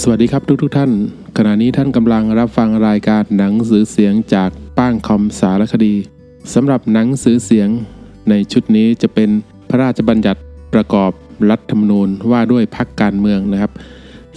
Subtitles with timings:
[0.00, 0.90] สวัสดีครับทุกทุกท่าน
[1.36, 5.94] ขณะนี้ท่านกำลังรับฟังรายการหนังสือเสียงจากป้างคอมสารคดี
[6.54, 7.68] สำหรับหนังสือเสียง
[8.30, 9.30] ในชุดนี้จะเป็น
[9.68, 10.40] พระราชบัญญัติ
[10.74, 11.10] ประกอบ
[11.50, 13.72] รัฐธรรมนูญว่าด้วยพักการเมืองนะครับ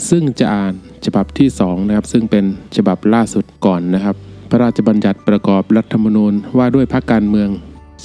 [0.10, 0.74] ซึ่งจะอ่าน
[1.06, 2.46] ฉบับที่2นะครับซึ่งเป็น
[2.76, 4.16] ฉบับล่าสุดก่อนนะครับ
[4.50, 7.50] พระราชบัญญัติประกอบรัฐธรรมนูญว่าด้วยพักการเมือง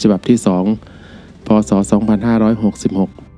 [0.01, 0.39] ฉบับที่
[0.93, 3.30] 2 พศ 2566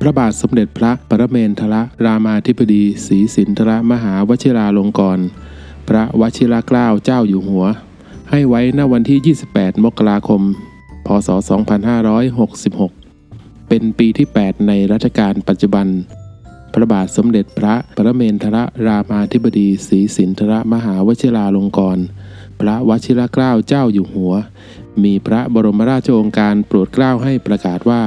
[0.00, 5.22] พระบาทสมเด็จพระปรเมนทรรามาธิบดีศรีสินทรมหาวชิราลงกรณ
[5.88, 7.64] พระวชิรเกล้าเจ้าอยู่หัว
[8.30, 10.42] ให้ไว้ณวันที่ 28 มกราคม
[11.06, 11.28] พศ
[13.08, 15.86] 2566 เป็นปีที่ 8 ในรัชกาลปัจจุบัน
[16.72, 18.56] พระบาทสมเด็จพระปรเมนทร
[18.86, 22.00] รามาธิบดีศรีสินทรมหาวชิราลงกรณ
[22.60, 24.32] พระวชิรเกล้าเจ้าอยู่หัว
[25.02, 28.02] มีพระบรมราชโองการโปรดเกล้าให้ประกาศว่า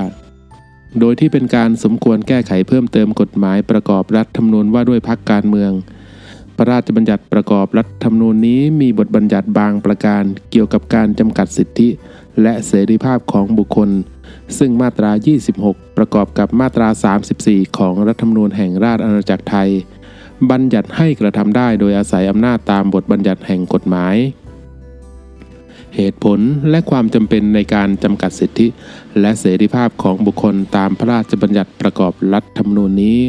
[1.00, 5.72] โดยที่เป็นการสมควรแก้ไขเพิ่มเติมกฎหมายประกอบรัฐธรรมนูญว่าด้วยพักการเมือง
[6.58, 11.90] พระราชบัญญัติประกอบรัฐธรรมนูญนี้มีบทบัญญัติบางประการเกี่ยวกับการจำกัดสิทธิ
[12.42, 13.90] และเสรีภาพของบุคคล
[14.58, 15.12] ซึ่งมาตรา
[15.56, 16.88] 26 ประกอบกับมาตรา
[17.34, 19.70] 34 ของรัฐธรรมนูญแห่งราชอาณาจักรไทย
[20.52, 24.16] บัญญัติให้กระทำได้โดยอาศัยอำนาจตามบทบัญญัติแห่งกฎหมาย
[25.96, 26.40] เหตุผล
[26.70, 28.68] และความจำเป็นในการจำกัดสิทธิ
[29.20, 33.20] และเสรีภาพของบุคคลตามพระราชบัญญัติประกอบรัฐธรรมนูญนี้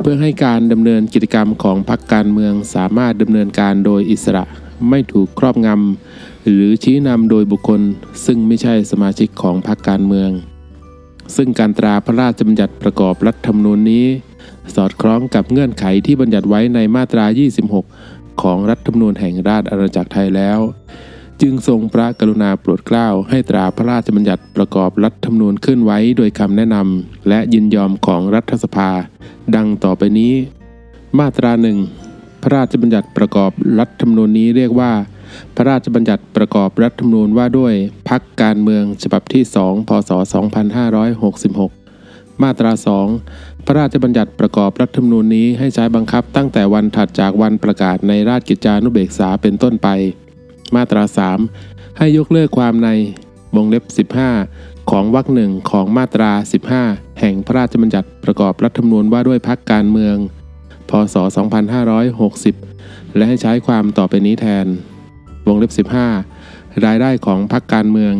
[0.00, 4.44] เพื่อให้การดำเนินกิจกรรมของพรรคการเมืองสามารถดำเนินการโดยอิสระ
[4.90, 7.80] ไม่ถูกครอบงำหรือชี้นำโดยบุคคล
[8.26, 10.30] ซึ่งไม่ใช่สมาชิกของพรรคการเมือง
[11.36, 14.06] ซึ่งการตราพระราชบัญญัติประกอบรัฐธรรมนูญนี้
[14.74, 17.24] สอดคล้องกับเงื่อนไขที่บัญญัติไว้ในมาตรา
[17.84, 20.58] 26 ของรัฐธรรมนูญแห่งราชอาณาจักรไทยแล้ว
[21.44, 28.90] จึงทรงพระกรุณาโปรดเกล้าให้ตราพระราชบัญญัติประกอบรัฐธรรมนูญขึ้นไว้โดยคำแนะนำและยินยอมของรัฐสภา
[29.56, 30.34] ดังต่อไปนี้
[31.18, 31.78] มาตราหนึ่ง
[32.42, 34.92] พระราชบัญญัติประกอบรัฐธรรมนูญนี้เรียกว่า
[35.56, 37.74] พระราชบัญญัติประกอบรัฐธรรมนูญว่าด้วย
[38.08, 40.10] พักการเมืองฉบับที่2พศ
[41.46, 42.72] 2566 มาตรา
[43.18, 49.90] 2 พระราชบัญญัติประกอบรัฐธรรมนูญนี้ให้ใช้บังคับตั้งแต่วันถัดจากวันประกาศในราชกิจจานุเบกษาเป็นต้นไป
[50.76, 51.02] มาตรา
[51.50, 52.88] 3 ให้ยกเลิกความใน
[53.56, 56.30] วงเล็บ 15 ของวรรคหนึ่งของมาตรา
[56.76, 60.16] 15 แห่งพระราชบัญญัติประกอบรัฐธรรมนูญว่าด้วยพักการเมือง
[60.90, 61.16] พศ
[62.36, 64.66] 2560 และให้ใช้ความต่อไปนี้แทน
[65.46, 65.86] วงเล็บ
[66.28, 68.14] 15 รายได้ของพักการเมือง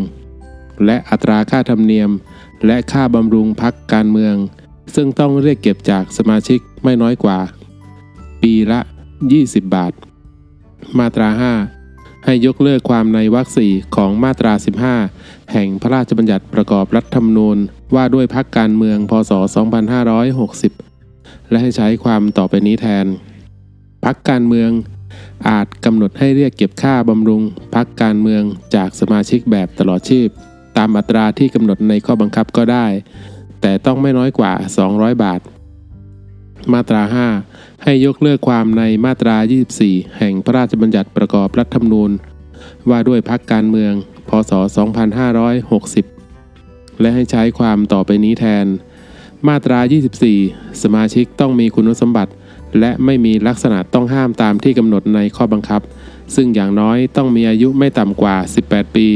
[0.85, 2.11] และอัตราค่าธรรมเนียม
[2.67, 4.35] และค่าบำรุงพักการเมือง
[4.95, 7.39] ซึ่งต้องเรียกเก็บจากสมาชิกไม่น้อยกว่า
[8.43, 8.81] ปีละ
[9.27, 9.93] 20 บาท
[10.99, 11.82] มาตรา 5
[12.25, 14.53] ให้ยกเลิกความในวรรคสี่ของมาตรา
[15.03, 17.59] 15 แห่งพระราชบัญญัติประกอบรัฐธรรมนูญ
[17.95, 19.33] ว่าด้วยพักการเมือง พศ
[20.67, 23.07] 2560 และให้ใช้ความต่อไปนี้แทน
[24.05, 24.71] พักการเมือง
[25.49, 27.43] อาจกำหนดให้เรียกเก็บค่าบำรุง
[27.75, 28.43] พักการเมือง
[28.75, 30.29] จากสมาชิกแบบตลอดชีพ
[30.77, 32.87] ตามอัตราที่กำหนดในข้อบังคับก็ได้
[33.61, 34.53] แต่ต้องไม่น้อยกว่า
[34.89, 35.41] 200 บาท
[36.73, 37.52] มาตรา 5
[37.85, 39.37] ให้ยกเลิกความในมาตรา
[39.77, 42.11] 24 แห่งพระราชบัญญัติประกอบรัฐธรรมนูญ
[42.91, 43.93] ว่าด้วยพักการเมือง
[44.29, 44.53] พศ
[46.17, 48.67] 2560 และให้ใช้ความต่อไปนี้แทน
[49.49, 49.81] มาตรา
[50.31, 52.33] 24 สมาชิกต้องมีคุณสมบัติ
[52.81, 55.81] และไม่มีลักษณะต้องห้ามตามที่กำหนดในข้อบังคับ
[56.35, 59.09] ซึ่งอย่างน้อยต้องมีอายุไม่ต่ำกว่า 18 ปี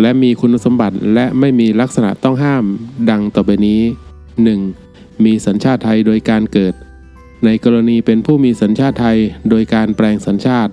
[0.00, 2.64] และมีคุณสมบัติและไม่มีลักษณะต้องห้าม
[3.10, 3.80] ดังต่อไปนี้
[4.48, 5.24] 1.
[5.24, 6.74] มีสัญชาติไทยโดยการเกิด
[7.44, 9.18] ในกรณีเป็นผู้มีสัญชาติไทย
[9.50, 10.72] โดยการแปลงสัญชาติ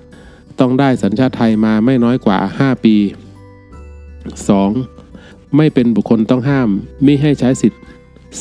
[0.59, 2.95] ต้องได้สัญชาติไทยมาไม่น้อยกว่า 5 ปี
[4.65, 5.55] 2.
[5.55, 6.69] ไม่เป็นบุคคลต้องห้าม
[7.05, 7.81] มิให้ใช้สิทธิ์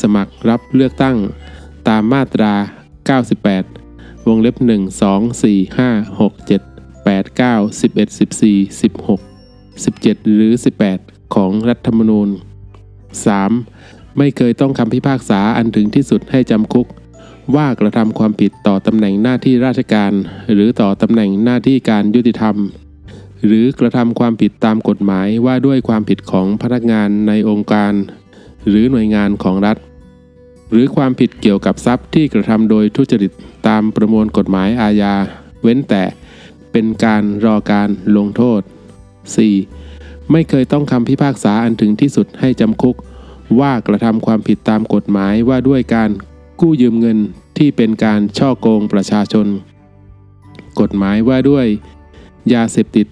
[0.01, 1.17] สมัครรับเลือกตั้ง
[1.89, 2.55] ตามมาตรา
[3.41, 10.53] 98 วงเล็บ 1 2 4 5 6 7 8 9 11 14 16 17 หรือ
[10.95, 12.29] 18 ของรัฐธรรมนูญ
[13.43, 14.19] 3.
[14.19, 16.87] ไม่เคยต้องคำพิพากษาอันถึงที่สุดให้จำคุก
[17.55, 20.13] ว่ากระทำความผิดต่อตำแหน่งหน้าที่ราชการ
[20.53, 22.57] หรือต่อตำแหน่งหน้าที่การยุติธรรม
[23.47, 27.93] หรือกระทำความผิดตามกฎหมายว่าด้วยความผิดของพนักงานในองค์การ
[28.69, 29.77] หรือหน่วยงานของรัฐ
[30.71, 33.33] หรือความผิดเกี่ยวกับทรัพย์ที่กระทำโดยทุจริต
[33.69, 35.15] ตามประมวลกฎหมายอาญา
[35.63, 36.05] เว้นแต่
[36.73, 38.61] เป็นการรอการลงโทษ
[39.47, 40.31] 4.
[40.33, 42.97] ไม่เคยต้องคำพิพากษาอันถึงที่สุดให้จำคุก
[43.61, 46.11] ว่ากระทำความผิดตามกฎหมายว่าด้วยการ
[46.61, 47.19] กู้ยืมเงิน
[47.59, 49.47] ที่เป็นการช่อโกงประชาชน
[50.81, 51.67] กฎหมายว่าด้วย
[52.53, 53.07] ยาเสพติด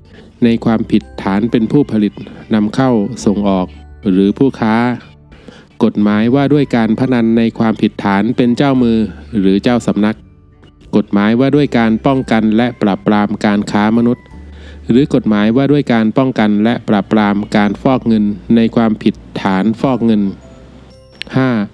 [0.44, 2.12] ในความผิดฐานเป็นผู้ผลิต
[2.54, 2.90] นำเข้า
[3.24, 3.66] ส่งออก
[4.10, 4.74] หรือผู้ค้า
[5.84, 8.98] กฎหมายว่าด้วยการพนันในความผิดฐานเป็นเจ้ามือ
[9.40, 10.16] หรือเจ้าสำนัก
[10.96, 14.24] กฎหมายว่าด้วยการป้องกันและปราบปรามการค้ามนุษย์
[14.90, 18.24] หรือกฎหมายว่าด้วยการป้องกันและปราบปรามการฟอกเงิน
[18.56, 20.22] ในความผิดฐานฟอกเงิน
[21.42, 21.73] 5.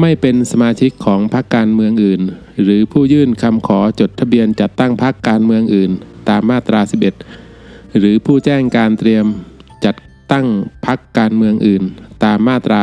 [0.00, 2.22] ไม่เป็นสมาชิกของพรรคการเมืองอื่น
[2.62, 5.90] หรือผู้ยื่นคำขอจดทะเบียนจัดตั้งพรรคการเมืองอื่น
[6.28, 6.80] ตามมาตรา
[7.40, 9.24] 11 หรือผู้แจ้งการเตรียม
[9.84, 9.96] จัด
[10.32, 10.46] ตั้ง
[10.86, 11.82] พรรคการเมืองอื่น
[12.24, 12.80] ตามมาตรา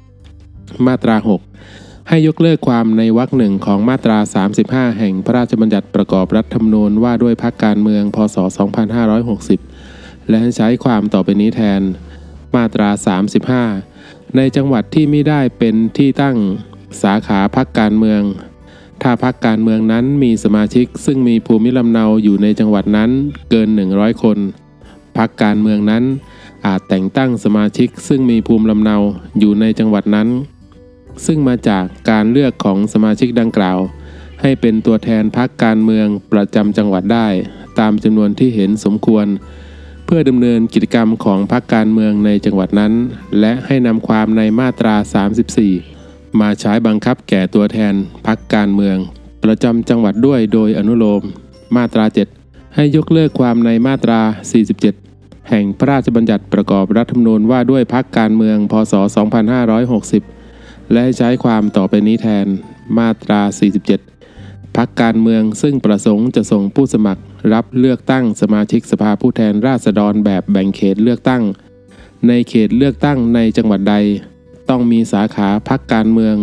[0.00, 1.16] 18 มาตรา
[1.62, 4.18] 6 ให้ยกเลิกความในวรรคหนึ่งของมาตรา
[4.58, 8.36] 35 แห่งพระราชบัญญัติประกอบรัฐธรรมนูญว่าด้วยพรรคการเมือง พศ
[9.12, 11.80] 2560 และให้ใช้ความต่อไปนี้แทน
[12.56, 12.88] มาตรา
[13.66, 13.97] 35
[14.36, 16.36] ในจังหวัดที่ไม่ได้เป็นที่ตั้ง
[17.02, 18.22] สาขาพรรคการเมือง
[19.02, 23.10] ถ้าพรรคการเมืองนั้นมีสมาชิกซึ่งมีภูมิลำเนาอยู่ในจังหวัดนั้น
[23.50, 24.38] เกิน 100 คน
[25.16, 26.04] พรรคการเมืองนั้น
[26.66, 28.96] อาจแต่งตั้งสมาชิกซึ่งมีภูมิลำเนา
[29.40, 30.28] อยู่ในจังหวัดนั้น
[31.26, 33.78] ซึ่งมาจากการเลือกของสมาชิกดังกล่าว
[34.42, 37.28] ให้เป็นตัวแทนพรรคการเมืองประจำจังหวัดได้
[37.78, 39.26] ตามจำนวนที่เห็นสมควร
[40.10, 42.92] เพื่อดำเนินกิจกรรมของพรรคการเมืองในจังหวัดนั้น
[43.40, 44.94] และให้นำความในมาตรา
[45.68, 47.94] 34 มาใช้บังคับแก่ตัวแทน
[48.26, 48.96] พรรคการเมือง
[49.44, 51.22] ประจำจังหวัดด้วยโดยอนุโลม
[51.76, 52.04] มาตรา
[52.40, 54.20] 7 ให้ยกเลิกความในมาตรา
[54.84, 58.94] 47 แห่งพระราชบัญญัติประกอบรัฐธรรมนูญว่าด้วยพรรคการเมืองพศ
[60.12, 62.46] 2560 และให้ใช้ความต่อไปนี้แทน
[62.98, 63.40] มาตรา
[63.82, 64.17] 47
[64.76, 67.22] พักการเมืองซึ่งประสงค์จะส่งผู้สมัคร
[67.52, 71.42] รับเลือกตั้งสมาชิกสภาผู้แทนราษฎรแบบแบ่งเขตเลือกตั้ง
[72.28, 73.96] ในเขตเลือกตั้งในจังหวัดใด
[74.68, 76.36] ต้องมีสาขาพักการเมือง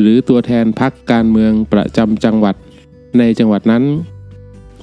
[0.00, 2.54] หรือตัวแทนพักการเมืองประจำจังหวัด
[3.18, 3.84] ในจังหวัดนั้น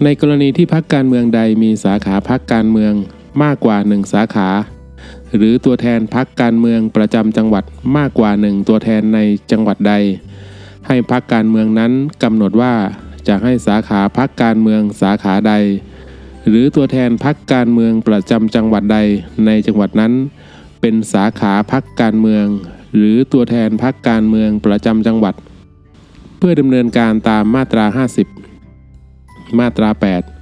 [0.04, 2.94] ในกรณีที่พักการเมืองใดมีสาขาพักการเมือง
[3.44, 4.50] มากกว่าหนึ่งสาขา
[5.36, 7.64] หรือตัวแทนพักการเมืองประจำจังหวัด
[7.98, 9.20] มากกว่าหนึ่งตัวแทนใน
[9.52, 9.94] จังหวัดใด
[10.92, 11.92] ให้พักการเมืองนั้น
[12.24, 12.74] กำหนดว่า
[13.28, 15.54] จะให้สาขาพักการเมืองสาขาใด
[16.48, 18.98] หรือตัวแทนพักการเมืองประจำจังหวัดใด
[19.46, 20.14] ในจังหวัดนั้น
[20.82, 22.46] เป็นสาขาพักการเมือง
[22.96, 25.36] หรือตัวแทนพักการเมืองประจำจังหวัด
[26.38, 27.86] เพื่อดำเนินการตามมาตรา
[28.68, 29.90] 50 มาตรา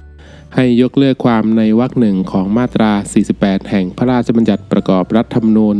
[0.02, 2.92] 8 ให้ยกเลิกความในวรรคหนึ่งของมาตรา
[3.30, 5.76] 48 แห่งพระราชบัญญัติประกอบรัฐธรรมนูญ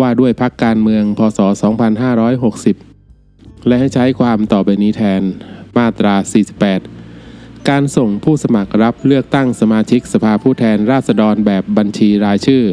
[0.00, 1.38] ว่าด้วยพักการเมืองพศ
[2.84, 2.93] 2560
[3.66, 5.22] และให้ใช้ความต่อไปนี้แทน
[5.76, 6.14] มาตรา
[6.92, 12.64] 48 การส่งผู้สมัครรับเลือกตั้งสมาชิกสภาผู้แทนราษฎรแบบบัญชีรายชื่อ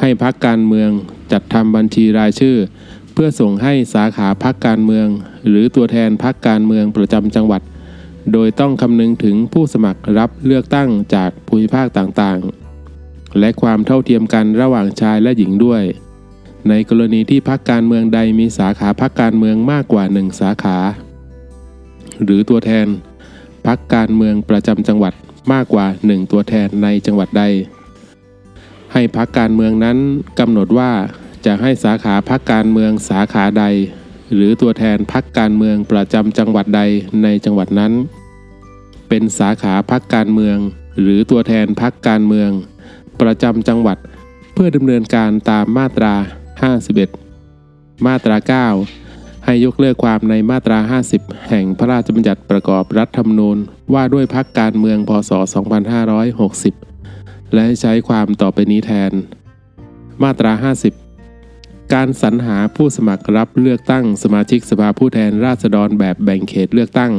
[0.00, 0.90] ให้พักการเมือง
[1.32, 2.56] จัดทำบัญชีรายชื่อ
[3.12, 5.08] เพื่อส่งให้สาขาพักการเมือง
[5.48, 7.62] หรือตัวแทนพักการเมืองประจำจังหวัด
[8.32, 15.82] โดยต้องคำนึงถึงผู้สมัครรับเลือกตั้งจากภูมิภาคต่างๆ และความเท่าเทียมกันระหว่างชายและหญิงด้วย
[16.68, 20.76] ในกรณีที่พักการเมืองใดมีสาขาพักการเมืองมากกว่าหนึ่งสาขา
[22.24, 22.86] หรือตัวแทน
[23.66, 25.12] พักการเมืองประจำจังหวัด
[25.52, 27.42] มากกว่าหนึ่งตัวแทนในจังหวัดใด
[28.92, 29.98] ให้พักการเมืองนั้น
[30.38, 30.90] กำหนดว่า
[31.46, 33.64] จะให้สาขาพักการเมืองสาขาใด
[34.34, 36.82] หรือตัวแทนพักการเมืองประจำจังหวัดใด
[37.22, 37.92] ในจังหวัดนั้น
[39.08, 40.56] เป็นสาขาพักการเมือง
[41.00, 42.50] หรือตัวแทนพักการเมือง
[43.20, 43.98] ประจำจังหวัด
[44.52, 46.14] เพื่อดำเนินการตามมาตรา
[46.56, 48.36] 51 มาตรา
[48.84, 50.78] 9 ให้ยกเลิกความในมาตรา
[51.14, 53.58] 50 แห่งพระราชบัญญัติประกอบรัฐธรรมนูญ
[53.94, 55.30] ว่าด้วยพักการเมืองพศ
[56.76, 59.12] 2560 และให้ใช้ความต่อไปนี้แทน
[60.22, 60.52] มาตรา
[61.22, 67.12] 50การสรรหาผู้สมัครรับเลือกตั้งสมาชิกสภาผู้แทนราษฎรแบบแบ่งเขตเลือกตั้ง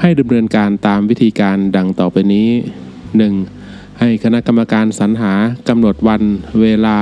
[0.00, 2.48] ให้ดำเนินการตามวิธีการดังต่อไปนี้
[3.24, 3.98] 1.
[4.00, 5.32] ให้คณะกรรมการสรรหา
[5.68, 6.22] กำหนดวัน
[6.60, 6.96] เวลา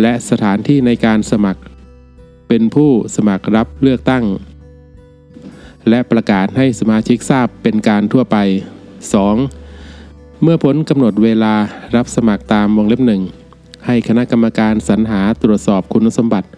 [0.00, 1.62] และสถานที่ในการสมัคร
[2.48, 4.24] เป็นผู้สมัครรับเลือกตั้ง
[5.88, 8.36] และประกาศให้สมาชิกทราบเป็นการทั่วไป
[9.20, 10.42] 2.
[10.42, 11.54] เมื่อพ้นกำหนดเวลา
[11.96, 13.22] รับสมัครตามวงเล็บหนึ่ง
[13.86, 16.48] ให้คณะกรรมการสรรหาตรวจสอบคุณสมบัติ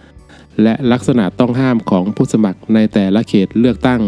[0.62, 4.02] และลักษณะต้องห้ามของผู้สมัครในแต่ละเขตเลือกตั้ง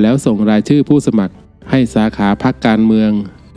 [0.00, 1.34] แล้วส่งรายชื่อผู้สมัคร
[1.70, 3.10] ให้สาขาพักการเมือง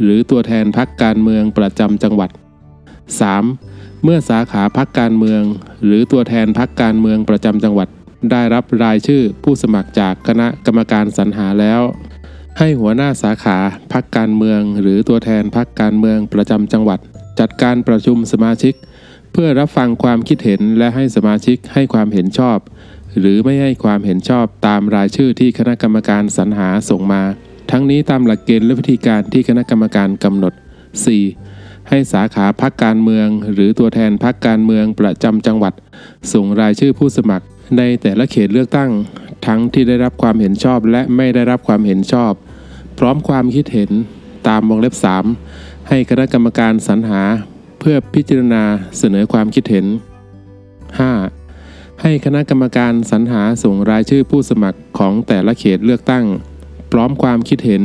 [0.03, 2.29] หรือตัวแทนพักการเมืองประจำจังหวัด
[3.22, 3.71] 3.
[4.03, 5.41] เมื่อสาขาพักการเมือง
[5.86, 7.88] หรือตัวแทนพักการเมืองประจำจังหวัด
[8.31, 11.81] ได้รับรายชื่อผู้สมัครจากคณะกรรมการสรรหาแล้ว
[12.60, 13.58] ให้หัวหน้าสาขา
[13.93, 17.00] พักการเมือง หรือตัวแทนพักการเมืองประจำจังหวัด
[17.39, 18.74] จัดการประชุมสมาชิก
[19.31, 22.58] เพื่อรับฟังความคิดเห็นและให้สมาชิกให้ความเห็นชอบ
[23.20, 27.24] หรือไม่ให้ความเห็นชอบตามรายชื่อที่คณะกรรมการสรรหาส่งมา
[27.72, 30.53] ทั้งนี้ตามหลักเกณฑ์และวิธีการที่คณะกรรมการกำหนด
[31.05, 31.50] 4.
[31.93, 35.74] ให้สาขาพักการเมือง หรือตัวแทนพักการเมืองประจำจังหวัด
[36.33, 37.45] ส่งรายชื่อผู้สมัคร
[37.77, 38.91] ในแต่ละเขตเลือกตั้ง
[39.45, 42.33] ทั้งที่ได้รับความเห็นชอบและไม่ได้รับความเห็นชอบ
[43.00, 43.91] พร้อมความคิดเห็น
[44.48, 44.95] ตามวงเล็บ
[45.41, 47.21] 3 ให้คณะกรรมการสรรหา
[47.79, 48.63] เพื่อพิจารณา
[48.98, 49.86] เสนอความคิดเห็น
[51.13, 52.01] 5.
[52.01, 56.25] ให้คณะกรรมการสรรหาส่งรายชื่อผู้สมัครของแต่ละเขตเลือกตั้ง
[56.91, 57.83] พร้อมความคิดเห็น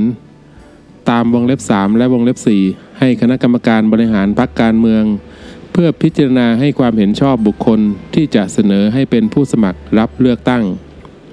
[1.10, 5.04] ตามวงเล็บ 3 และวงเล็บ 4 ให้คณะกรรมการบริหารพรรคการเมือง
[5.72, 7.80] เพื่อพิจารณาให้ความเห็นชอบบุคคล
[8.14, 10.64] ที่จะเสนอให้เป็นผู้สมัครรับเลือกตั้ง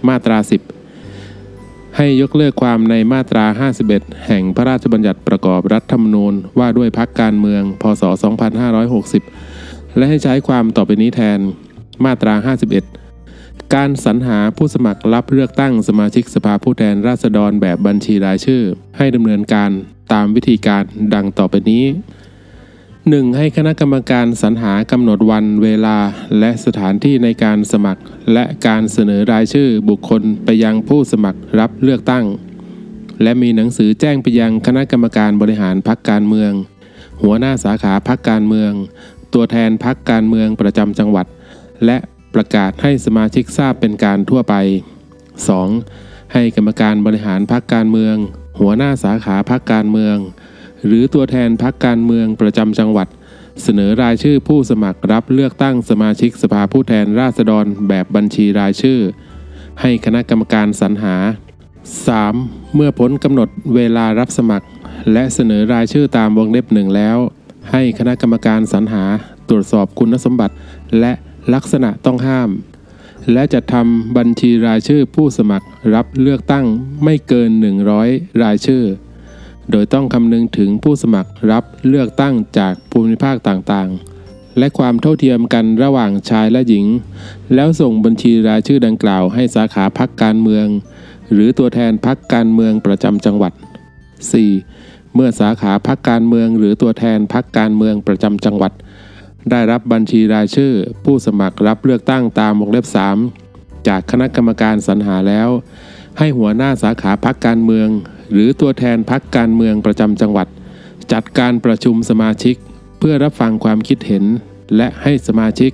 [0.07, 0.37] มาตรา
[1.17, 3.45] 10 ให้ยกเลิกความในมาตรา
[3.85, 8.03] 51 แห่งพระราชบัญญัติประกอบรัฐธรรมนูญว่าด้วยพรรคการเมือง พศ
[8.79, 11.39] 2560 และให้ใช้ความต่อไปนี้แทน
[12.05, 12.33] มาตรา
[12.65, 13.02] 51
[13.75, 18.62] การสรรหาผู้สมัครรับเลือกตั้งสมาชิกสภาผู้แทนราษฎรแบบบัญชีรายชื่อ
[18.98, 19.72] ให้ดำเนินการ
[20.13, 20.83] ตามวิธีการ
[21.13, 21.86] ดังต่อไปนี้
[22.62, 23.38] 1.
[23.38, 25.98] ให้คณะกรรมการสรรหากำหนดวันเวลา
[26.39, 28.01] และสถานที่ในการสมัคร
[28.33, 32.25] และการเสนอรายชื่อบุคคลไปยังผู้สมัครรับเลือกตั้ง
[33.24, 36.51] และมีหนังสือแจ้งไปยังคณะกรรมการบริหารพรรคการเมือง
[37.24, 38.72] หัวหน้าสาขาพรรคการเมือง
[39.33, 41.25] ตัวแทนพรรคการเมืองประจำจังหวัด
[41.86, 41.98] และ
[42.35, 44.55] ประกาศให้สมาชิกทราบเป็นการทั่วไป
[45.45, 46.33] 2.
[46.33, 48.15] ให้กรรมการบริหารพรรคการเมือง
[48.59, 50.17] หัวหน้าสาขาพรรคการเมือง
[50.85, 53.07] หรือตัวแทนพรรคการเมืองประจำจังหวัด
[53.63, 58.99] เสนอรายชื่อผู้สมัครรับเลือกตั้งสมาชิกสภาผู้แทนราษฎรแบบบัญชีรายชื่อ
[59.81, 61.15] ให้คณะกรรมการสรรหา
[61.95, 62.75] 3.
[62.75, 64.67] เมื่อพ้นกำหนดเวลารับสมัคร
[65.13, 67.17] และเสนอรายชื่อตามวงเล็บหนึ่งแล้ว
[67.71, 69.03] ให้คณะกรรมการสรรหา
[69.49, 70.55] ตรวจสอบคุณสมบัติ
[70.99, 71.13] และ
[71.53, 72.50] ลักษณะต้องห้าม
[73.33, 76.65] และจะทำบัญชีรายชื่อผู้สมัครรับเลือกตั้ง
[77.03, 77.50] ไม่เกิน
[77.95, 78.83] 100 รายชื่อ
[79.71, 86.85] โดยต้องคำนึงถึงผู้สมัครรับเลือกตั้งจากภูมิภาคต่างๆ และความเท่าเทียมกันระหว่างชายและหญิง
[87.55, 90.67] แล้วส่งบัญชีรายชื่อดังกล่าวให้สาขาพักการเมือง
[91.33, 93.53] หรือตัวแทนพักการเมืองประจำจังหวัด
[94.33, 95.15] 4.
[95.15, 98.71] เมื่อสาขาพักการเมืองหรือตัวแทนพักการเมืองประจำจังหวัด
[99.51, 100.73] ได้รับบัญชีรายชื่อ
[101.05, 102.85] ผู้สมัครรับเลือกตั้งตามวงเล็บ
[103.35, 105.50] 3 จากคณะกรรมการสรรหาแล้ว
[106.17, 107.89] ให้หัวหน้าสาขาพักการเมือง
[108.31, 110.47] หรือตัวแทนพักการเมืองประจำจังหวัด
[111.13, 112.55] จัดการประชุมสมาชิก
[113.00, 114.25] เพื่อรับฟังความคิดเห็น
[114.75, 115.71] และให้สมาชิก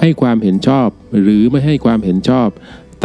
[0.00, 0.88] ให้ความเห็นชอบ
[1.20, 2.48] หรือไม่ให้ความเห็นชอบ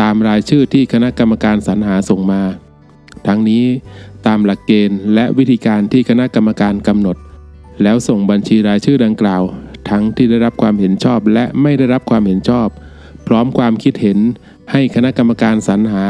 [0.01, 2.43] ตามรายชื่อที่คณะกรรมการสรรหาส่งมา
[3.27, 3.65] ทั้งนี้
[4.27, 7.17] ตามหลักเกณฑ์และวิธีการที่คณะกรรมการกำหนด
[7.83, 9.43] แล้วส่งบัญชีรายชื่อดังกล่าว
[9.89, 12.67] ทั้งที่ได้รับความเห็นชอบและไม่ได้รับความเห็นชอบ
[13.27, 14.19] พร้อมความคิดเห็น
[14.71, 16.05] ให้คณะกรรมการสรรหา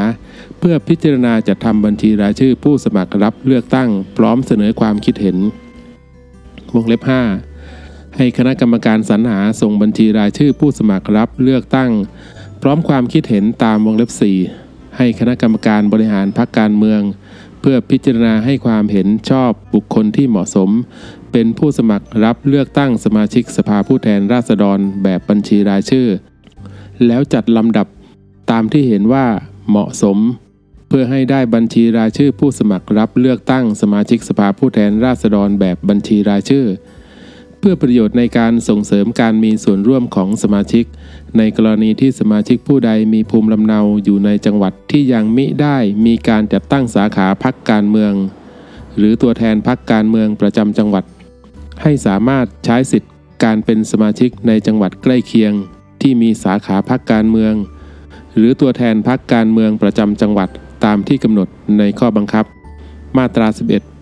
[0.60, 5.38] เพื่อพิจารณาจัดทำบัญชีรายชื่อผู้สมัครรับเลือกตั้ง พร้อมเสนอความคิดเห็น
[6.75, 7.01] วงเล็บ
[7.58, 11.91] 5 ให้คณะกรรมการสรรหาส่งบัญชีรายชื่อผู้สมัครรับเลือกตั้ง
[12.62, 14.12] พร้อมความคิดเห็นตามวงเล็บ
[14.53, 17.01] 4 ให้คณะกรรมการบริหารพรรคการเมือง
[17.62, 20.70] เพื่อพิจารณาให้ความเห็นชอบบุคคลที่เหมาะสม
[21.37, 26.07] เป็นผู้สมัครรับเลือกตั้งสมาชิกสภาผู้แทนราษฎรแบบบัญชีรายชื่อ
[27.07, 27.87] แล้วจัดลำดับ
[28.51, 29.25] ตามที่เห็นว่า
[29.69, 30.17] เหมาะสม
[30.87, 36.65] เพื่อให้ได้บัญชีรายชื่อผู้สมัครรับเลือกตั้งสมาชิกสภาผู้แทนราษฎรแบบบัญชีรายชื่อ
[37.59, 40.85] เพื่อประโยชน์ในการส่งเสริมการมีส่วนร่วมของสมาชิก
[41.37, 48.13] ในกรณีที่สมาชิกผู้ใดมีภูมิลำเนาอยู่ในจังหวัดที่ยังมิได้มีการจัดตั้งสาขาพักการเมือง
[48.97, 51.03] หรือตัวแทนพักการเมืองประจำจังหวัด
[51.84, 53.12] ให้สามารถใช้สิทธิ์
[53.44, 55.53] การเป็นสมาชิกในจังหวัดใกล้เคียง
[56.01, 57.53] ที่มีสาขาพักการเมือง
[58.36, 60.50] หรือตัวแทนพักการเมืองประจำจังหวัด
[60.86, 61.48] ตามที่กำหนด
[61.79, 62.46] ในข้อบังคับ
[63.17, 63.48] มาตรา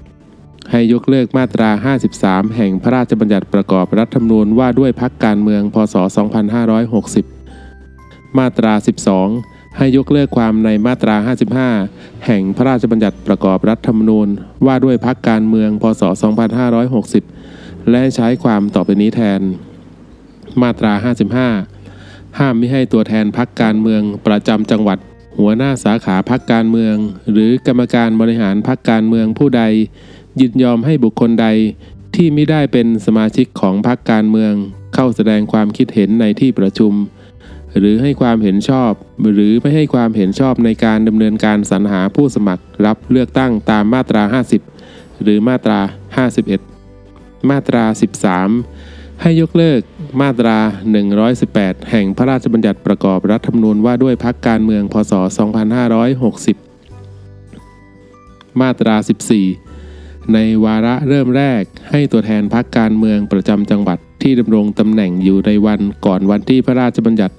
[0.09, 1.69] 11 ให้ยกเลิกมาตรา
[2.15, 5.95] 53 แห่งพระราชบัญญัติประกอบรัฐธรรมนูญว่าด้วยพักการเมือง พศ
[7.57, 8.73] 2560 มาตรา
[9.25, 11.15] 12 ให้ยกเลิกความในมาตรา
[11.69, 14.27] 55 แห่งพระราชบัญญัติประกอบรัฐธรรมนูญ
[14.65, 16.03] ว่าด้วยพักการเมือง พศ
[16.83, 17.42] 2560
[17.91, 19.41] และใช้ความต่อไปนี้แทน
[20.61, 20.93] มาตรา
[21.63, 24.97] 55 ห้ามไม่ให้ตัวแทนพักการเมืองประจำจังหวัด
[25.37, 26.95] หัวหน้าสาขาพักการเมือง
[27.31, 29.63] หรือกรรมการบริหารพักการเมืองผู้ใด
[30.39, 31.47] ยินยอมให้บุคคลใด
[32.15, 34.53] ที่ไม่ได้เป็นสมาชิกของพรรคการเมือง
[34.95, 36.93] เข้าแสดงความคิดเห็นในที่ประชุม
[37.77, 38.91] หรือให้ความเห็นชอบ
[39.33, 44.23] หรือไม่ให้ความเห็นชอบในการดำเนินการสรรหาผู้สมัครรับเลือกตั้งตามมาตรา
[44.73, 46.72] 50 หรือมาตรา 51
[47.49, 47.83] มาตรา
[48.53, 49.81] 13 ให้ยกเลิก
[50.21, 50.57] มาตรา
[51.23, 55.13] 118 แห่งพระราชบัญญัติประกอบรัฐธรรมนูญว่าด้วยพรรคการเมือง พศ
[56.87, 58.95] 2560 มาตรา
[59.63, 67.35] 14 ในวาระเริ่มแรกให้ตัวแทนพรรคการเมืองประจำจังหวัดที่ดำรงตำแหน่งอยู่ในวันก่อนวันที่พระราชบัญญัติ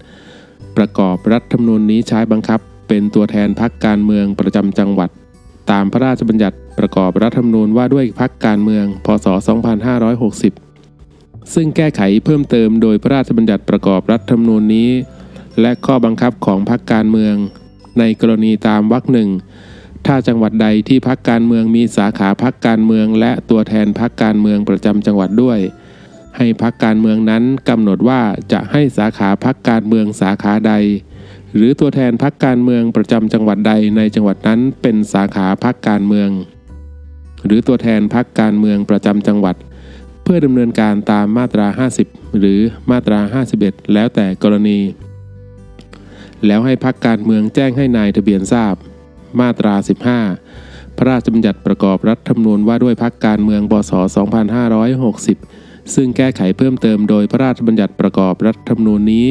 [0.77, 5.11] ประกอบรัฐธรรมนูญนี้ใช้บังคับ เป็นตัวแทนพรรคการเมืองประจำจังหวัด
[5.71, 9.27] ตามพระราชบัญญัติประกอบรัฐธรรมนูญว่าด้วยพรรคการเมือง พศ
[10.61, 14.91] 2560 ซึ่งแก้ไขเพิ่มเติมโดยพระราชบัญญัติประกอบรัฐธรรมนูญนี้
[15.61, 17.35] และข้อบังคับของพรรคการเมือง
[17.99, 19.31] ในกรณีตามวรรคหนึ่ง
[20.07, 25.59] ถ้าจังหวัดใดที่พักการเมืองมีสาขาพักการเมือง และตัวแทนพักการเมืองประจำจังหวัดด้วย
[26.37, 28.21] ให้พักการเมืองนั้นกำหนดว่า
[28.53, 30.73] จะให้สาขาพักการเมืองสาขาใด
[31.57, 36.31] หรือตัวแทนพักการเมืองประจำจังหวัดใดในจังหวัดนั้นเป็นสาขาพักการเมือง
[37.47, 39.57] หรือตัวแทนพักการเมืองประจำจังหวัด
[40.23, 41.67] เพื่อดำเนินการตามมาตรา
[42.01, 43.21] 50 หรือมาตรา
[43.57, 44.79] 51 แล้วแต่กรณี
[46.47, 48.75] แล้วให้พักการเมืองแจ้งให้นายทะเบียนทราบ
[49.41, 49.75] มาตรา
[50.37, 53.93] 15 พระราชบัญญัติประกอบรัฐธรรมนูญว่าด้วยพักการเมืองบศ
[54.95, 55.54] 2560
[55.95, 59.29] ซึ่งแก้ไขเพิ่มเติมโดยพระราชบัญญัติประกอบรัฐธรรมนูญนี้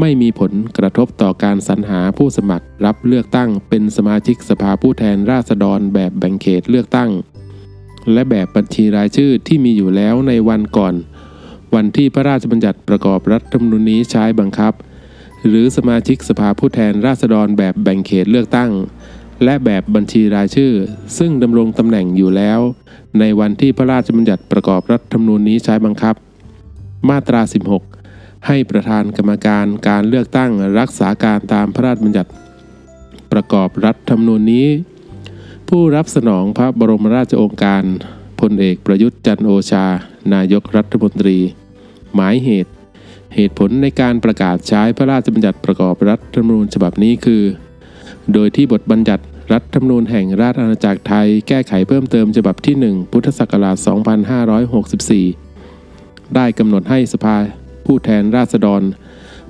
[0.00, 7.10] ไม่มีผลกระทบต่อการสรรหาผู้สมัคร รับเลือกตั้งเป็นสมาชิกสภาผู้แทนราษฎรแบบแบ่งเขตเลือกตั้ง
[8.12, 10.94] และแบบบัญชีรายชื่อที่มีอยู่แล้วในวันก่อน
[11.74, 14.72] วันที่พระราชบัญญัติประกอบรัฐธรรมนูญนี้ใช้บังคับ
[15.46, 18.70] หรือสมาชิกสภาผู้แทนราษฎรแบบแบ่งเขตเลือกตั้ง
[19.44, 20.72] และแบบบัญชีรายชื่อ
[21.18, 22.60] ซึ่งดำรงตำแหน่งอยู่แล้ว
[23.18, 26.14] ในวันที่พระราชบัญญัติประกอบรัฐธรรมนูญนี้ใช้บังคับ
[27.08, 27.40] มาตรา
[27.92, 32.30] 16 ให้ประธานกรรมการการเลือกตั้งรักษาการตามพระราชบัญญัติ
[33.32, 34.68] ประกอบรัฐธรรมนูญนี้
[35.68, 37.84] ผู้รับสนองพระบรมราชโองการ
[38.40, 39.86] พลเอกประยุทธ์จันโอชา
[40.34, 41.38] นายกรัฐมนตรี
[42.14, 42.72] หมายเหตุ
[43.34, 47.42] เหตุผลในการประกาศใช้พระราชบัญญัติประกอบรัฐธรรมนูญฉบับนี้คือ
[48.32, 53.76] โดยที่บทบัญญัติ รัฐธรรมนูญแห่งราชอาณาจักรไทย แก้ไขเพิ่มเติมฉบับที่ 1 พุทธศักราช
[55.46, 57.36] 2564 ได้กำหนดให้สภา
[57.86, 58.82] ผู้แทนราษฎร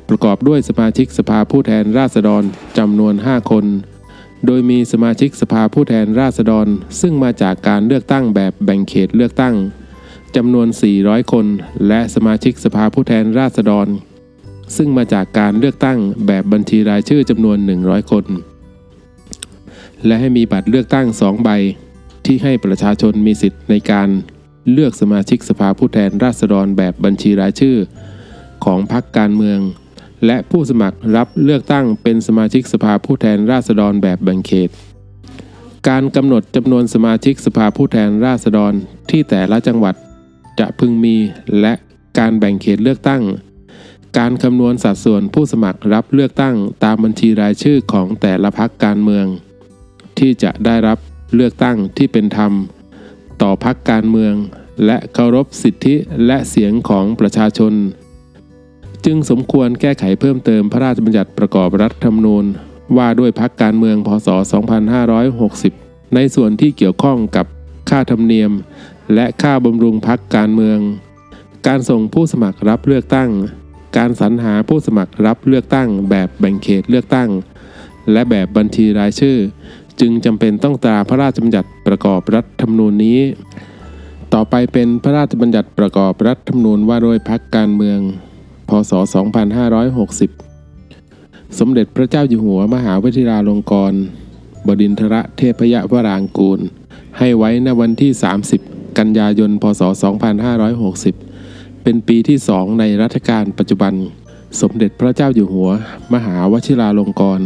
[0.08, 2.42] ประกอบด้วยสมาชิกสภาผู้แทนราษฎร
[2.78, 3.64] จำนวน 5 คน
[4.46, 6.66] โดยมีสมาชิกสภาผู้แทนราษฎร
[7.00, 9.54] ซึ่งมาจากการเลือกตั้งแบบแบ่งเขตเลือกตั้ง
[10.36, 10.68] จำนวน
[11.00, 11.46] 400 คน
[11.88, 13.86] และสมาชิกสภาผู้แทนราษฎร
[14.76, 18.26] ซึ่งมาจากการเลือกตั้งแบบบัญชีรายชื่อจำนวน 100 คน
[20.06, 21.50] และให้มีบัตรเลือกตั้ง2ใบ
[22.26, 24.08] ที่ให้ประชาชนมีสิทธิ์ในการ
[24.72, 27.76] เลือกสมาชิกสภาผู้แทนราษฎรแบบบัญชีรายชื่อ
[28.64, 29.60] ของพรรคการเมือง
[30.26, 34.70] และผู้สมัครรับเลือกตั้งเป็นสมาชิกสภาผู้แทนราษฎรแบบแบ่งเขต
[35.88, 38.72] การกำหนดจำนวนสมาชิกสภาผู้แทนราษฎร
[39.10, 39.94] ที่แต่ละจังหวัด
[40.58, 41.16] จะพึงมี
[41.60, 41.74] และ
[42.18, 43.22] การแบ่งเขตเลือกตั้ง
[44.18, 49.26] การคำนวณสัดส่วนผู้สมัครรับเลือกตั้งตามบัญชีรายชื่อของแต่ละพรรคการเมือง
[50.20, 50.98] ที่จะได้รับ
[51.34, 52.52] เลือกตั้งที่เป็นธรรม
[53.42, 54.34] ต่อพรรคการเมือง
[54.86, 55.94] และเคารพสิทธิ
[56.26, 57.72] และเสียงของประชาชน
[59.04, 62.44] จึงสมควรแก้ไขเพิ่มเติมพระราชบัญญัติประกอบรัฐธรรมนูญ
[62.96, 64.28] ว่าด้วยพรรคการเมืองพศ
[65.20, 67.46] 2560 ในส่วนที่เกี่ยวข้องกับ
[67.90, 68.52] ค่าธรรมเนียม
[69.14, 70.78] และค่าบำรุงพักการเมือง
[71.66, 73.30] การส่งผู้สมัครรับเลือกตั้ง
[73.96, 77.30] การสรรหาผู้สมัครรับเลือกตั้งแบบแบ่งเขตเลือกตั้ง
[78.12, 79.36] และแบบบัญชีรายชื่อ
[80.00, 83.20] จึงจำเป็นต้องตราพระราชบัญญัติประกอบรัฐธรรมนูญนี้
[84.34, 88.00] ต่อไปเป็นพระราชบัญญัติประกอบรัฐธรรมนูญว่าด้วยพักการเมือง
[88.68, 88.92] พศ
[90.60, 93.96] 2560 สมเด็จพระเจ้าอยู่หัวมหาวชิราลงกรณ
[94.66, 96.60] บดินทรเทพยวรางกูล
[97.18, 98.10] ให้ไว้ในวันที่
[98.54, 99.82] 30 กันยายน พศ
[100.62, 103.94] 2560 เป็นปีที่สองในรัชกาลปัจจุบัน
[104.60, 105.70] สมเด็จพระเจ้าอยู่หัว
[106.14, 107.44] มหาวชิราลงกรณ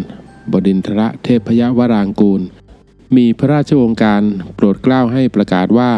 [0.53, 2.43] บดินทรเทพยวรางกูล
[3.17, 4.23] มีพระราชโองการ
[4.55, 5.93] โปรดเกล้าให้ประกาศว่า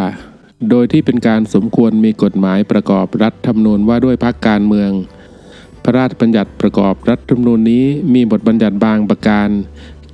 [0.71, 4.91] โดยที่เป็นการสมควรมีกฎหมายประกอบรัฐธรรมนูญว่าด้วยพรรคการเมือง
[5.85, 9.49] พระราชบัญญัติประกอบรัฐธรรมนูญนี้มีบทบัญญัติบางประการ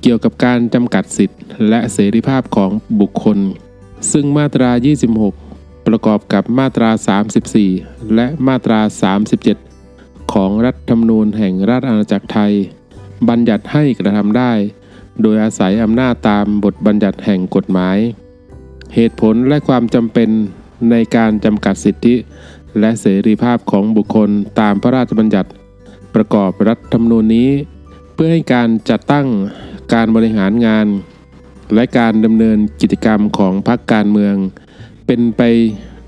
[0.01, 3.37] เกี่ยวกับการจำกัดสิทธิ์และเสรีภาพของบุคคล
[4.11, 4.69] ซึ่งมาตรา
[5.27, 6.89] 26 ประกอบกับมาตรา
[7.53, 8.79] 34 และมาตรา
[9.55, 12.53] 37 ของรัฐธรรมนูญแห่งราชอาณาจักรไทย
[13.29, 14.51] บัญญัติให้กระทำได้
[15.21, 17.97] โดยอาศัยอำนาจตามบทบัญญัติแห่งกฎหมาย
[18.95, 20.29] เหตุผลและความจำเป็น
[20.91, 22.15] ในการจำกัดสิทธิ
[22.79, 25.49] และเสรีภาพของบุคคลตามพระราชบัญญัติ
[26.15, 27.49] ประกอบรัฐธรรมนูญนี้
[28.13, 29.27] เพื่อให้การจัดตั้ง
[29.93, 30.87] การบริหารงาน
[31.73, 34.35] และการดำเนินกิจกรรมของพรรคการเมือง
[35.07, 35.41] เป็นไป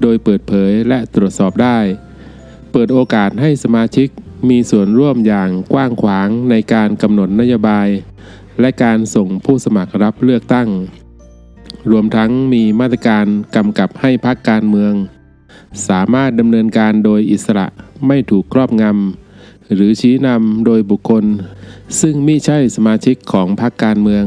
[0.01, 1.77] โดยเปิดเผยและตรวจสอบได้
[2.71, 4.07] เปิดโอกาสให้สมาชิก
[4.49, 7.87] มีส่วนร่วมอย่างกว้างขวางในการกำหนดนโยบาย
[8.59, 10.69] และการส่งผู้สมัครรับเลือกตั้ง
[11.91, 14.93] รวมทั้งมีมาตรการกำกับให้พักการเมือง
[15.87, 17.67] สามารถดำเนินการโดยอิสระ
[18.07, 21.25] ไม่ถูกครอบงำหรือชี้นำโดยบุคคล
[22.01, 24.25] ซึ่งไมิใช่สมาชิกของพรรคการเมือง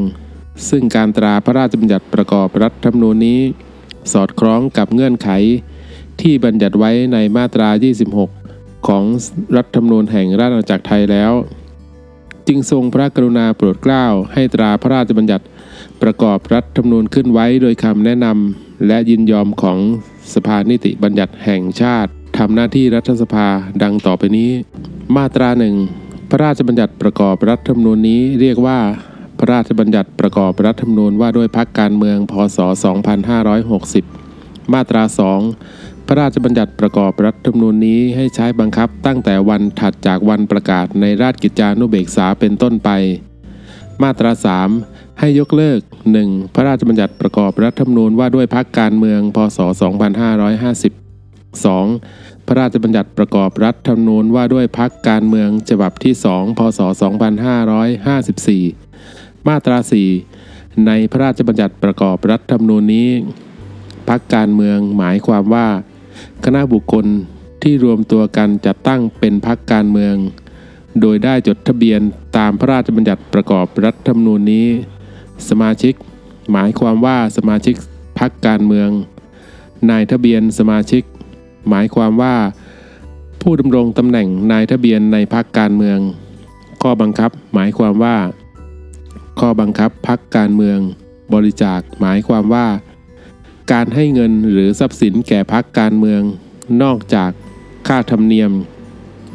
[0.69, 3.41] ซึ่งการตราพระราชบัญญัติประกอบรัฐธรรมนูญนี้
[4.13, 5.31] สอดคล้องกับเงื่อนไข
[6.21, 7.69] ที่บัญญัติไว้ในมาตรา
[8.09, 8.38] 26
[8.87, 9.05] ของ
[9.57, 11.33] รัฐธรรมนูญแห่งราชอาณาจักรไทยแล้ว
[12.47, 15.45] จึงทรงพระกรุณาโปรดเกล้าให้ตราพระราชบัญญัติ
[16.03, 19.79] ประกอบรัฐธรรมนูญขึ้นไว้โดยคำแนะนำและยินยอมของ
[20.35, 23.47] สภานิติบัญญัติแห่งชาติทำหน้าที่รัฐสภา
[23.83, 24.51] ดังต่อไปนี้
[25.17, 25.75] มาตราหนึ่ง
[26.31, 28.79] พระราชบัญญัติประกอบรัฐธรรมนูญนี้เรียกว่า
[29.39, 32.59] พระราชบัญญัติประกอบรัฐธรรมนูญว่าด้วยพรรคการเมืองพศ
[33.87, 35.03] 2560 มาตรา
[35.47, 42.91] 2 พระราชบัญญัติประกอบรัฐธรรมนูญนี้ให้ใช้บังคับตั้งแต่วันถัดจากวันประกาศในราชกิจจานุเบกษาเป็นต้นไป
[44.03, 44.33] มาตรา
[44.75, 45.81] 3 ให้ยกเลิก
[46.19, 46.55] 1.
[46.55, 49.59] พระราชบัญญัติประกอบรัฐธรรมนูญว่าด้วยพรรคการเมือง พศ
[50.43, 52.47] 2550 2.
[52.47, 56.81] พระราชบัญญัติประกอบรัฐธรรมนูญว่าด้วยพรรคการเมืองฉบับที่ 2 พศ
[58.55, 59.79] 2554 มาตรา
[60.33, 63.09] 4 ในพระราชบัญญัติประกอบรัฐธรรมนูญนี้
[64.09, 65.67] พรรคการเมืองหมายความว่า
[66.45, 67.07] คณะบุคคล
[67.63, 70.17] ที่รวมตัวกันจัดตั้งเป็นพรรคการเมือง
[71.01, 72.01] โดยได้จดทะเบียน
[72.37, 74.67] ตามพระราชบัญญัติประกอบรัฐธรรมนูญนี้
[75.49, 75.95] สมาชิก
[76.53, 77.75] หมายความว่าสมาชิก
[78.19, 78.91] พรรคการเมือง
[79.91, 81.03] นายทะเบียนสมาชิก
[81.69, 82.35] หมายความว่า
[83.43, 85.99] ผู้ดำรงตำแหน่งนายทะเบียนในพรรคการเมือง
[86.83, 88.17] ข้อบังคับ หมายความว่า
[89.41, 90.79] ข้อบังคับพรรคการเมือง
[91.35, 92.67] บริจาค หมายความว่า
[93.73, 96.23] การให้เงินหรือทรัพย์สินแก่พรรคการเมือง
[96.83, 97.31] นอกจาก
[97.89, 98.53] ค่าธรรมเนียม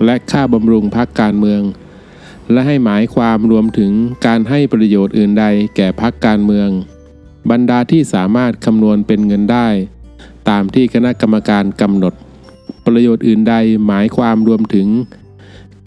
[0.05, 1.61] และค่าบำรุงพรรคการเมือง
[2.51, 3.91] และให้หมายความรวมถึง
[4.25, 6.69] การให้ประโยชน์อื่นใดแก่พรรคการเมือง
[7.51, 9.67] บรรดาที่สามารถคำนวณเป็นเงินได้
[10.49, 12.13] ตามที่คณะกรรมการกำหนด
[12.85, 13.55] ประโยชน์อื่นใด
[13.87, 14.87] หมายความรวมถึง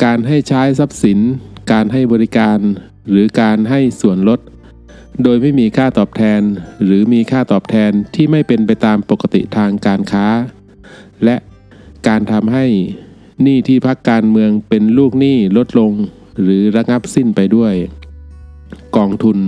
[0.05, 1.19] การให้ใช้ทรัพย์สิน
[1.73, 2.59] การให้บริการ
[3.11, 4.41] หรือการให้ส่วนลด
[5.23, 6.41] โดยไม่มีค่าตอบแทน
[6.85, 10.27] หรือมีค่าตอบแทนที่ไม่เป็นไปตามปกติทางการค้า
[11.25, 11.37] และ
[12.09, 12.65] การทำให้
[13.43, 15.93] หนี้ที่พักการเมืองเป็นลูกหนี้ลดลง
[16.43, 17.75] หรือระงับสิ้นไปด้วย
[18.97, 19.39] กองทุน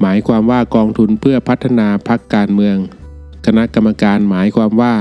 [0.00, 2.76] หมายความว่ากองทุนเพื่อพัฒนาพักการเมือง
[3.46, 4.94] คณะกรรมการหมายความว่า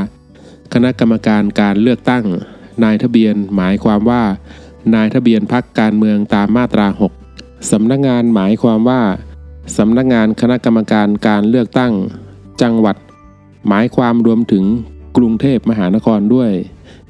[0.73, 2.26] คณะกรรมการการเลือกตั้ง
[2.84, 4.23] นายทะเบียนหมายความว่า
[4.95, 6.88] นายทะเบียนพักการเมืองตามมาตรา
[7.30, 9.02] 6สำนักงานหมายความว่า
[9.75, 11.93] สำนักงานคณะกรรมการการเลือกตั้ง
[12.62, 12.97] จังหวัด
[13.67, 14.63] หมายความรวมถึง
[15.17, 16.51] กรุงเทพมหานครด้วย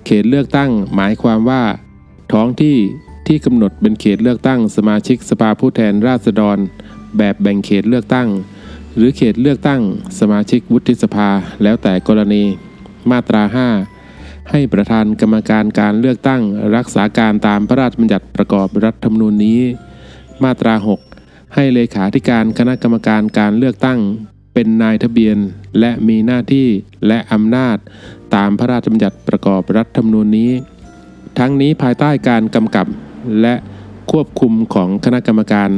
[0.05, 1.63] เขตเลือกตั้งหมายความว่า
[2.33, 2.77] ท้องที่
[3.27, 6.57] ที่กำหนดเป็นเขตเลือกตั้งสมาชิกสภาผู้แทนราษฎร
[7.17, 8.27] แบบแบ่งเขตเลือกตั้ง
[8.95, 9.81] หรือเขตเลือกตั้ง
[10.19, 11.29] สมาชิกวุฒิสภา
[11.63, 12.43] แล้วแต่กรณี
[13.11, 13.43] มาตรา
[13.97, 16.41] 5 ให้ประธานกรรมการการเลือกตั้ง
[16.75, 19.59] รักษาการตามพระราชบัญญัติประกอบรัฐธรรมนูญนี้
[20.43, 21.06] มาตรา 6
[21.55, 23.99] ให้เลขาธิการคณะกรรมการการเลือกตั้ง
[24.53, 25.37] เป็นนายทะเบียน
[25.79, 26.67] และมีหน้าที่
[27.07, 27.77] และอำนาจ
[28.35, 30.51] ตามพระราชบัญญัติประกอบรัฐธรรมนูญนี้
[31.39, 32.87] ทั้งนี้ภายใต้การกำกับ
[33.41, 33.55] และ
[34.11, 35.69] ควบคุมของคณะกรรมการ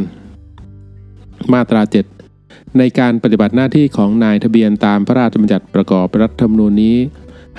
[1.53, 1.82] มาตรา
[2.29, 6.97] 7 ในการปฏิบัติหน้าที่ของนายทะเบียนตามพระราชบัญญัติประกอบรัฐธรรมนูญนี้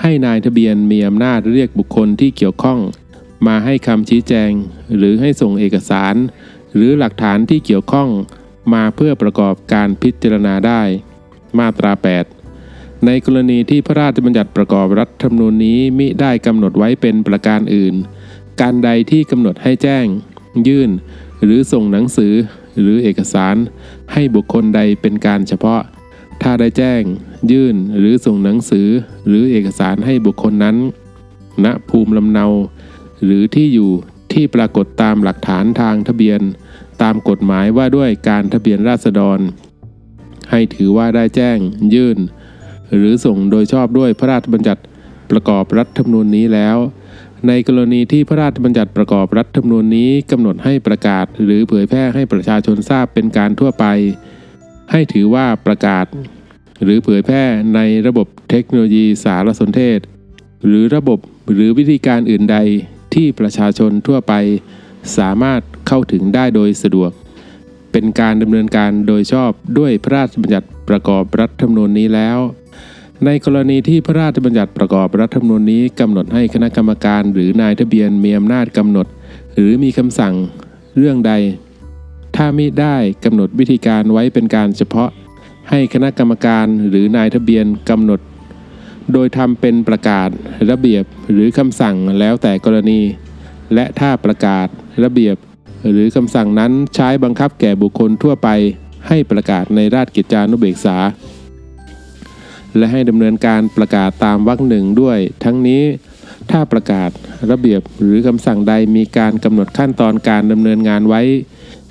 [0.01, 2.79] ให้นายทะเบียนมีอำนาจเรียกบุคคลที่เกี่ยวข้อง
[3.47, 4.51] มาให้คำชี้แจง
[4.97, 6.15] หรือให้ส่งเอกสาร
[6.75, 8.09] หรือหลักฐานที่เกี่ยวข้อง
[8.73, 10.81] มาเพื่อประกอบการพิจารณาได้
[11.59, 11.91] มาตรา
[12.49, 17.95] 8 ในกรณีที่พระราชบัญญัติประกอบรัฐธรรมนูญนี้มิได้กำหนดไว้เป็นประการอื่น
[18.61, 20.05] การใดที่กำหนดให้แจ้ง
[20.67, 20.89] ยื่น
[21.43, 22.33] หรือส่งหนังสือ
[22.79, 23.55] หรือเอกสาร
[24.13, 25.81] ให้บุคคลใดเป็นการเฉพาะ
[26.41, 27.01] ถ้าได้แจ้ง
[27.51, 28.87] ยื่น หรือส่งหนังสือ
[29.27, 30.77] หรือเอกสารให้บุคคลนั้น
[31.65, 32.45] ณภูมิลำเนา
[33.23, 33.91] หรือที่อยู่
[34.33, 36.41] ที่ปรากฏตามหลักฐานทางทะเบียน
[37.01, 39.39] ตามกฎหมายว่าด้วยการทะเบียนราษฎร
[40.51, 41.57] ให้ถือว่าได้แจ้ง
[41.93, 42.17] ยื่น
[42.95, 44.81] หรือส่งโดยชอบด้วยพระราชบัญญัติ
[45.31, 46.77] ประกอบรัฐธรรมนูญนี้แล้ว
[47.47, 53.85] ในกรณีที่พระราชบัญญัติประกอบรัฐธรรมนูญนี้กำหนดให้ประกาศ หรือเผยแพร่ให้ประชาชนทราบเป็นการทั่วไป
[54.91, 56.05] ให้ถือว่าประกาศ
[56.83, 57.43] หรือเผยแพร่
[57.75, 59.99] ในระบบเทคโนโลยีสารสนเทศ
[60.65, 61.19] หรือระบบ
[61.53, 62.57] หรือวิธีการอื่นใด
[63.13, 64.33] ที่ประชาชนทั่วไป
[65.17, 65.61] สามารถ
[65.93, 67.11] เข้าถึงได้โดยสะดวก
[67.91, 72.37] เป็นการดำเนินการโดยชอบด้วยพระราชบัญญัติประกอบรัฐธรรมนูญนี้แล้ว
[73.25, 79.07] ในกรณีที่พระราชบัญญัติประกอบรัฐธรรมนูญนี้กำหนดให้คณะกรรมการหรือนายทะเบียนมีอำนาจกำหนด
[79.53, 80.33] หรือมีคำสั่ง
[80.97, 81.33] เรื่องใด
[82.35, 85.09] ถ้ามิได้กำหนดวิธีการไว้เป็นการเฉพาะ
[85.69, 88.19] ให้คณะกรรมการหรือนายทะเบียนกำหนด
[89.13, 90.29] โดยทำเป็นประกาศ
[90.69, 92.99] ระเบียบหรือคำสั่งแล้วแต่กรณี
[93.73, 94.67] และถ้าประกาศ
[95.05, 95.37] ระเบียบ
[95.89, 98.49] หรือคำสั่งนั้นใช้บังคับแก่บุคคลทั่วไป
[99.07, 100.97] ให้ประกาศในราชกิจจานุเบกษา
[102.77, 105.83] และให้ดำเนินการประกาศตามวรรคหนึ่งด้วย ทั้งนี้
[106.51, 107.09] ถ้าประกาศ
[107.51, 111.21] ระเบียบหรือคำสั่งใดมีการกำหนดขั้นตอนการดำเนินงานไว้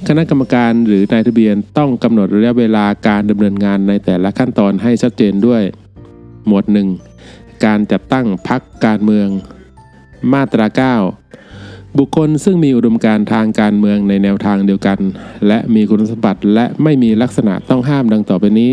[0.09, 5.63] คณะกรรมการหรือนายทะเบียนต้องกำหนดระยะเวลาการดำเนินงานในแต่ละขั้นตอนให้ชัดเจนด้วย
[6.47, 6.65] หมวด
[7.13, 9.29] 1 การจัดตั้งพักการเมือง
[10.33, 11.20] มาตรา 9
[11.99, 14.99] บุคคลซึ่งมีอุดมการณ์ทางการเมืองในแนวทางเดียวกัน
[15.47, 18.73] และมีคุณสมบัติและไม่มีลักษณะต้องห้ามดังต่อไปนี้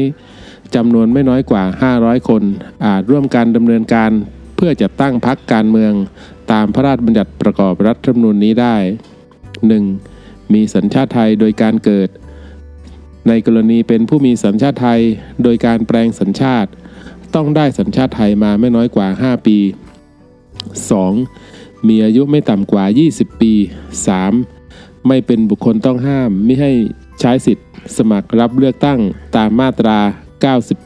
[0.75, 1.63] จำนวนไม่น้อยกว่า
[1.97, 2.43] 500 คน
[2.85, 4.11] อาจร่วมกันดำเนินการ
[4.55, 5.93] เพื่อจัดตั้งพักการเมือง
[6.51, 8.75] ตามพระราชบัญญัติประกอบรัฐธรรมนูญนี้ได้
[9.45, 10.53] 1.
[10.53, 12.09] มีสัญชาติไทยโดยการเกิด
[13.27, 15.01] ในกรณีเป็นผู้มีสัญชาติไทย
[15.43, 16.69] โดยการแปลงสัญชาติ
[17.35, 19.57] ต้องได้สัญชาติไทยมาไม่น้อยกว่า 5 ปี
[20.81, 21.56] 2.
[21.87, 23.53] มีอายุไม่ต่ำกว่า 20 ปี
[24.29, 25.07] 3.
[25.07, 26.71] ไม่เป็นบุคคลต้องห้ามไม่ให้
[27.19, 28.99] ใช้สิทธิ์ สมัครรับเลือกตั้ง
[29.35, 29.99] ตามมาตรา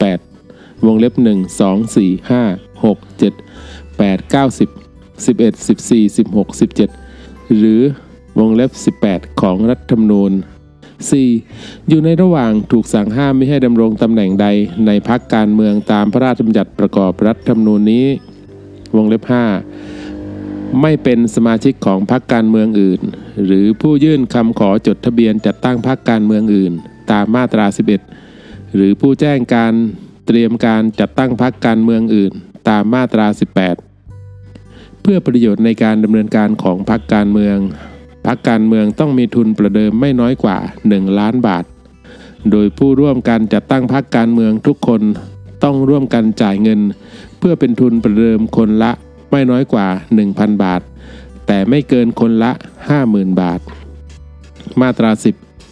[0.00, 3.32] 98 วงเล็บ 1 2 4 5 6 7
[3.98, 4.68] 8 9 10
[5.26, 6.60] 11 14 16
[7.00, 7.80] 17 หรือ
[8.38, 10.32] วงเล็บ 18 ของรัฐธรรมนูญ
[11.10, 11.88] 4.
[11.88, 14.46] อยู่ในระหว่างถูกสั่งห้ามไม่ให้ดำรงตำแหน่งใด
[14.86, 18.06] ในพักการเมืองตามพระราชบัญญัติประกอบรัฐธรรมนูญนี้
[18.96, 20.01] วงเล็บ 5
[20.80, 23.00] ไม่เป็นสมาชิกของพรรคการเมืองอื่น
[23.46, 26.72] หรือผู้ยื่นคำขอจดทะเบียนจัดตั้งพรรคการเมืองอื่น
[27.10, 27.66] ตามมาตรา
[28.20, 29.72] 11 หรือผู้แจ้งการ
[30.26, 32.32] เตรียมการจัดตั้งพรรคการเมืองอื่น
[32.68, 33.26] ตามมาตรา
[34.14, 37.58] 18 เพื่อประโยชน์ในการดำเนินการของพรรคการเมือง
[38.26, 40.58] พรรคการเมืองต้องมีทุนประเดิมไม่น้อยกว่า
[40.88, 41.64] 1 ล้านบาท
[42.50, 45.02] โดยผู้ร่วมกันจัดตั้งพรรคการเมืองทุกคน
[45.64, 46.80] ต้องร่วมกันจ่ายเงิน
[47.38, 48.92] เพื่อเป็นทุนประเดิมคนละ
[49.32, 49.86] ไม่น้อยกว่า
[50.24, 50.82] 1,000 บาท
[51.46, 52.52] แต่ไม่เกินคนละ
[52.96, 53.60] 50,000 บาท
[54.80, 55.10] มาตรา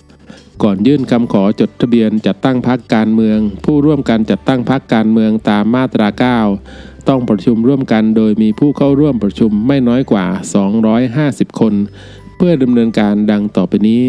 [0.00, 6.08] 10 ก่อนยื่นคำขอจดทะเบียนจัดตั้งพรรคการเมือง ผู้ร่วมกันจัดตั้งพรรคการเมืองตามมาตรา
[6.58, 10.26] 9 ต้องประชุมร่วมกันโดยมีผู้เข้าร่วมประชุมไม่น้อยกว่า
[10.92, 11.74] 250 คน
[12.36, 14.02] เพื่อดำเนินการดังต่อไปนี้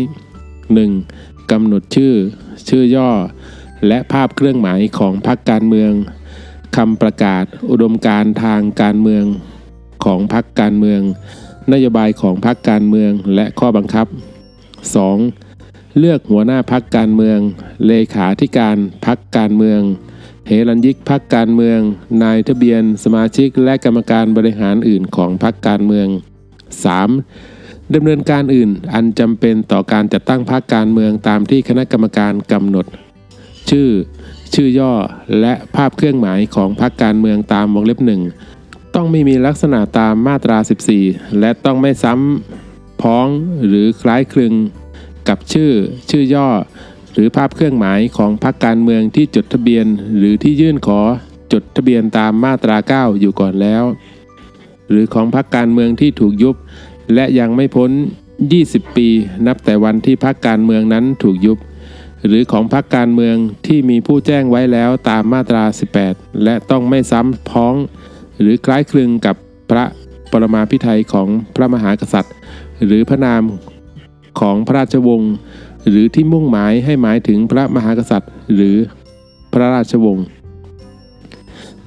[0.74, 1.52] 1.
[1.52, 2.14] กำหนดชื่อ
[2.70, 3.10] ชื่อย่อ
[3.88, 5.92] และภาพเครื่องหมายของพรรคการเมือง
[6.76, 9.26] คำประกาศอุดมการทางการเมือง
[10.06, 11.02] ของพรรคการเมือง
[11.74, 14.08] นโยบายของพรรคการเมืองและข้อบังคับ
[15.22, 15.98] 2.
[16.00, 17.40] เลือกหัวหน้าพรรคการเมือง
[17.88, 19.82] เลขาธิการพรรคการเมือง
[20.48, 21.80] เฮรัญยิกพรรคการเมือง
[22.24, 26.08] นายทะเบียน สมาชิกและกรรมการบริหารอื่นของพรรคการเมือง
[26.82, 27.94] 3.
[27.94, 32.86] ดำเนินการอื่นอันจำเป็นต่อการจัดตั้งพรรคการเมืองตามที่คณะกรรมการกำหนด
[33.70, 33.90] ชื่อ
[34.54, 34.94] ชื่อย่อ
[35.42, 38.22] และภาพเครื่องหมายของพรรคการเมืองตามวงเล็บหนึ่ง
[38.96, 40.58] ต้องไม่มีลักษณะตามมาตรา
[41.00, 43.28] 14 และต้องไม่ซ้ำพ้อง
[43.68, 44.54] หรือคล้ายคลึง
[45.28, 45.72] กับชื่อ
[46.10, 46.48] ชื่อย่อ
[47.14, 49.86] หรือภาพเครื่องหมายของพรรคการเมืองที่จดทะเบียน
[50.18, 51.02] หรือที่ยื่นขอ
[51.54, 53.84] จดทะเบียนตามมาตรา 9 อยู่ก่อนแล้ว
[54.90, 56.56] หรือของพรรคการเมืองที่ถูกยุบ
[57.14, 57.92] และยังไม่พ้น
[58.44, 59.08] 20 ปี
[59.48, 61.58] นับแต่วันที่พรรคการเมืองนั้นถูกยุบ
[62.28, 63.36] หรือของพรรคการเมือง
[63.68, 65.64] ที่มีผู้แจ้งไว้แล้วตามมาตรา
[66.04, 67.76] 18 และต้องไม่ซ้ำพ้อง
[68.40, 69.36] หรือคล้ายคลึงกับ
[69.70, 69.86] พระ
[70.32, 72.36] ปรมาภิไธยของพระมหากษัตริย์
[72.86, 73.44] หรือพระนาม
[74.40, 75.34] ของพระราชวงศ์
[75.90, 78.76] หรือที่มุ่งหมายให้หมายถึงพระมหากษัตริย์ หรือ
[79.54, 80.26] พระราชวงศ์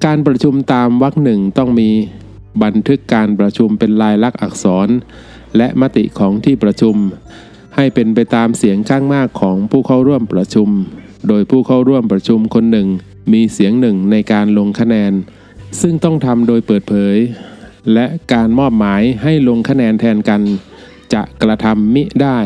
[0.04, 1.90] การประชุมตามวรรคหนึ่งต้องมี
[2.62, 4.88] บันทึกการประชุมเป็นลายลักษณ์อักษร
[5.56, 6.96] และมติของที่ประชุม
[7.76, 10.68] ให้เป็นไปตามเสียงข้างมากของผู้เข้าร่วมประชุม
[11.28, 12.88] โดยผู้เข้าร่วมประชุมคนหนึ่ง
[13.32, 15.12] มีเสียงหนึ่งในการลงคะแนน
[15.80, 17.16] ซึ่งต้องทำโดยเปิดเผย
[17.94, 20.42] และการมอบหมายให้ลงคะแนนแทนกัน
[21.12, 22.38] จะกระทำมิได้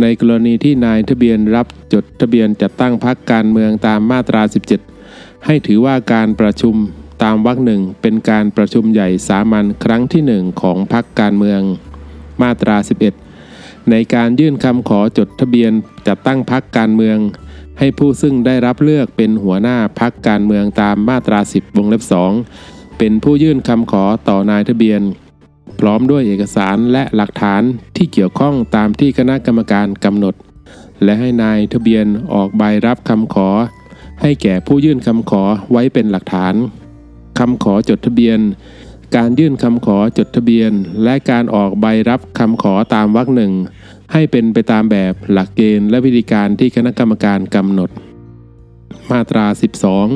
[0.00, 4.42] ในกรณีที่นายทะเบียนรับจดทะเบียนจัดตั้งพรรคการเมืองตามมาตรา
[4.94, 6.74] 17 ให้ถือว่าการประชุม
[7.22, 11.60] ตามวรรคหนึ่งเป็นการประชุมใหญ่สามัญครั้งที่หนึ่งของพรรคการเมือง
[12.42, 13.27] มาตรา 11
[13.90, 15.72] ในการยื่นคำขอจดทะเบียน
[16.06, 17.18] จัดตั้งพรรคการเมือง
[17.78, 22.02] ให้ผู้ซึ่งได้รับเลือกเป็นหัวหน้าพรรคการเมืองตามมาตรา 10 วงเล็บ
[22.50, 25.00] 2 เป็นผู้ยื่นคำขอต่อนายทะเบียน
[25.80, 27.62] พร้อมด้วยเอกสารและหลักฐาน
[27.96, 30.34] ที่เกี่ยวข้องตามที่คณะกรรมการกำหนด
[31.04, 33.48] และให้นายทะเบียนออกใบรับคำขอ
[34.22, 36.54] ให้แก่ผู้ยื่นคำขอไว้เป็นหลักฐาน
[37.38, 38.38] คำขอจดทะเบียน
[39.16, 40.72] การยื่นคำขอจดทะเบียน
[41.04, 43.52] และการออกใบรับคำขอตามวรรคหนึ่ง
[44.12, 47.90] ให้เป็นไปตามแบบหลักเกณฑ์และวิธีการที่คณะกรรมการกำหนด
[49.10, 49.46] มาตรา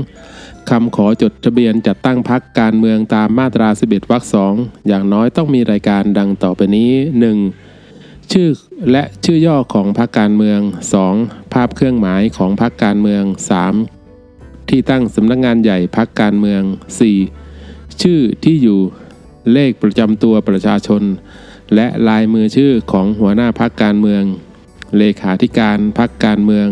[0.00, 4.54] 12 คำขอจดทะเบียนจัดตั้งพักการเมืองตามมาตรา 11วรรคสอง
[4.86, 6.90] อย่างน้อยต้องมีรายการดังต่อไปนี้
[7.62, 8.32] 1.
[8.32, 8.48] ชื่อ
[8.90, 10.60] และชื่อย่อของพรรคการเมือง
[11.06, 11.52] 2.
[11.52, 13.24] ภาพเครื่องหมายของพรรคการเมือง
[13.96, 14.68] 3.
[14.68, 17.41] ที่ตั้งสำนักงานใหญ่พรรคการเมือง 4.
[18.02, 18.80] ชื่อที่อยู่
[19.52, 21.02] เลขประจำตัวประชาชน
[21.74, 24.22] และลายมือชื่อของหัวหน้าพรรคการเมือง
[24.98, 26.68] เลขาธิการพรรคการเมือง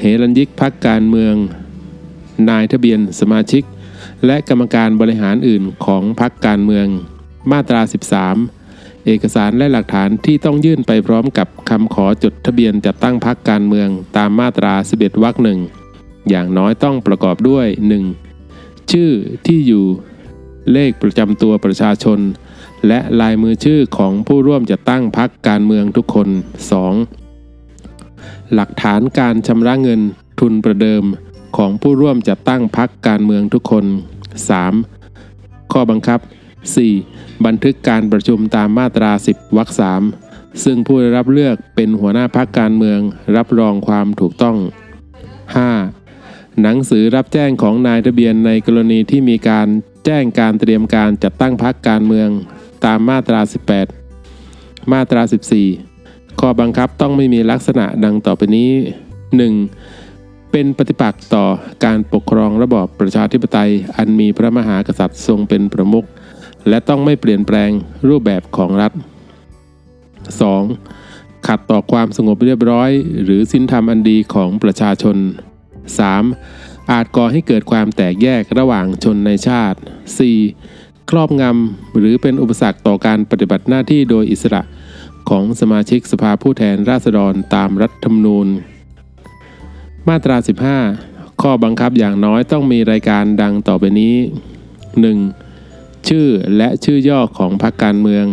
[0.00, 1.34] เหรัญยิกพรรคการเมือง
[2.50, 3.62] นายทะเบียนสมาชิก
[4.26, 6.86] และกรรมการบริหารอื่นของพรรคการเมือง
[7.52, 7.80] มาตรา
[8.44, 15.58] 13เอกสารและหลักฐานที่ต้องยื่นไปพร้อมกับคำขอจดทะเบียนจัดตั้งพรรคการเมืองตามมาตรา 11วรรคหนึ่ง
[16.28, 17.66] อย่างน้อยต้องประกอบด้วย
[18.28, 18.92] 1.
[18.92, 19.10] ชื่อ
[19.46, 19.84] ที่อยู่
[20.72, 22.18] เลขประจำตัวประชาชน
[22.86, 26.28] และลายมือชื่อของผู้ร่วมจัดตั้งพรรคการเมืองทุกคน
[27.40, 28.54] 2.
[28.54, 30.00] หลักฐานการชำระเงิน
[30.40, 31.04] ทุนประเดิม
[31.56, 33.84] ของผู้ร่วมจัดตั้งพรรคการเมืองทุกคน
[34.98, 35.72] 3.
[35.72, 36.20] ข้อบังคับ
[36.82, 37.44] 4.
[37.46, 39.68] บันทึกการประชุมตามมาตรา 10 วรรค
[40.16, 43.00] 3ซึ่งผู้ได้รับเลือกเป็นหัวหน้าพรรคการเมือง
[43.36, 44.56] รับรองความถูกต้อง
[45.78, 46.62] 5.
[46.62, 49.68] หนังสือรับแจ้งของนายทะเบียนในกรณีที่มีการ
[50.08, 52.28] จ้งการเตรียมการจัดตั้งพรรคการเมือง
[52.84, 53.40] ตามมาตรา
[54.16, 55.22] 18 มาตรา
[55.80, 58.70] 14 ข้อบังคับต้องไม่มีลักษณะดังต่อไปนี้
[59.76, 60.50] 1.
[60.52, 61.44] เป็นปฏิปักษ์ต่อ
[61.84, 66.06] การปกครองระบอบประชาธิปไตย อันมีพระมหากษัตริย์ทรงเป็นประมุข
[66.68, 67.70] และต้องไม่เปลี่ยนแปลง
[68.08, 68.92] รูปแบบของรัฐ
[70.58, 71.46] 2.
[71.46, 72.90] ขัดต่อความสงบเรียบร้อย
[73.24, 75.16] หรือสินธรรมอันดีของประชาชน
[75.98, 76.67] 3.
[76.90, 79.78] อาจก่อให้เกิดความแตกแยกระหว่างชนในชาติ
[80.44, 81.10] 4.
[81.10, 84.62] ครอบงำหรือเป็นอุปสรรคต่อการปฏิบัติหน้าที่โดยอิสระ
[85.28, 88.48] ของสมาชิกสภาผู้แทนราษฎรตามรัฐธรรมนูญ
[90.08, 90.36] มาตรา
[90.84, 94.16] 15 ข้อบังคับอย่างน้อยต้องมีรายการดังต่อไปนี้
[95.32, 96.08] 1.
[96.08, 98.24] ชื่อและชื่อย่อของพรรคการเมือง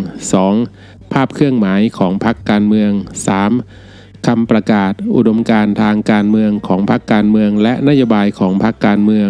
[0.53, 1.13] 2.
[1.13, 2.91] ภาพเครื่องหมายของพรรคการเมือง
[3.39, 3.84] 3.
[4.27, 9.29] คำประกาศอุดมการณ์ทางการเมืองของพรรคการเมืองและนโยบายของพรรคการเมือง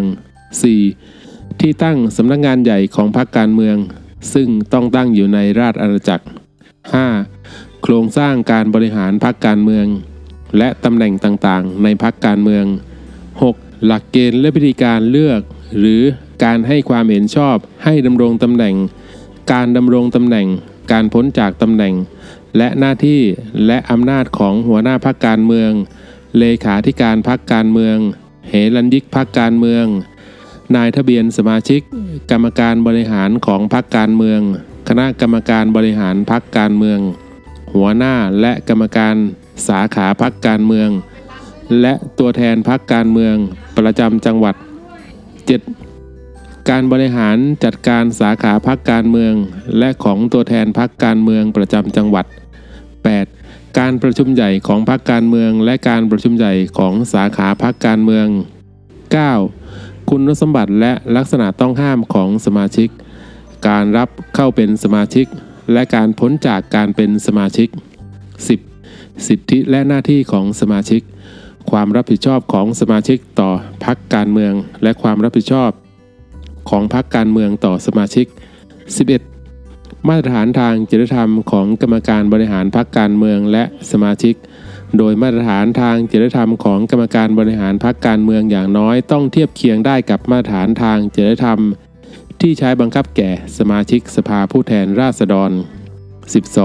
[0.82, 1.60] 4.
[1.60, 3.78] ที่ตั้งสำนักงานใหญ่ของพรรคการเมือง
[4.34, 6.26] ซึ่งต้องตั้งอยู่ในราชอาณาจักร
[7.04, 7.82] 5.
[7.84, 9.88] โครงสร้างการบริหารพรรคการเมือง
[10.58, 12.66] และตำแหน่งต่างๆ ในพรรคการเมือง
[13.26, 13.86] 6.
[13.86, 15.42] หลักเกณฑ์และวิธีการเลือก
[15.80, 16.02] หรือ
[16.44, 18.76] การให้ความเห็นชอบให้ดำรงตำแหน่ง
[19.54, 20.48] การดำรงตำแหน่ง
[20.92, 21.94] การพ้นจากตำแหน่ง
[22.58, 23.22] และหน้าที่
[23.68, 25.72] และอำนาจของหัวหน้าพรรคการเมือง
[26.40, 27.98] เลขาธิการพรรคการเมือง
[28.50, 29.86] เหรัญยิกพรรคการเมือง
[30.76, 31.82] นายทะเบียนสมาชิก
[32.32, 34.42] กรรมการบริหารของพรรคการเมือง
[34.90, 37.00] คณะกรรมการบริหารพรรคการเมือง
[37.74, 39.16] หัวหน้าและกรรมการ
[39.68, 40.90] สาขาพรรคการเมือง
[41.82, 43.36] และตัวแทนพรรคการเมือง
[43.78, 44.56] ประจำจังหวัด
[45.82, 46.70] 7.
[46.70, 49.34] การบริหารจัดการสาขาพรรคการเมือง
[49.80, 52.26] และของตัวแทนพรรคการเมืองประจำจังหวัด
[53.14, 53.80] 8.
[53.80, 58.28] การประชุมใหญ่ของพรรคการเมือง และการประชุมใหญ่ของสาขาพรรคการเมือง
[59.34, 60.10] 9.
[60.10, 62.90] คุณสมบัติและลักษณะต้องห้ามของสมาชิก
[63.68, 65.26] การรับเข้าเป็นสมาชิก
[65.74, 67.70] และการพ้นจากการเป็นสมาชิก
[68.48, 69.28] 10.
[69.28, 71.02] สิทธิและหน้าที่ของสมาชิก
[71.72, 73.50] ความรับผิดชอบของสมาชิกต่อ
[73.86, 75.72] พรรคการเมือง และความรับผิดชอบ
[76.70, 79.35] ของพรรคการเมืองต่อสมาชิก 11.
[80.10, 84.36] มาตรฐานทางจริยธรรมของกรรมการบริหารพรรคการเมืองและสมาชิก
[84.98, 91.60] โดยมาตรฐานทางจริยธรรมของกรรมการบริหารพรรคการเมืองอย่างน้อยต้องเทียบเคียงได้กับมาตรฐานทางจริยธรรม
[92.42, 95.52] ที่ใช้บังคับแก่สมาชิกสภาผู้แทนราษฎร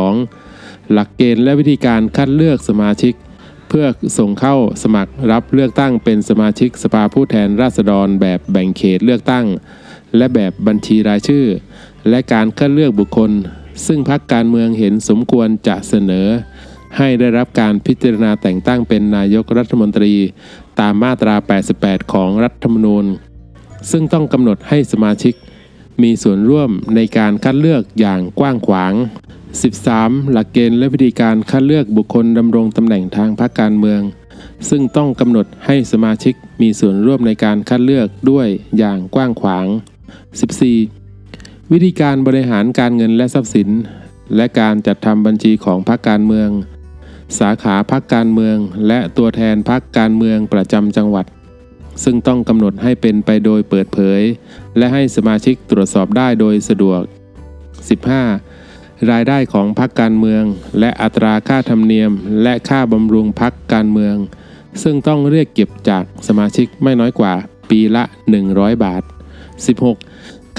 [0.08, 0.92] 12.
[0.92, 3.14] หลักเกณฑ์และวิธีการคัดเลือกสมาชิก
[3.68, 3.86] เพื่อ
[4.18, 9.46] ส่งเข้าสมัครรับเลือกตั้งเป็นสมาชิกสภาผู้แทนราษฎรแบบแบ่งเขตเลือกตั้ง
[10.16, 11.46] และแบบบัญชีรายชื่อ
[12.08, 13.30] และการคัดเลือกบุคคล
[13.86, 16.28] ซึ่งพรรคการเมืองเห็นสมควรจะเสนอ
[16.98, 20.12] ให้ได้รับการพิจารณาแต่งตั้งเป็นนายกรัฐมนตรี
[20.80, 21.34] ตามมาตรา
[21.74, 23.06] 88 ของรัฐธรรมนูญ
[23.90, 25.34] ซึ่งต้องกำหนดให้สมาชิก
[26.02, 28.92] มีส่วนร่วมในการคัดเลือกอย่างกว้างขวาง
[29.62, 30.30] 13.
[30.32, 34.00] หลักเกณฑ์และวิธีการคัดเลือกบุคคลดำรงตำแหน่งทางพรรคการเมือง
[34.68, 38.48] ซึ่งต้องกำหนดให้สมาชิกมีส่วนร่วมในการคัดเลือกด้วย
[38.78, 39.66] อย่างกว้างขวาง
[40.50, 40.99] 14.
[41.74, 43.68] วิธีการบริหารการเงินและทรัพย์สิน
[44.36, 46.50] และการจัดทำบัญชีของพรรคการเมือง
[47.38, 48.56] สาขาพรรคการเมือง
[48.88, 51.26] และตัวแทนพรรคการเมืองประจำจังหวัด
[52.04, 54.22] ซึ่งต้องกำหนดให้เป็นไปโดยเปิดเผย
[54.76, 57.00] และให้สมาชิกตรวจสอบได้โดยสะดวก
[58.26, 59.10] 15.
[59.10, 60.44] รายได้ของพรรคการเมือง
[60.80, 62.12] และอัตราค่าธรรมเนียม
[62.42, 64.16] และค่าบำรุงพรรคการเมือง
[64.82, 67.34] ซึ่งต้องเรียกเก็บจากสมาชิกไม่น้อยกว่า
[67.70, 68.04] ปีละ
[68.44, 70.09] 100 บาท 16.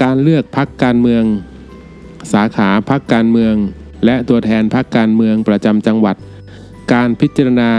[0.02, 1.24] การเลือกพักการเมือง
[2.32, 3.54] สาขาพักการเมือง
[4.04, 6.16] และตัวแทนพักการเมืองประจำจังหวัด
[6.92, 7.70] การพิจารณา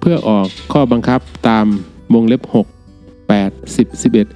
[0.00, 1.66] เพื่อออกข้อบังคับตาม
[2.14, 2.66] วงเล็บ 6
[3.28, 4.26] 8 10 11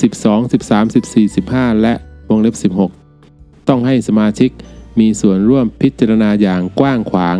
[0.00, 1.94] 12 13 14 15 และ
[2.30, 2.72] วงเล็บ
[3.14, 4.50] 16 ต้องให้สมาชิก
[5.00, 7.38] มีส่วนร่วมพิจารณาอย่างกว้างขวาง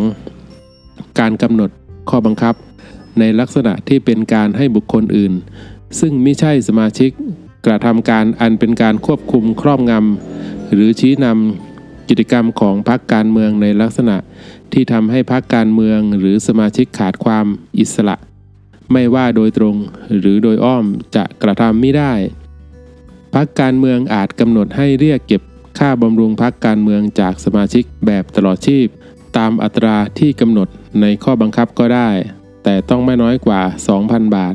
[1.18, 1.70] การกำหนด
[2.10, 2.54] ข้อบังคับ
[3.18, 5.32] ในลักษณะที่เป็นการให้บุคคลอื่น
[6.00, 7.10] ซึ่งไม่ใช่สมาชิก
[7.66, 14.16] กระทำการอันเป็นการควบคุมครอบงำหรือชี้นำกิจกรรมของพรรคการเมืองในลักษณะ
[14.72, 17.46] ที่ทำให้พรรคการเมืองหรือสมาชิกขาดความ
[17.78, 18.16] อิสระ
[18.92, 19.76] ไม่ว่าโดยตรง
[20.18, 20.84] หรือโดยอ้อม
[21.16, 22.12] จะกระทำไม่ได้
[23.34, 25.42] พรรคการเมืองอาจกำหนดให้เรียกเก็บ
[25.78, 28.86] ค่าบำรุงพรรคการเมืองจากสมาชิกแบบตลอดชีพ
[29.36, 30.68] ตามอัตราที่กำหนด
[31.00, 32.10] ในข้อบังคับก็ได้
[32.64, 33.62] แต่ต้องไม่น้อยกว่า
[33.98, 34.54] 2,000 บาท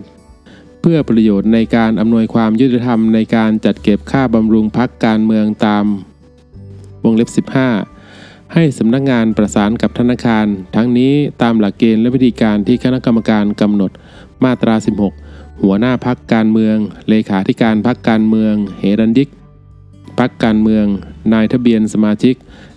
[0.91, 5.85] พื่อประโยชน์ในการอำนวยความยุติธรรมในการจัดเก็บค่าบำรุงพรรคการเมืองตาม
[7.03, 7.45] วงเล็บ
[7.91, 13.91] 15 ให้สำนักงานประสานกับธนาคาร ทั้งนี้ตามหลักเกณฑ์และวิธีการที่คณะกรรมการกำหนด
[14.43, 14.75] มาตรา
[15.17, 16.77] 16 หัวหน้าพักการเมือง
[17.09, 19.29] เลขาธิการพักการเมืองเฮรันยิก
[20.19, 20.85] พักการเมือง
[21.33, 22.35] นายทะเบียนสมาชิก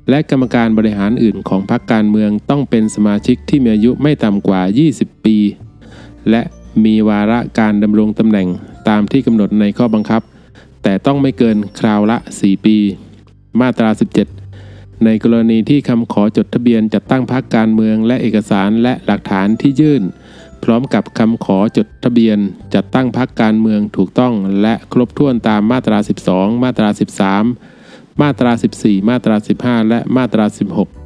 [0.08, 4.62] และกรรมการบริหารอื่นของพักการเมืองต้องเป็นสมาชิกที่มีอายุไม่ต่ำกว่า
[4.94, 5.36] 20 ปี
[6.30, 6.42] และ
[6.84, 8.48] มีวาระการดำรงตำแหน่ง
[8.88, 10.22] ตามที่กำหนดในข้อบังคับ
[10.82, 12.76] แต่ต้องไม่เกินคราวละ 4 ปี
[13.60, 13.90] มาตรา
[14.46, 20.02] 17 ในกรณีที่คำขอจดทะเบียนจัดตั้งพรรคการเมืองและเอกสารและหลักฐานที่ยื่น
[20.64, 22.38] พร้อมกับคำขอจดทะเบียน
[22.74, 25.98] จัดตั้งพรรคการเมืองถูกต้องและครบถ้วนตามมาตรา
[26.30, 26.88] 12 มาตรา
[27.54, 30.44] 13 มาตรา 14 มาตรา 15 และมาตรา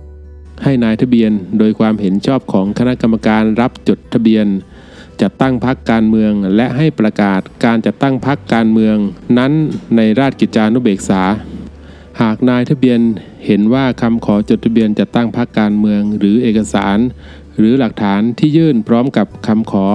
[0.01, 4.47] 16 ให้นายทะเบียนโดยความเห็นชอบของคณะกรรมการรับจดทะเบียน
[5.23, 8.97] จัดตั้งพรรคการเมือง และให้ประกาศการจัดตั้งพรรคการเมือง
[9.39, 9.53] นั้น
[9.97, 11.23] ในราชกิจจานุเบกษา
[12.23, 13.01] หากนายทะเบียน
[13.47, 16.99] เห็นว่าคำขอจดทะเบียนจัดตั้งพรรคการเมือง หรือเอกสาร
[17.59, 19.87] หรือหลักฐานที่ยื่นพร้อมกับคำขอ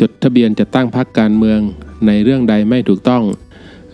[0.00, 1.60] จดทะเบียนจัดตั้งพรรคการเมือง
[2.06, 3.24] ในเรื่องใดไม่ถูกต้อง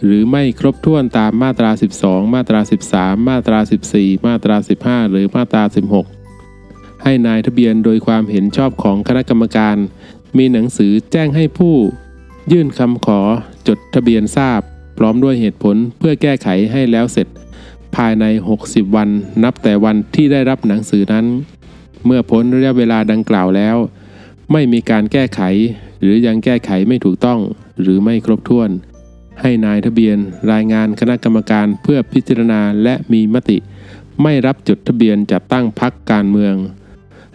[0.05, 1.70] หรือไม่ครบถ้วนตามมาตรา
[2.03, 2.61] 12 มาตรา
[2.92, 3.59] 13 มาตรา
[3.92, 5.62] 14 มาตรา 15 หรือมาตรา
[6.30, 9.76] 16 ให้นายทะเบียนโดยความเห็นชอบของคณะกรรมการ
[10.37, 11.74] มีหนังสือแจ้งให้ผู้
[12.53, 13.20] ยื่นคำขอ
[13.68, 14.61] จดทะเบียนทราบ
[14.99, 17.26] พร้อมด้วยเหตุผลเพื่อแก้ไขให้แล้วเสร็จ
[17.97, 18.24] ภายใน
[18.61, 19.09] 60 วัน
[19.45, 21.26] นับแต่วันที่ได้รับหนังสือนั้น
[22.05, 23.76] เมื่อพ้นระยะเวลาดังกล่าวแล้ว
[24.53, 25.41] ไม่มีการแก้ไข
[26.01, 27.41] หรือยังแก้ไขไม่ถูกต้อง
[27.80, 28.70] หรือไม่ครบถ้วน
[29.41, 30.18] ให้นายทะเบียน
[30.53, 33.59] รายงานคณะกรรมการเพื่อพิจารณาและมีมติ
[34.22, 36.55] ไม่รับจดทะเบียนจัดตั้งพรรคการเมือง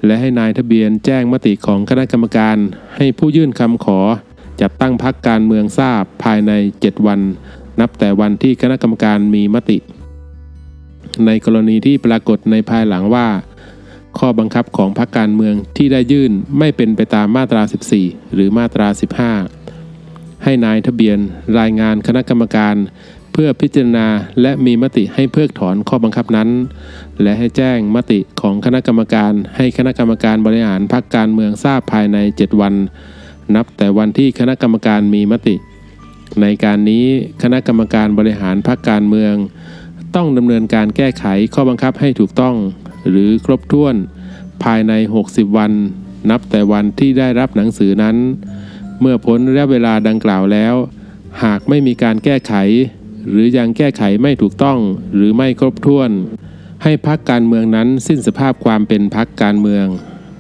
[0.06, 2.58] และให้นายทะเบียนแจ้งมติของคณะกรรมการ
[2.96, 4.00] ให้ผู้ยื่นคำขอ
[4.62, 7.20] จัดตั้งพรรคการเมืองทราบภายใน 7 วัน
[7.80, 9.78] นับแต่วันที่คณะกรรมการมีมติ
[11.26, 13.28] ในกรณีที่ปรากฏในภายหลังว่า
[14.18, 17.62] ข้อบังคับของพรรคการเมืองที่ได้ยื่นไม่เป็นไปตามมาตรา
[17.98, 18.88] 14 หรือมาตรา
[19.66, 21.18] 15 ให้นายทะเบียน
[21.60, 22.76] รายงานคณะกรรมการ
[23.32, 24.08] เพื่อพิจารณา
[24.42, 26.50] และมีมติให้เพิกถอนข้อบังคับนั้น
[27.22, 32.74] และให้แจ้งมติของคณะกรรมการ ให้คณะกรรมการบริหารพรรคการเมืองทราบภายใน 7 วัน
[33.56, 35.56] นับแต่วันที่คณะกรรมการมีมติ
[36.42, 37.06] ในการนี้
[37.42, 39.34] คณะกรรมการบริหารพรรคการเมือง
[40.16, 42.56] ต้องดำเนินการแก้ไขข้อบังคับให้ถูกต้อง
[43.10, 43.96] หรือครบถ้วน
[44.64, 44.94] ภายใน
[45.26, 45.72] 60 วัน
[46.30, 48.16] นับแต่วันที่ได้รับหนังสือนั้น
[49.00, 50.76] เมื่อพ้นระยะเวลาดังกล่าวแล้ว
[51.44, 52.54] หากไม่มีการแก้ไข
[53.30, 54.78] หรือยังแก้ไขไม่ถูกต้อง
[55.16, 56.12] หรือไม่ครบถ้วน
[56.84, 59.86] ให้พักการเมืองนั้นสิ้นสภาพความเป็นพักการเมือง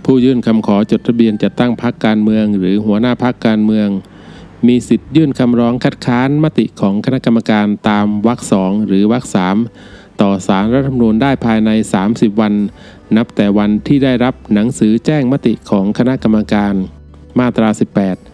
[0.06, 3.90] ผู้ยื่นคำขอจดทะเบียนจัดตั้งพักการเมือง หรือหัวหน้าพักการเมือง
[4.68, 9.58] มีสิทธิ์ยื่นคำร้องคัดค้านมติของคณะกรรมการตามวรรคสองหรือวรรคสาม
[10.22, 11.70] ต่อสารรัฐธรรมนูญได้ภายใน
[12.06, 12.54] 30 วัน
[13.18, 16.74] นับแต่วันที่ได้รับหนังสือแจ้งมติของคณะกรรมการ
[17.40, 17.70] มาตรา
[18.02, 18.31] 18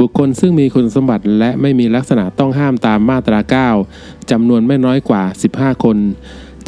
[0.00, 3.40] บุคคลซึ่งมีคุณสมบัติและไม่มีลักษณะต้องห้ามตามมาตรา
[3.86, 5.22] 9จำนวนไม่น้อยกว่า
[5.54, 5.98] 15 คน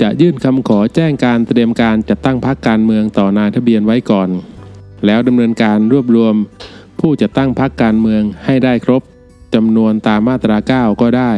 [0.01, 4.29] จะยื่นคำขอแจ้งการเตรียมการจัดตั้งพรรคการเมืองต่อนายทะเบียนไว้ก่อน
[5.07, 6.35] แล้วดำเนินการรวบรวม
[7.01, 9.03] ผู้จะตั้งพรรคการเมืองให้ได้ครบ
[9.55, 11.33] จำนวนตามมาตรา 9 ก็ได้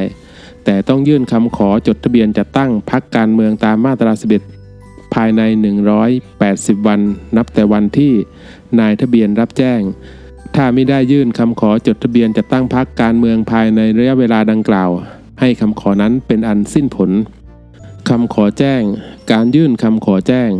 [0.64, 4.12] แต่ต้องยื่นคำขอจดทะเบียนจัดตั้งพรรคการเมืองตามมาตรา
[4.62, 5.42] 11 ภายใน
[6.14, 7.00] 180 วัน
[7.36, 8.12] นับแต่วันที่
[8.80, 9.80] นายทะเบียนรับแจ้ง
[10.54, 14.90] ถ้าไม่ได้ยื่นคำขอจดทะเบียนจัดตั้งพรรคการเมืองภายในระยะเวลาดังกล่าว
[15.40, 17.10] ให้คำขอนั้นเป็นอันสิ้นผล
[18.08, 18.82] คำขอแจ้ง
[19.32, 20.50] การยื่นคำขอแจ้ง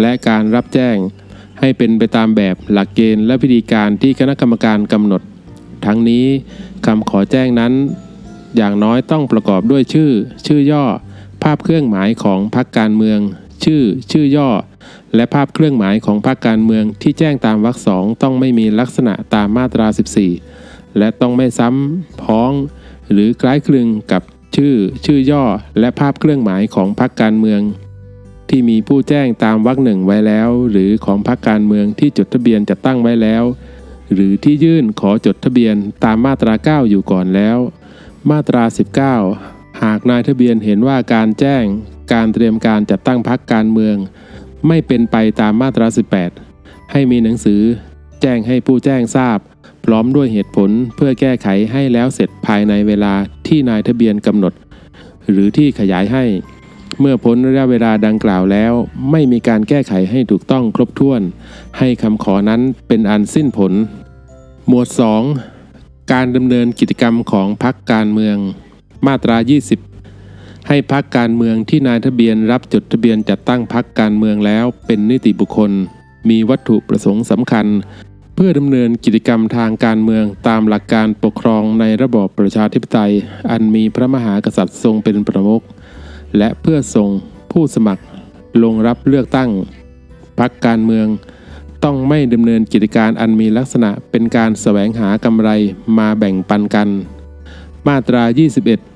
[0.00, 0.96] และการรับแจ้ง
[1.60, 5.22] ให้เป็นไปตามแบบหลักเกณฑ์และพิธีการที่คณะกรรมการกำหนด
[5.86, 6.26] ทั้งนี้
[6.86, 7.72] คำขอแจ้งนั้น
[8.56, 10.10] อย่างน้อยต้องประกอบด้วยชื่อ
[10.46, 10.84] ชื่อย่อ
[11.42, 13.18] ภาพเครื่องหมายของพรรคการเมือง
[13.64, 13.82] ชื่อ
[14.12, 14.48] ชื่อย่อ
[15.14, 19.86] และภาพเครื่องหมายของพรรคการเมืองที่แจ้งตามวรรคสองต้องไม่มีลักษณะตามมาตรา
[20.42, 22.52] 14 และต้องไม่ซ้ำพ้อง
[23.12, 24.22] หรือคล้ายคลึงกับ
[24.56, 25.44] ชื่อ ชื่อย่อ
[25.80, 27.60] และภาพเครื่องหมายของพรรคการเมือง
[28.48, 33.44] ที่มีผู้แจ้งตามวรรคหนึ่งไว้แล้ว หรือของพรรคการเมืองที่จดทะเบียนจัดตั้งไว้แล้ว
[34.12, 37.58] หรือที่ยื่นขอจดทะเบียนตามมาตรา 9 อยู่ก่อนแล้ว
[38.30, 38.64] มาตรา
[39.20, 41.64] 19 หากนายทะเบียนเห็นว่าการแจ้ง
[42.12, 43.96] การเตรียมการจัดตั้งพรรคการเมือง
[44.68, 45.86] ไม่เป็นไปตามมาตรา
[46.40, 47.60] 18 ให้มีหนังสือ
[48.20, 49.38] แจ้งให้ผู้แจ้งทราบ
[49.84, 53.14] พร้อมด้วยเหตุผลเพื่อแก้ไขให้แล้วเสร็จภายในเวลา
[53.46, 54.52] ที่นายทะเบียนกำหนด
[55.30, 56.24] หรือที่ขยายให้
[57.00, 58.72] เมื่อพ้นระยะเวลาดังกล่าวแล้ว
[59.10, 61.22] ไม่มีการแก้ไขให้ถูกต้องครบถ้วน
[61.78, 63.72] ให้คำขอนั้นเป็นอันสิ้นผล
[64.68, 64.88] หมวด
[65.48, 68.36] 2 การดำเนินกิจกรรมของพรรคการเมือง
[69.06, 69.36] มาตรา
[69.70, 69.93] 20
[70.68, 75.72] ให้พรรคการเมืองที่นายทะเบียนรับจดทะเบียนจัดตั้งพรรคการเมืองแล้วเป็นนิติบุคคล
[76.28, 77.66] มีวัตถุประสงค์สำคัญ
[78.34, 83.12] เพื่อดำเนินกิจกรรมทางการเมืองตามหลักการปกครองในระบอบประชาธิปไตย
[83.50, 85.62] อันมีพระมหากษัตริย์ทรงเป็นประมุข
[86.38, 87.10] และเพื่อส่ง
[87.52, 88.02] ผู้สมัคร
[88.62, 89.50] ลงรับเลือกตั้ง
[90.38, 91.06] พรรคการเมือง
[91.84, 95.50] ต้องไม่ดำเนินกิจการอันมีลักษณะเป็นการแสวงหากำไร
[95.98, 96.88] มาแบ่งปันกัน
[97.88, 98.22] มาตรา
[98.62, 98.93] 21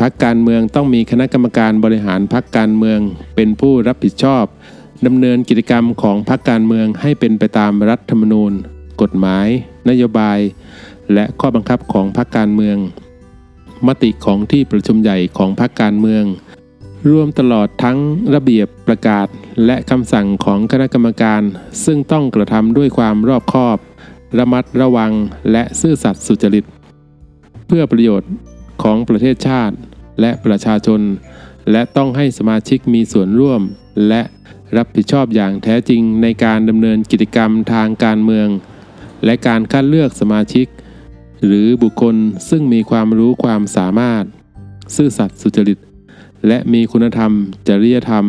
[0.00, 3.00] พักการเมืองต้องมีคณะกรรมการบริหารพักการเมือง
[3.36, 4.44] เป็นผู้รับผิดชอบ
[5.06, 8.52] ดำเนินกิจกรรมของพักการเมืองให้เป็นไปตามรัฐธรรมนูญ
[9.02, 9.46] กฎหมาย
[9.88, 10.38] นโยบาย
[11.14, 12.76] และข้อบังคับของพักการเมือง
[13.86, 16.24] มติของที่ประชุมใหญ่ของพักการเมือง
[17.10, 17.98] รวมตลอดทั้ง
[18.34, 19.26] ระเบียบประกาศ
[19.66, 21.42] และคำสั่งของคณะกรรมการ
[21.84, 23.78] ซึ่งต้องกระทำด้วยความรอบคอบ
[24.38, 25.12] ระมัดระวัง
[25.52, 26.64] และซื่อสัตย์สุจริต
[27.66, 28.30] เพื่อประโยชน์
[28.82, 29.76] ของประเทศชาติ
[30.20, 31.00] และประชาชน
[31.70, 33.62] และต้องให้สมาชิกมีส่วนร่วม
[34.08, 34.22] และ
[34.76, 38.48] รับผิดชอบอย่างแท้จริงในการดำเนินกิจกรรมทางการเมือง
[39.24, 40.66] และการคัดเลือกสมาชิก
[41.44, 42.16] หรือบุคคล
[42.50, 44.24] ซึ่งมีความรู้ความสามารถ
[44.96, 45.78] ซื่อสัตย์สุจริต
[46.46, 47.32] และมีคุณธรรม
[47.68, 48.26] จริยธรรม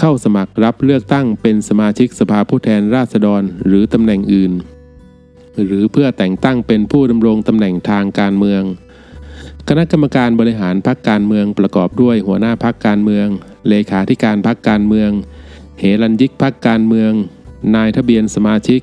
[0.00, 4.52] เข้าสมัครรับเลือกตั้งเป็นสมาชิกสภาผู้แทนราษฎรหรือตำแหน่งอื่น
[5.64, 8.62] หรือเพื่อแต่งตั้งเป็นผู้ดำรงตำแหน่งทางการเมือง
[9.68, 13.26] คณะกรรมการบริหารพรรคการเมืองประกอบด้วยหัวหน้าพรรคการเมือง
[13.68, 15.10] เลขาธิการพรรคการเมือง
[15.78, 17.12] เหรัญยิกพรรคการเมือง
[17.74, 18.80] นายทะเบียนสมาชิก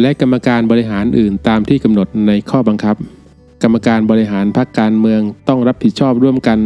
[0.00, 2.96] และกรรมการบริหารอื่นตามที่กำหนดในข้อบังคับ
[3.62, 6.58] กรรมการบริหารพรรคการเมืองต้องรับผิดชอบร่วมกัน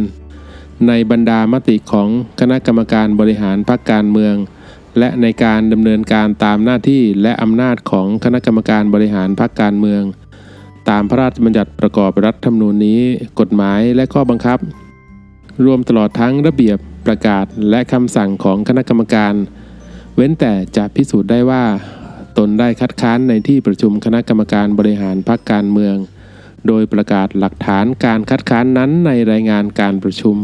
[0.87, 2.09] ในบรรดามติของ
[2.39, 4.35] คณะกรรมการบริหารพรรคการเมือง
[4.99, 10.03] และในการดำเนินการตามหน้าที่และอำนาจของคณะกรรมการบริหารพรรคการเมือง
[10.89, 13.01] ตามพระราชบัญญัติประกอบรัฐธรรมนูญนี้
[13.39, 14.59] กฎหมายและข้อบังคับ
[15.65, 19.33] รวมตลอดทั้งระเบียบประกาศและคำสั่งของคณะกรรมการ
[20.15, 21.63] เว้นแต่จะพิสูจน์ได้ว่า
[22.37, 25.95] ตนได้คัดค้านในที่ประชุมคณะกรรมการบริหารพรรคการเมือง
[26.67, 30.37] โดยประกาศหลักฐานการคัดค้านนั้นในรายงานการประชุม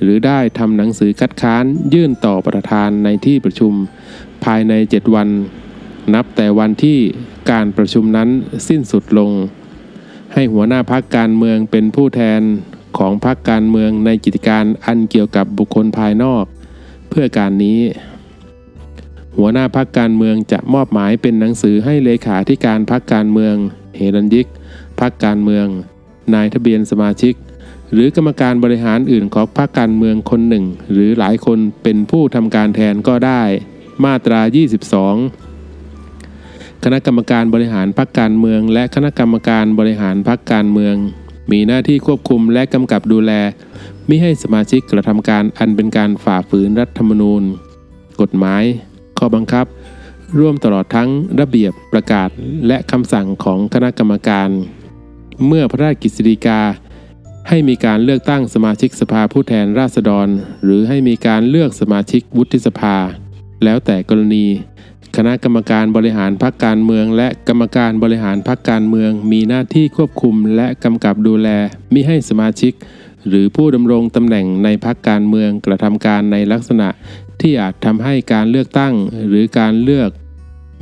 [0.00, 1.64] หรือได้ทำหนังสือคัดค้าน
[1.94, 3.72] ยื่นต่อประธานในที่ประชุม
[4.44, 5.28] ภายใน 7 วัน
[6.14, 6.98] นับแต่วันที่
[7.50, 8.28] การประชุมนั้น
[8.68, 9.30] สิ้นสุดลง
[10.34, 12.40] ให้หัวหน้าพักการเมืองเป็นผู้แทน
[12.98, 16.44] ของพักการเมืองในกิจการอันเกี่ยวกับบุคคลภายนอก
[17.10, 17.80] เพื่อการนี้
[19.36, 23.54] หัวหน้าพักการเมืองจะมอบหมายเป็นหนังสือให้เลขาธิการพักการเมือง
[23.96, 24.46] เฮรัญยิก
[25.00, 25.66] พักการเมือง
[26.34, 27.34] นายทะเบียนสมาชิก
[27.92, 33.42] หรือกรรมการบริหารอื่นของพรรคการเมืองคนหนึ่ง หรือหลายคนเป็นผู้ทำการแทนก็ได้
[34.04, 34.40] มาตรา
[34.94, 35.43] 22
[36.86, 40.96] คณะกรรมการบริหารพรรคการเมือง และคณะกรรมการบริหารพรรคการเมือง
[41.50, 43.32] มีหน้าที่ควบคุมและกำกับดูแล
[44.08, 47.42] มิให้สมาชิกกระทำการอันเป็นการฝ่าฝืนรัฐธรรมนูญ
[48.20, 48.64] กฎหมาย
[49.18, 49.66] ข้อบังคับ
[50.38, 51.08] ร่วมตลอดทั้ง
[51.40, 52.28] ระเบียบประกาศ
[52.66, 54.48] และคำสั่งของคณะกรรมการ
[55.46, 56.60] เมื่อพระราชกฤษฎีกา
[57.48, 60.28] ให้มีการเลือกตั้งสมาชิกสภาผู้แทนราษฎร
[60.64, 62.96] หรือให้มีการเลือกสมาชิกวุฒิสภา
[63.64, 64.46] แล้วแต่กรณี
[65.16, 71.48] คณะกรรมการบริหารพรรคการเมือง และกรรมการบริหารพรรคการเมือง มีหน้าที่ควบคุมและกำกับดูแล
[71.92, 72.72] มิให้สมาชิก
[73.28, 76.88] หรือผู้ดำรงตำแหน่งในพรรคการเมืองกระทำการในลักษณะ
[77.40, 78.94] ที่อาจทำให้การเลือกตั้ง
[79.28, 80.10] หรือการเลือก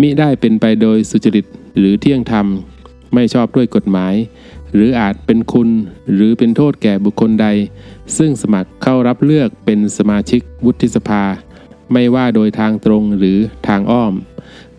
[0.01, 1.47] มิได้เป็นไปโดยสุจริต
[1.79, 2.47] หรือเที่ยงธรรม
[3.15, 4.15] ไม่ชอบด้วยกฎหมาย
[4.75, 5.69] หรืออาจเป็นคุณ
[6.15, 7.47] หรือเป็นโทษแก่บุคคลใด
[8.17, 11.23] ซึ่งสมัครเข้ารับเลือกเป็นสมาชิกวุฒิสภา
[11.93, 13.39] ไม่ว่าโดยทางตรงหรือ
[13.69, 14.15] ทางอ้อม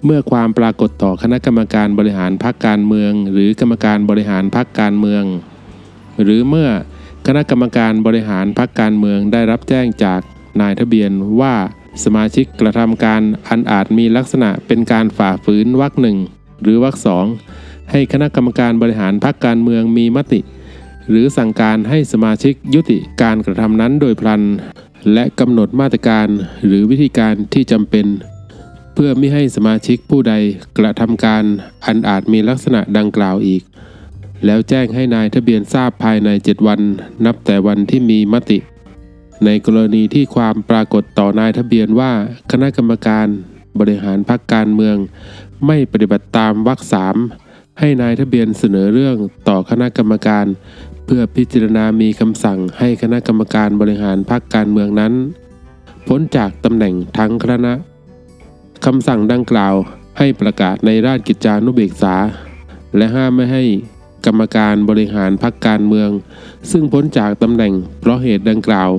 [0.05, 5.23] เมื่อความปรากฏต่อคณะกรรมการบริหารพรรคการเมือง หรือกรรมการบริหารพรรคการเมือง
[6.23, 6.69] หรือเมื่อ
[7.27, 10.21] คณะกรรมการบริหารพรรคการเมืองได้รับแจ้งจาก
[10.61, 11.11] นายทะเบียน
[11.41, 11.55] ว่า
[12.03, 16.17] สมาชิกกระทำการอันอาจมีลักษณะเป็นการฝ่าฝืนวรรคหนึ่ง
[16.61, 17.25] หรือวรรคสอง
[17.91, 20.39] ให้คณะกรรมการบริหารพรรคการเมืองมีมติ
[21.09, 24.41] หรือสั่งการให้สมาชิกยุติการกระทำนั้นโดยพลัน
[25.13, 26.27] และกำหนดมาตรการ
[26.65, 28.05] หรือวิธีการที่จำเป็น
[28.93, 30.33] เพื่อไม่ให้สมาชิกผู้ใด
[30.77, 31.43] กระทำการ
[31.85, 33.63] อันอาจมีลักษณะดังกล่าวอีก
[34.45, 36.79] แล้วแจ้งให้นายทะเบียนทราบภายใน 7 วัน
[37.25, 38.59] นับแต่วันที่มีมติ
[39.45, 42.11] ในกรณีที่ความปรากฏต่อนายทะเบียนว่า
[42.51, 43.27] คณะกรรมการ
[43.79, 44.97] บริหารพรรคการเมือง
[45.67, 47.15] ไม่ปฏิบัติตามวรรคสาม
[47.79, 50.45] ให้นายทะเบียนเสนอเรื่องต่อคณะกรรมการ
[51.05, 55.13] เพื่อพิจารณามีคำสั่งให้คณะกรรมการบริหารพรรคการเมืองนั้น
[56.07, 57.73] พ้นจากตำแหน่งทั้งคณะ
[58.85, 59.75] คำสั่งดังกล่าว
[60.17, 62.15] ให้ประกาศในราชกิจจานุเบกษา
[62.97, 63.63] และห้ามไม่ให้
[64.25, 66.09] กรรมการบริหารพรรคการเมือง
[66.71, 68.89] ซึ่งพ้นจากตำแหน่งเพราะเหตุดังกล่าว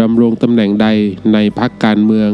[0.00, 0.88] ดำรงตำแหน่งใด
[1.32, 2.30] ในพรรคการเมือง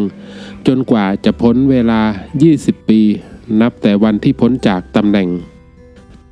[0.66, 2.00] จนกว่าจะพ้นเวลา
[2.44, 3.00] 20 ปี
[3.60, 5.28] นับแต่วันที่พ้นจากตำแหน่ง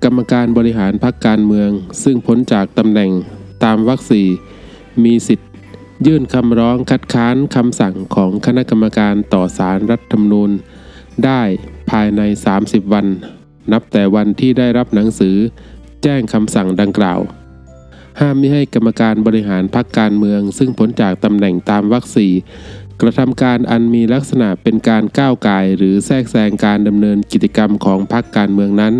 [0.04, 1.70] กรรมการบริหารพรรคการเมือง
[2.02, 3.10] ซึ่งพ้นจากตำแหน่ง
[3.64, 4.28] ตามวรรคสี่
[5.04, 5.48] มีสิทธิ์
[6.06, 10.50] ยื่นคำร้องคัดค้านคำสั่งของคณะกรรมการต่อสารรัฐธรรมนูญ
[11.24, 11.42] ได้
[11.90, 12.22] ภายใน
[12.58, 13.06] 30 วัน
[13.72, 15.36] นับแต่วันที่ได้รับหนังสือ
[16.02, 17.20] แจ้งคำสั่งดังกล่าว
[18.20, 22.32] ห้ามไม่ให้กรรมการบริหารพรรคการเมือง ซึ่งพ้นจากตำแหน่งตามวรรคสี่
[23.02, 28.94] กระทำการอันมีลักษณะเป็นการก้าวไก่ายหรือแทรกแซงการดำเนินกิจกรรมของพรรคการเมืองนั้น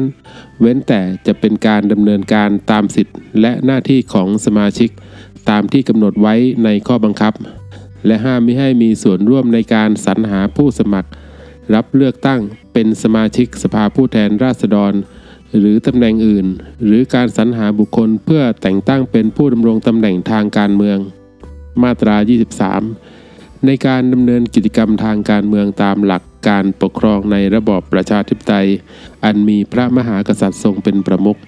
[0.61, 4.90] เว้นแต่จะเป็นการดำเนินการตามสิทธิและหน้าที่ของสมาชิก
[5.51, 6.34] ตามที่กำหนดไว้
[6.64, 7.32] ในข้อบังคับ
[8.07, 11.11] และห้ามไม่ให้มีส่วนร่วมในการสรรหาผู้สมัคร
[11.74, 12.40] รับเลือกตั้ง
[12.72, 14.92] เป็นสมาชิกสภาผู้แทนราษฎร
[15.59, 16.46] หรือตำแหน่งอื่น
[16.84, 20.99] หรือการสรรหาบุคคลเพื่อแต่งตั้งเป็นผู้ดำรงตำแหน่งทางการเมือง
[21.82, 23.18] มาตรา 23
[23.67, 28.69] ในการดำเนินกิจกรรมทางการเมืองตามหลักการปกครองในระบอบประชาธิปไตย
[29.25, 31.39] อันมีพระมหากษัตริย์ทรงเป็นประมุข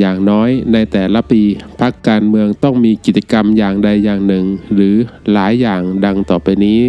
[0.00, 1.42] อย่างน้อยในแต่ละปี
[1.80, 4.44] พรรคการเมืองต้องมีกิจกรรมอย่างใดอย่างหนึ่ง
[4.74, 4.96] หรือ
[5.32, 6.80] หลายอย่างดังต่อไปนี้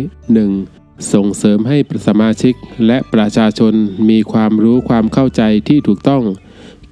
[0.52, 1.14] 1.
[1.14, 2.54] ส่งเสริมให้สมาชิก
[2.88, 3.74] และประชาชน
[4.10, 6.24] มีความรู้ความเข้าใจที่ถูกต้อง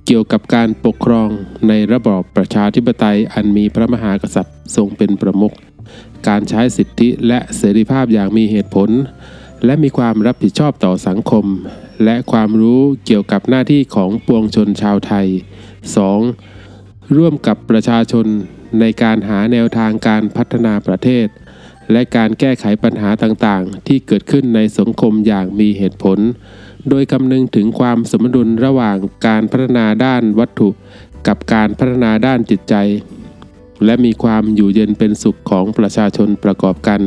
[0.06, 1.30] เกี่ยวกับการปกครอง
[1.68, 5.54] ในระบอบประชาธิปไตยอันมีพระมหากษัตริย์ทรงเป็นประมุข
[6.28, 8.89] การใช้สิทธิและเสรีภาพอย่างมีเหตุผล
[9.65, 11.45] และมีความรับผิดชอบต่อสังคม
[12.03, 15.28] และความรู้เกี่ยวกับหน้าที่ของปวงชนชาวไทย
[16.22, 17.15] 2.
[17.17, 18.26] ร่วมกับประชาชน
[18.80, 21.28] ในการหาแนวทางการพัฒนาประเทศ
[21.91, 26.20] และการแก้ไขปัญหาต่างๆ ที่เกิดขึ้นในสังคมอย่างมีเหตุผล
[26.89, 28.97] โดยคำนึงถึงความสมดุลระหว่าง
[29.28, 30.70] การพัฒนาด้านวัตถุ
[31.28, 32.76] กับการพัฒนาด้านจิตใจ
[33.86, 37.02] และมีความอยู่เย็นเป็นสุขของประชาชนประกอบกัน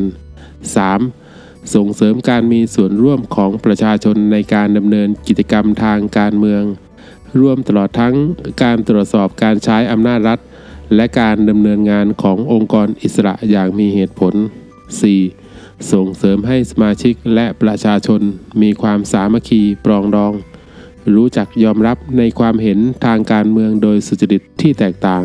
[1.05, 1.75] 3.
[1.75, 6.62] ส่งเสริมการมีส่วนร่วมของประชาชนในการดำเนินกิจกรรมทางการเมือง
[7.41, 8.14] รวมตลอดทั้ง
[8.62, 10.39] การตรวจสอบการใช้อำนาจรัฐ
[10.95, 14.35] และการดำเนินงานขององค์กรอิสระอย่างมีเหตุผล
[15.12, 15.91] 4.
[15.93, 18.20] ส่งเสริมให้สมาชิกและประชาชน
[18.62, 20.33] มีความสามัคคีปรองดอง
[21.14, 25.25] รู้จักยอมรับในความเห็นทางการเมืองโดยสุจริตที่แตกต่าง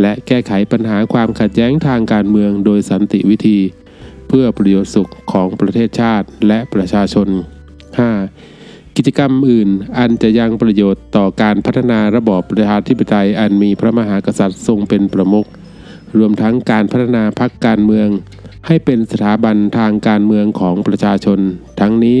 [0.00, 3.58] และแก้ไขปัญหาความขัดแย้งทางการเมืองโดยสันติวิธี
[4.28, 7.28] เพื่อประโยชน์สุขของประเทศชาติและประชาชน
[8.12, 8.96] 5.
[8.96, 15.48] กิจกรรมอื่นอันจะยังประโยชน์ต่อการพัฒนาระบอบประชาธิปไตยอันมีพระมหากษัตริย์ทรงเป็นประมุข
[16.18, 18.08] รวมทั้งการพัฒนาพรรคการเมือง
[18.66, 21.38] ให้เป็นสถาบันทางการเมืองของประชาชน
[21.80, 22.20] ทั้งนี้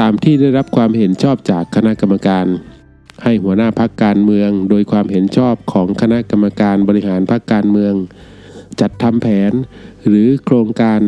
[0.00, 2.46] ตามที่ได้รับความเห็นชอบจากคณะกรรมการ
[3.22, 7.94] ให้หัวหน้าพักการเมือง โดยความเห็นชอบของคณะกรรมการบริหารพักการเมือง
[8.80, 9.52] จัดทำแผน
[10.06, 11.00] หรือโครงการ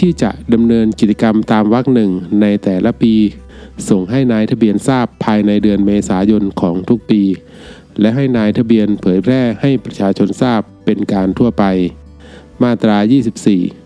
[0.00, 3.14] ที่จะดำเนินกิจกรรมตามวรรคหนึ่งในแต่ละปี
[3.88, 7.22] ส่งให้นายทะเบียนทราบภายในเดือนเมษายนของทุกปี
[8.00, 11.64] และให้นายทะเบียนเผยแพร่ให้ประชาชนทราบเป็นการทั่วไป
[12.62, 12.96] มาตรา
[13.40, 13.81] 24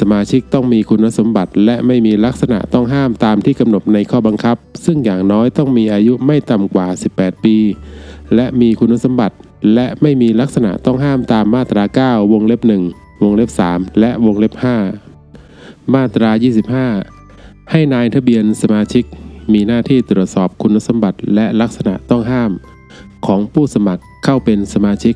[0.00, 6.86] สมาชิกต้องมีคุณสมบัติและไม่มีลักษณะต้องห้ามตามที่กำหนดในข้อบังคับ ซึ่งอย่างน้อยต้องมีอายุไม่ต่ำกว่า
[7.16, 7.56] 18 ปี
[8.34, 9.36] และมีคุณสมบัติ
[9.74, 12.60] และไม่มีลักษณะต้องห้ามตามมาตรา 9 วงเล็บ
[12.92, 14.52] 1 วงเล็บ 3 และวงเล็บ
[15.22, 16.30] 5 มาตรา
[17.02, 19.04] 25 ให้นายทะเบียนสมาชิก
[19.52, 22.50] มีหน้าที่ตรวจสอบคุณสมบัติและลักษณะต้องห้าม
[23.26, 25.14] ของผู้สมัครเข้าเป็นสมาชิก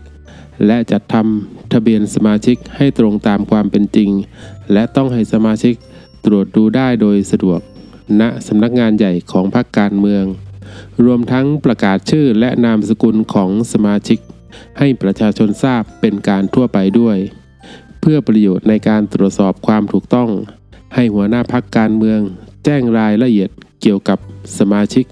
[0.67, 4.11] และจัดทำทะเบียนสมาชิกให้ตรงตามความเป็นจริง
[4.73, 5.75] และต้องให้สมาชิก
[6.25, 7.61] ตรวจดูได้โดยสะดวก
[8.21, 10.25] ณสำนักงานใหญ่ของพรรคการเมือง
[11.05, 14.19] รวมทั้งประกาศชื่อและนามสกุลของสมาชิก
[14.79, 17.19] ให้ประชาชนทราบเป็นการทั่วไปด้วย
[18.01, 20.31] เพื่อประโยชน์ในการตรวจสอบความถูกต้อง
[20.95, 22.21] ให้หัวหน้าพักการเมือง
[22.65, 23.51] แจ้งรายละเอียด
[23.83, 24.19] เกี่ยวกับ
[24.59, 25.05] สมาชิก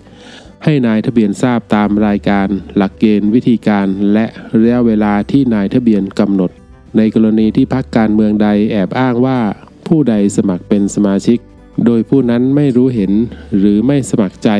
[0.67, 4.27] ให้นายทะเบียนทราบตามรายการ หลักเกณฑ์วิธีการและ
[4.59, 6.51] ระยะเวลาที่นายทะเบียนกำหนด
[6.97, 9.41] ในกรณีที่พักการเมืองใดแอบอ้างว่า
[9.87, 11.39] ผู้ใดสมัครเป็นสมาชิก
[11.85, 13.13] โดยผู้นั้นไม่รู้เห็น
[13.59, 14.51] หรือไม่สมัครใจ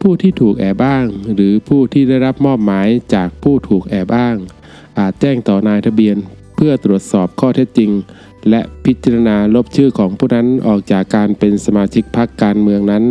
[0.00, 4.36] ผู้ที่ถูกแอบอ้าง หรือผู้ที่ได้รับมอบหมายจากผู้ถูกแอบอ้าง
[4.98, 6.16] อาจแจ้งต่อนายทะเบียน
[6.56, 7.90] เพื่อตรวจสอบข้อเท็จจริง
[8.50, 13.04] และพิจารณาลบชื่อของผู้นั้นออกจากการเป็นสมาชิกพรรคการเมืองนั้น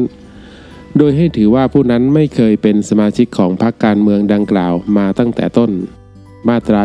[0.98, 5.72] โดยให้ถือว่าผู้นั้นไม่เคยเป็นสมาชิกของพรรคการเมืองดังกล่าวมาตั้งแต่ต้น
[6.50, 6.82] มาตรา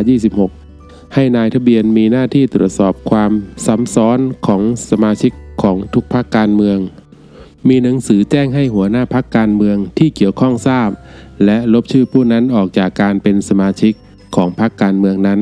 [0.54, 3.32] 26 ให้นายทะเบียนมีหน้าที่ตรวจสอบความ
[3.66, 5.32] ซ้ำซ้อนของสมาชิก
[5.62, 6.78] ของทุกพรรคการเมือง
[7.68, 10.90] มีหนังสือแจ้งให้หัวหน้าพักการเมืองที่เกี่ยวข้องทราบ
[11.44, 13.92] และลบชื่อผู้นั้นออกจากการเป็นสมาชิก
[14.36, 15.40] ของพรรคการเมืองนั้น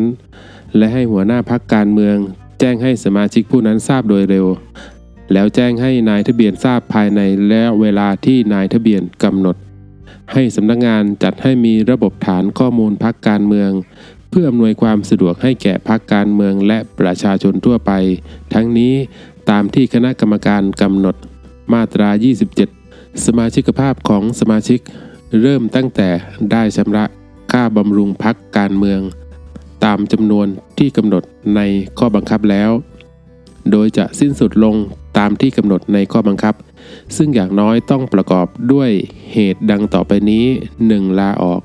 [0.77, 2.17] และให้หัวหน้าพักการเมือง
[2.61, 4.47] แจ้งให้สมาชิกผู้นั้นทราบโดยเร็ว
[5.33, 9.57] แล้วแจ้งให้นายทะเบียนทราบภายในและเวลาที่นายทะเบียนกำหนด
[10.33, 13.71] ให้สำนักงานจัดให้มีระบบฐานข้อมูลพักการเมือง
[14.31, 17.93] เพื่ออำนวยความสะดวกให้แก่พักการเมืองและประชาชนทั่วไป
[18.55, 18.95] ทั้งนี้
[19.51, 21.17] ตามที่คณะกรรมการกำหนด
[21.73, 22.09] มาตรา
[22.67, 24.81] 27 สมาชิกภาพของสมาชิก
[25.41, 26.09] เริ่มตั้งแต่
[26.53, 27.05] ได้ชำระ
[27.53, 29.01] ค่าบำรุงพักการเมือง
[29.85, 30.47] ตามจำนวน
[30.79, 31.23] ที่กำหนด
[31.57, 31.61] ใน
[31.99, 32.71] ข้อบังคับแล้ว
[33.71, 34.77] โดยจะสิ้นสุดลง
[35.19, 36.55] ตามที่กำหนดในข้อบังคับ
[37.17, 38.91] ซึ่งอย่างน้อยต้องประกอบด้วย
[39.33, 40.45] เหตุดังต่อไปนี้
[40.85, 41.19] 1.
[41.21, 41.61] ลาออก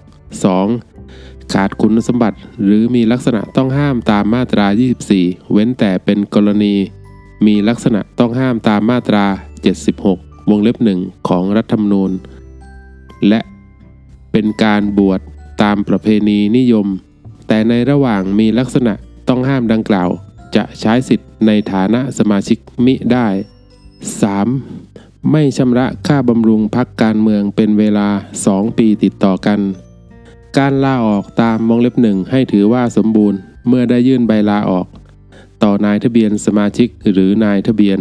[0.73, 1.53] 2.
[1.53, 4.65] ขาดคุณสมบัติ หรือมีลักษณะต้องห้ามตามมาตรา
[5.09, 6.75] 24 เว้นแต่เป็นกรณี
[7.45, 9.25] มีลักษณะต้องห้ามตามมาตรา
[9.87, 12.11] 76 วงเล็บหนึ่งของรัฐธรรมนูญ
[13.27, 13.39] และ
[14.31, 15.19] เป็นการบวช
[15.63, 16.87] ตามประเพณีนิยม
[17.47, 18.93] แต่ในระหว่างมีลักษณะ
[19.27, 20.09] ต้องห้ามดังกล่าว
[20.55, 23.27] จะใช้สิทธิ์ในฐานะสมาชิกมิได้
[24.49, 25.31] 3.
[25.31, 28.09] ไม่ชำระค่าบำรุงพักการเมืองเป็นเวลา
[28.45, 29.59] 2 ปีติดต่อกัน
[30.57, 34.87] การลาออกตามวงเล็บหนึ่งให้ถือว่าสมบูรณ์ เมื่อได้ยื่นใบลาออก
[35.63, 37.99] ต่อนายทะเบียนสมาชิกหรือนายทะเบียน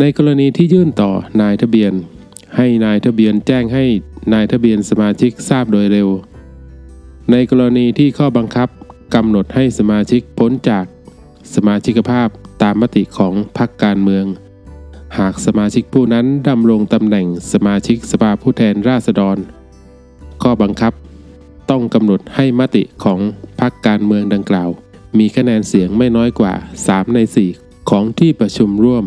[0.00, 1.92] ในกรณีที่ยื่นต่อนายทะเบียน
[2.56, 3.84] ให้นายทะเบียนแจ้งให้
[4.32, 6.08] นายทะเบียนสมาชิกทราบโดยเร็ว
[7.30, 8.68] ในกรณีที่ข้อบังคับ
[9.14, 10.84] กำหนดให้สมาชิกพ้นจาก
[11.54, 12.28] สมาชิกภาพ
[12.62, 14.26] ตามมติของพรรคการเมือง
[15.18, 19.36] หากสมาชิกผู้นั้นดำรงตำแหน่งสมาชิกสภาผู้แทนราษฎร
[20.42, 20.92] ข้อบังคับ
[21.70, 23.20] ต้องกำหนดให้มติของ
[23.60, 24.70] พรรคการเมืองดังกล่าว
[25.18, 27.18] มีคะแนนเสียงไม่น้อยกว่า 3 ใน
[27.54, 29.04] 4 ของที่ประชุมร่วม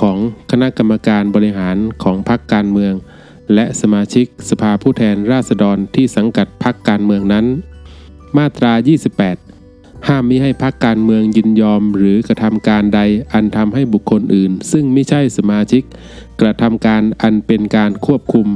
[0.00, 0.18] ของ
[0.50, 2.94] คณะกรรมการบริหารของพรรคการเมือง
[3.54, 7.46] และสมาชิกสภาผู้แทนราษฎรที่สังกัดพรรคการเมืองนั้น
[8.36, 8.72] มาตรา
[9.34, 9.47] 28
[10.06, 13.00] ห้ามมิให้พรรคการเมืองยินยอมหรือกระทำการใด
[13.32, 15.82] อันทำให้บุคคลอื่น ซึ่งไม่ใช่สมาชิก
[16.40, 18.46] กระทำการอันเป็นการควบคุม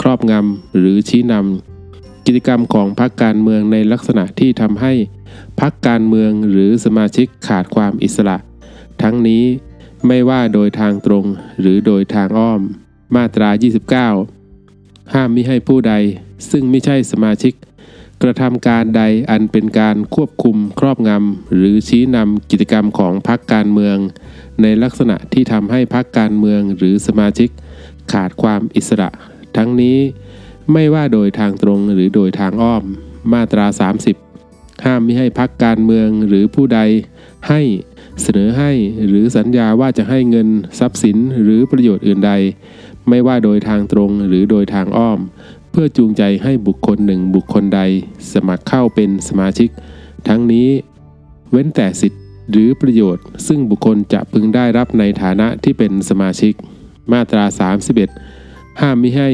[0.00, 4.92] ครอบงำหรือชี้นำกิจกรรมของพรรคการเมืองในลักษณะที่ทำให้
[5.60, 8.36] พรรคการเมืองหรือสมาชิกขาดความอิสระ
[9.02, 9.44] ทั้งนี้
[10.06, 11.24] ไม่ว่าโดยทางตรง
[11.60, 12.60] หรือโดยทางอ้อม
[13.16, 13.50] มาตรา
[14.10, 15.94] 29 ห้ามมิให้ผู้ใด
[16.50, 17.54] ซึ่งไม่ใช่สมาชิก
[18.22, 23.96] กระทำการใดอันเป็นการควบคุมครอบงำหรือชี้นำกิจกรรมของพรรคการเมือง
[24.62, 27.50] ในลักษณะที่ทำให้พรรคการเมืองหรือสมาชิก
[28.12, 29.10] ขาดความอิสระ
[29.56, 29.98] ทั้งนี้
[30.72, 32.84] ไม่ว่าโดยทางตรงหรือโดยทางอ้อม
[33.32, 33.66] มาตรา
[34.24, 36.80] 30 ห้ามมิให้พรรคการเมืองหรือผู้ใด
[37.48, 37.60] ให้
[38.22, 38.72] เสนอให้
[39.08, 40.48] หรือสัญญาว่าจะให้เงิน
[40.78, 42.32] ทรัพย์สินหรือประโยชน์อื่นใด
[43.08, 45.18] ไม่ว่าโดยทางตรงหรือโดยทางอ้อม
[45.80, 47.80] พื่อจูงใจให้บุคคลหนึ่งบุคคลใด
[48.32, 49.68] สมัครเข้าเป็นสมาชิก
[50.28, 50.68] ทั้งนี้
[51.50, 56.52] เว้นแต่สิทธิ์หรือประโยชน์ ซึ่งบุคคลจะพึงได้รับในฐานะที่เป็นสมาชิก
[57.12, 57.44] มาตรา
[58.12, 59.30] 31 ห้ามมิให้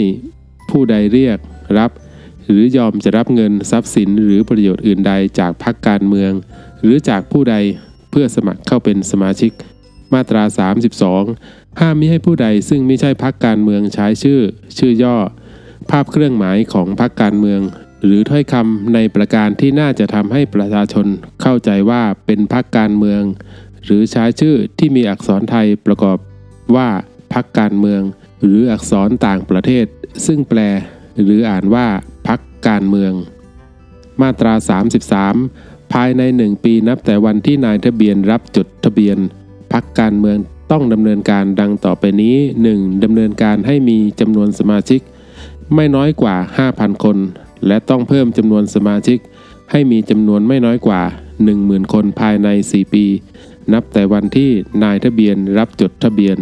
[0.71, 1.39] ผู้ใดเรียก
[1.79, 1.91] รับ
[2.45, 6.33] หรือยอมจะรับเงินทรัพย์สินหรือประโยชน์อื่นใดจากพรรคการเมือง
[6.83, 7.57] หรือจากผู้ใด
[8.11, 9.53] เพื่อสมัครเข้าเป็นสมาชิก
[10.15, 10.43] มาตรา
[11.11, 14.41] 32 ห้ามมิให้ผู้ใดซึ่งไม่ใช่พรรคการเมืองใช้ชื่อ
[14.81, 15.17] ชื่อย่อ
[15.91, 17.61] ภาพเครื่องหมายของพรรคการเมือง
[18.05, 21.07] หรือถ้อยคำในประการที่น่าจะทำให้ประชาชน
[21.43, 23.23] เข้าใจว่าเป็นพรรคการเมือง
[23.85, 26.19] หรือใช้ชื่อที่มีอักษรไทยประกอบ
[26.77, 26.89] ว่า
[27.35, 28.03] พรรคการเมือง
[28.43, 29.87] หรืออักษรต่างประเทศ
[30.27, 30.59] ซึ่งแปล
[31.23, 31.87] หรืออ่านว่า
[32.29, 33.13] พรรคการเมือง
[34.23, 34.55] มาตรา
[35.23, 39.19] 33 ภายใน1ปีนับแต่วันที่นายทะเบียนรับจดทะเบียน
[39.73, 40.39] พักการเมือง
[40.71, 42.37] ต้องดำเนินการดังต่อไปนี้
[42.71, 43.05] 1.
[43.05, 45.01] ดำเนินการให้มีจำนวนสมาชิก
[45.75, 46.37] ไม่น้อยกว่า
[46.71, 47.17] 5,000 คน
[47.67, 49.19] และต้องเพิ่มจำนวนสมาชิก
[49.71, 51.03] ให้มีจำนวนไม่น้อยกว่า
[51.49, 53.05] 10,000 คนภายใน 4 ปี
[53.73, 54.51] นับแต่วันที่
[54.83, 56.39] นายทะเบียนรับจดทะเบียน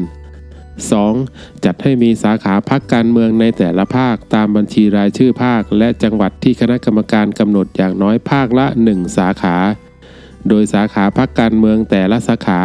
[0.80, 1.64] 2.
[1.64, 9.56] จัดให้มีสาขาพักการเมืองในแต่ละภาคตามบัญชีรายชื่อภาค และจังหวัดที่คณะกรรมการกำหนดอย่างน้อยภาคละ 1 สาขา
[10.48, 12.60] โดยสาขาพักการเมืองแต่ละสาขา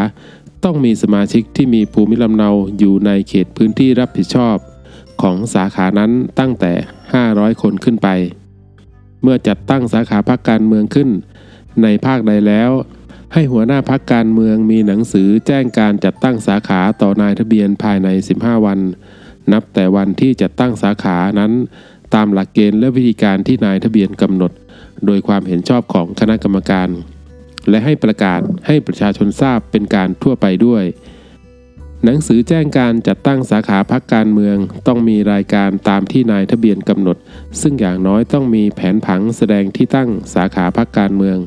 [0.64, 2.50] ต้องมีสมาชิกที่มีภูมิลำเนา
[2.80, 4.58] อยู่ในเขตพื้นที่รับผิดชอบ
[5.22, 6.74] ของสาขานั้นตั้งแต่
[7.18, 8.10] 500 คนขึ้นไป
[9.22, 11.10] เมื่อจัดตั้งสาขาพักการเมืองขึ้น
[11.84, 12.72] ในภาคใดแล้ว
[13.34, 18.08] ให้หัวหน้าพักการเมืองมีหนังสือแจ้งการจัดตั้งสาขาต่อนายทะเบียนภายใน
[18.38, 18.80] 15 วัน
[19.52, 21.52] นับแต่วันที่จัดตั้งสาขานั้น
[22.14, 24.52] ตามหลักเกณฑ์และวิธีการที่นายทะเบียนกำหนด
[25.06, 26.90] โดยความเห็นชอบของคณะกรรมการ
[27.70, 30.84] และให้ประกาศให้ประชาชนทราบเป็นการทั่วไปด้วย
[32.10, 37.18] หนังสือแจ้งการจัดตั้งสาขาพักการเมือง ต้องมีรายการตามที่นายทะเบียนกำหนด
[37.62, 41.38] ซึ่งอย่างน้อยต้องมีแผนผังแสดงที่ตั้งสาขาพักการเมือง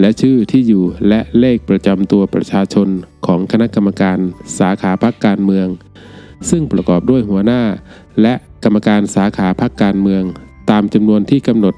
[0.00, 2.88] และชื่อที่อยู่และเลขประจำตัวประชาชน
[3.26, 4.18] ของคณะกรรมการ
[4.58, 5.68] สาขาพักการเมือง
[6.50, 7.62] ซึ่งประกอบด้วยหัวหน้า
[8.22, 8.34] และ
[8.64, 10.22] กรรมการสาขาพักการเมือง
[10.70, 11.74] ตามจำนวนที่กำหนด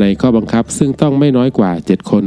[0.00, 2.26] ในข้อบังคับซึ่งต้องไม่น้อยกว่า 7 คน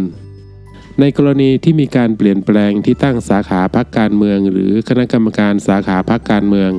[1.00, 6.72] ในกรณีที่มีการเปลี่ยนแปลงที่ตั้งสาขาพักการเมือง หรือคณะกรรมการสาขาพักการเมือง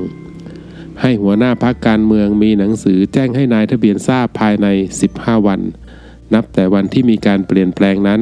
[1.00, 4.66] ให้หัวหน้าพักการเมืองมีหนังสือแจ้งให้นายทะเบียนทราบภายใน
[5.06, 5.60] 15 วัน
[6.34, 8.20] นับแต่วันที่มีการเปลี่ยนแปลงนั้น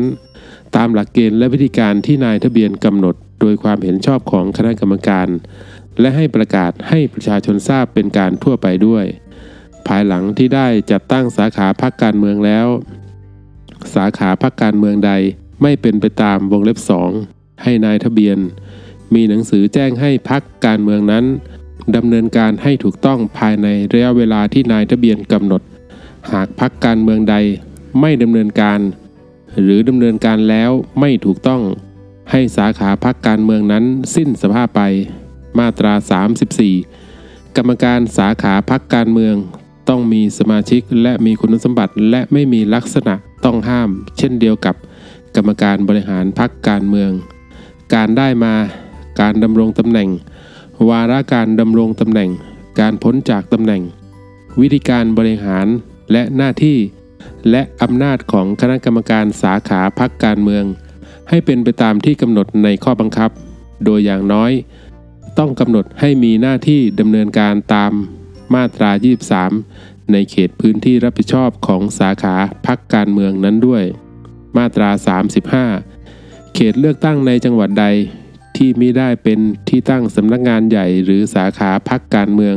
[0.77, 5.29] ตามหลักเกณฑ์และวิธีการที่นายทะเบียนกำหนด โดยความเห็นชอบของคณะกรรมการ
[6.01, 9.05] และให้ประกาศให้ประชาชนทราบเป็นการทั่วไปด้วย
[9.87, 12.67] ภายหลังที่ได้จัดตั้งสาขาพักการเมืองแล้ว
[13.95, 15.13] สาขาพักการเมืองใด
[15.63, 16.79] ไม่เป็นไปตามวงเล็บ
[17.21, 18.39] 2ให้นายทะเบียน
[19.15, 21.25] มีหนังสือแจ้งให้พักการเมืองนั้น
[21.97, 25.63] ดำเนินการให้ถูกต้องภายในระยะเวลาที่นายทะเบียนกำหนด
[26.33, 27.37] หากพักการเมืองใด
[28.01, 28.81] ไม่ดำเนินการ
[29.63, 31.63] หรือดำเนินการแล้วไม่ถูกต้อง
[32.31, 33.85] ให้สาขาพักการเมืองนั้น
[34.15, 34.83] สิ้นสภาพไป
[35.59, 35.93] มาตรา
[36.75, 39.35] 34 กรรมการสาขาพักการเมือง
[39.89, 44.75] ต้องมีสมาชิกและมีคุณสมบัติและไม่มีลักษณะต้องห้าม เช่นเดียวกับ
[45.37, 47.11] กรรมการบริหารพักการเมือง
[47.95, 48.55] การได้มา
[49.21, 50.09] การดำรงตำแหน่ง
[50.89, 52.31] วาระการดำรงตำแหน่ง
[52.81, 53.83] การพ้นจากตำแหน่ง
[54.61, 55.67] วิธีการบริหาร
[56.13, 56.79] และหน้าที่
[57.51, 60.65] และอำนาจของคณะกรรมการสาขาพักการเมือง
[61.29, 63.31] ให้เป็นไปตามที่กำหนดในข้อบังคับ
[63.85, 64.53] โดยอย่างน้อย
[65.39, 67.93] ต้องกำหนดให้มีหน้าที่ดำเนินการตาม
[68.55, 68.91] มาตรา
[69.51, 72.35] 23 ในเขตพื้นที่รับผิดชอบของสาขา
[72.67, 73.85] พักการเมืองนั้นด้วย
[74.57, 74.91] มาตรา
[75.73, 77.87] 35 เขตเลือกตั้งในจังหวัดใด
[78.57, 79.39] ที่มิได้เป็น
[79.69, 82.57] ที่ตั้งสำนักงานใหญ่หรือสาขาพักการเมือง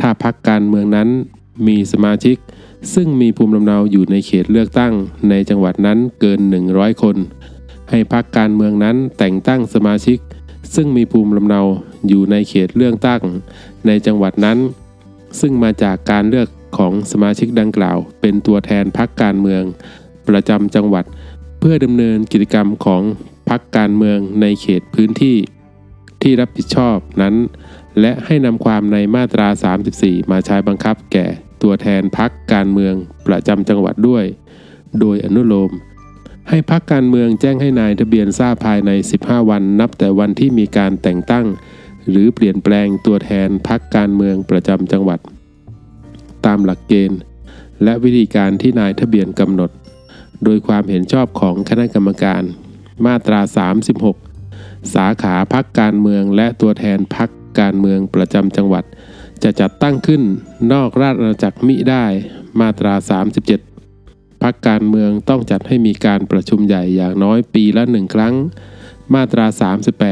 [0.00, 1.08] ถ้าพักการเมืองนั้น
[1.66, 2.36] มีสมาชิก
[2.94, 4.92] ซึ่งมีภูมิลำเนาอยู่ในเขตเลือกตั้ง
[5.30, 6.40] ในจังหวัดนั้นเกิน
[6.70, 7.16] 100 คน
[7.90, 10.18] ให้พักการเมืองนั้นแต่งตั้งสมาชิก
[10.74, 11.60] ซึ่งมีภูมิลำเนา
[12.08, 13.22] อยู่ในเขตเลือกตั้ง
[13.86, 14.58] ในจังหวัดนั้น
[15.40, 16.48] ซึ่งมาจากการเลือก
[16.78, 19.62] ของสมาชิกดังกล่าว เป็นตัวแทนพักการเมือง
[20.28, 21.04] ประจำจังหวัด
[21.58, 23.02] เพื่อดำเนินกิจกรรมของ
[23.48, 25.36] พักการเมืองในเขตพื้นที่
[26.22, 27.34] ที่รับผิดชอบนั้น
[28.00, 29.48] และให้นำความในมาตรา
[29.88, 31.26] 34 มาใช้บังคับแก่
[31.62, 32.94] ตัวแทนพักการเมือง
[33.26, 34.24] ประจำจังหวัดด้วย
[35.00, 35.70] โดยอนุโลม
[36.48, 41.46] ให้พักการเมืองแจ้งให้นายทะเบียนทราบภายใน 15 วันนับแต่วันที่มีการแต่งตั้ง
[42.08, 45.20] หรือเปลี่ยนแปลงตัวแทนพักการเมืองประจำจังหวัด
[46.46, 47.20] ตามหลักเกณฑ์
[47.84, 49.70] และวิธีการที่นายทะเบียนกำหนด
[50.44, 52.42] โดยความเห็นชอบของคณะกรรมการ
[53.06, 53.40] มาตรา
[54.16, 57.30] 36 สาขาพักการเมืองและตัวแทนพัก
[57.60, 58.84] การเมืองประจำจังหวัด
[59.42, 60.22] จะจัดตั้งขึ้น
[60.72, 62.04] นอกราชอาณาจักรมิได้
[62.60, 62.94] มาตรา
[63.68, 68.34] 37 พักการเมืองต้องจัดให้มีการประชุมใหญ่อย่างน้อยปีละหนึ่งครั้ง
[69.14, 69.46] มาตรา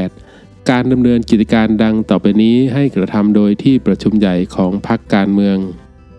[0.03, 5.57] 38การดำเนินกิจการดังต่อไปนี้ให้กระทำโดยที่ประชุมใหญ่ของพักการเมือง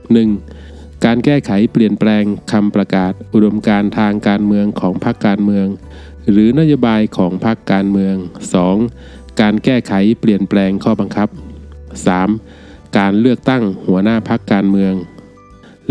[0.09, 0.68] 1.
[1.05, 5.67] การแก้ไขเปลี่ยนแปลงคำประกาศ อุดมการทางการเมืองของพรรคการเมือง
[6.31, 8.15] หรือนโยบายของพรรคการเมือง
[8.79, 9.41] 2.
[9.41, 11.29] การแก้ไขเปลี่ยนแปลงข้อบังคับ
[12.13, 12.99] 3.
[12.99, 14.95] การเลือกตั้งหัวหน้าพรรคการเมือง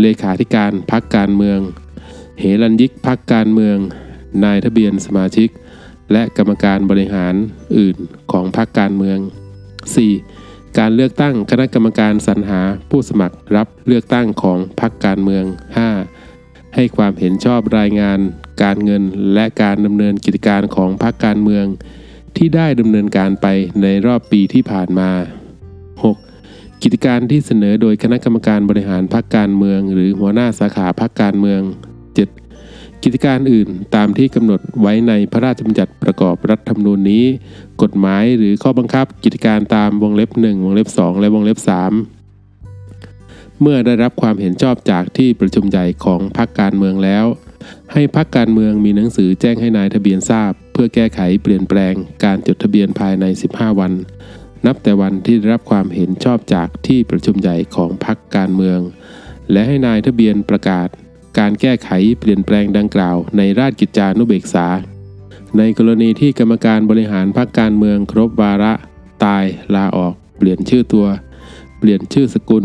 [0.00, 1.58] เลขาธิการพรรคการเมือง
[2.40, 3.76] เหรัญยิกพรรคการเมือง
[4.44, 5.48] นายทะเบียนสมาชิก
[6.12, 7.34] และกรรมการบริหาร
[7.76, 7.96] อื่น
[8.32, 9.18] ของพรรคการเมือง
[9.84, 10.37] 4.
[10.78, 12.60] การเลือกตั้งคณะกรรมการสรรหา
[12.90, 15.44] ผู้สมัครรับเลือกตั้งของพรรคการเมือง
[16.10, 16.74] 5.
[16.74, 18.18] ให้ความเห็นชอบรายงาน
[18.62, 19.02] การเงิน
[19.34, 21.66] และการดำเนินกิจการของพรรคการเมือง
[22.36, 23.46] ที่ได้ดำเนินการไป
[23.82, 25.10] ในรอบปีที่ผ่านมา
[26.02, 26.82] 6.
[26.82, 31.60] กิจการที่เสนอโดยคณะกรรมการบริหารพรรคการเมือง หรือหัวหน้าสาขาพรรคการเมือง
[33.02, 37.24] กิจการอื่นตามที่กำหนดไว้ในพระราชบัญญัติประกอบรัฐธรรมนูญนี้
[37.82, 41.58] กฎหมายหรือข้อบังคับกิจการตามวงเล็บ 1 วงเล็บ 2 และวงเล็บ
[42.40, 47.26] 3 เมื่อได้รับความเห็นชอบจากที่ประชุมใหญ่ของพรรคการเมืองแล้ว
[47.92, 51.94] ให้พรรคการเมืองมีหนังสือแจ้งให้นายทะเบียนทราบ เพื่อแก้ไขเปลี่ยนแปลง
[52.24, 53.24] การจดทะเบียนภายใน
[53.54, 53.92] 15 วัน
[54.66, 58.80] นับแต่วันที่ได้รับความเห็นชอบจากที่ประชุมใหญ่ของพรรคการเมือง
[59.52, 60.88] และให้นายทะเบียนประกาศ
[61.38, 64.66] การแก้ไขเปลี่ยนแปลงดังกล่าวในราชกิจจานุเบกษา
[65.58, 68.72] ในกรณีที่กรรมการบริหารพรรคการเมืองครบวาระ
[69.24, 71.06] ตายลาออก เปลี่ยนชื่อตัว
[71.78, 72.64] เปลี่ยนชื่อสกุล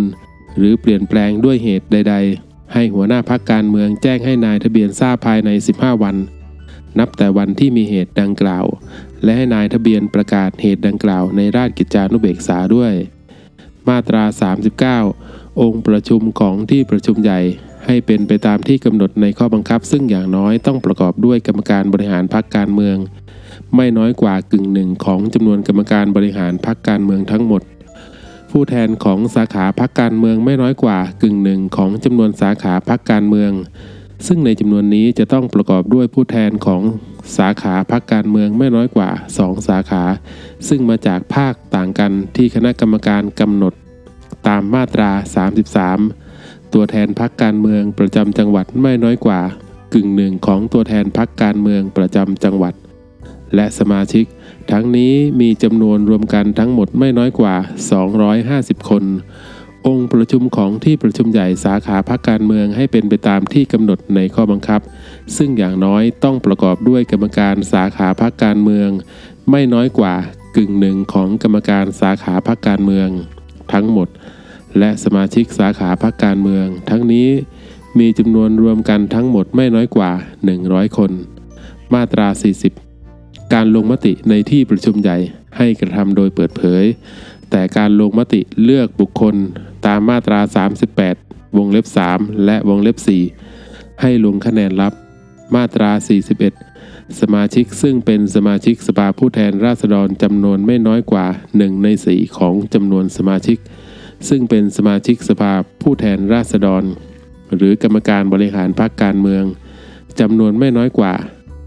[0.57, 6.15] หรือเปลี่ยนแปลงด้วยเหตุใด ๆ ให้หัวหน้าพักการเมืองแจ้งให้นายทะเบียนทราบภายใน 15 วัน
[6.99, 8.65] นับแต่วันที่มีเหตุดังกล่าว
[9.23, 12.93] และให้นายทะเบียนประกาศเหตุดังกล่าวในราชกิจจานุเบกษาด้วย
[13.87, 14.23] มาตรา
[14.93, 17.41] 39องค์ประชุมของที่ประชุมใหญ่
[17.85, 22.97] ให้เป็นไปตามที่กำหนดในข้อบังคับ ซึ่งอย่างน้อยต้องประกอบด้วยกรรมการบริหารพรรคการเมือง
[23.75, 27.61] ไม่น้อยกว่ากึ่งหนึ่งของจำนวนกรรมการบริหารพรรคการเมืองทั้งหมด
[28.51, 33.51] ผู้แทนของสาขาพรรคการเมืองไม่น้อยกว่ากึ่งหนึ่งของจำนวนสาขาพรรคการเมือง
[34.27, 36.81] ซึ่งในจำนวนนี้จะต้องประกอบด้วยผู้แทนของ
[37.37, 39.09] สาขาพรรคการเมืองไม่น้อยกว่า
[39.39, 40.03] 2 สาขา
[40.67, 43.73] ซึ่งมาจากภาคต่างกันที่คณะกรรมการกำหนด
[44.47, 45.11] ตามมาตรา
[45.71, 46.22] 33
[46.73, 49.39] ตัวแทนพรรคการเมืองประจำจังหวัดไม่น้อยกว่า
[49.93, 52.73] กึ่งหนึ่งของตัวแทนพรรคการเมืองประจำจังหวัด
[53.55, 54.25] และสมาชิก
[54.71, 57.55] ทั้งนี้มีจำนวนรวมกันทั้งหมดไม่น้อยกว่า
[58.21, 59.03] 250 คน
[59.87, 64.81] องค์ประชุมของที่ประชุมใหญ่สาขาพรรคการเมืองให้เป็นไปตามที่กำหนดในข้อบังคับ
[65.37, 68.89] ซึ่งอย่างน้อยต้องประกอบด้วยกรรมการสาขาพรรคการเมือง
[69.49, 70.15] ไม่น้อยกว่า
[70.55, 73.09] กึ่งหนึ่งของกรรมการสาขาพรรคการเมือง
[73.73, 74.07] ทั้งหมด
[74.79, 77.29] และสมาชิกสาขาพรรคการเมือง ทั้งนี้
[77.99, 80.11] มีจำนวนรวมกันทั้งหมดไม่น้อยกว่า
[80.53, 81.11] 100 คน
[81.93, 82.27] มาตรา
[82.89, 85.17] 40 การลงมติในที่ประชุมใหญ่
[85.57, 86.83] ให้กระทำโดยเปิดเผย
[87.49, 89.35] แต่การลงมติเลือกบุคคล
[89.85, 90.39] ตามมาตรา
[90.99, 92.97] 38 วงเล็บ 3 และวงเล็บ
[93.49, 94.93] 4 ให้ลงคะแนนลับ
[95.55, 95.91] มาตรา
[96.55, 103.57] 41 สมาชิกซึ่งเป็นสมาชิกสภาผู้แทนราษฎรจำนวนไม่น้อยกว่า 1 ใน 4 ของจำนวนสมาชิก
[104.29, 106.83] ซึ่งเป็นสมาชิกสภาผู้แทนราษฎร
[107.55, 109.43] หรือกรรมการบริหารพรรคการเมือง
[110.19, 111.13] จำนวนไม่น้อยกว่า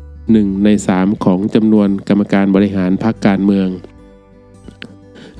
[0.07, 3.69] 1 ใน 3 ของจำนวนกรรมการบริหารพรรคการเมือง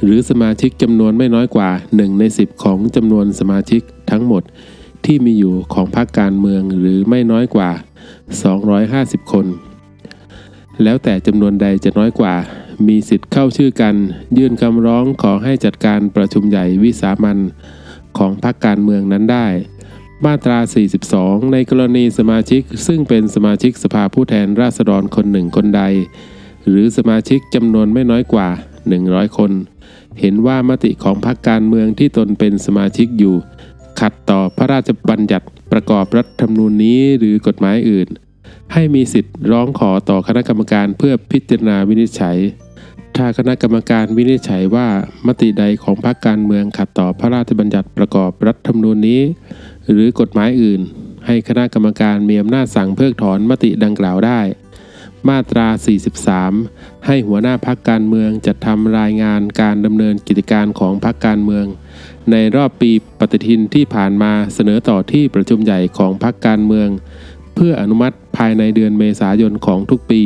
[0.03, 4.43] หรือสมาชิกจำนวนไม่น้อยกว่า 1 ใน 10 ของจำนวนสมาชิกทั้งหมด
[5.05, 7.71] ที่มีอยู่ของพรรคการเมืองหรือไม่น้อยกว่า
[8.51, 9.47] 250 คน
[10.83, 12.35] แล้วแต่จำนวนใดจะน้อยกว่า
[12.89, 13.95] มีสิทธิ์เข้าชื่อกัน
[14.39, 17.39] ยื่นคำร้องขอให้จัดการประชุมใหญ่วิสามัน
[18.19, 19.47] ของพรรคการเมืองนั้นได้
[20.25, 20.59] มาตรา
[21.05, 25.83] 42 ในกรณีสมาชิกซึ่งเป็นสมาชิกสภาผู้แทนราษฎรคนหนึ่งคนใด
[26.69, 28.49] หรือสมาชิกจำนวนไม่น้อยกว่า
[28.93, 29.53] 100 คน
[30.21, 33.35] เห็นว่ามติของพรรคการเมืองที่ตนเป็นสมาชิกอยู่
[34.01, 38.09] ขัดต่อพระราชบัญญัติประกอบรัฐธรรมนูญนี้หรือกฎหมายอื่น
[38.73, 42.39] ให้มีสิทธิ์ร้องขอต่อคณะกรรมการเพื่อพิจารณาวินิจฉัย
[43.17, 44.89] ถ้าคณะกรรมการวินิจฉัยว่า
[45.27, 49.23] มติใดของพรรคการเมืองขัดต่อพระราชบัญญัติประกอบรัฐธรรมนูญนี้
[49.91, 50.81] หรือกฎหมายอื่น
[51.27, 54.41] ให้คณะกรรมการมีอำนาจสั่งเพิกถอนมติดังกล่าวได้
[55.29, 55.67] มาตรา
[56.37, 61.67] 43 ให้หัวหน้าพักการเมืองจัดทำรายงานการดำเนินกิจการของพักการเมือง
[62.31, 66.89] ในรอบปีปฏิทินที่ผ่านมาเสนอต่อที่ประชุมใหญ่ของพักการเมือง
[67.55, 70.23] เพื่ออนุมัติภายในเดือนเมษายนของทุกปี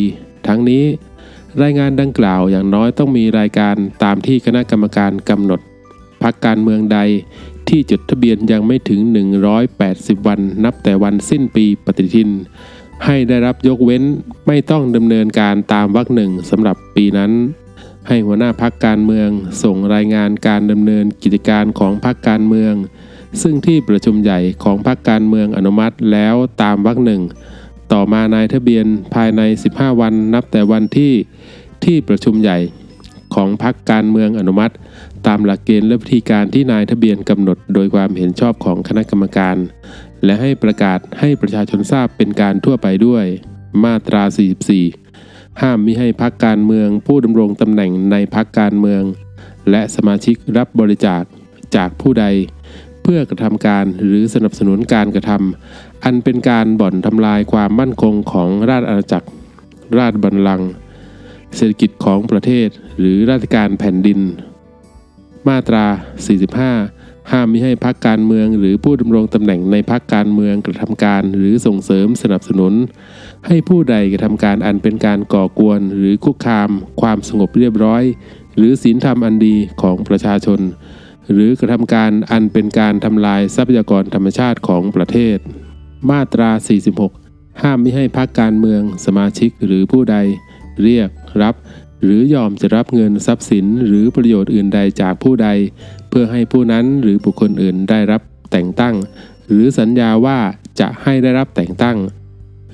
[0.46, 0.84] ทั้งนี้
[1.62, 5.60] รายงานดังกล่าวอย่างน้อยต้องมีรายการตามที่คณะกรรมการกำหนด
[6.22, 6.98] พักการเมืองใด
[7.68, 9.00] ที่จดทะเบียนยังไม่ถึง
[9.64, 12.30] 180 วันนับแต่วันสิ้นปีปฏิทิน
[13.04, 14.02] ให้ได้รับยกเว้น
[14.46, 17.32] ไม่ต้องดำเนินการตามวรรคหนึ่งสำหรับปีนั้น
[18.08, 19.28] ให้หัวหน้าพักการเมือง
[19.62, 22.74] ส่งรายงานการดำเนินกิจการของพักการเมือง
[23.42, 27.22] ซึ่งที่ประชุมใหญ่ของพักการเมืองอนุมัติแล้วตามวรรคหนึ่ง
[27.92, 29.40] ต่อมานายทะเบียนภายใน
[29.72, 31.12] 15 วันนับแต่วันที่
[31.84, 32.58] ที่ประชุมใหญ่
[33.34, 34.74] ของพรรคการเมืองอนุมัติ
[35.26, 39.56] ตามหลักเกณฑ์และวิธีการที่นายทะเบียนกำหนดโดยความเห็นชอบของคณะกรรมการ
[40.24, 43.24] และให้ประกาศให้ประชาชนทราบเป็นการทั่วไปด้วย
[43.84, 44.22] มาตรา
[44.90, 49.02] 44 ห้ามมิให้พักการเมือง ผู้ดำรงตำแหน่งในพักการเมือง
[49.70, 51.22] และสมาชิกรับบริจาค
[51.76, 52.26] จากผู้ใด
[53.02, 59.28] เพื่อกระทำการหรือสนับสนุนการกระทำอันเป็นการบ่อนทำลายความมั่นคงของราชอาณาจักร
[59.98, 60.68] ราชบัลลังก์
[61.56, 64.20] เศรษฐกิจของประเทศหรือราชการแผ่นดิน
[65.48, 65.84] มาตรา
[66.58, 72.74] 45 ห้ามมิให้พักการเมืองหรือผู้ดำรงตำแหน่งในพักการเมืองกระทำการหรือส่งเสริมสนับสนุน
[73.46, 76.70] ให้ผู้ใดกระทำการอันเป็นการก่อกวนหรือคุกคาม
[77.00, 78.04] ความสงบเรียบร้อย
[78.56, 80.60] หรือศีลธรรมอันดีของประชาชน
[81.32, 85.38] หรือกระทำการอันเป็นการทำลายทรัพยากรธรรมชาติของประเทศ
[86.10, 86.50] มาตรา
[87.06, 90.16] 46 ห้ามม่ให้พักการเมือง สมาชิกหรือผู้ใด
[90.84, 91.08] เรียก
[91.42, 91.54] รับ
[92.02, 95.48] หรือยอมจะรับเงินทรัพย์สินหรือประโยชน์อื่นใดจากผู้ใด
[96.08, 98.20] เพื่อให้ผู้นั้นหรือบุคคลอื่นได้รับ
[98.52, 98.94] แต่งตั้ง
[99.46, 100.38] หรือสัญญาว่า
[100.80, 101.98] จะให้ได้รับแต่งตั้ง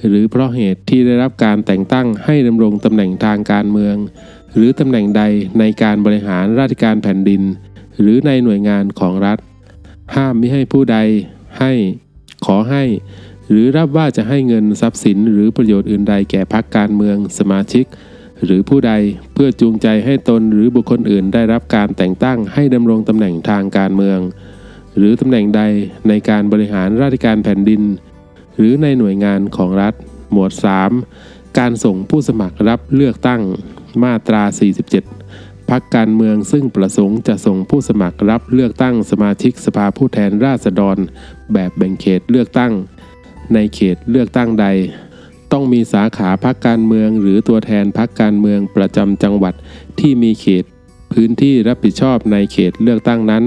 [0.08, 3.96] หรือเพราะเหตุที่ได้รับการแต่งตั้งให้ดำรงตำแหน่งทางการเมือง
[4.54, 5.22] หรือตำแหน่งใด
[5.58, 7.42] ในการบริหารราชการแผ่นดิน
[8.00, 9.38] หรือในหน่วยงานของรัฐ
[10.14, 10.98] ห้ามไม่ให้ผู้ใด
[11.60, 11.72] ให้
[12.46, 12.84] ขอให้
[13.50, 17.84] หรือรับว่าจะให้เงินทรัพย์สินหรือประโยชน์อื่นใดแก่พรรคการเมืองสมาชิก
[18.44, 18.92] หรือผู้ใด
[19.34, 24.18] เพื่อจูงใจให้ตนหรือบุคคลอื่นได้รับการแต่งตั้งให้ดำรงตำแหน่งทางการเมือง
[24.96, 25.62] หรือตำแหน่งใด
[26.08, 27.82] ในการบริหารราชการแผ่นดิน
[28.56, 29.94] หรือในหน่วยงานของรัฐ
[30.32, 30.52] หมวด
[31.04, 33.42] 3 การส่งผู้สมัครรับเลือกตั้ง
[34.02, 34.42] มาตรา
[35.06, 40.96] 47 พักการเมืองซึ่งประสงค์จะส่งผู้สมัครรับเลือกตั้งสมาชิกสภาผู้แทนราษฎร
[41.52, 42.72] แบบแบ่งเขตเลือกตั้ง
[43.54, 44.66] ในเขตเลือกตั้งใด
[45.52, 49.54] ต้องมีสาขาพักการเมือง หรือตัวแทนพักการเมืองประจำจังหวัด
[50.00, 50.64] ที่มีเขต
[51.12, 53.44] พื้นที่รับผิดชอบในเขตเลือกตั้งนั้น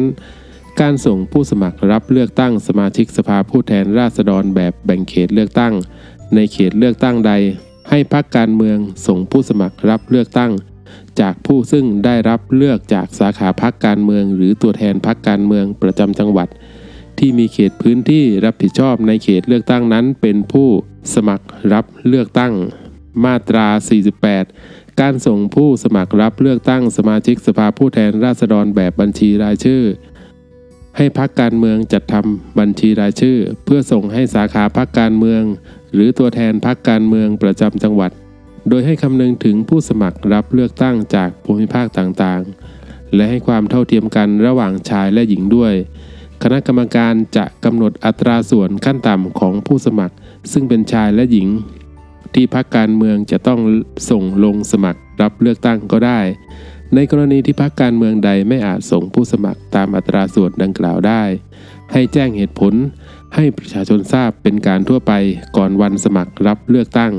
[0.81, 5.73] การส่งผู้สมัครรับเลือกตั้งสมาชิกสภาผู้แทนราษฎรแบบแบ่งเขตเลือกตั้ง
[6.35, 7.31] ในเขตเลือกตั้งใด
[7.89, 8.77] ให้พักการเมือง
[9.07, 10.51] ส่งผู้สมัครรับเลือกตั้ง
[11.21, 16.47] จากผู้ซึ่งได้รับเลือกจากสาขาพักการเมือง หรือตัวแทนพักการเมืองประจำจังหวัด
[17.19, 20.69] ที่มีเขตพื้นที่รับผิดชอบในเขตเลือกตั้งนั้น เป็นผู้
[21.13, 22.53] สมัครรับเลือกตั้ง
[23.25, 23.67] มาตรา
[24.33, 29.83] 48 การส่งผู้สมัครรับเลือกตั้งสมาชิกสภาผู้แทนราษฎรแบบบัญชีรายชื่อ
[30.97, 35.43] ให้พักการเมืองจัดทำบัญชีรายชื่อ เพื่อส่งให้สาขาพักการเมือง
[35.93, 38.11] หรือตัวแทนพักการเมืองประจำจังหวัด
[38.69, 45.73] โดยให้คำนึงถึงผู้สมัครรับเลือกตั้งจากภูมิภาคต่างๆ และให้ความเท่าเทียมกันระหว่างชายและหญิงด้วย
[46.43, 50.15] คณะกรรมการจะกำหนดอัตราส่วนขั้นต่ำของผู้สมัคร
[50.51, 51.47] ซึ่งเป็นชายและหญิง
[52.33, 53.59] ที่พักการเมืองจะต้อง
[54.09, 56.19] ส่งลงสมัครรับเลือกตั้งก็ได้
[56.95, 61.23] ในกรณีที่พักการเมืองใดไม่อาจส่งผู้สมัครตามอัตราส่วนดังกล่าวได้
[61.91, 62.73] ให้แจ้งเหตุผล
[63.35, 65.13] ให้ประชาชนทราบเป็นการทั่วไป
[65.57, 67.13] ก่อนวันสมัครรับเลือกตั้ง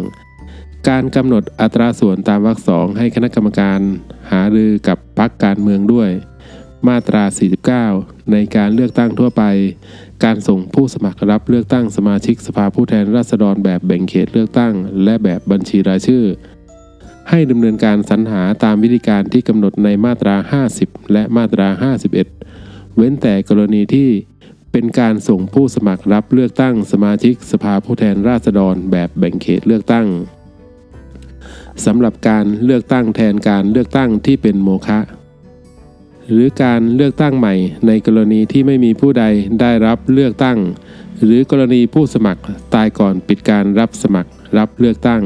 [0.88, 3.80] การกำหนดอัตราส่วนตามวรรคสองให้คณะกรรมการ
[4.30, 6.10] หารือกับพักการเมืองด้วย
[6.88, 7.24] มาตรา
[7.76, 9.42] 49 ในการเลือกตั้งทั่วไป
[10.24, 14.74] การส่งผู้สมัครรับเลือกตั้งสมาชิกสภาผู้แทนราษฎรแบบแบ่งเขตเลือกตั้ง
[15.04, 16.24] และแบบบัญชีรายชื่อ
[17.30, 20.36] ให้ดำเนินการสรรหาตามวิธีการที่กำหนดในมาตรา
[20.74, 21.92] 50 และมาตรา
[22.46, 24.08] 51 เว้นแต่กรณีที่
[24.72, 30.06] เป็นการส่งผู้สมัครรับเลือกตั้งสมาชิกสภาผู้แทนราษฎรแบบแบ่งเขตเลือกตั้ง
[31.84, 34.98] สำหรับการเลือกตั้งแทนการเลือกตั้งที่เป็นโมฆะ
[36.32, 37.54] หรือการเลือกตั้งใหม่
[37.86, 39.24] ในกรณีที่ไม่มีผู้ใด
[39.60, 40.58] ได้รับเลือกตั้ง
[41.24, 42.42] หรือกรณีผู้สมัคร
[42.74, 45.22] ตายก่อนปิดการรับสมัครรับเลือกตั้ง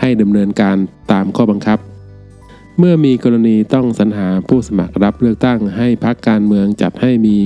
[0.00, 0.76] ให้ดำเนินการ
[1.12, 1.78] ตามข้อบังคับ
[2.78, 7.36] เมื่อมีกรณีต้องสรรหาผู้สมัครรับเลือกตั้ง ให้พักการเมืองจัดให้มี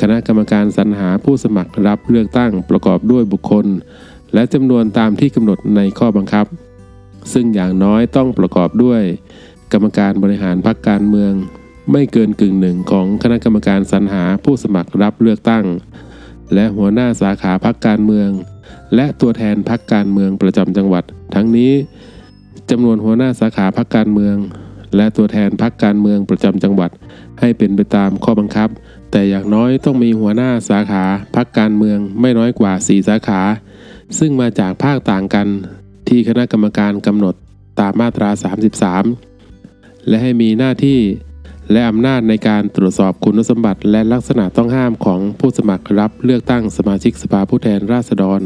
[0.00, 3.66] คณะกรรมการสรรหาผู้สมัครรับเลือกตั้งประกอบด้วยบุคคล
[4.34, 6.46] และจำนวนตามที่กำหนดในข้อบังคับ
[7.32, 9.02] ซึ่งอย่างน้อยต้องประกอบด้วย
[9.72, 11.32] กรรมการบริหารพรรคการเมือง
[11.92, 15.64] ไม่เกินกึ่งหนึ่งของคณะกรรมการสรรหาผู้สมัครรับเลือกตั้ง
[16.54, 18.30] และหัวหน้าสาขาพรรคการเมือง
[18.94, 21.04] และตัวแทนพรรคการเมืองประจำจังหวัด
[21.34, 21.72] ทั้งนี้
[22.70, 24.36] จำนวนหัวหน้าสาขาพรรคการเมือง
[24.96, 26.90] และตัวแทนพรรคการเมืองประจำจังหวัด
[27.40, 28.68] ให้เป็นไปตามข้อบังคับ
[29.10, 31.04] แต่อย่างน้อยต้องมีหัวหน้าสาขา
[31.36, 33.40] พรรคการเมืองไม่น้อยกว่า 4 สาขา
[34.18, 35.48] ซึ่งมาจากภาคต่างกัน
[36.08, 37.34] ที่คณะกรรมการกำหนด
[37.80, 38.30] ตามมาตรา
[39.20, 41.00] 33 และให้มีหน้าที่
[41.72, 48.40] และอำนาจในการตรวจสอบคุณสมบัติและลักษณะต้องห้ามของผู้สมัครรับเลือกตั้งสมาชิกสภาผู้แทนราษฎร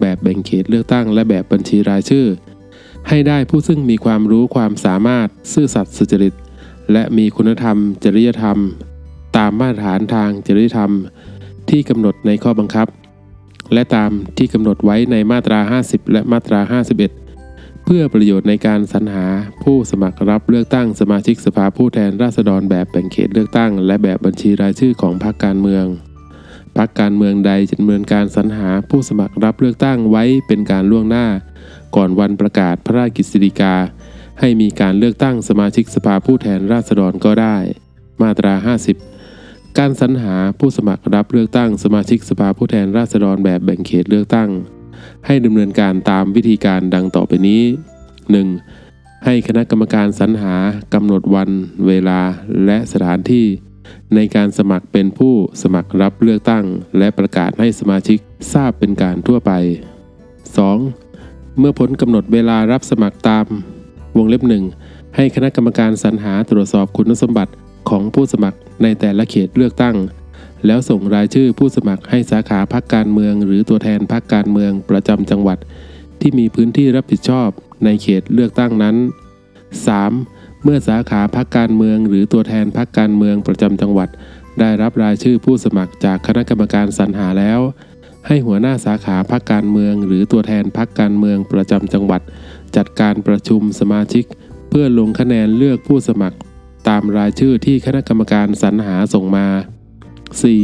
[0.00, 2.26] แบบแบ่งเขตเลือกตั้งและแบบบัญชีรายชื่อ
[3.08, 6.34] ให้ได้ผู้ซึ่งมีความรู้ความสามารถซื่อสัตย์สุจริต
[6.92, 8.58] และมีคุณธรรม จริยธรรม
[9.36, 10.90] ตามมาตรฐานทางจริยธรรม
[11.70, 12.88] ที่กำหนดในข้อบังคับ
[13.72, 16.60] และตามที่กำหนดไว้ในมาตรา 50 และมาตรา
[17.00, 17.29] 51
[17.94, 19.26] พื่อประโยชน์ในการสรรหา
[19.64, 25.84] ผู้สมัครรับเลือกตั้งสมาชิกสภาผู้แทนราษฎรแบบแบ่งเขตเลือกตั้ง และแบบบัญชีรายชื่อของพรรคการเมือง
[26.76, 31.26] พรรคการเมืองใดจะดำเนินการสรรหาผู้สมัครรับเลือกตั้งไว้เป็นการล่วงหน้า
[31.96, 33.74] ก่อนวันประกาศพระราชกฤษฎีกา
[34.40, 37.56] ให้มีการเลือกตั้งสมาชิกสภาผู้แทนราษฎรก็ได้
[38.22, 38.54] มาตรา
[39.16, 44.50] 50 การสรรหาผู้สมัครรับเลือกตั้งสมาชิกสภาผู้แทนราษฎรแบบแบ่งเขตเลือกตั้ง
[45.26, 47.62] ให้ดำเนินการตามวิธีการดังต่อไปนี้
[48.44, 49.24] 1.
[49.24, 50.54] ให้คณะกรรมการสรรหา
[50.94, 51.50] กำหนดวัน
[51.86, 52.20] เวลา
[52.64, 53.46] และสถานที่
[54.14, 56.64] ในการสมัครเป็นผู้สมัครรับเลือกตั้ง
[56.98, 58.18] และประกาศให้สมาชิก
[58.52, 59.52] ทราบเป็นการทั่วไป
[60.36, 61.58] 2.
[61.58, 63.46] เมื่อพ้นกำหนดเวลารับสมัครตาม
[64.16, 64.64] วงเล็บหนึ่ง
[65.16, 67.52] ให้คณะกรรมการสรรหาตรวจสอบคุณสมบัติ
[67.88, 69.96] ของผู้สมัครในแต่ละเขตเลือกตั้ง
[70.66, 75.58] แล้วส่งรายชื่อผู้สมัครให้สาขาพักการเมือง หรือตัวแทนพักการเมืองประจำจังหวัด
[76.20, 77.48] ที่มีพื้นที่รับผิดชอบ
[77.84, 78.96] ในเขตเลือกตั้งนั้น
[79.80, 80.64] 3.
[80.64, 84.08] เมื่อสาขาพักการเมือง หรือตัวแทนพักการเมืองประจำจังหวัด
[84.60, 87.60] ได้รับรายชื่อผู้สมัครจากคณะกรรมการสรรหาแล้ว
[88.26, 92.22] ให้หัวหน้าสาขาพักการเมือง หรือตัวแทนพักการเมืองประจำจังหวัด
[92.76, 94.24] จัดการประชุมสมาชิก
[94.68, 96.36] เพื่อลงคะแนนเลือกผู้สมัคร
[96.88, 99.46] ตามรายชื่อที่คณะกรรมการสรรหาส่งมา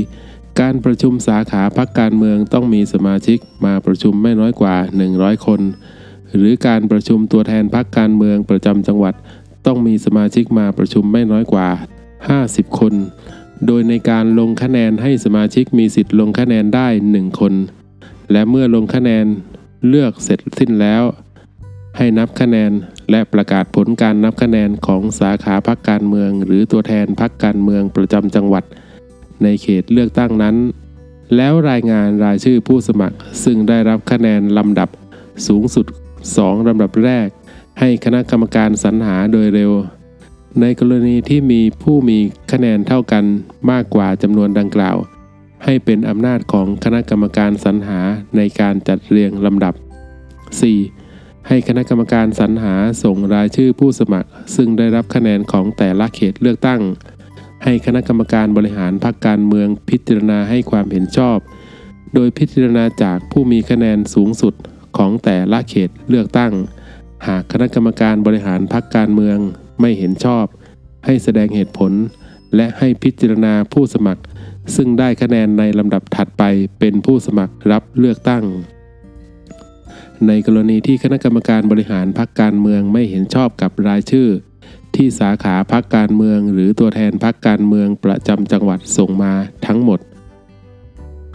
[0.08, 0.60] 4.
[0.60, 4.76] การประชุมสาขาพักการเมืองต้องมีสมาชิกมาประชุมไม่น้อยกว่า
[5.12, 5.60] 100 คน
[6.36, 9.14] หรือการประชุมตัวแทนพักการเมืองประจำจังหวัด
[9.66, 11.68] ต้องมีสมาชิกมาประชุมไม่น้อยกว่า
[12.24, 12.94] 50 คน
[13.66, 17.54] โดยในการลงคะแนนให้สมาชิกมีสิทธิ์ลงคะแนนได้ 1 คน
[18.32, 19.26] และเมื่อลงคะแนน
[19.88, 21.02] เลือกเสร็จสิ้นแล้ว
[21.96, 22.72] ให้นับคะแนน
[23.10, 28.64] และประกาศผลการนับคะแนนของสาขาพักการเมือง หรือตัวแทนพักการเมืองประจำจังหวัด
[29.42, 30.56] ในเขตเลือกตั้งนั้น
[31.36, 34.88] แล้วรายงานรายชื่อผู้สมัคร ซึ่งได้รับคะแนนลำดับ
[35.46, 35.86] สูงสุด
[36.26, 37.28] 2ลำดับแรก
[37.80, 39.72] ให้คณะกรรมการสรรหาโดยเร็ว
[40.60, 42.18] ในกรณีที่มีผู้มี
[42.52, 43.24] คะแนนเท่ากัน
[43.70, 44.96] มากกว่าจำนวนดังกล่าว
[45.64, 48.00] ให้เป็นอำนาจของคณะกรรมการสรรหา
[48.36, 49.74] ในการจัดเรียงลำดับ
[50.60, 51.48] 4.
[51.48, 56.80] ให้คณะกรรมการสรรหาส่งรายชื่อผู้สมัคร ซึ่งได้รับคะแนนของแต่ละเขตเลือกตั้ง
[57.68, 61.38] ให้คณะกรรมการบริหารพรรคการเมืองพิจารณาให้ความเห็นชอบ
[62.14, 64.54] โดยพิจารณาจากผู้มีคะแนนสูงสุด
[64.96, 66.52] ของแต่ละเขตเลือกตั้ง
[67.26, 69.38] หากคณะกรรมการบริหารพรรคการเมือง
[69.80, 70.44] ไม่เห็นชอบ
[71.04, 71.92] ให้แสดงเหตุผล
[72.56, 74.22] และให้พิจารณาผู้สมัคร
[74.76, 76.42] ซึ่งได้คะแนนในลำดับถัดไป
[76.78, 78.44] เป็นผู้สมัครรับเลือกตั้ง
[80.26, 84.28] ในกรณีที่คณะกรรมการบริหารพรรคการเมืองไม่เห็นชอบกับรายชื่อ
[84.96, 89.32] ที่สาขาพรรคการเมือง หรือตัวแทนพรรคการเมืองประจำจังหวัดส่งมา
[89.66, 90.00] ทั้งหมด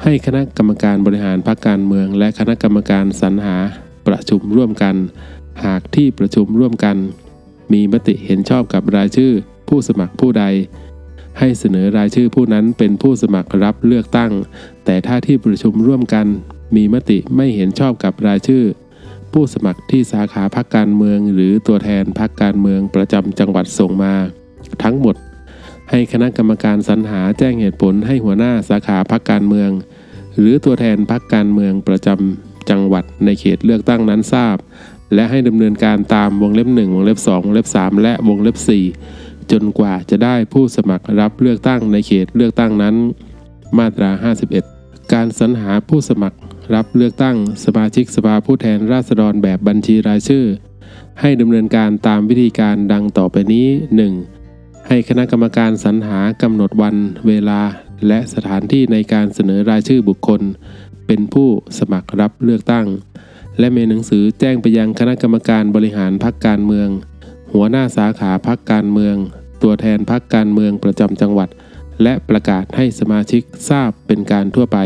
[0.03, 3.57] ให้คณะกรรมการบริหารพรรคการเมือง และคณะกรรมการสรรหา
[4.07, 4.95] ประชุมร่วมกัน
[5.65, 6.97] หากที่ประชุมร่วมกัน
[7.73, 9.31] มีมติเห็นชอบกับรายชื่อ
[9.67, 10.43] ผู้สมัครผู้ใด
[11.39, 14.31] ให้เสนอรายชื่อผู้นั้นเป็นผู้สมัครรับเลือกตั้ง
[14.85, 16.27] แต่ถ้าที่ประชุมร่วมกัน
[16.75, 18.63] มีมติไม่เห็นชอบกับรายชื่อ
[19.33, 24.13] ผู้สมัครที่สาขาพักการเมือง หรือตัวแทนพักการเมืองประจำจังหวัดส่งมา
[24.83, 25.15] ทั้งหมด
[25.89, 29.69] ให้คณะกรรมการสรรหาแจ้งเหตุผลให้หัวหน้าสาขาพักการเมือง
[30.39, 34.57] หรือตัวแทนพักการเมืองประจำจังหวัดในเขตเลือกตั้งนั้นทราบ
[35.13, 38.57] และให้ดำเนินการตามวงเล็บ 1 วงเล็บ 2 วงเล็บ 3 และวงเล็บ
[39.03, 42.95] 4 จนกว่าจะได้ผู้สมัครรับเลือกตั้งในเขตเลือกตั้งนั้น
[43.77, 44.11] มาตรา
[44.61, 46.37] 51 การสรรหาผู้สมัคร
[46.75, 50.45] รับเลือกตั้งสมาชิกสภาผู้แทนราษฎรแบบบัญชีรายชื่อ
[51.21, 53.67] ให้ดำเนินการตามวิธีการดังต่อไปนี้
[54.27, 54.87] 1.
[54.87, 56.95] ให้คณะกรรมการสรรหากำหนดวัน
[57.27, 57.61] เวลา
[58.07, 60.41] และสถานที่ในการเสนอรายชื่อบุคคล
[61.07, 62.87] เป็นผู้สมัครรับเลือกตั้ง
[63.59, 66.89] และมีหนังสือแจ้งไปยังคณะกรรมการบริหารพรรคการเมือง
[67.53, 69.15] หัวหน้าสาขาพรรคการเมือง
[69.63, 71.49] ตัวแทนพรรคการเมืองประจำจังหวัด
[72.03, 74.77] และประกาศให้สมาชิกทราบเป็นการทั่วไป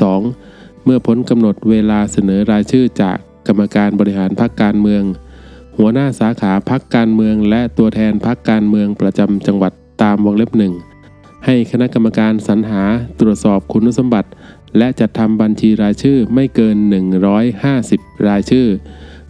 [0.00, 0.49] 2.
[0.84, 3.16] เมื่อพ้นกำหนดเวลาเสนอรายชื่อจาก
[3.46, 5.02] กรรมการบริหารพรรคการเมือง
[5.76, 10.74] หัวหน้าสาขาพรรคการเมือง และตัวแทนพรรคการเมืองประจำจังหวัดตามวงเล็บหนึ่ง
[11.44, 12.82] ให้คณะกรรมการสรรหา
[13.20, 14.30] ตรวจสอบคุณสมบัติ
[14.78, 16.76] และจัดทำบัญชีรายชื่อไม่เกิน
[17.50, 18.66] 150 รายชื่อ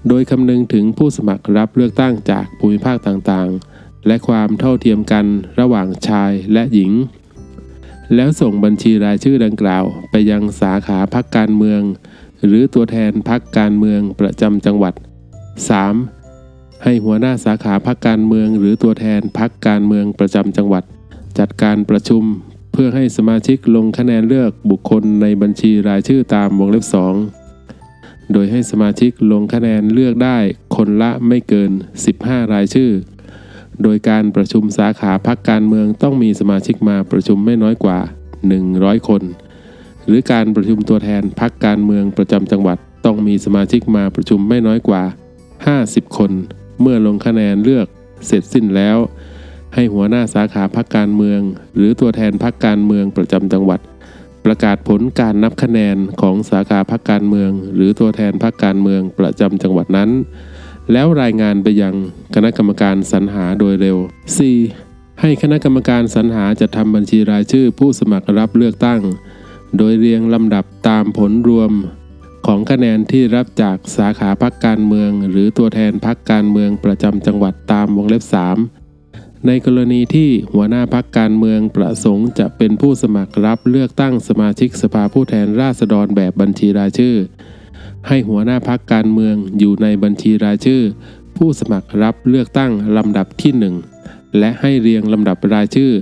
[0.09, 5.27] โดยคำนึงถึงผู้สมัครรับเลือกตั้งจากภูมิภาคต่างๆ และความเท่าเทียมกัน
[5.61, 6.93] ระหว่างชายและหญิง
[8.15, 11.83] แล้วส่งบัญชีรายชื่อดังกล่าว ไปยังสาขาพักการเมือง
[12.47, 14.95] หรือตัวแทนพักการเมืองประจำจังหวัด
[16.09, 16.85] 3.
[16.85, 20.85] ให้หัวหน้าสาขาพักการเมือง หรือตัวแทนพักการเมืองประจำจังหวัด
[21.39, 22.23] จัดการประชุม
[22.73, 26.85] เพื่อให้สมาชิกลงคะแนนเลือกบุคคลในบัญชีรายชื่อตามวงเล็บ
[27.59, 30.39] 2 โดยให้สมาชิกลงคะแนนเลือกได้
[30.77, 31.71] คนละไม่เกิน
[32.13, 32.91] 15 รายชื่อ
[33.83, 37.99] โดยการประชุมสาขาพักการเมืองต้องมีสมาชิกมาประชุมไม่น้อยกว่า
[38.55, 39.23] 100 คน
[40.07, 45.03] หรือการประชุมตัวแทนพักการเมืองประจำจังหวัดต้องมีสมาชิกมาประชุมไม่น้อยกว่า
[45.61, 46.31] 50 คน
[46.81, 47.87] เมื่อลงคะแนนเลือก
[48.27, 48.99] เสร็จสิ้นแล้ว
[49.75, 51.41] ให้หัวหน้าสาขาพักการเมือง
[51.77, 53.81] หรือตัวแทนพักการเมืองประจำจังหวัด
[54.45, 60.11] ประกาศผลการนับคะแนนของสาขาพักการเมือง หรือตัวแทนพักการเมืองประจำจังหวัดนั้น
[60.93, 61.95] แล้วรายงานไปยัง
[62.35, 63.97] คณะกรรมการสรรหาโดยเร็ว
[64.59, 65.21] 4.
[65.21, 69.01] ให้คณะกรรมการสรรหาจัดทำบัญชีรายชื่อผู้สมัครรับเลือกตั้ง
[69.77, 71.73] โดยเรียงลำดับตามผลรวม
[72.47, 78.23] ของคะแนนที่รับจากสาขาพักการเมือง หรือตัวแทนพักการเมืองประจำจังหวัดตามวงเล็บ
[78.85, 87.17] 3 ในกรณีที่หัวหน้าพักการเมืองประสงค์จะเป็นผู้สมัครรับเลือกตั้งสมาชิกสภาผู้แทนราษฎรแบบบัญชีรายชื่อ
[88.09, 90.83] ให้หัวหน้าพักการเมืองอยู่ในบัญชีรายชื่อ
[91.37, 93.53] ผู้สมัครรับเลือกตั้งลำดับที่
[93.99, 95.93] 1 และให้เรียงลำดับรายชื่อ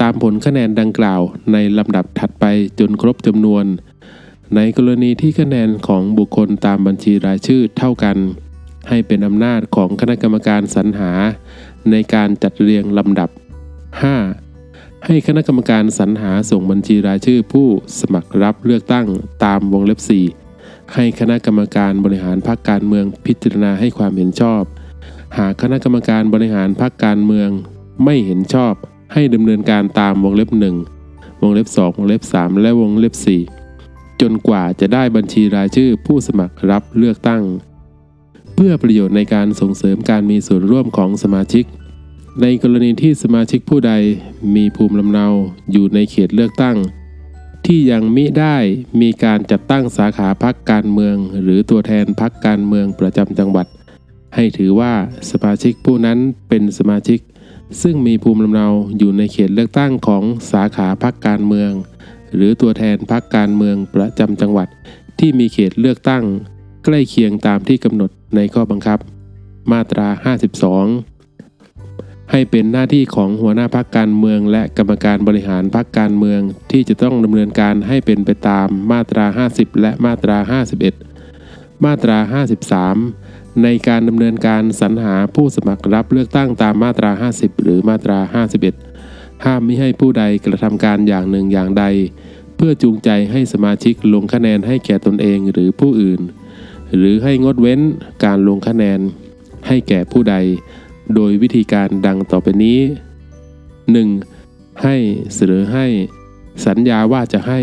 [0.00, 1.20] ตามผลคะแนนดังกล่าว
[1.52, 2.44] ในลำดับถัดไป
[2.78, 3.64] จนครบจำนวน
[4.56, 8.16] ในกรณีที่คะแนนของบุคคลตามบัญชีรายชื่อเท่ากัน
[8.88, 11.12] ให้เป็นอำนาจของคณะกรรมการสรรหา
[11.90, 13.30] ในการจัดเรียงลำดับ
[14.36, 15.04] 5.
[15.06, 17.68] ให้คณะกรรมการสรรหาส่งบัญชีรายชื่อผู้
[18.00, 19.06] สมัครรับเลือกตั้ง
[19.44, 20.47] ตามวงเล็บ4
[20.94, 24.62] ให้คณะกรรมการบริหารพรรคการเมืองพิจารณาให้ความเห็นชอบ
[25.38, 27.50] หากคณะกรรมการบริหารพรรคการเมือง
[28.04, 28.74] ไม่เห็นชอบ
[29.12, 30.50] ให้ดำเนินการตามวงเล็บ
[30.94, 33.14] 1 วงเล็บ 2 วงเล็บ 3 และวงเล็บ
[33.64, 37.42] 4 จนกว่าจะได้บัญชีรายชื่อผู้สมัครรับเลือกตั้ง
[38.54, 41.64] เพื่อประโยชน์ในการส่งเสริมการมีส่วนร่วมของสมาชิก
[42.42, 43.92] ในกรณีที่สมาชิกผู้ใด
[44.54, 45.26] มีภูมิลำเนา
[45.72, 46.76] อยู่ในเขตเลือกตั้ง
[47.70, 48.56] ที่ยังมิได้
[49.00, 53.66] มีการจัดตั้งสาขาพักการเมือง หรือตัวแทนพักการเมืองประจำจังหวัด
[54.34, 54.92] ให้ถือว่า
[55.30, 56.18] สมาชิกผู้นั้น
[56.48, 57.20] เป็นสมาชิก
[57.82, 58.68] ซึ่งมีภูมิลำเนา
[58.98, 60.22] อยู่ในเขตเลือกตั้งของ
[60.52, 61.70] สาขาพักการเมือง
[62.34, 64.68] หรือตัวแทนพักการเมืองประจำจังหวัด
[65.18, 66.24] ที่มีเขตเลือกตั้ง
[66.84, 68.98] ใกล้เคียงตามที่กำหนดในข้อบังคับ
[69.72, 70.08] มาตรา
[70.64, 71.17] 52
[72.30, 76.40] ให้เป็นหน้าที่ของหัวหน้าพักการเมือง และกรรมการบริหารพักการเมือง
[76.70, 80.38] ที่จะต้องดำเนินการให้เป็นไปตามมาตรา 50 และมาตรา
[81.12, 82.18] 51 มาตรา
[82.90, 88.18] 53 ในการดำเนินการสรรหาผู้สมัครรับเลือกตั้งตามมาตรา 50 หรือมาตรา
[88.82, 91.84] 51 ห้ามไม่ให้ผู้ใดกระทำการอย่างหนึ่งอย่างใด
[92.56, 96.20] เพื่อจูงใจให้สมาชิกลงคะแนนให้แก่ตนเองหรือผู้อื่น
[96.96, 97.80] หรือให้งดเว้น
[98.24, 99.00] การลงคะแนน
[99.66, 100.36] ให้แก่ผู้ใด
[101.14, 102.80] โดยวิธีการดังต่อไปนี้
[104.00, 104.82] 1.
[104.82, 104.96] ให้
[105.34, 105.86] เสนอให้
[106.66, 107.60] สัญญาว่าจะให้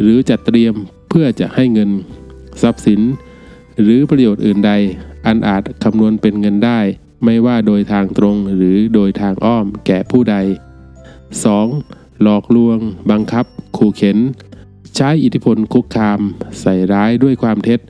[0.00, 0.74] หรือจัดเตรียม
[1.08, 1.90] เพื่อจะให้เงิน
[2.62, 3.00] ทรัพย์สิน
[3.82, 4.72] หรือประโยชน์อื่นใด
[5.26, 6.80] อันอาจคำนวณเป็นเงินได้
[7.24, 10.36] ไม่ว่าโดยทางตรงหรือโดยทางอ้อมแก่ผู้ใด
[11.08, 12.22] 2.
[12.22, 12.78] หลอกลวง
[13.10, 13.46] บังคับ
[13.76, 14.18] ขู่เข็น
[14.96, 16.20] ใช้อิทธิพลคุกคาม
[16.60, 17.80] ใส่ร้ายด้วยความเท็จ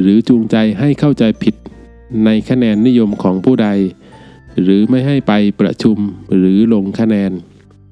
[0.00, 1.54] หรือจูงใจให้เข้าใจผิด
[2.24, 3.68] ในคะแนนนิยมของผู้ใด
[4.62, 5.98] หรือไม่ให้ไปประชุม
[6.38, 7.32] หรือลงคะแนน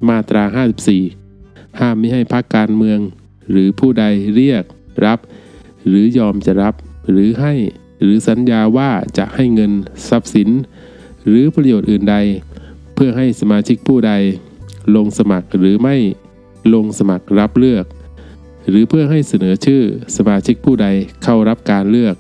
[0.08, 0.44] มาตรา
[1.10, 2.98] 54 ห้ามไม่ให้พักการเมือง
[3.50, 4.64] หรือผู้ใดเรียก
[5.04, 5.18] รับ
[5.86, 6.74] หรือยอมจะรับ
[7.10, 7.54] หรือให้
[8.02, 9.72] หรือสัญญาว่าจะให้เงิน
[10.08, 10.48] ทรัพย์สิน
[11.26, 12.16] หรือประโยชน์อื่นใด
[12.94, 14.12] เพื่อให้สมาชิกผู้ใด
[14.96, 15.96] ลงสมัครหรือไม่
[16.74, 17.86] ลงสมัครรับเลือก
[18.68, 19.82] หรือเพื่อให้เสนอชื่อ
[20.16, 20.86] สมาชิกผู้ใด
[21.22, 22.16] เข้ารับการเลือก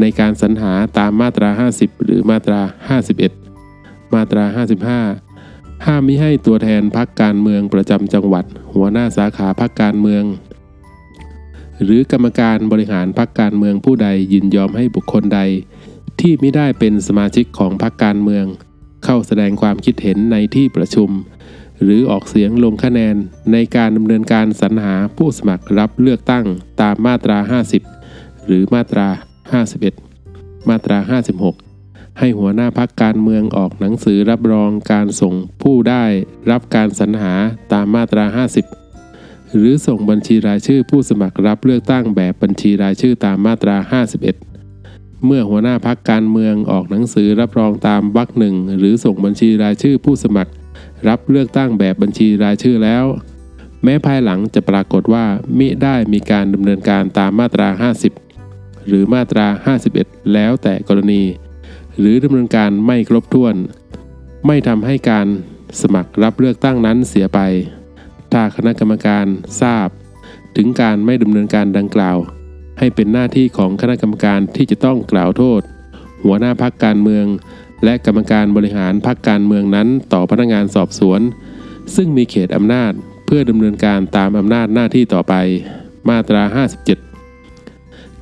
[0.00, 2.60] ในการสรรหาตามมาตรา 50 หรือมาตรา
[3.00, 3.39] 51
[4.14, 4.44] มาตรา
[5.12, 10.24] 55 ห้ามมิให้ตัวแทนพักการเมืองประจำจังหวัด หัวหน้าสาขาพักการเมือง
[11.82, 15.40] หรือกรรมการบริหารพักการเมืองผู้ใดยินยอมให้บุคคลใด
[16.20, 18.44] ที่ไม่ได้เป็นสมาชิกของพักการเมือง
[19.04, 21.10] เข้าแสดงความคิดเห็นในที่ประชุม
[21.82, 23.16] หรือออกเสียงลงคะแนน
[23.52, 26.44] ในการดำเนินการสรรหาผู้สมัครรับเลือกตั้ง
[26.80, 27.60] ตามมาตรา
[27.92, 29.08] 50 หรือมาตรา
[29.88, 30.98] 51 มาตรา
[31.30, 31.69] 56
[32.22, 36.04] ให้หัวหน้าพักการเมืองออกหนังสือรับรองการส่งผู้ได้
[36.50, 37.34] รับการสรรหา
[37.72, 38.24] ตามมาตรา
[38.86, 43.76] 50 หรือส่งบัญชีรายชื่อผู้สมัครรับเลือกตั้งแบบบัญชีรายชื่อตามมาตรา
[44.50, 50.52] 51 เมื่อหัวหน้าพักการเมืองออกหนังสือรับรองตามวรรคหนึ่งหรือส่งบัญชีรายชื่อผู้สมัคร
[51.08, 53.04] รับเลือกตั้งแบบบัญชีรายชื่อแล้ว
[53.84, 55.24] แม้ภายหลังจะปรากฏว่า
[55.58, 57.90] มิได้มีการดำเนินการตามมาตรา
[58.30, 59.46] 50 หรือมาตรา
[59.90, 61.22] 51 แล้วแต่กรณี
[62.00, 63.54] หรือดำเนินการไม่ครบถ้วน
[64.46, 65.26] ไม่ทำให้การ
[65.80, 67.40] สมัครรับเลือกตั้งนั้นเสียไป
[68.32, 69.26] ถ้าคณะกรรมการ
[69.60, 69.88] ทราบ
[70.56, 72.18] ถึงการไม่ดำเนินการดังกล่าว
[72.78, 75.60] ให้เป็นหน้าที่ของคณะกรรมการที่จะต้องกล่าวโทษ
[76.24, 77.26] หัวหน้าพักการเมือง
[77.84, 81.20] และกรรมการบริหารพักการเมืองนั้นต่อพนักงานสอบสวน
[81.96, 82.92] ซึ่งมีเขตอำนาจ
[83.26, 85.34] เพื่อดำเนินการตามอำนาจหน้าที่ต่อไป
[86.08, 86.42] มาตรา
[86.76, 87.09] 57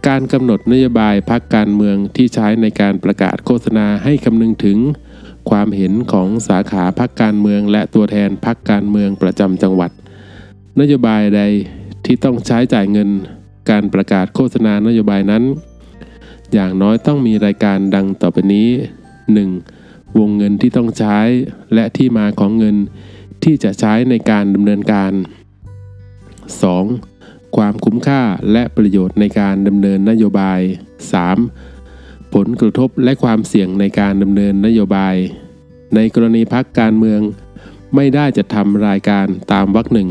[0.06, 4.78] การกำหนดนโยบายพักการเมืองที่ใช้ในการประกาศโฆษณาให้คำนึงถึง
[5.50, 9.90] ความเห็นของสาขาพักการเมือง และตัวแทนพักการเมืองประจำจังหวัด
[10.80, 11.42] นโยบายใด
[12.04, 13.08] ที่ต้องใช้จ่ายเงิน
[13.70, 15.44] การประกาศโฆษณานโยบายนั้น
[16.52, 18.68] อย่างน้อยต้องมีรายการดังต่อไปนี้
[19.42, 20.18] 1.
[20.18, 21.18] วงเงินที่ต้องใช้
[21.74, 22.76] และที่มาของเงิน
[23.44, 25.12] ที่จะใช้ในการดำเนินการ
[26.72, 27.17] 2.
[27.56, 28.22] ความคุ้มค่า
[28.52, 30.60] และประโยชน์ในการดำเนินนโยบาย
[31.46, 32.34] 3.
[32.34, 35.16] ผลกระทบและความเสี่ยงในการดำเนินนโยบาย
[35.94, 37.20] ในกรณีพักการเมือง
[37.94, 40.08] ไม่ได้จะทำรายการตามวรรคหนึ่ง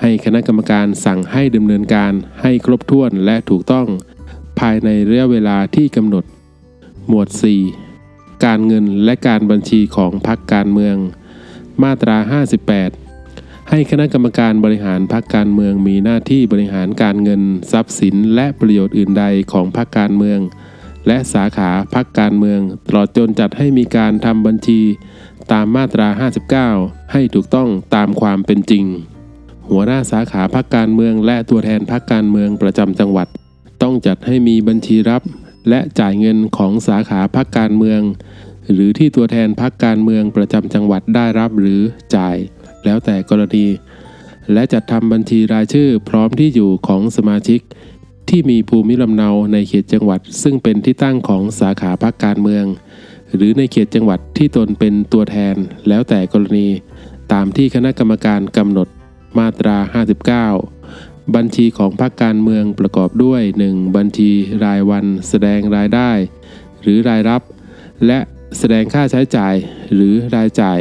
[0.00, 2.12] ให้คณะกรรมการสั่งให้ดำเนินการ
[2.42, 3.86] ให้ครบถ้วนและถูกต้อง
[4.60, 6.24] ภายในระยะเวลาที่กำหนด
[7.08, 7.28] หมวด
[7.86, 10.96] 4 การเงินและการบัญชีของพรรคการเมือง
[11.82, 12.16] มาตรา
[12.66, 13.09] 58
[13.72, 17.42] ให้คณะกรรมการบริหารพรรคการเมืองมีหน้าที่บริหารการเงิน
[17.72, 20.40] ทรัพย์สิน และประโยชน์อื่นใดของพรรคการเมือง
[21.06, 24.80] และสาขาพรรคการเมืองตลอดจนจัดให้มีการทำบัญชี
[25.52, 26.08] ตามมาตรา
[26.60, 28.84] 59 ให้ถูกต้องตามความเป็นจริง
[29.70, 33.28] หัวหน้าสาขาพรรคการเมือง และตัวแทนพรรคการเมืองประจำจังหวัด
[33.82, 35.22] ต้องจัดให้มีบัญชีรับ
[35.68, 38.00] และจ่ายเงินของสาขาพรรคการเมือง
[38.72, 41.80] หรือที่ตัวแทนพรรคการเมืองประจำจังหวัดได้รับหรือ
[42.16, 42.36] จ่าย
[42.84, 43.66] แล้วแต่กรณี
[44.52, 47.60] และจัดทำบัญชีรายชื่อพร้อมที่อยู่ของสมาชิก
[48.28, 52.64] ที่มีภูมิลำเนาในเขตจังหวัด ซึ่งเป็นที่ตั้งของสาขาพรรคการเมือง
[53.34, 55.56] หรือในเขตจังหวัดที่ตนเป็นตัวแทน
[55.88, 56.68] แล้วแต่กรณี
[57.32, 58.88] ตามที่คณะกรรมการกำหนด
[59.38, 59.76] มาตรา
[60.56, 63.96] 59บัญชีของพรรคการเมืองประกอบด้วย 1.
[63.96, 64.30] บัญชี
[64.64, 66.10] รายวัน แสดงรายได้
[66.82, 67.42] หรือรายรับ
[68.06, 68.18] และ
[68.58, 69.54] แสดงค่าใช้จ่าย
[69.94, 70.80] หรือรายจ่าย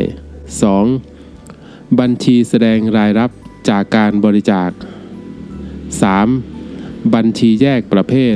[0.59, 1.08] 2.
[1.97, 3.31] บัญชีแสดงรายรับ
[3.69, 4.69] จากการบริจาค
[6.31, 7.13] 3.
[7.15, 8.35] บัญชีแยกประเภท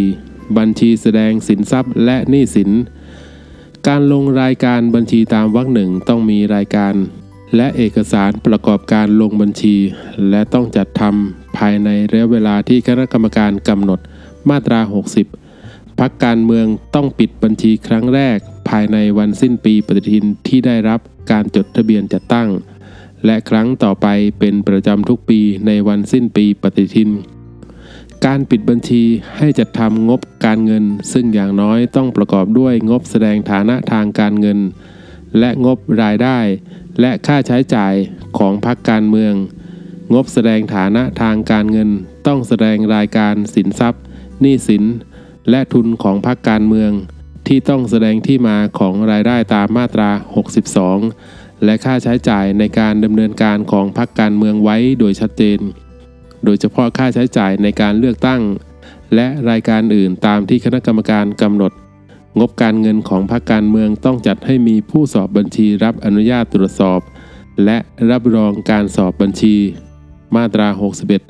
[0.00, 0.56] 4.
[0.58, 2.70] บัญชีแสดงสินทรัพย์และหนี้สิน
[3.88, 6.94] การลงรายการบัญชีตามวรรคหนึ่งต้องมีรายการ
[7.56, 9.76] และเอกสารประกอบการลงบัญชี
[10.30, 14.00] และต้องจัดทำภายในระยะเวลาที่คณะกรรมการกำหนด
[14.48, 14.80] มาตรา
[15.40, 21.00] 60 พักการเมืองต้องปิดบัญชีครั้งแรก ภายในวันสิ้นปีปฏิทินที่ได้รับ
[21.30, 22.48] การจดทะเบียนจัดตั้ง
[23.24, 24.06] และครั้งต่อไป
[24.38, 27.10] เป็นประจำทุกปีในวันสิ้นปีปฏิทิน
[28.26, 29.02] การปิดบัญชี
[29.36, 34.58] ให้จัดทำงบการเงิน ซึ่งอย่างน้อยต้องประกอบด้วยงบแสดงฐานะทางการเงิน
[35.38, 36.38] และงบรายได้
[37.00, 37.94] และค่าใช้จ่าย
[38.38, 39.34] ของพรรคการเมือง
[40.14, 41.90] งบแสดงฐานะทางการเงิน
[42.26, 44.02] ต้องแสดงรายการสินทรัพย์
[44.40, 44.84] หนี้สิน
[45.50, 46.92] และทุนของพรรคการเมือง
[47.46, 50.10] ที่ต้องแสดงที่มาของรายได้ตามมาตรา
[50.84, 55.58] 62 และค่าใช้จ่ายในการดำเนินการของพรรคการเมืองไว้โดยชัดเจน
[56.44, 58.40] โดยเฉพาะค่าใช้จ่ายในการเลือกตั้ง
[59.14, 61.72] และรายการอื่นตามที่คณะกรรมการกำหนด
[62.38, 67.00] งบการเงินของพรรคการเมืองต้องจัดให้มีผู้สอบบัญชีรับอนุญาตตรวจสอบ
[67.64, 67.78] และ
[68.10, 69.56] รับรองการสอบบัญชี
[70.36, 70.68] มาตรา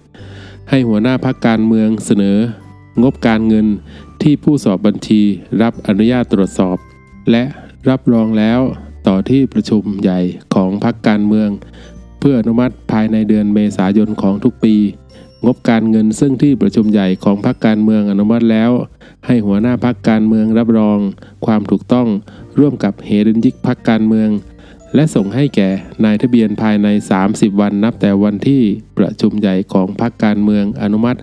[0.02, 2.38] 61 ให้หัวหน้าพรรคการเมืองเสนอ
[3.02, 3.66] งบการเงิน
[4.22, 5.20] ที่ผู้สอบบัญชี
[5.62, 6.76] รับอนุญาตตรวจสอบ
[7.30, 7.42] และ
[7.88, 8.60] รับรองแล้ว
[9.06, 10.20] ต่อที่ประชุมใหญ่
[10.54, 11.50] ของพรรคการเมือง
[12.20, 14.76] เพื่ออนุมัติภายในเดือนเมษายนของทุกปี
[15.44, 18.70] งบการเงินซึ่งที่ประชุมใหญ่ของพรรคการเมืองอนุมัติแล้ว
[19.26, 20.98] ให้หัวหน้าพรรคการเมืองรับรอง
[21.46, 22.08] ความถูกต้อง
[22.58, 24.30] ร่วมกับเฮรินยิกพรรคการเมือง
[24.94, 25.68] และส่งให้แก่
[26.04, 26.88] นายทะเบียนภายใน
[27.24, 28.62] 30 วันนับแต่วันที่
[28.98, 31.20] ประชุมใหญ่ของพรรคการเมืองอนุมัติ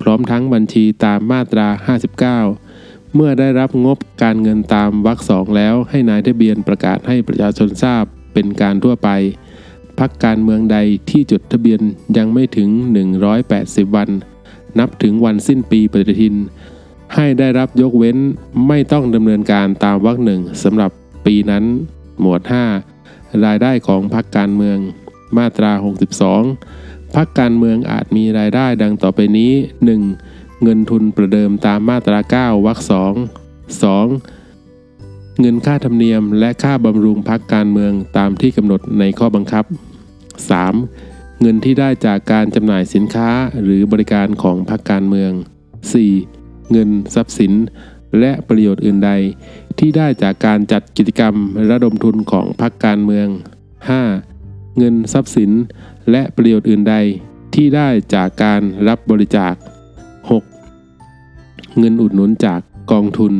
[0.00, 1.68] พร้อมทั้งบัญชีตามมาตรา
[2.38, 2.67] 59
[3.14, 8.04] เมื่อได้รับงบการเงินตามวรรคสองแล้ว ให้นายทะเบียนประกาศให้ประชาชนทราบ
[8.34, 9.08] เป็นการทั่วไป
[9.98, 10.78] พักการเมืองใด
[11.10, 11.80] ที่จดทะเบียน
[12.16, 12.68] ยังไม่ถึง
[13.32, 14.08] 180 วัน
[14.78, 16.34] นับถึงวันสิ้นปีปฏิทิน
[17.14, 18.16] ให้ได้รับยกเว้น
[18.68, 20.90] ไม่ต้องดำเนินการตามวรรคหนึ่งสำหรับ
[21.26, 21.64] ปีนั้น
[22.20, 22.42] หมวด
[22.92, 24.78] 5 รายได้ของพักการเมือง
[25.36, 25.72] มาตรา
[26.44, 29.52] 62พักการเมืองอาจมีรายได้ดังต่อไปนี้
[30.16, 30.27] 1.
[30.62, 35.40] เงินทุนประเดิมตามมาตรา 9 วรรค2 2.
[35.40, 39.64] เงินค่าธรรมเนียมและค่าบำรุงพักการเมืองตามที่กำหนดในข้อบังคับ
[40.52, 41.40] 3.
[41.40, 43.28] เงินที่ได้จากการจำหน่ายสินค้า
[43.62, 45.32] หรือบริการของพักการเมือง
[46.02, 46.70] 4.
[46.72, 47.52] เงินทรัพย์สิน
[48.20, 49.10] และประโยชน์อื่นใด
[49.78, 51.34] ที่ได้จากการจัดกิจกรรม
[51.70, 53.28] ระดมทุนของพักการเมือง
[54.02, 54.78] 5.
[54.78, 55.50] เงินทรัพย์สิน
[56.10, 56.96] และประโยชน์อื่นใด
[57.54, 59.54] ที่ได้จากการรับบริจาค
[61.78, 62.60] เงินอุดหนุนจาก
[62.92, 63.32] กองทุน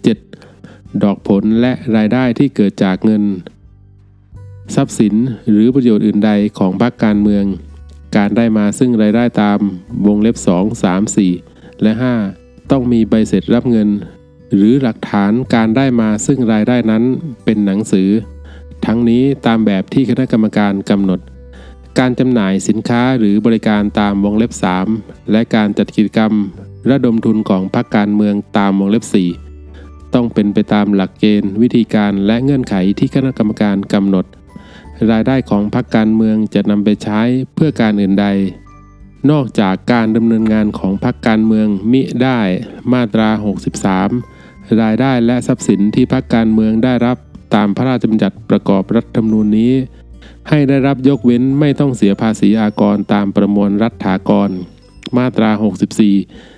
[0.00, 1.02] 7.
[1.02, 3.22] ดอกผลและรายได้ที่เกิดจากเงิน
[4.74, 5.14] ทรัพย์สิน
[5.50, 7.44] หรือประโยชน์อื่นใดของพรรคการเมือง
[8.16, 9.58] การได้มาซึ่งรายได้ตาม
[10.06, 11.92] วงเล็บ 2 3 4 และ
[12.32, 12.70] 5.
[12.70, 13.88] ต้องมีใบเสร็จรับเงิน
[14.54, 17.02] หรือหลักฐานการได้มาซึ่งรายได้นั้น
[17.44, 18.08] เป็นหนังสือ
[18.86, 21.20] ทั้งนี้ตามแบบที่คณะกรรมการกำหนด
[21.98, 24.52] การจำหน่ายสินค้าหรือบริการตามวงเล็บ
[24.92, 26.32] 3 และการจัดกิจกรรม
[26.90, 29.04] ระดมทุนของพรรคการเมืองตามวงเล็บ
[29.58, 34.24] 4 ต้องเป็นไปตามหลักเกณฑ์ วิธีการและเงื่อนไขที่คณะกรรมการกำหนด
[35.10, 37.20] รายได้ของพรรคการเมืองจะนำไปใช้
[37.54, 38.26] เพื่อการอื่นใด
[39.30, 42.40] นอกจากการดำเนินงานของพรรคการเมืองมิได้
[42.92, 43.28] มาตรา
[44.04, 47.16] 63 รายได้และทรัพย์สินที่พรรคการเมืองได้รับ
[47.54, 49.72] ตามพระราชบัญญัติประกอบรัฐธรรมนูญนี้
[50.48, 54.50] ให้ได้รับยกเว้นไม่ต้องเสียภาษีอากรตามประมวลรัฐากร
[55.16, 56.51] มาตรา 64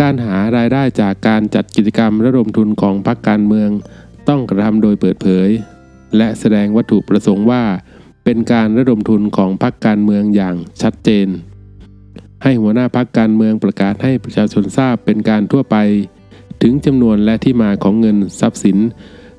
[0.00, 3.70] การหารายได้จากการจัดกิจกรรมระดมทุนของพรรคการเมือง
[4.28, 5.48] ต้องกระทำโดยเปิดเผย
[6.16, 7.64] และแสดงวัตถุประสงค์ว่า
[8.24, 11.28] เป็นการระดมทุนของพรรคการเมืองอย่างชัดเจน
[12.42, 15.76] ให้หัวหน้าพรรคการเมืองประกาศให้ประชาชนทราบเป็นการทั่วไป
[16.62, 18.78] ถึงจำนวนและที่มาของเงินทรัพย์สิน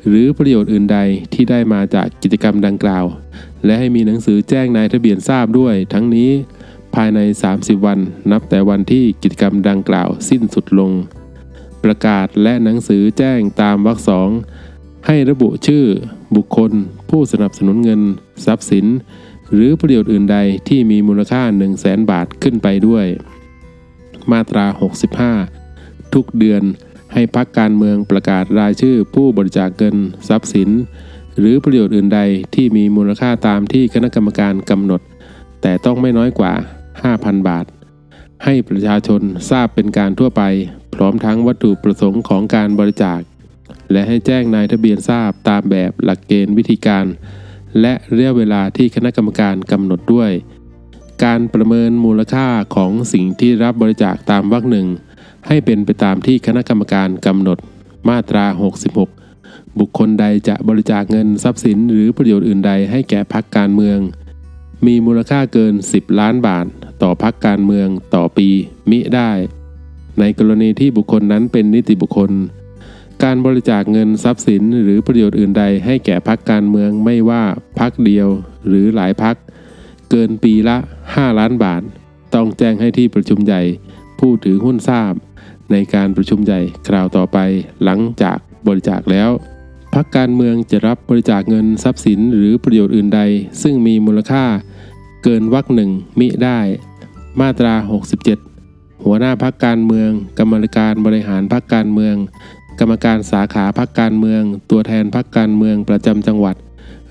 [0.07, 0.99] หรือประโยชน์อื่นใด
[1.33, 3.05] ที่ได้มาจากกิจกรรมดังกล่าว
[3.65, 6.31] และให้มีหนังสือแจ้งนายทะเบียนทราบด้วย ทั้งนี้
[6.95, 7.19] ภายใน
[7.53, 7.99] 30 วัน
[8.31, 10.91] นับแต่วันที่กิจกรรมดังกล่าวสิ้นสุดลง
[11.83, 14.29] ประกาศและหนังสือแจ้งตามวรรคสอง
[15.07, 15.85] ให้ระบุชื่อ
[16.35, 16.71] บุคคล
[17.09, 18.01] ผู้สนับสนุนเงิน
[18.45, 18.85] ทรัพย์สิน
[19.53, 20.37] หรือประโยชน์อื่นใด
[20.67, 23.05] ที่มีมูลค่า 1 0 0 0 0แบาทขึ้นไปด้วย
[24.31, 24.65] มาตรา
[25.39, 26.61] 65 ทุกเดือน
[27.13, 29.95] ให้พักการเมืองประกาศรายชื่อผู้บริจาคเงิน
[30.29, 30.69] ทรัพย์สิน
[31.39, 32.19] หรือประโยชน์อื่นใด
[32.55, 35.01] ที่มีมูลค่าตามที่คณะกรรมการกำหนด
[35.61, 36.53] แต่ต้องไม่น้อยกว่า
[37.07, 37.65] 5,000 บาท
[38.43, 40.43] ให้ประชาชนทราบเป็นการทั่วไป
[40.95, 43.21] พร้อมทั้งวัตถุประสงค์ของการบริจาค
[43.91, 47.05] และให้แจ้งนายทะเบียนทราบตามแบบหลักเกณฑ์วิธีการ
[47.81, 50.31] และระยะเวลาที่คณะกรรมการกำหนดด้วย
[51.23, 54.87] การประเมินมูลค่าของสิ่งที่รับบริจาคตามวรรคหนึ่ง
[55.47, 57.57] ให้เป็นไปตามที่คณะกรรมการกำหนด
[58.09, 58.45] มาตรา
[59.11, 63.99] 66 บุคคลใดจะบริจาคเงินทรัพย์สินหรือประโยชน์อื่นใดให้แก่พรรคการเมือง
[64.85, 66.65] มีมูลค่าเกิน 10 ล้านบาท
[67.01, 68.49] ต่อพรรคการเมืองต่อปี
[68.89, 69.31] มิได้
[70.19, 72.31] ในกรณีที่บุคคลนั้นเป็นนิติบุคคล
[73.23, 77.43] การบริจาคเงินทรัพย์สินหรือประโยชน์อื่นใดให้แก่พรรคการเมืองไม่ว่า
[77.79, 78.27] พรรคเดียว
[78.67, 79.35] หรือหลายพรรค
[80.09, 80.77] เกินปีละ
[81.07, 81.81] 5 ล้านบาท
[82.35, 83.61] ต้องแจ้งให้ที่ประชุมใหญ่
[84.19, 85.13] ผู้ถือหุ้นทราบ
[85.71, 87.37] ในการประชุมใหญ่คราวต่อไป
[87.83, 88.37] หลังจาก
[88.67, 89.29] บริจาคแล้ว
[89.93, 93.21] พรรคการเมืองจะรับบริจาคเงินทรัพย์สินหรือประโยชน์อื่นใด
[93.61, 94.45] ซึ่งมีมูลค่า
[95.23, 96.59] เกินวรรคหนึ่งมิได้
[97.41, 97.73] มาตรา
[98.39, 100.09] 67 หัวหน้าพรรคการเมือง
[100.39, 102.15] กรรมการบริหารพรรคการเมือง
[102.79, 104.41] กรรมการสาขาพรรคการเมือง
[104.71, 106.55] ตัวแทนพรรคการเมืองประจำจังหวัด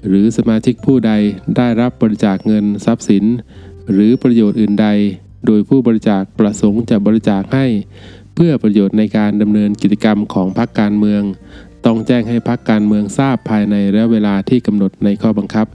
[0.08, 1.12] หรือสมาชิกผู้ใด
[1.56, 3.24] ได้รับบริจาคเงินทรัพย์สิน
[3.92, 4.88] หรือประโยชน์อื่นใด
[5.46, 7.66] โดยผู้บริจาคประสงค์จะบริจาคให้
[8.34, 11.22] เพื่อประโยชน์ในการดำเนินกิจกรรมของพรรคการเมือง
[11.86, 15.66] ต้องแจ้งให้พรรคการเมืองทราบภายในระยะเวลาที่กำหนดในข้อบังคับ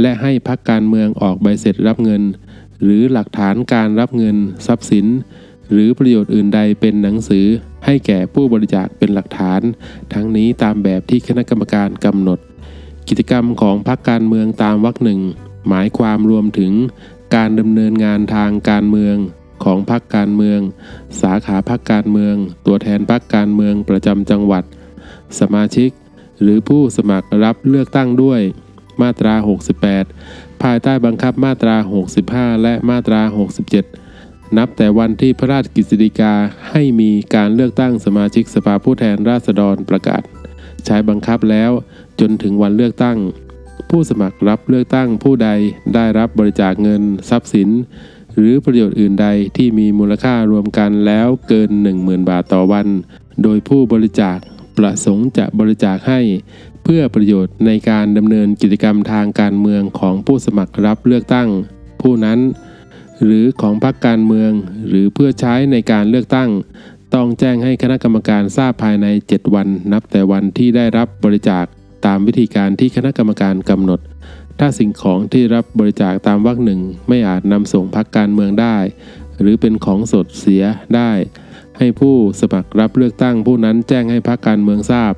[0.00, 2.22] และให้พรรคการเมืองออกใบเสร็จรับเงิน
[2.82, 5.06] หรือหลักฐานการรับเงิน ทรัพย์สิน
[5.72, 7.46] หรือประโยชน์อื่นใดเป็นหนังสือ
[7.84, 9.60] ให้แก่ผู้บริจาคเป็นหลักฐาน
[10.12, 12.38] ทั้งนี้ตามแบบที่คณะกรรมการกำหนด
[13.08, 15.20] กิจกรรมของพรรคการเมืองตามวรรคหนึ่ง
[15.68, 16.72] หมายความรวมถึง
[17.36, 19.16] การดำเนินงานทางการเมือง
[19.64, 20.60] ของพรรคการเมือง
[21.20, 22.34] สาขาพรรคการเมือง
[22.66, 24.64] ตัวแทนพรรคการเมืองประจำจังหวัด
[25.40, 25.90] สมาชิก
[26.42, 28.40] หรือผู้สมัครรับเลือกตั้งด้วย
[29.02, 29.34] มาตรา
[29.98, 31.76] 68 ภายใต้บังคับมาตรา
[32.18, 33.20] 65 และมาตรา
[33.88, 36.34] 67 นับแต่วันที่พระราชกฤษฎีกา
[36.70, 40.22] ให้มีการเลือกตั้งสมาชิกสภาผู้แทนราษฎรประกาศ
[40.84, 41.70] ใช้บังคับแล้ว
[42.20, 43.18] จนถึงวันเลือกตั้ง
[43.90, 45.48] ผู้สมัครรับเลือกตั้งผู้ใด
[45.94, 47.68] ได้รับบริจาคเงิน ทรัพย์สิน
[48.34, 49.26] หรือประโยชน์อื่นใด
[49.56, 52.86] ที่มีมูลค่ารวมกันแล้วเกิน 10,000 บาทต่อวัน
[53.42, 54.38] โดยผู้บริจาค
[54.78, 56.20] ประสงค์จะบริจาคให้
[56.92, 61.48] พื่อประโยชน์ในการดำเนินกิจกรรมทางการเมืองของผู้สมัครรับเลือกตั้ง
[62.02, 62.38] ผู้นั้น
[63.24, 64.52] หรือของพรรคการเมือง
[64.88, 66.50] หรือเพื่อใช้ในการเลือกตั้ง
[67.14, 71.64] ต้องแจ้งให้คณะกรรมการทราบภายใน 7 วัน นับแต่วันที่ได้รับบริจาค
[72.06, 74.00] ตามวิธีการที่คณะกรรมการกำหนด
[74.58, 78.76] ถ้าสิ่งของที่รับบริจาคตามวรรคหนึ่งไม่อาจนำส่งพรรคการเมืองได้
[79.40, 80.62] หรือเป็นของสดเสีย
[80.96, 81.10] ได้
[81.78, 85.14] ให้ผู้สมัครรับเลือกตั้งผู้นั้นแจ้งให้พรรคการเมืองทราบ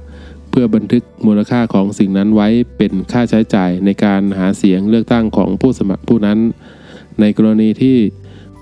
[0.51, 6.39] เพื่อบันทึกมูลค่าของสิ่งนั้นไว้เป็นค่าใช้จ่ายในการหาเสียงเลือกตั้งของผู้สมัครผู้นั้น
[7.20, 7.97] ในกรณีที่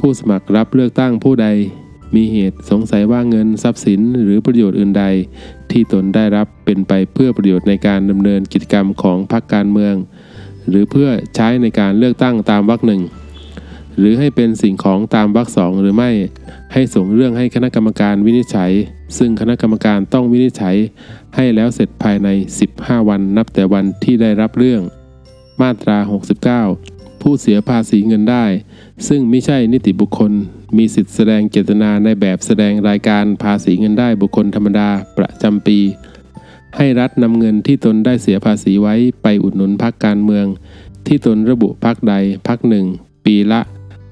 [0.01, 1.49] ผู้สมัครรับเลือกตั้งผู้ใด
[2.17, 5.05] มีเหตุสงสัยว่าเงินทรัพย์สินหรือประโยชน์อื่นใด
[5.71, 9.95] ที่ตนได้รับเป็นไปเพื่อประโยชน์ในการดำเนินกิจกรรมของพรรคการเมือง
[10.69, 13.03] หรือเพื่อใช้ในการเลือกตั้งตามวรรคหนึ่ง
[13.99, 16.11] หรือให้เป็นสิ่งของตามวรรคสองหรือไม่
[16.73, 18.73] ให้ส่งเรื่องให้คณะกรรมการวินิจฉัย
[19.17, 20.77] ซึ่งคณะกรรมการต้องวินิจฉัย
[21.37, 22.29] ให้แล้วเสร็จภายใน
[22.69, 24.83] 15 วันนับแต่วันที่ได้รับเรื่อง
[25.61, 25.99] มาตรา
[26.59, 28.45] 69 ผู้เสียภาษีเงินได้
[29.09, 30.33] ซึ่งไม่ใช่นิติบุคคล
[30.77, 35.79] มีสิทธิแสดงเจตนาในแบบแสดงรายการภาษีเงินได้บุคคลธรรมดาประจำปี
[36.77, 40.47] ให้รัฐนำเงินที่ตนได้เสียภาษีไว้ไปอุดหนุนพักการเมือง
[41.07, 42.15] ที่ตนระบุพักใด
[42.49, 42.87] พักหนึ่ง
[43.27, 43.61] ปีละ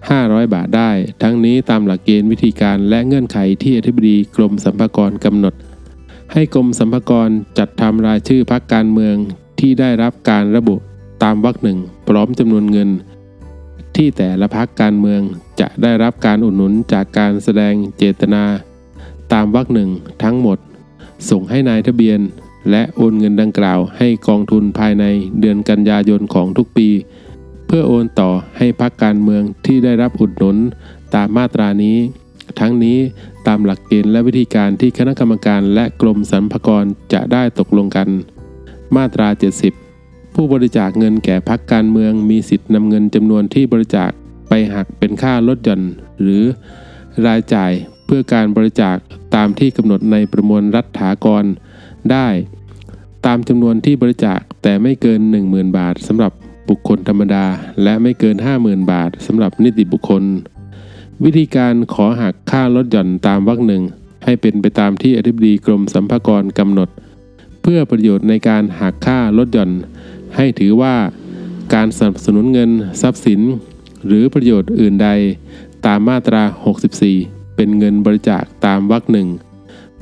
[0.05, 0.91] 500 บาทได้
[1.23, 5.55] ทั้งนี้ตามหลักเกณฑ์วิธีการและเงื่อนไขที่อธิบดีกรมสรรพากรกำหนด
[6.33, 7.29] ให้กรมสรรพากร
[7.59, 9.17] จัดทำรายชื่อพักการเมือง
[9.61, 10.77] ที่ได้รับการระบุ
[11.23, 11.79] ตามวรรคหนึ่ง
[12.09, 12.91] พร้อมจำนวนเงิน
[13.97, 15.21] ที่แต่ละพักการเมือง
[15.61, 18.45] จะได้รับการอุดหนุนจากการแสดงเจตนา
[19.33, 19.91] ตามวรรคหนึ่ง
[20.23, 20.59] ทั้งหมด
[21.31, 22.21] ส่งให้นายทะเบียน
[22.71, 25.05] และโอนเงินดังกล่าวให้กองทุนภายใน
[25.41, 26.89] เดือนกันยายนของทุกปี
[27.67, 30.57] เพื่อโอนต่อให้พักการเมืองที่ได้รับอุดหนุน
[31.15, 31.97] ตามมาตรานี้
[32.61, 32.99] ทั้งนี้
[33.47, 38.09] ตามหลักเกณฑ์และวิธีการที่คณะกรรมการและกรมสรรพากรจะได้ตกลงกัน
[38.97, 39.29] มาตรา
[39.83, 44.11] 70 ผู้บริจาคเงินแก่พักการเมืองมีสิทธิ์นำเงินจำนวนที่บริจาค
[44.49, 45.83] ไปหักเป็นค่าลดหย่อน
[46.21, 46.43] หรือ
[47.27, 47.73] รายจ่าย
[48.07, 48.97] เพื่อการบริจาค
[49.35, 51.45] ตามที่กำหนดในประมวลรัฐากร
[52.11, 52.29] ได้
[53.27, 56.33] ตามจำนวนที่บริจาคแต่ไม่เกิน 10,000 บาทสำหรับ
[56.69, 57.45] บุคคลธรรมดา
[57.83, 60.23] และไม่เกิน 50,000 บาทสำหรับนิติบุคคล
[61.25, 63.83] วิธีการขอหักค่าลดหย่อนตามวรรคหนึ่ง
[64.25, 66.89] ให้เป็นไปตามที่อธิบดีกรมสัมภากรกำหนด
[67.63, 69.71] เพื่อประโยชน์ในการหักค่าลดหย่อน
[70.37, 70.95] ให้ถือว่า
[71.75, 72.71] การสนับสนุนเงิน
[73.03, 73.41] ทรัพย์สิน
[74.07, 75.09] หรือประโยชน์อื่นใด
[75.87, 76.43] ตามมาตรา
[76.99, 79.29] 64 เป็นเงินบริจาคตามวรรคหนึ่ง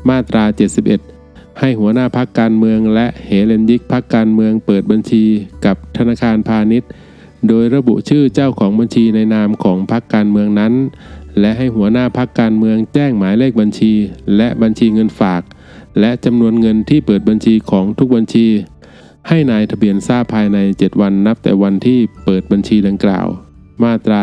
[0.08, 0.44] มาตรา
[0.84, 1.13] 71
[1.60, 5.24] ให้หัวหน้าพักการเมือง และเฮเลนยิกพักการเมืองเปิดบัญชี
[5.64, 6.90] กับธนาคารพาณิชย์
[7.48, 10.72] โดยระบุชื่อเจ้าของบัญชีในนามของพักการเมืองนั้น
[11.40, 13.93] และให้หัวหน้าพักการเมืองแจ้งหมายเลขบัญชี
[14.36, 15.43] และบัญชีเงินฝาก
[16.01, 18.47] และจำนวนเงินที่เปิดบัญชีของทุกบัญชี
[19.28, 23.26] ให้นายทะเบียนทราบภายใน 7 วันนับแต่วันที่เปิดบัญชีดังกล่าว
[23.82, 24.20] มาตรา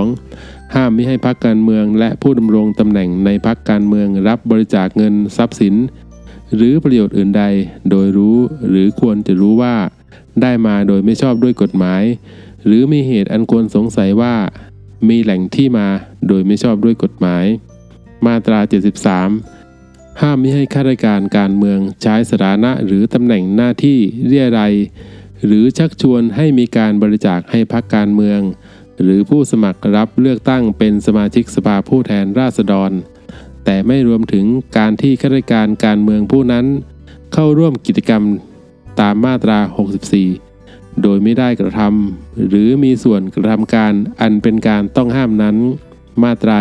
[0.00, 5.74] 72ห้ามไม่ให้พักการเมืองและผู้ดำรงตำแหน่งในพักการเมืองรับบริจาคเงินทรัพย์สิน
[6.56, 7.44] หรือประโยชน์อื่นใด
[7.90, 8.36] โดยรู้
[8.68, 9.76] หรือควรจะรู้ว่า
[10.42, 12.02] ได้มาโดยไม่ชอบด้วยกฎหมาย
[12.66, 14.34] หรือมีเหตุอันควรสงสัยว่า
[15.08, 15.88] มีแหล่งที่มา
[16.28, 17.44] โดยไม่ชอบด้วยกฎหมาย
[18.26, 18.60] มาตรา
[19.40, 24.74] 73 ห้ามไม่ให้ข้าราชการการเมืองใช้สถานะหรือตำแหน่งหน้าที่เรียรัย
[25.46, 28.40] หรือชักชวนให้มีการบริจาคให้พักการเมือง
[29.02, 32.90] หรือผู้สมัครรับเลือกตั้งเป็นสมาชิกสภาผู้แทนราษฎร
[33.64, 34.44] แต่ไม่รวมถึง
[34.78, 36.66] การที่ข้าราชการการเมืองผู้นั้น
[37.32, 38.22] เข้าร่วมกิจกรรม
[39.00, 39.58] ตามมาตรา
[40.28, 45.56] 64 โดยไม่ได้กระทำหรือมีส่วนกระทำการอันเป็นการต้องห้ามนั้น
[46.22, 46.56] มาตรา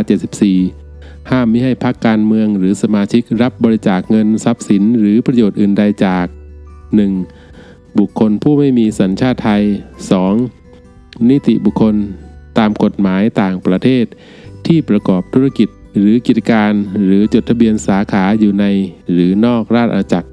[0.62, 6.26] 74 ห้ามมิให้พักการเมืองหรือสมาชิกรับบริจาคเงินทรัพย์สินหรือประโยชน์อื่นใดจาก
[7.12, 7.98] 1.
[7.98, 9.64] บุคคลผู้ไม่มีสัญชาติไทย
[10.46, 11.30] 2.
[11.30, 11.96] นิติบุคคล
[12.58, 14.06] ตามกฎหมายต่างประเทศ
[14.66, 16.72] ที่ประกอบธุรกิจ หรือกิจการ
[17.06, 18.66] หรือจดทะเบียนสาขาอยู่ใน
[19.12, 20.30] หรือนอกราชอาณาจักร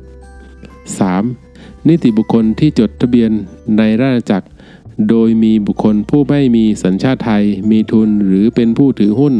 [1.10, 1.88] 3.
[1.88, 3.30] นิติบุคคลที่จดทะเบียน
[3.78, 4.46] ในราชอาณาจักร
[5.08, 9.34] โดยมีบุคคลผู้ไม่มีสัญชาติไทย มีทุนหรือเป็นผู้ถือหุ้น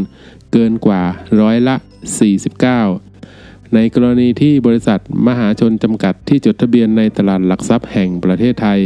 [0.53, 1.03] เกินกว่า
[1.41, 1.77] ร้อยละ
[2.95, 8.81] 49 ในกรณีที่บริษัทมหาชนจำกัดที่จดทะเบียนในตลาดหลักทรัพย์แห่งประเทศไทย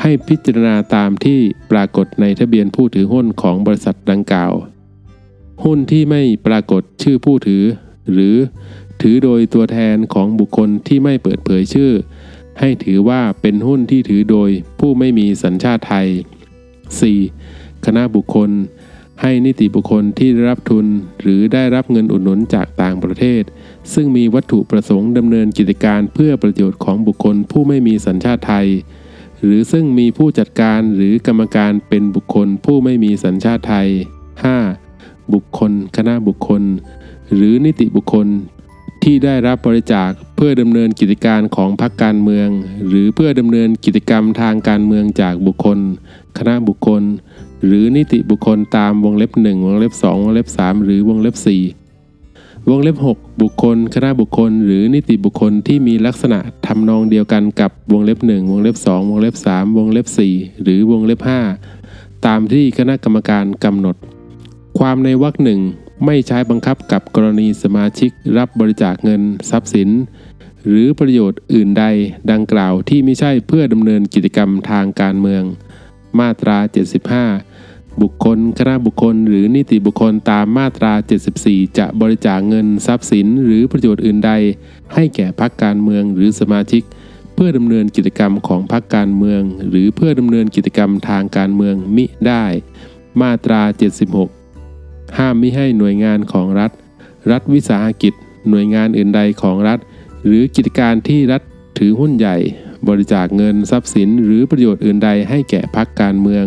[0.00, 1.40] ให้พิจารณาตามที่
[1.70, 4.52] ปรากฏในทะเบียนผู้ถือหุ้นของบริษัทดังกล่าว
[5.64, 7.62] หุ้นที่ไม่ปรากฏชื่อผู้ถือ
[8.12, 8.36] หรือ
[9.00, 11.92] ถือโดยตัวแทนของบุคคลที่ไม่เปิดเผยชื่อ
[12.60, 16.08] ให้ถือว่าเป็นหุ้นที่ถือโดยผู้ไม่มีสัญชาติไทย
[17.16, 17.84] 4.
[17.86, 18.50] คณะบุคคล
[19.22, 20.86] ให้นิติบุคคลที่ได้รับทุน
[21.20, 23.42] หรือได้รับเงินอุดหนุนจากต่างประเทศ
[23.94, 28.68] ซึ่งมีวัตถุประสงค์ดำเนินกิจการเพื่อประโยชน์ของบุคคลผู้ไม่มีสัญชาติไทย
[29.42, 33.88] หรือซึ่งมีผู้จัดการหรือกรรมการเป็นบุคคลผู้ไม่มีสัญชาติไทย
[34.44, 34.89] 5.
[35.34, 36.62] บุคคล คณะบุคคล
[37.34, 38.26] หรือนิติบุคคล
[39.02, 42.48] ที่ได้รับบริจาคเพื่อดำเนินกิจการของพรรคการเมือง
[42.86, 45.78] หรือเพื่อดำเนินกิจกรรมทางการเมืองจากบุคคล
[46.38, 47.02] คณะบุคคล
[47.64, 58.76] หรือนิติบุคคลตามวงเล็บ 1 วงเล็บ 2 วงเล็บ 3 หรือวงเล็บ 4 วงเล็บ 6 บุคคล คณะบุคคล หรือนิติบุคคลที่มีลักษณะทำนองเดียวกันกับวงเล็บ 1 วงเล็บ
[58.92, 61.20] 2 วงเล็บ 3 วงเล็บ 4 หรือวงเล็บ
[61.72, 63.96] 5 ตามที่คณะกรรมการกำหนด
[64.84, 65.60] ความในวรรคหนึ่ง
[66.06, 69.88] ไม่ใช้บังคับกับกรณีสมาชิกรับบริจาคเงินทรัพย์สิน
[70.66, 71.84] หรือประโยชน์อื่นใด
[72.32, 75.42] ดังกล่าวที่ไม่ใช่เพื่อดำเนินกิจกรรมทางการเมือง
[76.18, 76.58] มาตรา
[77.28, 80.92] 75 บุคคลคณะบุคคล หรือนิติบุคคลตามมาตรา
[81.36, 84.32] 74 จะบริจาคเงินทรัพย์สิน หรือประโยชน์อื่นใด
[84.94, 86.82] ให้แก่พรรคการเมืองหรือสมาชิก
[87.34, 92.44] เพื่อดำเนินกิจกรรมของพรรคการเมือง หรือเพื่อดำเนินกิจกรรมทางการเมืองมิได้
[93.20, 94.39] มาตรา 76
[95.18, 96.70] ห้ามมิให้หน่วยงานของรัฐ
[97.30, 98.14] รัฐวิสาหกิจ
[98.50, 99.78] หน่วยงานอื่นใดของรัฐ
[100.24, 101.42] หรือกิจการที่รัฐ
[101.78, 102.36] ถือหุ้นใหญ่
[102.88, 106.46] บริจาคเงินทรัพย์สิน หรือประโยชน์อื่นใดให้แก่พรรคการเมือง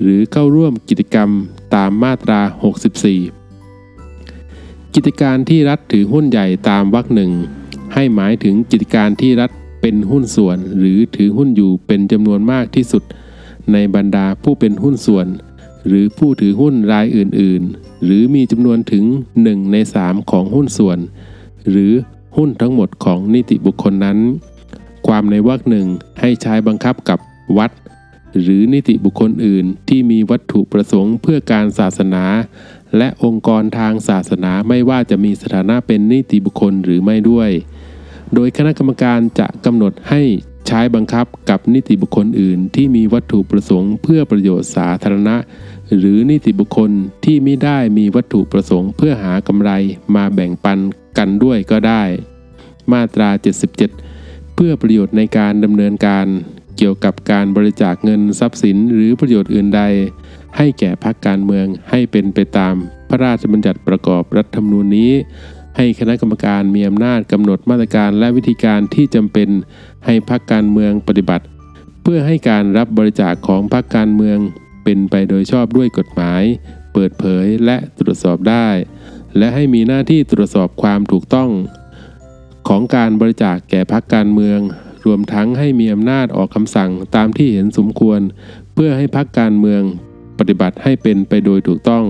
[0.00, 1.30] หรือเข้าร่วมกิจกรรม
[1.74, 2.40] ตามมาตรา
[3.46, 7.32] 64 กิจการที่รัฐถือหุ้นใหญ่ตามวรรคหนึ่ง
[7.94, 9.50] ให้หมายถึงกิจการที่รัฐ
[9.80, 13.02] เป็นหุ้นส่วน หรือถือหุ้นอยู่เป็นจำนวนมากที่สุด
[13.72, 15.26] ในบรรดาผู้เป็นหุ้นส่วน
[15.86, 19.04] หรือผู้ถือหุ้นรายอื่นๆ หรือมีจำนวนถึง
[19.38, 20.98] 1 ใน 3 ของหุ้นส่วน
[21.70, 21.92] หรือ
[22.36, 24.18] หุ้นทั้งหมดของนิติบุคคลนั้น
[25.06, 25.86] ความในวรรคหนึ่ง
[26.20, 27.18] ให้ใช้บังคับกับ
[27.58, 27.70] วัด
[28.40, 32.24] หรือนิติบุคคลอื่นที่มีวัตถุประสงค์เพื่อการศาสนา
[32.96, 37.50] และองค์กรทางศาสนาไม่ว่าจะมีสถานะเป็นนิติบุคคลหรือไม่ด้วย
[38.34, 40.22] โดยคณะกรรมการจะกำหนดให้
[40.66, 45.36] ใช้บังคับกับนิติบุคคลอื่น ที่มีวัตถุประสงค์เพื่อประโยชน์สาธารณะ
[45.96, 46.90] หรือนิติบุคคล
[47.24, 49.70] ที่ไม่ได้มีวัตถุประสงค์เพื่อหากำไร
[50.14, 50.78] มาแบ่งปัน
[51.18, 52.02] กันด้วยก็ได้
[52.92, 53.28] มาตรา
[53.92, 56.26] 77 เพื่อประโยชน์ในการดำเนินการ
[56.76, 59.82] เกี่ยวกับการบริจาคเงินทรัพย์สินหรือประโยชน์อื่นใด
[60.56, 62.74] ให้แก่พรรคการเมืองให้เป็นไปตาม
[63.08, 65.12] พระราชบัญญัติประกอบรัฐธรรมนูญนี้
[65.76, 69.48] ให้คณะกรรมการมีอำนาจกำหนดมาตรการและวิธีการที่จำเป็น
[70.04, 71.44] ให้พรรคการเมืองปฏิบัติ
[72.02, 74.38] เพื่อให้การรับบริจาคของพรรคการเมือง
[74.90, 76.42] เป็นไปโดยชอบด้วยกฎหมาย
[76.92, 78.68] เปิดเผยและตรวจสอบได้
[79.38, 81.50] และให้มีหน้าที่ตรวจสอบความถูกต้อง
[82.68, 84.60] ของการบริจาคแก่พรรคการเมือง
[85.06, 88.20] รวมทั้งให้มีอำนาจออกคำสั่งตามที่เห็นสมควร
[88.74, 89.82] เพื่อให้พรรคการเมือง
[90.38, 92.04] ปฏิบัติให้เป็นไปโดยถูกต้อง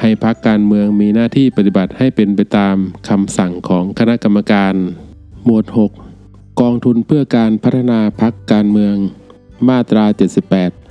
[0.00, 2.76] ให้พรรคการเมืองมีหน้าที่ปฏิบัติให้เป็นไปตาม
[3.08, 4.74] คำสั่งของคณะกรรมการ
[5.44, 5.64] หมวด
[6.12, 8.96] 6 กองทุนเพื่อการพัฒนาพรรคการเมือง
[9.68, 10.81] มาตรา 78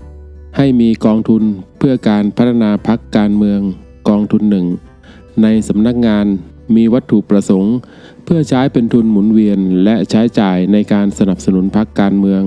[0.57, 1.43] ให้มีกองทุน
[1.77, 3.61] เพื่อการพัฒนาพรรคการเมือง
[4.09, 4.65] กองทุนหนึ่ง
[5.41, 6.25] ในสำนักงาน
[6.75, 7.75] มีวัตถุประสงค์
[8.23, 12.43] เพื่อใช้เป็นทุนหมุนเวียนและใช้จ่ายในการสนับสนุนพรรคการเมือง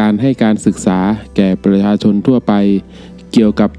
[0.00, 0.98] การให้การศึกษา
[1.36, 2.52] แก่ประชาชนทั่วไป
[3.32, 3.70] เกี่ยวกับ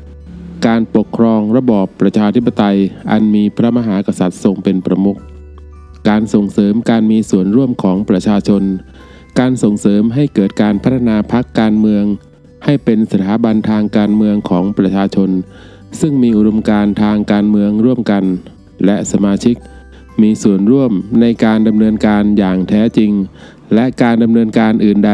[0.67, 2.77] การปกครองระบอบประชาธิปไตย
[3.11, 5.19] อันมีพระมหากษัตริย์ทรงเป็นประมุข
[6.09, 8.63] การส่งเสริมการมีส่วนร่วมของประชาชน
[9.39, 12.05] การส่งเสริมให้เกิดการพัฒนาพรรคการเมือง
[12.65, 15.29] ให้เป็นสถาบันทางการเมืองของประชาชน
[15.99, 18.23] ซึ่งมีอุดมการทางการเมืองร่วมกัน
[18.85, 19.55] และสมาชิก
[20.21, 23.11] มีส่วนร่วมในการดำเนินการอย่างแท้จริง
[23.73, 25.13] และการดำเนินการอื่นใด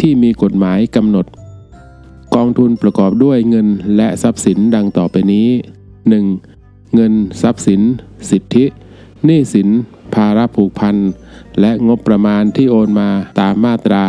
[0.00, 1.26] ที่มีกฎหมายกำหนด
[2.34, 5.48] กองทุนประกอบด้วยเงินและทรัพย์สินดังต่อไปนี้
[6.20, 6.94] 1.
[6.94, 7.12] เงิน
[7.42, 7.80] ทรัพย์สิน
[8.30, 8.64] สิทธิ
[9.24, 9.68] หนี้สิน
[10.14, 10.96] ภาระผูกพัน
[11.60, 13.10] และงบประมาณที่โอนมา
[13.40, 14.04] ตามมาตรา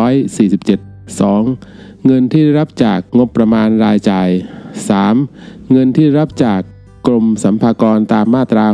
[0.00, 1.89] 147 2.
[2.06, 4.28] เงินที่รับจากงบประมาณรายจ่าย
[5.00, 5.70] 3.
[5.72, 6.60] เงินที่รับจาก
[7.06, 8.66] กรมสัมภากรตามมาตรา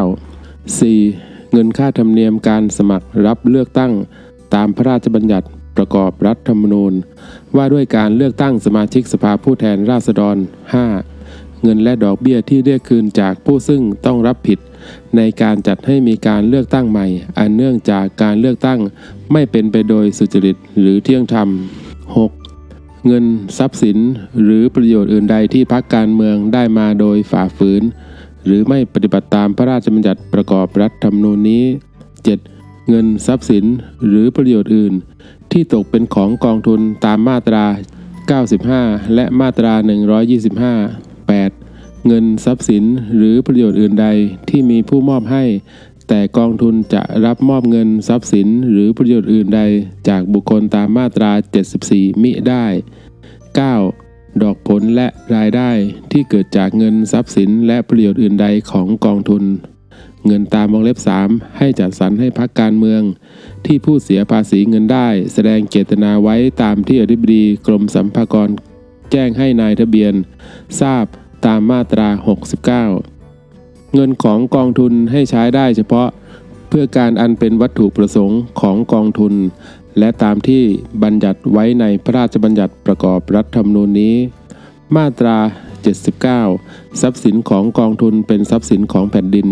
[0.00, 1.52] 69 4.
[1.52, 3.92] เงินค่าธรรมเนียมการสมัครรับเลือกตั้ง
[4.54, 5.46] ตามพระราชบัญญัติ
[5.76, 6.92] ประกอบรัฐธรรมนูญ
[7.56, 10.36] ว่าด้วยการเลือกตั้งสมาชิกสภาผู้แทนราษฎร
[10.98, 11.62] 5.
[11.62, 14.58] เงินและดอกเบี้ยที่เรียกคืนจากผู้ซึ่งต้องรับผิด
[15.16, 17.06] ในการจัดให้มีการเลือกตั้งใหม่
[17.38, 18.78] อันเนื่องจากการเลือกตั้ง
[19.32, 21.48] ไม่เป็นไปโดยสุจริตหรือเที่ยงธรรม
[22.16, 22.39] 6.
[23.06, 23.24] เงิน
[23.58, 23.98] ทรัพย์สิน
[24.42, 27.82] หรือประโยชน์อื่นใดที่พักการเมืองได้มาโดยฝ่าฝืน
[28.44, 31.64] หรือไม่ปฏิบัติตามพระราชบัญญัติประกอบรัฐธรรมนูญนี้
[32.26, 32.88] 7.
[32.88, 33.64] เงินทรัพย์สิน
[34.06, 34.94] หรือประโยชน์อื่น
[35.52, 37.64] ที่ตกเป็นของกองทุนตามมาตรา
[38.38, 39.72] 95 และมาตรา
[40.50, 42.06] 125 8.
[42.06, 42.84] เงินทรัพย์สิน
[43.16, 44.06] หรือประโยชน์อื่นใด
[44.48, 45.44] ที่มีผู้มอบให้
[46.12, 49.62] แต่กองทุนจะรับมอบเงินทรัพย์สินหรือประโยชน์อื่นใด
[50.08, 51.32] จากบุคคลตามมาตรา
[51.76, 52.66] 74 มิได้
[53.34, 54.42] 9.
[54.42, 55.70] ดอกผลและรายได้
[56.12, 59.44] ที่เกิดจากเงินทรัพย์สินและประโยชน์อื่นใดของกองทุน
[60.26, 63.02] เงินตามวงเล็บ 3 ให้จัดสรรให้พักการเมือง
[63.66, 68.50] ที่ผู้เสียภาษีเงินได้ แสดงเจตนาไว้ตามที่อธิบดีกรมสัมภากร
[69.10, 70.14] แจ้งให้นายทะเบียน
[70.80, 71.04] ทราบ
[71.46, 72.08] ตามมาตรา
[72.88, 73.19] 69
[73.94, 76.08] เงินของกองทุนให้ใช้ได้เฉพาะ
[76.68, 79.34] เพื่อการอันเป็นวัตถุประสงค์ของกองทุน
[79.98, 80.62] และตามที่
[81.02, 84.14] บัญญัติไว้ในพระราชบัญญัติประกอบรัฐธรรมนูญนี้
[84.96, 85.36] มาตรา
[86.18, 89.48] 79 ทรัพย์สินของกองทุนเป็นทรัพย์สินของแผ่นดิน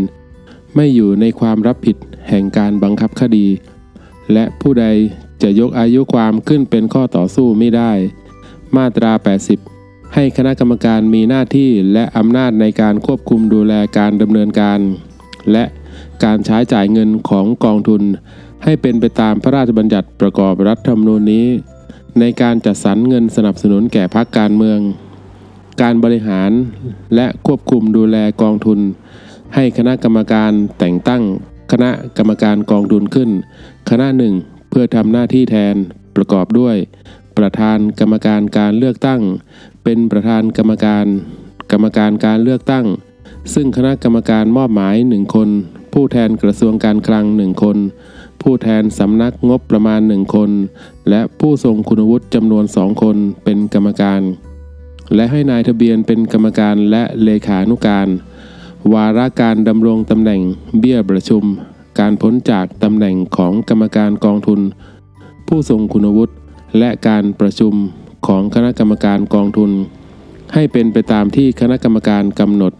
[0.74, 1.96] ไม่อยู่ในความรับผิด
[2.28, 3.46] แห่งการบังคับคดี
[4.32, 4.86] และผู้ใด
[5.42, 7.92] จะยกอายุความขึ้นเป็นข้อต่อสู้ไม่ได้
[8.76, 9.12] มาตรา
[9.46, 9.77] 80
[10.14, 14.78] ให้คณะกรรมการมีหน้าที่และอำนาจในการควบคุมดูแลการดำเนินการ
[15.52, 15.64] และ
[16.24, 18.02] การใช้จ่ายเงินของกองทุน
[18.64, 21.46] ให้เป็นไปตามพระราชบัญญัติประกอบรัฐธรรมนูญนี้
[22.20, 24.78] ในการจัดสรรเงินสนับสนุนแก่พรรคการเมือง
[25.82, 26.50] การบริหาร
[27.14, 28.78] และควบคุมดูแลกองทุน
[29.54, 31.22] ให้คณะกรรมการแต่งตั้ง
[31.72, 33.30] คณะกรรมการกองทุนขึ้น
[33.90, 34.34] คณะหนึ่ง
[34.70, 35.74] เพื่อทำหน้าที่แทน
[36.16, 36.76] ประกอบด้วย
[37.38, 39.20] ประธานกรรมการการเลือกตั้ง
[39.90, 41.06] เป็นประธานกรรมการ
[41.72, 42.86] กรรมการการเลือกตั้ง
[43.54, 45.48] ซึ่งคณะกรรมการมอบหมายหนึ่งคน
[45.92, 47.76] ผู้แทนกระทรวงการคลังหนึ่งคน
[48.42, 50.50] ผู้แทนสำนักงบประมาณหนึ่งคน
[51.10, 54.22] และผู้ทรงคุณวุฒิจำนวนสองคนเป็นกรรมการ
[55.14, 58.08] และให้นายทะเบียนเป็นกรรมการและเลขานุการ
[58.92, 60.40] วาระการดำรงตำแหน่ง
[60.78, 61.42] เบี้ยประชุม
[61.98, 64.60] การพ้นจากตำแหน่งของกรรมการกองทุน
[65.48, 66.34] ผู้ทรงคุณวุฒิ
[66.78, 67.74] และการประชุม
[68.26, 69.70] ของคณะกรรมการกองทุน
[70.54, 72.72] ให้เป็นไปตามที่คณะกรรมการกำหนด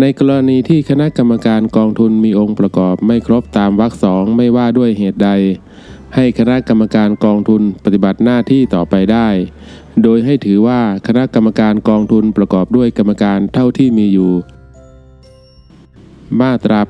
[0.00, 5.30] ในกรณีที่คณะกรรมการกองทุนมีองค์ประกอบไม่ครบตามวรรคสองไม่ว่าด้วยเหตุใด
[6.14, 9.28] ให้คณะกรรมการกองทุนปฏิบัติหน้าที่ต่อไปได้
[10.02, 14.30] โดยให้ถือว่าคณะกรรมการกองทุนประกอบด้วยกรรมการเท่าที่มีอยู่
[16.40, 16.80] มาตรา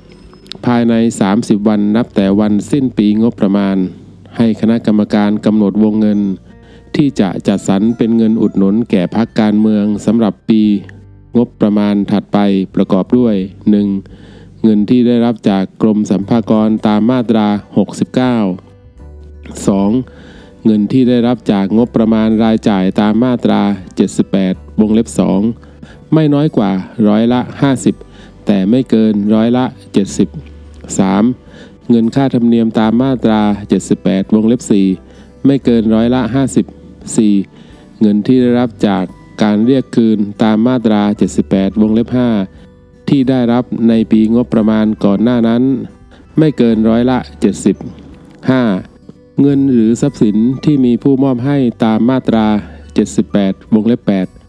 [0.00, 0.94] 81 ภายใน
[1.32, 3.76] 30 วันนับแต่วันสิ้นปีงบประมาณ
[4.36, 6.20] ให้คณะกรรมการกำหนดวงเงิน
[6.96, 10.62] ที่จะจัดสรรเป็นเงินอุดหนุนแก่พรรคการเมืองสำหรับปี
[11.36, 12.38] งบประมาณถัดไป
[12.74, 13.34] ประกอบด้วย
[14.00, 14.62] 1.
[14.62, 17.46] เงินที่ได้รับจากกรมสัมภากรตามมาตรา
[18.46, 18.46] 69
[19.66, 20.64] 2.
[20.64, 23.60] เงินที่ได้รับจากงบประมาณรายจ่ายตามมาตรา
[24.20, 25.08] 78 วงเล็บ
[25.60, 26.70] 2 ไม่น้อยกว่า
[27.08, 27.40] ร้อยละ
[27.94, 29.64] 50 แต่ไม่เกินร้อยละ
[30.32, 31.90] 70 3.
[31.90, 33.40] เงินค่าธรรมเนียมตามมาตรา
[33.88, 34.62] 78 วงเล็บ
[35.04, 36.83] 4 ไม่เกินร้อยละ 50
[37.28, 38.00] 4.
[38.00, 39.04] เงินที่ได้รับจาก
[39.42, 41.02] การเรียกคืนตามมาตรา
[41.42, 42.08] 78 วงเล็บ
[42.58, 45.62] 5 ที่ได้รับในปีงบประมาณก่อนหน้านั้น
[46.38, 47.18] ไม่เกินร้อยละ
[48.04, 49.40] 70 5.
[49.40, 52.46] เงินหรือทรัพย์สินที่มีผู้มอบให้ตามมาตรา
[53.10, 54.00] 78 วงเล็บ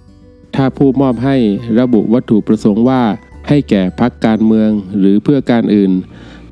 [0.02, 1.36] 8 ถ้าผู้มอบให้
[1.80, 3.04] ระบุวัตถุประสงค์ว่า
[3.48, 4.70] ให้แก่พักการเมือง
[5.00, 5.92] หรือเพื่อการอื่น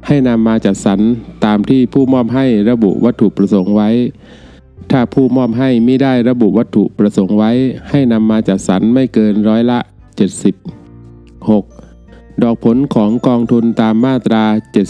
[0.07, 0.99] ให้นำมาจัดสรร
[1.45, 3.89] ตามที่ผู้มอบให้ระบุวัตถุประสงค์ไว้
[4.95, 7.51] ถ้าผู้มอบให้ไม่ได้ระบุวัตถุประสงค์ไว้
[7.89, 9.79] ให้นำมาจัดสรรไม่เกินร้อยละ
[10.67, 12.43] 70 6.
[12.43, 14.43] ดอกผลของกองทุนตามมาตรา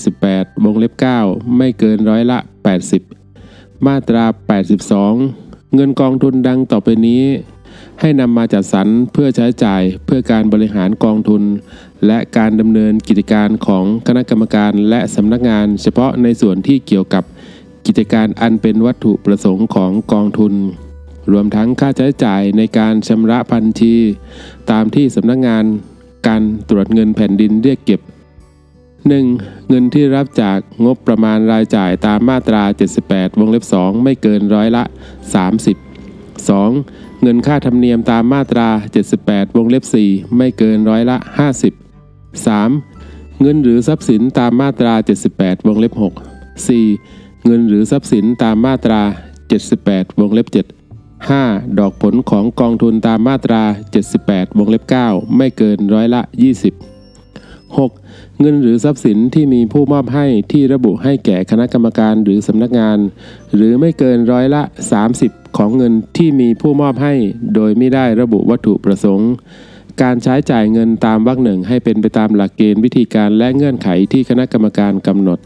[0.09, 0.93] 78 วงเล็บ
[1.23, 2.37] 9 ไม่เกินร้อยละ
[3.11, 4.23] 80 มาตรา
[4.99, 7.23] 82 เงินกองทุนดังต่อไปนี้
[7.99, 11.43] ให้นำมาจัดสรรเพื่อใช้จ่ายเพื่อการบริหารกองทุน
[12.07, 17.23] และการดำเนินกิจการของคณะกรรมการและสำนักงานเฉพาะในส่วนที่เกี่ยวกับ
[17.85, 20.53] กิจการอันเป็นวัตถุประสงค์ของกองทุน
[21.31, 23.95] รวมทั้งค่าใช้จ่ายในการชำระพันชี
[24.71, 25.63] ตามที่สำนักงาน
[26.27, 28.01] การตรวจเงินแผ่นดินเรียกเก็บ
[29.03, 29.67] 1.
[29.69, 32.63] เงินที่รับจากงบประมาณรายจ่ายตามมาตรา
[33.01, 34.83] 78 วงเล็บ 2 ไม่เกินร้อยละ
[35.63, 37.21] 30 2.
[37.21, 38.67] เงินค่าธรรมเนียมตามมาตรา
[39.13, 41.17] 78 วงเล็บ 4 ไม่เกินร้อยละ
[41.89, 43.41] 50 3.
[43.41, 44.93] เงินหรือทรัพย์สินตามมาตรา
[45.31, 46.03] 78 วงเล็บ 6
[46.67, 47.22] 4.
[47.45, 49.01] เงินหรือทรัพย์สินตามมาตรา
[49.59, 50.57] 78 วงเล็บ 7
[51.11, 51.79] 5.
[51.79, 53.61] ดอกผลของกองทุนตามมาตรา
[54.09, 56.21] 78 วงเล็บ 9 ไม่เกินร้อยละ
[56.93, 58.39] 20 6.
[58.39, 62.97] เงินหรือทรัพย์สินที่มีผู้มอบให้ที่ระบุให้แก่คณะกรรมการหรือสำนักงาน
[63.55, 64.61] หรือไม่เกินร้อยละ
[65.09, 67.13] 30 ของเงินที่มีผู้มอบให้
[67.55, 69.31] โดยไม่ได้ระบุวัตถุประสงค์
[70.01, 75.39] การใช้จ่ายเงินตามวรรคหนึ่งให้เป็นไปตามหลักเกณฑ์วิธีการและเงื่อนไขที่คณะกรรมการกำหนด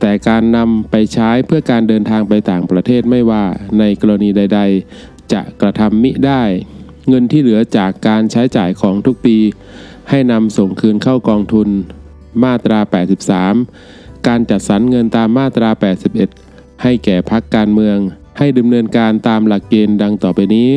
[0.00, 3.44] แต่การนำไปใช้เพื่อการเดินทางไปต่างประเทศไม่ว่า
[3.78, 4.60] ในกรณีใด
[4.96, 6.42] ๆ จะกระทำมิได้
[7.08, 9.36] เงินที่เหลือจากการใช้จ่ายของทุกปี
[10.10, 11.68] ให้นำส่งคืนเข้ากองทุน
[12.44, 12.80] มาตรา
[13.52, 15.70] 83 การจัดสรรเงินตามมาตรา
[16.26, 17.98] 81 ให้แก่พักการเมือง
[18.38, 20.70] ให้ดำเนินการตามหลักเกณฑ์ดังต่อไปนี้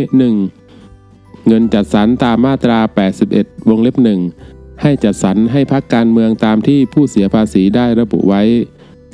[0.69, 1.48] 1.
[1.48, 2.80] เงินจัดสรรตามมาตรา
[3.26, 3.95] 81 วงเล็บ
[4.38, 8.43] 1ให้จัดสรรให้พักการเมืองตามที่ผู้เสียภาษีได้ระบุไว้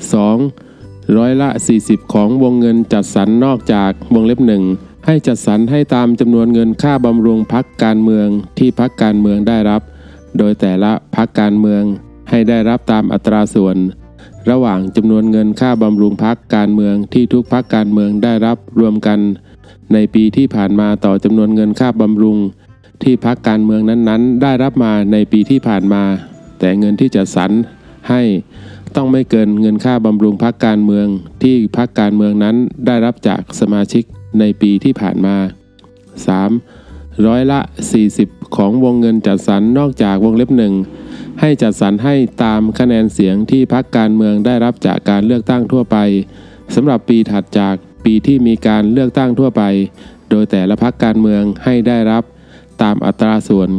[0.06, 1.16] 2.
[1.16, 1.48] ร้อยละ
[1.80, 4.64] 40 ของวงเงินจัดสรรนอกจากวงเล็บหนึ่ง
[5.06, 9.82] ให้จัดสรรให้ตามจำนวนเงินค่าบำรุงพักการเมืองที่พักการเมืองได้รับ
[10.38, 11.82] โดยแต่ละพักการเมือง
[12.30, 13.76] ให้ได้รับตามอัตราส่วน
[14.50, 19.18] ระหว่างจำนวนเงินค่าบำรุงพักการเมืองที่ทุกพักการเมืองได้รับรวมกัน
[19.92, 22.36] ในปีที่ผ่านมาต่อจำนวนเงินค่าบำรุง
[23.02, 26.02] ที่พักการเมืองนั้นๆ ได้รับมาในปีที่ผ่านมา
[26.58, 27.50] แต่เงินที่จัดสรร
[28.08, 28.22] ให้
[28.96, 31.06] ต้องไม่เกินเงินค่าบำรุงพักการเมือง
[31.42, 32.56] ที่พักการเมืองนั้น
[32.86, 34.04] ได้รับจากสมาชิก
[34.38, 35.36] ในปีที่ผ่านมา
[36.50, 37.26] 3.
[37.26, 37.60] ร้อยละ
[38.08, 40.74] 40 ของวงเงินจัดสรรนอกจากวงเล็บหนึ่ง
[41.40, 45.96] ให้จัดสรรให้ตามคะแนนเสียงที่พักการเมืองได้รับจากการเลือกตั้งทั่วไป
[46.74, 47.74] สำหรับปีถัดจาก
[48.04, 49.62] ปีที่มีการเลือกตั้งทั่วไป
[50.30, 52.22] โดยแต่ละพักการเมืองให้ได้รับ
[52.82, 53.70] ตามอัตราส่วน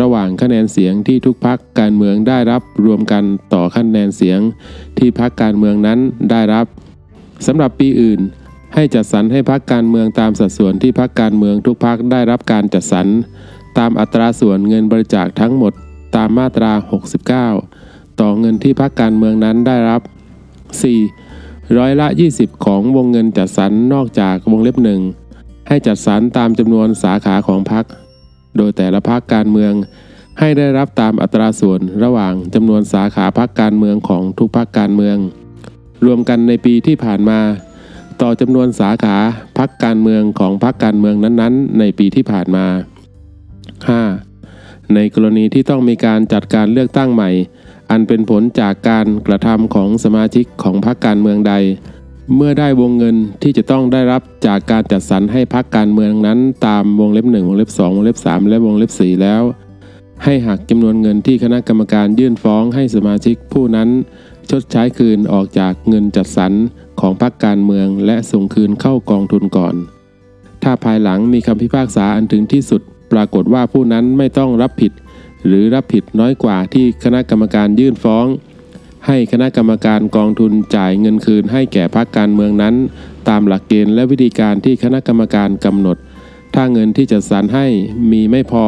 [0.00, 4.40] ระหว่างคะแนนเสียงที่ทุกพักการเมืองได้รับรวมกันต่อคะแนนเสียง
[4.98, 5.98] ที่พักการเมืองนั้น
[6.30, 6.66] ได้รับ
[7.46, 8.20] สำหรับปีอื่น
[8.74, 13.06] ให้จัดสรรให้พักการเมืองตามสัดส่วนที่พักการเมืองทุกพักได้รับการจัดสรร
[13.78, 15.72] ตามอัตราส่วนเงินบริจาคทั้งหมด
[16.16, 16.72] ตามมาตรา
[17.46, 20.00] 69 ต่อเงินที่พักการเมืองนั้นได้รับ
[21.08, 21.78] 4.
[21.78, 22.06] ร้อยละ
[22.36, 25.00] 20 ของวงเงินจัดสรรนอกจากวงเล็บหนึ่ง
[25.68, 27.84] ให้จัดสรรตามจำนวนสาขาของพัก
[28.58, 29.72] โดยแต่ละพักการเมือง
[30.40, 35.16] ให้ได้รับตามอัตราส่วนระหว่างจำนวนสาขาพักการเมืองของทุกพักการเมือง
[36.06, 37.40] รวมกันในปีที่ผ่านมา
[38.22, 39.16] ต่อจำนวนสาขา
[39.58, 42.66] พักการเมืองของพักการเมืองนั้นๆ ในปีที่ผ่านมา
[44.20, 44.94] 5.
[44.94, 47.30] ในกรณีที่ต้องมีการจัดการเลือกตั้งใหม่
[47.90, 51.54] อันเป็นผลจากการกระทำของสมาชิกของพรรคการเมืองใด
[52.34, 59.42] เมื่อได้วงเงินที่จะต้องได้รับจากการจัดสรรให้พรรคการเมืองนั้น ตามวงเล็บ 1 วงเล็บ 2 วงเล็บ 3 และวงเล็บ 4 แล้ว
[60.24, 63.88] ให้หักจำนวนเงินที่คณะกรรมการยื่นฟ้องให้สมาชิกผู้นั้น
[64.50, 66.52] ชดใช้คืนออกจากเงินจัดสรร
[67.00, 69.74] ของพรรคการเมืองและส่งคืนเข้ากองทุนก่อน
[70.62, 72.82] ถ้าภายหลังมีคำพิพากษาอันถึงที่สุด
[73.12, 74.92] ปรากฏว่าผู้นั้นไม่ต้องรับผิด
[75.46, 78.26] หรือรับผิดน้อยกว่าที่คณะกรรมการยื่นฟ้อง
[79.06, 82.74] ให้คณะกรรมการกองทุนจ่ายเงินคืนให้แก่พรรคการเมืองนั้น
[83.28, 85.96] ตามหลักเกณฑ์และวิธีการที่คณะกรรมการกำหนด
[86.54, 87.66] ถ้าเงินที่จัดสรรให้
[88.12, 88.64] มีไม่พอ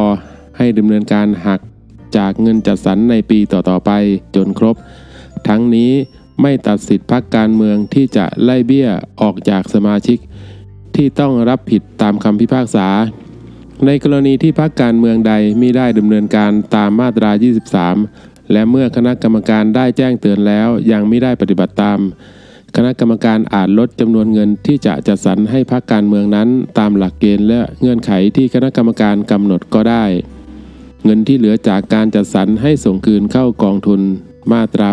[0.56, 1.60] ให้ดำเนินการหัก
[2.16, 3.90] จากเงินจัดสรรในปีต่อๆไป
[4.36, 4.76] จนครบ
[5.48, 5.92] ทั้งนี้
[6.42, 8.88] ไม่ตัดสิทธิพรรคการเมืองที่จะไล่เบี้ย
[9.20, 10.18] ออกจากสมาชิก
[10.96, 12.88] ที่ต้องรับผิดตามคำพิพากษา
[13.86, 17.30] ในกรณีที่พรรคการเมืองใดมิได้ดำเนินการตามมาตรา
[17.88, 21.98] 23 และเมื่อคณะกรรมการได้แจ้งเตือนแล้วยังไม่ได้ปฏิบัติตาม
[22.76, 26.48] คณะกรรมการอาจลดจำนวนเงินที่จะจัดสรรให้พรรคการเมืองนั้น
[26.78, 30.04] ตามหลักเกณฑ์และเงื่อนไขที่คณะกรรมการกำหนดก็ได้
[31.04, 34.00] เงินที่เหลือจากการจัดสรรให้ส่งคืนเข้ากองทุน
[34.52, 34.88] มาตรา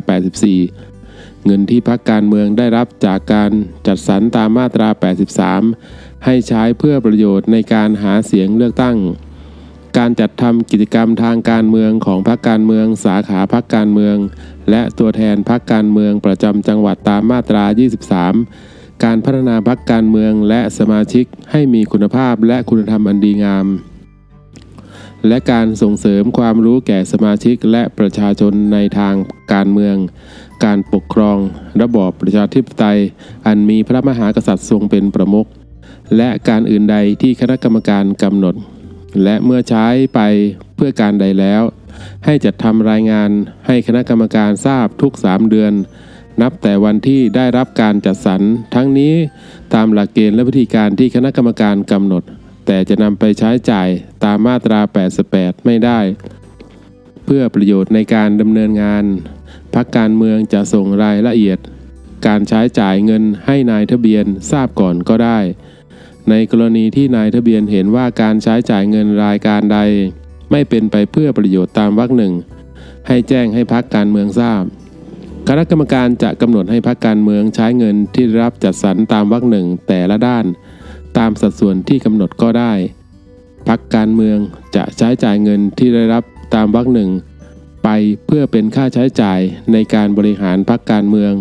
[0.72, 3.52] 84 เงินที่พรรคการเมืองได้รับจากการ
[3.88, 4.90] จัดสรรตามมาตรา
[5.57, 8.98] 83 ให้ใช้เพื่อประโยชน์ในการหาเสียงเลือกตั้ง
[9.98, 14.18] การจัดทำกิจกรรมทางการเมืองของพรรคการเมือง สาขาพรรคการเมือง
[14.70, 17.64] และตัวแทนพรรคการเมืองประจำจังหวัดตามมาตรา
[18.34, 23.68] 23 การพัฒนาพรรคการเมืองและสมาชิกให้มีคุณภาพและคุณธรรมอันดีงาม
[25.28, 29.16] และการส่งเสริมความรู้แก่สมาชิกและประชาชนในทาง
[29.54, 29.96] การเมือง
[30.66, 31.38] การปกครอง
[31.82, 33.00] ระบอบประชาธิปไตย
[33.48, 35.48] อันมีพระมหากษัตริย์ทรงเป็นประมุข
[36.18, 38.56] และการอื่นใดที่คณะกรรมการกำหนด
[39.24, 40.20] และเมื่อใช้ไป
[40.76, 41.64] เพื่อการใดแล้ว
[42.26, 43.30] ให้จัดทำรายงาน
[43.68, 45.74] ให้คณะกรรมการทราบทุก 3 เดือน
[46.42, 48.42] นับแต่วันที่ได้รับการจัดสรร
[48.76, 49.14] ทั้งนี้
[49.74, 52.24] ตามหลักเกณฑ์และวิธีการที่คณะกรรมการกำหนด
[52.66, 53.88] แต่จะนำไปใช้จ่าย
[54.24, 54.80] ตามมาตรา
[55.24, 56.00] 88 ไม่ได้
[57.26, 59.04] เพื่อประโยชน์ในการดำเนินงาน
[59.74, 61.60] พักการเมืองจะส่งรายละเอียด
[62.28, 65.40] การใช้จ่ายเงินให้นายทะเบียนทราบก่อนก็ได้
[66.30, 69.80] ในกรณีที่นายทะเบียนเห็นว่าการใช้จ่ายเงินรายการใด
[70.52, 72.34] ไม่เป็นไปเพื่อประโยชน์ตามวรรคหนึ่ง
[73.08, 74.64] ให้แจ้งให้พักการเมืองทราบ
[75.48, 80.46] คณะกรรมการจะกำหนดให้พักการเมืองใช้เงินที่รับจัดสรรตามวรรคหนึ่งแต่ละด้าน
[81.18, 82.74] ตามสัดส่วนที่กำหนดก็ได้
[83.68, 84.38] พักการเมือง
[84.76, 86.24] จะใช้จ่ายเงินที่ได้รับ
[86.56, 87.10] ตามวรรคหนึ่ง
[87.84, 87.90] ไป
[88.26, 89.40] เพื่อเป็นค่าใช้จ่าย
[89.72, 91.34] ในการบริหารพักการเมือง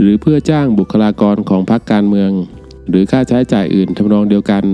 [0.00, 2.30] หรือเพื่อจ้างบุคลากรของพักการเมือง
[2.88, 4.64] หรือค่าใช้จ่ายอื่นทำนองเดียวกัน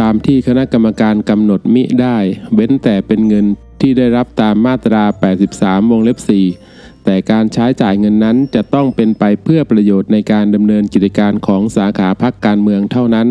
[0.00, 2.16] ตามที่คณะกรรมการกำหนดมิได้
[2.54, 3.46] เว้นแต่เป็นเงิน
[3.80, 5.02] ที่ได้รับตามมาตรา
[5.46, 6.18] 83 วงเล็บ
[6.62, 13.28] 4 แต่การใช้จ่ายเงินนั้นจะต้องเป็นไปเพื่อประโยชน์ในการดำเนินกิจการของสาขาพักการเมืองเท่านั้น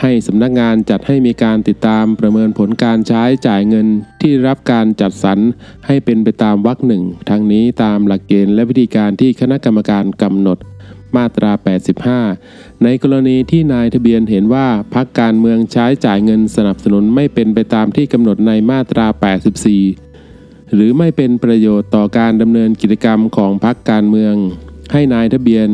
[0.00, 3.86] ให้สำนักงานจัดให้มีการติดตามประเมินผลการใช้จ่ายเงิน
[4.20, 5.38] ที่รับการจัดสรร
[5.86, 10.58] ให้เป็นไปตามวรรคหนึ่ง ทั้งนี้ตามหลักเกณฑ์และวิธีการที่คณะกรรมการกำหนด
[11.16, 11.52] มาตรา
[12.18, 19.06] 85 ในกรณีที่นายทะเบียนเห็นว่าพักการเมืองใช้จ่ายเงินสนับสนุนไม่เป็นไปตามที่กำหนดในมาตรา
[20.10, 24.34] 84 หรือไม่เป็นประโยชน์ต่อการดำเนินกิจกรรมของพักการเมือง
[24.92, 25.68] ให้นายทะเบียน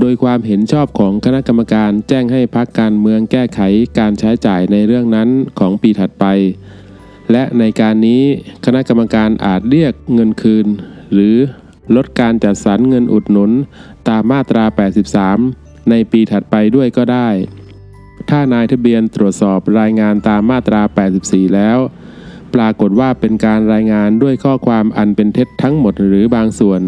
[0.00, 3.60] โดยความเห็นชอบของคณะกรรมการแจ้งให้พักการเมืองแก้ไข
[3.98, 5.28] การใช้จ่ายในเรื่องนั้น
[5.58, 6.24] ของปีถัดไป
[7.32, 8.22] และในการนี้
[8.64, 10.66] คณะกรรมการอาจเรียกเงินคืน
[11.12, 11.36] หรือ
[11.96, 13.50] ลดการจัดสรรเงินอุดหนุน
[14.08, 14.64] ตามมาตรา
[15.26, 17.28] 83 ในปีถัดไปด้วยก็ได้
[18.30, 20.82] ถ้านายทะเบียนตรวจสอบรายงานตามมาตรา
[21.18, 21.78] 84 แล้ว
[22.54, 26.80] ปรากฏว่าเป็นการรายงานด้วยข้อความอันเป็นเท็จทั้งหมดหรือบางส่วน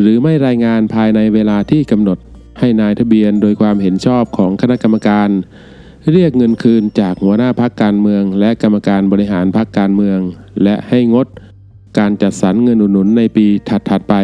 [0.00, 2.18] หรือไม่รายงานภายในเวลาที่กำหนด
[2.60, 5.28] ให้นายทะเบียนโดยความเห็นชอบของคณะกรรมการ
[6.12, 10.18] เรียกเงินคืนจากหัวหน้าพักการเมือง และกรรมการบริหารพักการเมือง
[10.62, 11.26] และให้งด
[11.98, 14.14] การจัดสรรเงินอุดหนุนในปีถัดๆไป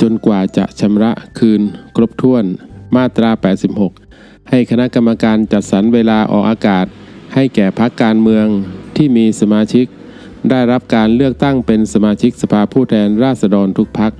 [0.00, 1.62] จนกว่าจะชำระคืน
[1.96, 2.44] ครบถ้วน
[2.96, 3.30] มาตรา
[3.90, 6.86] 86 ให้คณะกรรมการจัดสรรเวลาออกอากาศ
[7.34, 8.46] ให้แก่พักการเมือง
[8.96, 9.86] ที่มีสมาชิก
[10.50, 14.12] ได้รับการเลือกตั้งเป็นสมาชิกสภาผู้แทนราษฎรทุกพัก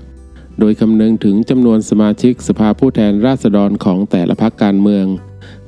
[0.60, 5.06] โดยคำนึงถึงจำนวนสมาชิกสภาผู้แทนราษฎรของแต่ละพักการเมือง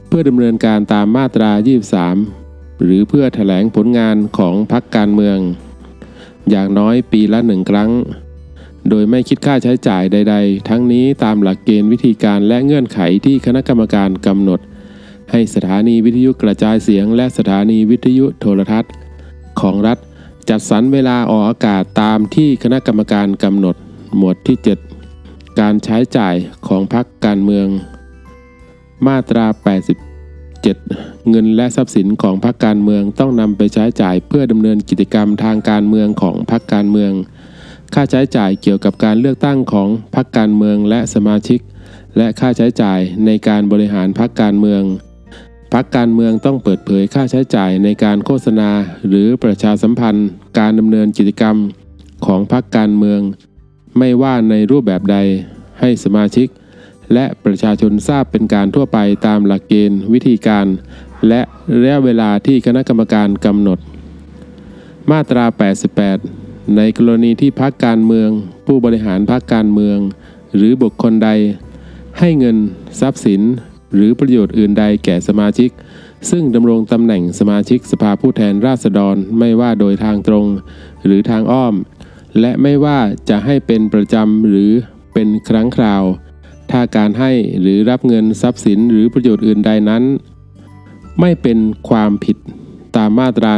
[0.09, 1.51] เพื่อดำเนินการตามมาตรา
[2.17, 5.39] 23 หรือเพื่อแถลงผลงานของพักการเมือง
[6.51, 7.91] อย่างน้อยปีละหนึ่งครั้ง
[8.89, 14.61] โดยไม่คิดค่าใช้จ่ายใด ๆ ทั้งนี้ตามหลักเกณฑ์วิธีการและเงื่อนไขที่คณะกรรมการกำหนด
[15.31, 18.93] ให้สถานีวิทยุกระจายเสียง และสถานีวิทยุโทรทัศน์
[19.61, 19.99] ของรัฐ
[20.49, 23.77] จัดสรรเวลาออกอากาศตามที่คณะกรรมการกำหนด
[24.17, 24.57] หมวดที่
[25.07, 26.35] 7 การใช้จ่าย
[26.67, 27.67] ของพรรคการเมือง
[29.07, 37.13] มาตรา 87 เงินและทรัพย์สินของพรรคการเมืองต้องนำไปใช้จ่ายเพื่อดำเนินกิจกรรมทางการเมืองของพรรคการเมือง
[37.95, 41.61] ค่าใช้จ่ายเกี่ยวกับการเลือกตั้งของพรรคการเมืองและสมาชิก
[42.17, 44.83] และค่าใช้จ่ายในการบริหารพรรคการเมือง
[45.75, 48.71] พักการเมืองต้องเปิดเผยค่าใช้จ่ายในการโฆษณา
[49.09, 51.57] หรือประชาสัมพันธ์ การดำเนินกิจกรรม
[52.27, 53.21] ของพรรคการเมือง
[53.99, 55.17] ไม่ว่าในรูปแบบใด
[55.81, 56.49] ให้สมาชิก
[57.15, 60.67] และประชาชนทราบเป็นการทั่วไปตามหลักเกณฑ์ วิธีการ
[61.29, 61.41] และ
[61.81, 63.79] ระยะเวลาที่คณะกรรมการกำหนด
[65.11, 65.45] มาตรา
[65.97, 66.40] 88
[66.77, 68.31] ในกรณีที่พรรคการเมือง
[68.67, 69.99] ผู้บริหารพรรคการเมือง
[70.57, 71.31] หรือบุคคลใด
[72.19, 72.57] ให้เงิน
[73.01, 73.43] ทรัพย์สิน
[73.95, 75.71] หรือประโยชน์อื่นใดแก่สมาชิก
[76.31, 80.47] ซึ่งดำรงตำแหน่งสมาชิกสภาผู้แทนราษฎรไม่ว่าโดยทางตรง
[81.05, 81.75] หรือทางอ้อม
[82.41, 82.99] และไม่ว่า
[83.29, 84.71] จะให้เป็นประจำหรือ
[85.15, 86.05] เป็นครั้งคราว
[86.71, 90.03] ถ้าการให้หรือรับเงินทรัพย์สินหรือประโยชน์อื่นใดนั้น
[91.21, 92.37] ไม่เป็นความผิด
[92.97, 93.53] ตามมาตรา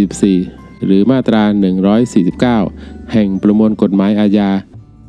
[0.00, 1.42] 144 หรือมาตรา
[2.28, 4.50] 149 แห่งประมวลกฎหมายอาญา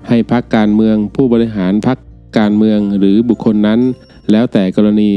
[0.08, 1.98] ให้พักการเมืองผู้บริหารพัก
[2.38, 3.80] การเมืองหรือบุคคลนั้น
[4.32, 5.12] แล้วแต่กรณี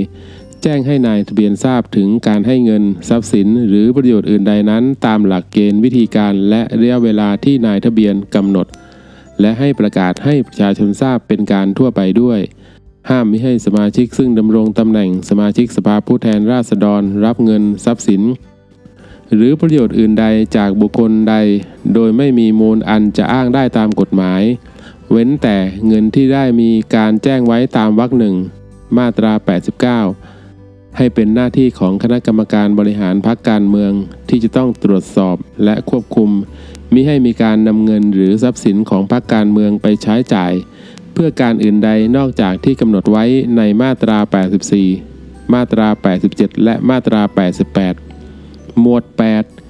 [0.63, 8.67] แจ้งให้นายทะเบียนทราบถึงการให้เงินทรัพย์สิน หรือประโยชน์อื่นใดนั้น ตามหลักเกณฑ์วิธีการและระยะเวลาที่นายทะเบียนกำหนด
[9.41, 12.41] และให้ประกาศให้ประชาชนทราบเป็นการทั่วไปด้วย
[13.11, 18.23] ห้ามมิให้สมาชิกซึ่งดำรงตำแหน่งสมาชิกสภาผู้แทนราษฎร รับเงินทรัพย์สิน
[19.35, 20.27] หรือประโยชน์อื่นใด
[20.57, 21.35] จากบุคคลใด
[21.95, 24.43] โดยไม่มีมูลอันจะอ้างได้ตามกฎหมาย
[25.11, 25.57] เว้นแต่
[25.87, 28.35] เงินที่ได้มีการแจ้งไว้ตามวรรคหนึ่ง
[28.99, 29.33] มาตรา
[29.95, 33.93] 89 ให้เป็นหน้าที่ของคณะกรรมการบริหารพรรคการเมือง
[34.29, 36.31] ที่จะต้องตรวจสอบและควบคุม
[36.95, 40.53] มิให้มีการนำเงินหรือทรัพย์สินของพรรคการเมืองไปใช้จ่าย
[41.13, 43.25] เพื่อการอื่นใดนอกจากที่กำหนดไว้
[43.57, 44.19] ในมาตรา
[44.87, 45.89] 84 มาตรา
[46.27, 47.21] 87 และมาตรา
[47.67, 48.08] 88
[48.81, 49.05] หมวด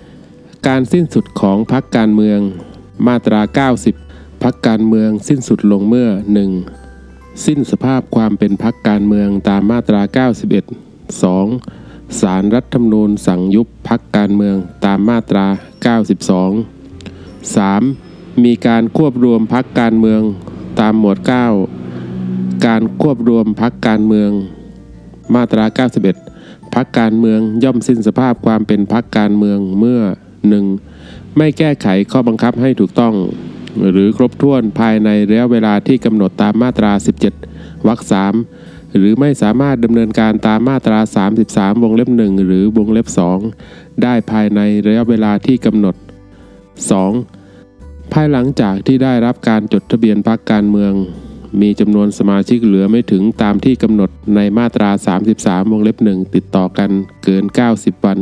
[0.01, 2.41] 8 การสิ้นสุดของพรรคการเมือง
[3.07, 3.41] มาตรา
[3.91, 6.09] 90 พักการเมืองสิ้นสุดลงเมื่อ
[6.77, 7.47] 1.
[7.47, 12.21] สิ้นสภาพความเป็นพักการเมืองตามมาตรา 91 2.
[12.21, 15.47] สารรัฐธรรมนูญสั่งยุบพักการเมืองตามมาตรา
[16.67, 18.45] 92 3.
[18.45, 20.23] มีการควบรวมพักการเมือง
[20.81, 21.19] ตามหมวด
[21.93, 24.31] 9 การควบรวมพักการเมือง
[25.35, 25.65] มาตรา
[26.07, 26.38] 91
[26.75, 30.01] พักการเมืองย่อมสิ้นสภาพความเป็นพักการเมืองเมื่อ
[30.69, 31.37] 1.
[31.37, 33.15] ไม่แก้ไขข้อบังคับให้ถูกต้อง
[33.91, 36.93] หรือครบถ้วนภายในระยะเวลาที่กำหนดตามมาตรา
[37.41, 38.01] 17 วรรค
[38.47, 40.99] 3หรือไม่สามารถดำเนินการตามมาตรา
[41.41, 43.07] 33 วงเล็บ 1 หรือวงเล็บ
[43.55, 45.95] 2 ได้ภายในระยะเวลาที่กำหนด
[47.25, 48.13] 2.
[48.13, 50.93] ภายหลังจากที่ได้รับการจดทะเบียนพรรคการเมือง
[51.61, 54.91] มีจำนวนสมาชิกเหลือไม่ถึงตามที่กำหนดในมาตรา
[55.31, 56.91] 33 วงเล็บ1ติดต่อกัน
[57.25, 57.45] เกิน
[57.75, 58.19] 90 วัน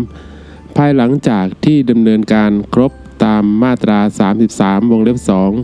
[0.00, 0.76] 3.
[0.76, 2.92] ภายหลังจากที่ดำเนินการครบ
[3.24, 3.98] ตามมาตรา
[4.44, 5.18] 33 วงเล็บ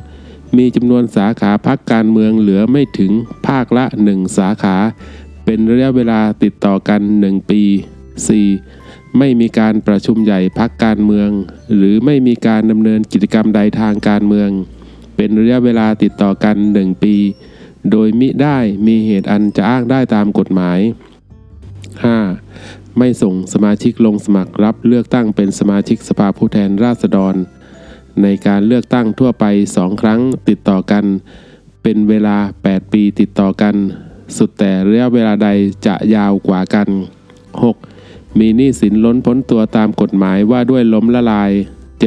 [0.05, 3.13] 2มีจำนวนสาขาพักการเมืองเหลือไม่ถึง
[3.47, 4.77] ภาคละ 1 สาขา
[5.45, 7.63] เป็นระยะเวลาติดต่อกัน 1 ปี
[8.41, 9.19] 4.
[9.19, 11.31] ไม่มีการประชุมใหญ่พักการเมือง
[11.77, 14.51] หรือไม่มีการดำเนินกิจกรรมใดทางการเมือง
[15.21, 17.17] เป็นระยะเวลาติดต่อกัน 1 ปี
[17.91, 20.79] โดยมิได้มีเหตุอันจะอ้างได้ตามกฎหมาย
[22.29, 22.99] 5.
[22.99, 27.35] ไม่ส่งสมาชิกลงสมัครรับเลือกตั้งเป็นสมาชิกสภาผู้แทนราษฎร
[28.23, 29.45] ในการเลือกตั้งทั่วไป
[29.79, 31.05] 2ครั้งติดต่อกัน
[31.83, 32.37] เป็นเวลา
[32.69, 33.75] 8 ปีติดต่อกัน
[34.37, 35.49] สุดแต่ระยะเวลาใด
[35.87, 36.89] จะยาวกว่ากัน
[37.63, 38.39] 6.
[38.39, 41.51] มีหนี้สินล้นพ้นตัวตามกฎหมายว่าด้วยล้มละลาย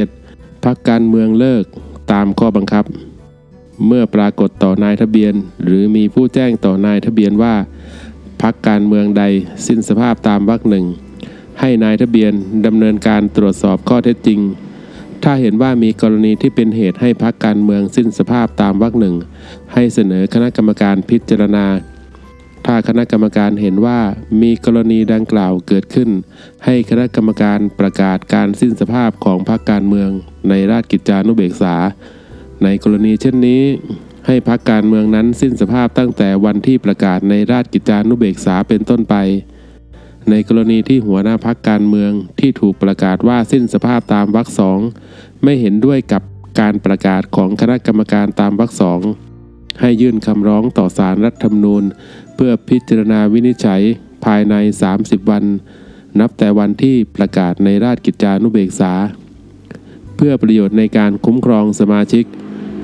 [0.04, 0.64] 7.
[0.64, 1.64] พักการเมืองเลิก
[2.12, 2.84] ตามข้อบังคับ
[3.86, 5.34] เมื่อปรากฏต่อนายทะเบียน
[5.64, 7.54] หรือมีผู้แจ้งต่อนายทะเบียนว่า
[8.42, 9.24] พักการเมืองใด
[9.66, 10.86] สิ้นสภาพตามวรรคหนึ่ง
[11.60, 12.32] ให้นายทะเบียน
[12.66, 14.40] ดำเนินการตรวจสอบข้อเท็จจริง
[15.22, 19.14] ถ้าเห็นว่ามีกรณีที่เป็นเหตุให้พักการเมืองสิ้นสภาพตามวรรคหนึ่ง
[19.72, 21.66] ให้เสนอคณะกรรมการพิจารณา
[22.66, 23.98] ถ้าคณะกรรมการเห็นว่า
[24.42, 26.10] มีกรณีดังกล่าวเกิดขึ้น
[26.64, 30.10] ให้คณะกรรมการประกาศการสิ้นสภาพของพรรคการเมือง
[30.48, 31.74] ในราชกิจจานุเบกษา
[32.64, 33.62] ในกรณีเช่นนี้
[34.26, 39.14] ให้พรรคการเมืองนั้นสิ้นสภาพตั้งแต่วันที่ประกาศในราชกิจจานุเบกษาเป็นต้นไป
[40.30, 44.78] ในกรณีที่หัวหน้าพักการเมืองที่ถูกประกาศว่าสิ้นสภาพตามวรรคสอง
[45.42, 46.22] ไม่เห็นด้วยกับ
[46.60, 49.00] การประกาศของคณะกรรมการตามวรรคสอง
[49.80, 51.84] ให้ยื่นคำร้องต่อศาลรัฐธรรมนูญ
[52.34, 53.82] เพื่อพิจารณาวินิจฉัย
[54.24, 54.54] ภายใน
[54.92, 55.44] 30 วัน
[56.20, 58.92] นับแต่วันที่ประกาศในราชกิจจานุเบกษา
[60.16, 62.24] เพื่อประโยชน์ในการคุ้มครองสมาชิก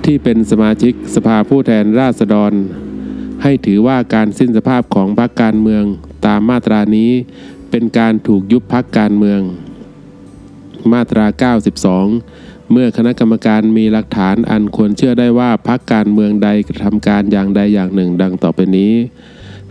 [0.04, 2.52] ที่เป็นสมาชิกสภาผู้แทนราษฎร
[3.42, 5.84] ให้ถือว่าการสิ้นสภาพของพรรคการเมือง
[6.26, 7.10] ตามมาตรานี้
[7.70, 9.40] เป็นการถูกยุบพักการเมือง
[10.92, 11.26] มาตรา
[11.98, 18.92] 92 เมื่อคณะกรรมการมีหลักฐานอันควรเชื่อได้ว่าพักการเมืองใดกระทำการอย่างใดอย่างหนึ่งดังต่อไปนี้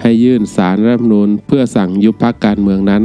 [0.02, 3.03] ให้ยื่นสารรัฐมนูญเพื่อสั่งยุบพักการเมืองนั้น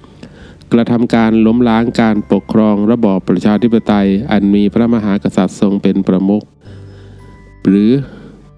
[0.00, 0.72] 1.
[0.72, 6.44] กระทำการล้มล้างการปกครองระบอบประชาธิปไตยอันมีพระมหากษัตริย์ทรงเป็นประมุข
[7.66, 7.90] หรือ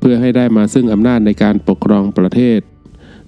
[0.01, 2.61] เพื่อให้ได้มาซึ่งอำนาจในการปกครองประเทศ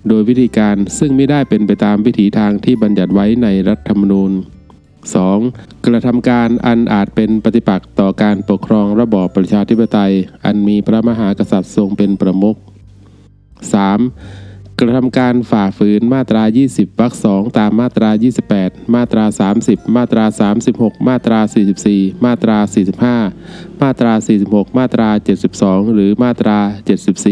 [0.09, 4.33] โดยวิธีการซึ่งไม่ได้เป็นไปตามวิถีทางที่บัญญัติไว้ในรัฐธรรมนูญ
[5.09, 5.87] 2.
[5.87, 10.13] กระทำการอันอาจเป็นปฏิปักษ์ต่อการปกครองระบอบประชาธิปไตย
[10.45, 12.57] อันมีพระมหากษัตริย์ทรงเป็นประมุข
[13.63, 14.79] 3.
[14.81, 18.11] กระทำการฝ่าฝืนมาตรา 20วรรคสองตามมาตรา
[18.53, 19.25] 28 มาตรา
[19.61, 20.25] 30 มาตรา
[20.65, 21.41] 36 มาตรา
[21.83, 22.59] 44 มาตรา
[23.19, 24.13] 45 มาตรา
[24.45, 25.09] 46 มาตรา
[25.53, 26.59] 72 หรือมาตรา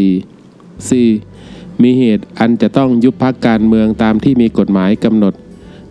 [0.04, 1.82] 74 4.
[1.82, 5.34] มีเหตุอันจะต้องยุบพักการเมืองตามที่มีกฎหมายกำหนด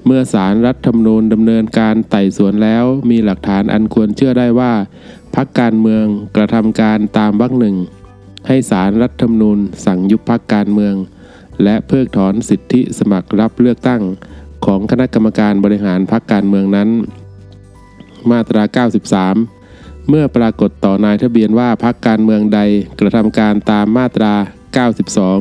[0.06, 4.74] เมื่อสารรัฐธรรมนูญดำเนินการไต่สวนแล้ว มีหลักฐานอันควรเชื่อได้ว่า
[5.36, 6.06] พักการเมือง
[6.36, 7.76] กระทำการตามวรรคหนึ่ง
[8.48, 10.96] ให้สารรัฐธรรมนูญสั่งยุบพักการเมือง
[11.64, 14.02] และเพิกถอนสิทธิสมัครรับเลือกตั้ง
[14.66, 16.90] ของคณะกรรมการบริหารพักการเมืองนั้น
[18.32, 18.86] มาตรา
[19.48, 22.60] 93 เมื่อปรากฏต่อนายทะเบียนว่าพักการเมืองใด
[23.00, 24.34] กระทำการตามมาตรา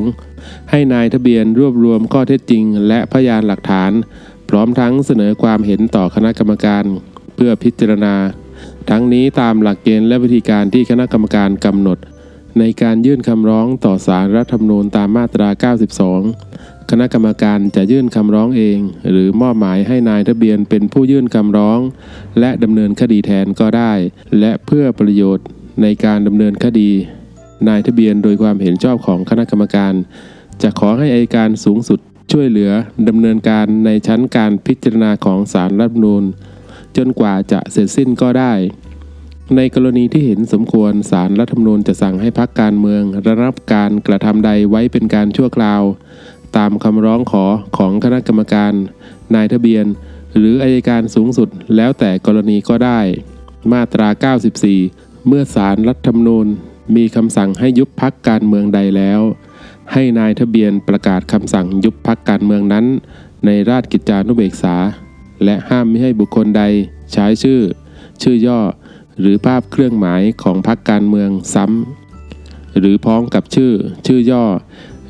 [0.01, 3.91] 92 ให้นายทะเบียนรวบรวมข้อเท็จจริง และพยานหลักฐาน
[4.49, 6.83] พร้อมทั้งเสนอความเห็นต่อคณะกรรมการ
[7.35, 8.15] เพื่อพิจารณา
[8.89, 11.97] ทั้งนี้ตามหลักเกณฑ์และวิธีการที่คณะกรรมการกำหนด
[12.59, 15.49] ในการยื่นคำร้องต่อศาลรัฐธรรมนูญตามมาตรา
[16.19, 18.79] 92 คณะกรรมการจะยื่นคำร้องเอง
[19.09, 21.79] หรือมอบหมายให้นายทะเบียนเป็นผู้ยื่นคำร้อง
[22.39, 23.93] และดำเนินคดีแทนก็ได้
[24.39, 25.45] และเพื่อประโยชน์
[25.81, 26.91] ในการดำเนินคดี
[27.67, 29.93] นายทะเบียนโดยความเห็นชอบของคณะกรรมการ
[30.61, 31.99] จะขอให้อัยการสูงสุด
[32.31, 32.71] ช่วยเหลือ
[33.07, 36.23] ดำเนินการในชั้นการพิจารณาของศาลรัฐธรรมนูญ
[36.97, 38.53] จนกว่าจะเสร็จสิ้นก็ได้
[39.53, 45.81] ในกรณีที่เห็นสมควรศาลรัฐธรรมนูญจะสั่งให้พักการเมือง ระงับการกระทำใดไว้เป็นการชั่วคราว
[46.57, 47.45] ตามคำร้องขอ
[47.77, 48.73] ของคณะกรรมการ
[49.35, 49.85] นายทะเบียน
[50.37, 52.99] หรืออายการสูงสุดแล้วแต่กรณีก็ได้
[53.71, 54.09] มาตรา
[54.67, 56.47] 94 เมื่อศาลรัฐธรรมนูญ
[56.95, 59.21] มีคำสั่งให้ยุบพักการเมืองใดแล้ว
[59.93, 62.85] ให้นายทะเบียนประกาศคำสั่งยุบพักการเมืองนั้น
[63.45, 64.75] ในราชกิจจานุเบกษา
[65.43, 66.63] และห้ามไม่ให้บุคคลใด
[67.13, 67.61] ใช้ชื่อ
[68.21, 68.59] ชื่อย่อ
[69.19, 73.73] หรือภาพเครื่องหมายของพรรคการเมืองซ้ำหรือพ้องกับชื่อ
[74.07, 74.45] ชื่อย่อ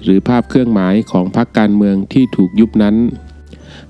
[0.04, 2.96] หรือภาพเครื่องหมายของพรรคการเมืองที่ถูกยุบนั้น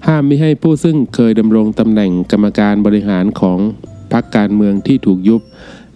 [0.08, 3.60] ห้ามไม่ให้ผู้ซึ่งเคยดำรงตำแหน่งกรรมการบริหารของ
[4.14, 5.42] พรรคการเมืองที่ถูกยุบ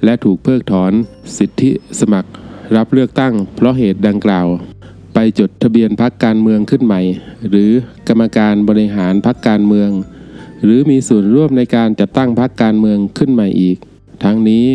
[0.03, 0.91] และถูกเพิกถอน
[1.37, 2.29] สิทธิสมัคร
[2.75, 4.47] รับเลือกตั้ง เพราะเหตุดังกล่าว
[5.13, 7.01] ไปจดทะเบียนพรรคการเมืองขึ้นใหม่
[7.49, 7.71] หรือ
[8.07, 9.89] กรรมการบริหารพรรคการเมือง
[10.63, 13.77] หรือมีส่วนร่วมในการจัดตั้งพรรคการเมืองขึ้นใหม่อีก
[14.23, 14.65] ทั้งนี้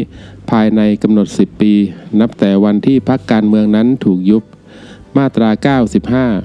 [0.50, 1.72] ภายในกำหนด 10 ปี
[2.20, 4.42] นับแต่วันที่พรรคการเมืองนั้นถูกยุบ
[5.16, 5.50] มาตรา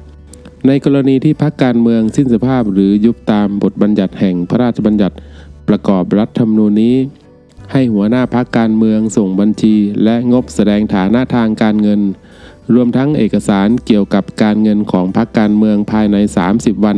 [0.06, 5.16] 95 ในกรณีที่พรรคการเมืองสิ้นสภาพหรือยุบตามบทบัญญัติแห่งพระราชบัญญัติ
[5.68, 6.96] ประกอบรัฐธรรมนูญนี้
[7.72, 12.02] ให้หัวหน้าพรรคการเมืองส่งบัญชี และงบแสดงฐานะทางการเงิน
[12.74, 16.18] รวมทั้งเอกสารเกี่ยวกับการเงินของพรรคการเมืองภายใน
[16.52, 16.98] 30 วัน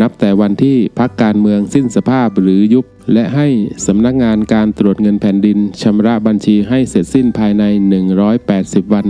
[0.00, 3.48] นับแต่วันที่พรรคการเมืองสิ้นสภาพหรือยุบ และให้
[3.86, 7.64] สำนักงานการตรวจเงินแผ่นดินชำระบัญชีให้เสร็จสิ้นภายใน
[8.28, 9.06] 180 วัน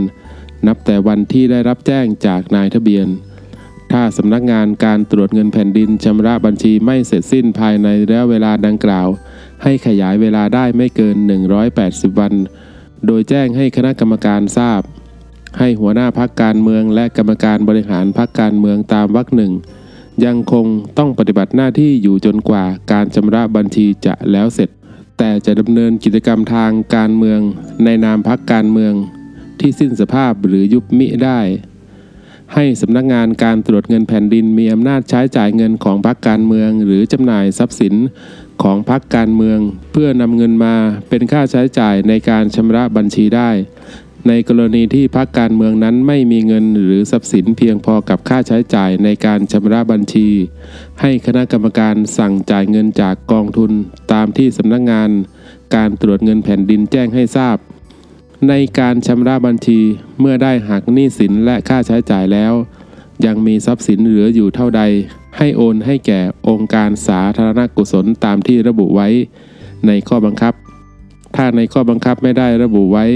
[0.67, 3.07] นับแต่วันที่ได้รับแจ้งจากนายทะเบียน
[3.93, 9.09] ถ้าสำนักงานการตรวจเงินแผ่นดินชำระบัญชีไม่เสร็จสิ้นภายในระยะเวลาดังกล่าว
[9.63, 11.17] ให้ขยายเวลาได้ไม่เกิน
[11.69, 12.33] 180 วัน
[13.07, 14.81] โดยแจ้งให้คณะกรรมการทราบ
[15.59, 19.53] ให้หัวหน้าพักการเมืองและกรรมการบริหารพักการเมืองตามวรรคหนึ่ง
[20.25, 20.67] ยังคง
[20.99, 24.71] ต้องปฏิบัติหน้าที่อยู่จนกว่าการชำระบัญชีจะแล้วเสร็จ
[25.19, 27.41] แต่จะดำเนินกิจกรรมทางการเมือง
[27.85, 28.95] ในนามพักการเมือง
[29.61, 31.41] ที่สิ้นสภาพหรือยุบมิได้
[32.55, 37.95] ให้สำนักงานการตรวจเงินแผ่นดินมีอำนาจใช้จ่ายเงินของพรรคการเมือง หรือจำหน่ายทรัพย์สิน
[38.63, 39.59] ของพรรคการเมือง
[39.93, 40.75] เพื่อนำเงินมา
[41.09, 43.51] เป็นค่าใช้จ่ายในการชำระบัญชีได้
[44.29, 50.29] ในกรณีที่พรรคการเมืองนั้นไม่มีเงินหรือทรัพย์สินเพียงพอกับค่าใช้จ่ายในการชำระบัญชี
[51.01, 53.71] ให้คณะกรรมการสั่งจ่ายเงินจากกองทุน
[54.13, 55.11] ตามที่สำนักงาน
[55.77, 57.57] การตรวจเงินแผ่นดินแจ้งให้ทราบ
[58.49, 59.81] ในการชำระบัญชี
[60.21, 62.53] เมื่อได้หักหนี้สินและค่าใช้จ่ายแล้ว
[63.27, 64.83] ยังมีทรัพย์สินเหลืออยู่เท่าใด
[65.39, 69.09] ให้โอนให้แก่องค์การสาธารณกุศลตามที่ระบุไว้
[69.87, 70.55] ในข้อบังคับ
[71.37, 73.07] ถ้าในข้อบังคับไม่ได้ระบุไว้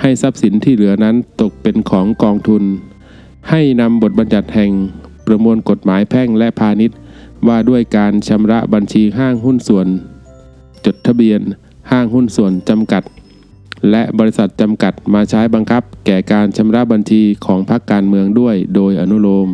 [0.00, 2.62] ให้ทรัพย์สินที่เหลือนั้นตกเป็นของกองทุน
[3.50, 4.72] ให้นำบทบัญญัติแห่ง
[5.26, 6.96] ประมวลกฎหมายแพ่งและพาณิชย์
[7.48, 9.86] ว่าด้วยการชำระบัญชีห้างหุ้นส่วน
[10.84, 11.40] จดทะเบียน
[11.90, 13.02] ห้างหุ้นส่วนจำกัด
[13.90, 19.48] และบริษัทจำกัดมาใช้บังคับ แก่การชำระบัญชีของพรรคการเมืองด้วยโดยอนุโลม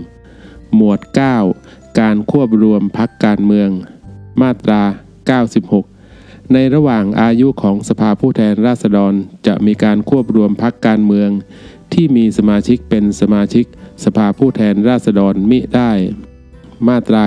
[0.75, 1.01] หมวด
[1.51, 3.69] 9 การควบรวมพรรคการเมือง
[4.41, 4.83] มาตรา
[5.39, 5.92] 96
[6.53, 9.13] ในระหว่างอายุของสภาผู้แทนราษฎร
[9.47, 11.31] จะมีการควบรวมพรรคการเมือง
[11.93, 13.65] ที่มีสมาชิกเป็นสมาชิก
[14.05, 15.93] สภาผู้แทนราษฎรมิได้
[16.89, 17.23] มาตรา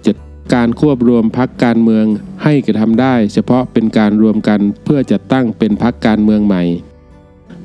[0.00, 2.06] 97 การควบรวมพักการเมือง
[2.42, 6.62] ให้กระทำได้ เฉพาะเป็นการรวมกันเพื่อจัดตั้งเป็นพักการเมืองใหม่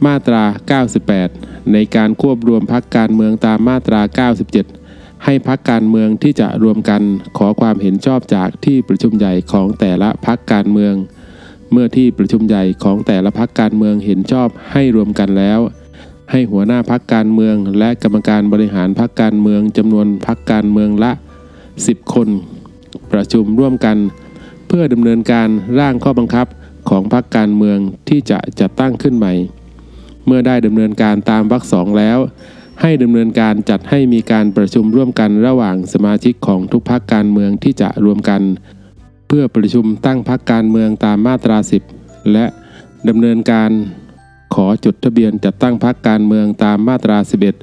[0.06, 0.44] มาตรา
[1.08, 4.02] 98 ในการควบรวมพักการเมืองตามมาตรา
[4.42, 4.81] 97
[5.26, 7.02] ให้พักการเมืองที่จะรวมกัน
[7.38, 10.94] ขอความเห็นชอบจากที่ประชุมใหญ่ของแต่ละพักการเมือง
[11.72, 15.60] เมื่อที่ประชุมใหญ่ของแต่ละพักการเมืองเห็นชอบให้รวมกันแล้ว
[16.32, 21.12] ให้หัวหน้าพักการเมือง และกรรมการบริหารพักการเมืองจำนวนพักการเมืองละ
[21.64, 22.28] 10 คน
[23.12, 23.98] ประชุมร่วมกัน
[24.68, 25.50] เพื่อดำเนินการ
[25.80, 26.48] ร่างข้อบังคับ
[26.90, 27.78] ของพรรคการเมือง
[28.10, 29.34] ที่จะจัดตั้งขึ้นใหม่
[30.26, 32.20] เมื่อได้ดำเนินการตามวรรคสองแล้ว
[32.82, 38.42] ให้ดำเนินการจัดให้มีการประชุมร่วมกันระหว่างสมาชิกของทุกพรรคการเมืองที่จะรวมกัน
[39.28, 41.58] เพื่อประชุมตั้งพรรคการเมืองตามมาตรา
[41.94, 42.46] 10 และ
[43.08, 43.72] ดำเนินการ
[44.56, 47.18] ขอจดทะเบียนจัดตั้งพรรคการเมืองตามมาตรา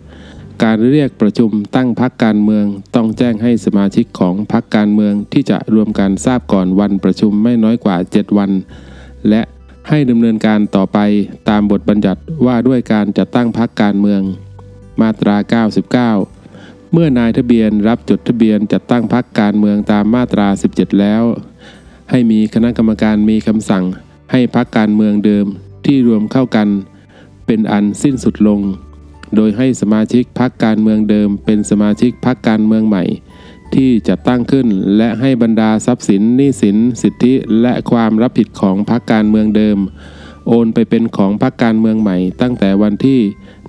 [0.08, 2.64] 11 การเรียกประชุมตั้งพรรคการเมือง
[2.94, 8.50] ต้องแจ้งให้สมาชิกของพรรคการเมืองที่จะรวมกันทราบก่อนวันประชุมไม่น้อยกว่า 7 วัน
[9.28, 9.42] และ
[9.88, 10.98] ให้ดำเนินการต่อไป
[11.48, 14.22] ตามบทบัญญัติว่าด้วยการจัดตั้งพรรคการเมือง
[15.00, 15.36] มาตรา
[16.12, 21.22] 99 เมื่อนายทะเบียนรับจดทะเบียนจัดตั้งพรรคการเมืองตามมาตรา 17 แล้ว
[22.10, 23.84] ให้มีคณะกรรมการมีคำสั่ง
[24.32, 25.46] ให้พรรคการเมืองเดิม
[25.86, 26.68] ที่รวมเข้ากัน
[27.46, 28.60] เป็นอันสิ้นสุดลง
[29.36, 33.04] โดยให้สมาชิกพรรคการเมืองเดิม เป็นสมาชิกพรรคการเมืองใหม่
[33.74, 34.66] ที่จะตั้งขึ้น
[34.96, 39.78] และให้บรรดาทรัพย์สินหนี้สิน สิทธิ และความรับผิดของพรรคการเมืองเดิม
[40.50, 43.20] โอนไปเป็นของพรรคการเมืองใหม่ ตั้งแต่วันที่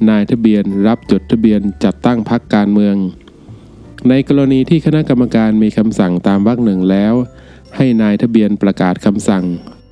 [0.09, 2.95] นายทะเบียนรับจดทะเบียนจัดตั้งพรรคการเมือง
[4.09, 7.13] ในกรณีที่คณะกรรมการมีคำสั่งตามวรรคหนึ่งแล้ว
[7.75, 9.43] ให้นายทะเบียนประกาศคำสั่ง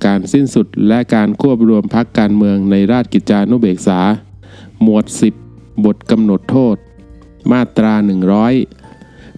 [0.06, 4.00] การสิ้นสุดและการควบรวมพักการเมืองในราชกิจจานุเบกษา
[4.82, 5.04] หมวด
[5.44, 6.76] 10 บทกำหนดโทษ
[7.52, 7.94] มาตรา
[8.46, 8.87] 100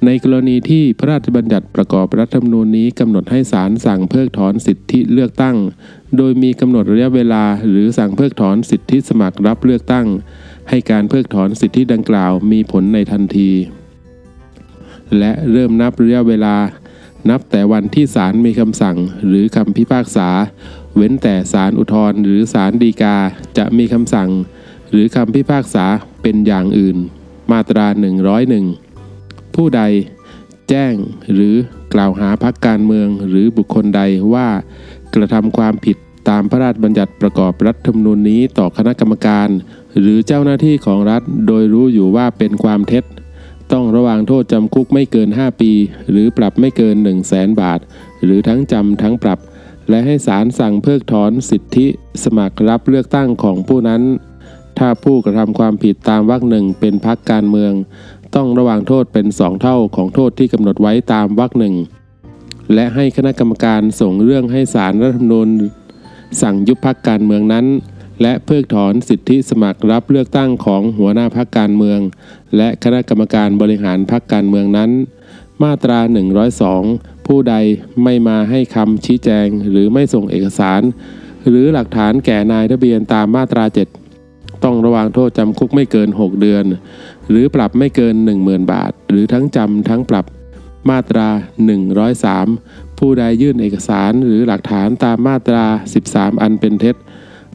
[0.06, 5.56] ในกรณีที่พระราชบัญญัติประกอบรัฐธรรมนูญนี้กำหนดให้ศาลสั่งเพิกถอนสิทธิเลือกตั้ง
[6.16, 10.06] โดยมีกำหนดระยะเวลาหรือสั่งเพิกถอนสิทธิสมัครรับเลือกตั้ง
[10.68, 13.51] ให้การเพิกถอนสิทธิดังกล่าวมีผลในทันที
[15.18, 16.56] และเริ่มนับระยะเวลา
[17.31, 18.97] นับแต่วันที่ศาลมีคำสั่ง
[19.27, 20.28] หรือคำพิพากษา
[20.97, 23.16] เว้นแต่ศาลอุทธรณ์หรือศาลฎีกา
[23.59, 24.31] จะมีคำสั่ง
[24.90, 25.86] หรือคำพิพากษา
[26.22, 26.97] เป็นอย่างอื่น
[27.51, 27.86] มาตรา
[28.40, 28.90] 101
[29.55, 29.82] ผู้ใด
[30.68, 30.94] แจ้ง
[31.35, 31.55] หรือ
[31.94, 34.02] กล่าวหาพักการเมืองหรือบุคคลใด
[34.35, 34.48] ว่า
[35.14, 35.97] กระทำความผิด
[36.28, 39.48] ตามพระราชบัญญัติประกอบรัฐธรรมนูญนี้ต่อคณะกรรมการ
[40.01, 43.05] หรือเจ้าหน้าที่ของรัฐโดยรู้อยู่ว่าเป็นความเท็จ
[43.72, 45.72] ต้องระวางโทษจำคุกไม่เกิน 5 ปี
[46.10, 47.81] หรือปรับไม่เกิน 1 0 0 0 0แสนบาท
[48.24, 49.39] หรือทั้งจำทั้งปรับ
[49.89, 51.86] และให้ศาลสั่งเพิกถอนสิทธิ
[52.22, 54.02] สมัครรับเลือกตั้งของผู้นั้น
[54.78, 57.72] ถ้าผู้กระทำความผิดตามวรรคหนึ่งเป็นพักการเมือง
[58.35, 61.74] ต้องระวางโทษเป็น 2 เท่าของโทษที่กำหนดไว้ตามวรรคหนึ่ง
[62.74, 65.48] และให้คณะกรรมการส่งเรื่องให้ศาลรัฐธรรมนูญ
[66.43, 67.66] สั่งยุบพักการเมืองนั้น
[68.23, 72.01] และเพิกถอนสิทธิสมัครรับเลือกตั้งของหัวหน้าพักการเมือง
[72.57, 74.90] และคณะกรรมการบริหารพักการเมืองนั้น
[75.62, 75.98] มาตรา
[76.65, 77.55] 102 ผู้ใด
[78.02, 80.82] ไม่มาให้คำชี้แจงหรือไม่ส่งเอกสาร
[81.48, 86.65] หรือหลักฐานแก่นายทะเบียนตามมาตรา 7 ต้องระวางโทษจำคุกไม่เกิน 6 เดือน
[87.31, 90.27] หรือปรับไม่เกิน 10,000 บาท หรือทั้งจำทั้งปรับ
[90.90, 91.28] มาตรา
[92.15, 95.65] 103 ผู้ใดยื่นเอกสารหรือหลักฐานตามมาตรา
[96.05, 96.97] 13 อันเป็นเท็จ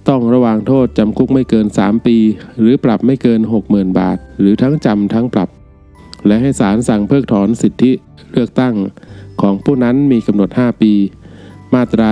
[0.10, 2.18] ต้องระวางโทษจำคุกไม่เกิน 3 ปี
[2.60, 5.50] หรือปรับไม่เกิน 60,000 บาท หรือทั้งจำทั้งปรับ
[6.28, 7.92] และให้ศาลสั่งเพิกถอนสิทธิ
[8.32, 8.76] เลือกตั้ง
[9.42, 10.94] ของผู้นั้นมีกำหนด 5 ปี
[11.74, 12.08] มาตรา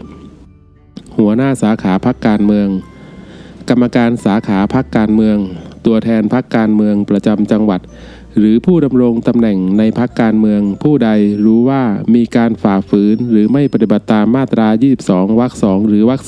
[0.00, 2.68] 104 หัวหน้าสาขาพักการเมือง
[3.68, 5.36] กรรมการสาขาพักการเมือง
[5.86, 7.80] ตัวแทนพักการเมืองประจำจังหวัด
[8.38, 11.10] หรือผู้ดำรงตำแหน่งในพักการเมือง ผู้ใด
[11.44, 11.82] รู้ว่า
[12.14, 14.68] มีการฝ่าฝืน หรือไม่ปฏิบัติตามมาตรา
[15.02, 16.22] 22 วรรค2หรือวรรค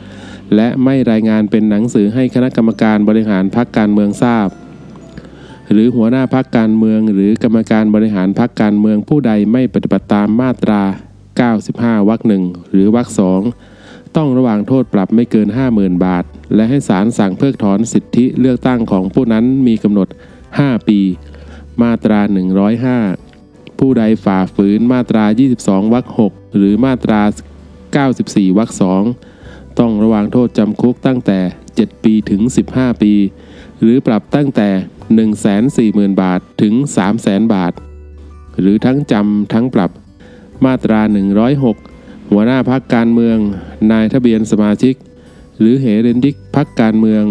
[0.00, 4.48] 4และไม่รายงานเป็นหนังสือให้คณะกรรมการบริหารพักการเมืองทราบ
[5.72, 10.82] หรือหัวหน้าพักการเมือง หรือกรรมการบริหารพักการเมืองผู้ใดไม่ปฏิบัติตามมาตรา
[11.44, 13.40] 95 วรรคหนึ่งหรือวรรคสอง
[14.16, 16.24] ต้องระวางโทษปรับไม่เกิน 50,000 บาท
[16.54, 20.08] และให้ศาลสั่งเพิกถอนสิทธิเลือกตั้งของผู้นั้นมีกำหนด
[20.48, 21.00] 5 ปี
[21.82, 22.20] มาตรา
[23.00, 25.24] 105 ผู้ใดฝ่าฝืนมาตรา
[25.58, 27.20] 22 วรรค 6 หรือมาตรา
[28.04, 28.70] 94 วรรค
[29.24, 31.38] 2 ต้องระวางโทษจำคุกตั้งแต่
[31.72, 32.40] 7 ปีถึง
[32.72, 33.12] 15 ปี
[33.80, 34.68] หรือปรับตั้งแต่
[36.10, 36.74] 140,000 บาทถึง
[37.14, 37.72] 300,000 บาท
[38.60, 39.90] หรือทั้งจำทั้งปรับ
[40.64, 41.95] มาตรา 106
[42.30, 43.38] หัวหน้าพักการเมือง
[43.92, 44.94] นายทะเบียนสมาชิก
[45.58, 47.24] หรือเหเรนดิกพักการเมือง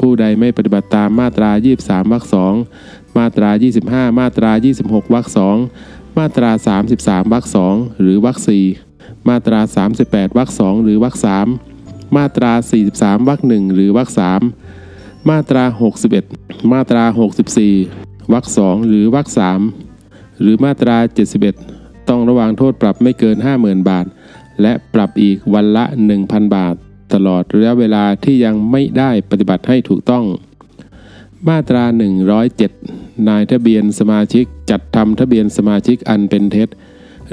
[0.00, 1.50] ผู้ใดไม่ปฏิบัติตามมาตรา
[1.80, 2.24] 23วรรค
[2.70, 3.50] 2มาตรา
[3.84, 4.52] 25 มาตรา
[4.82, 5.26] 26วรรค
[5.72, 6.50] 2มาตรา
[6.90, 8.38] 33วรรค2หรือวรรค
[8.82, 9.60] 4มาตรา
[9.98, 11.16] 38วรรค2หรือวรรค
[11.66, 12.52] 3มาตรา
[12.90, 14.08] 43วรรค1หรือวรรค
[14.68, 15.64] 3มาตรา
[16.18, 17.04] 61 มาตรา
[17.68, 19.28] 64วรรค2หรือวรรค
[19.84, 20.96] 3หรือมาตรา
[21.52, 24.06] 71 ต้องระวางโทษปรับไม่เกิน 50,000 บาท
[24.62, 25.84] และปรับอีกวันละ
[26.20, 26.74] 1,000 บาท
[27.14, 30.24] ตลอดระยะเวลาที่ยังไม่ได้ปฏิบัติให้ถูกต้อง
[31.48, 31.84] มาตรา
[32.56, 36.68] 107 นายทะเบียนสมาชิกจัดทำทะเบียนสมาชิกอันเป็นเท็จ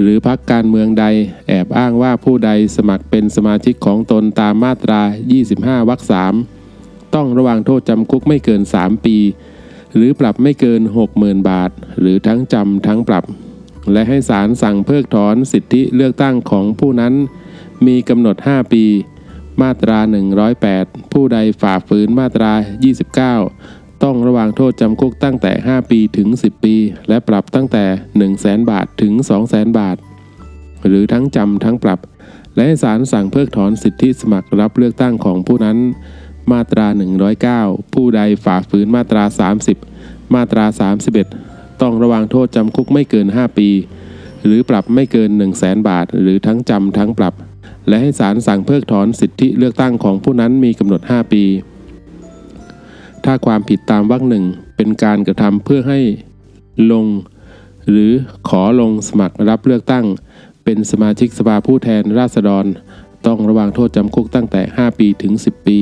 [0.00, 1.04] หรือพักการเมืองใด
[1.48, 5.00] แอบอ้างว่าผู้ใดสมัครเป็นสมาชิกของตนตามมาตรา
[5.44, 6.00] 25 วรรค
[6.56, 9.16] 3ต้องระวางโทษจำคุกไม่เกิน 3 ปี
[9.94, 10.80] หรือปรับไม่เกิน
[11.14, 11.70] 60,000 บาท
[12.00, 13.24] หรือทั้งจำทั้งปรับ
[13.92, 17.14] และให้ศาลสั่งเพิกถอนสิทธิเลือกตั้งของผู้นั้น
[17.86, 18.84] มีกำหนด 5 ปี
[19.62, 19.98] มาตรา
[20.56, 22.52] 108 ผู้ใดฝ่าฝืนมาตรา
[23.28, 26.76] 29 ต้องระวางโทษจำคุกตั้งแต่ 5 ปีถึง 10 ปี
[27.08, 29.96] และปรับตั้งแต่ 1 0 0 0 0แบาทถึง 2 0 0 0 0 0บาท
[30.86, 32.00] หรือทั้งจำทั้งปรับ
[32.54, 35.78] และให้ศาลสั่งเพิกถอนสิทธิสมัครรับเลือกตั้งของผู้นั้น
[36.52, 36.86] มาตรา
[37.40, 39.24] 109 ผู้ใดฝ่าฝืนมาตรา
[39.78, 40.64] 30 มาตรา
[41.14, 43.68] 31 ต้องระวางโทษจำคุกไม่เกิน 5 ปี
[44.44, 47.34] หรือปรับไม่เกิน 1 0 0 0 0แบาท หรือทั้งจำทั้งปรับ
[47.88, 51.44] และให้ศาลสั่งเพิกถอนสิทธิเลือกตั้งของผู้นั้นมีกำหนด 5 ปี
[53.24, 54.44] ถ้าความผิดตามวรรคหนึ่ง
[54.76, 56.00] เป็นการกระทำเพื่อให้
[56.92, 57.06] ลง
[57.90, 58.12] หรือ
[58.48, 60.04] ขอลงสมัครรับเลือกตั้ง
[60.64, 62.64] เป็นสมาชิกสภาผู้แทนราษฎร
[63.26, 65.78] ต้องระวางโทษจำคุกตั้งแต่ 5 ปีถึง 10 ปี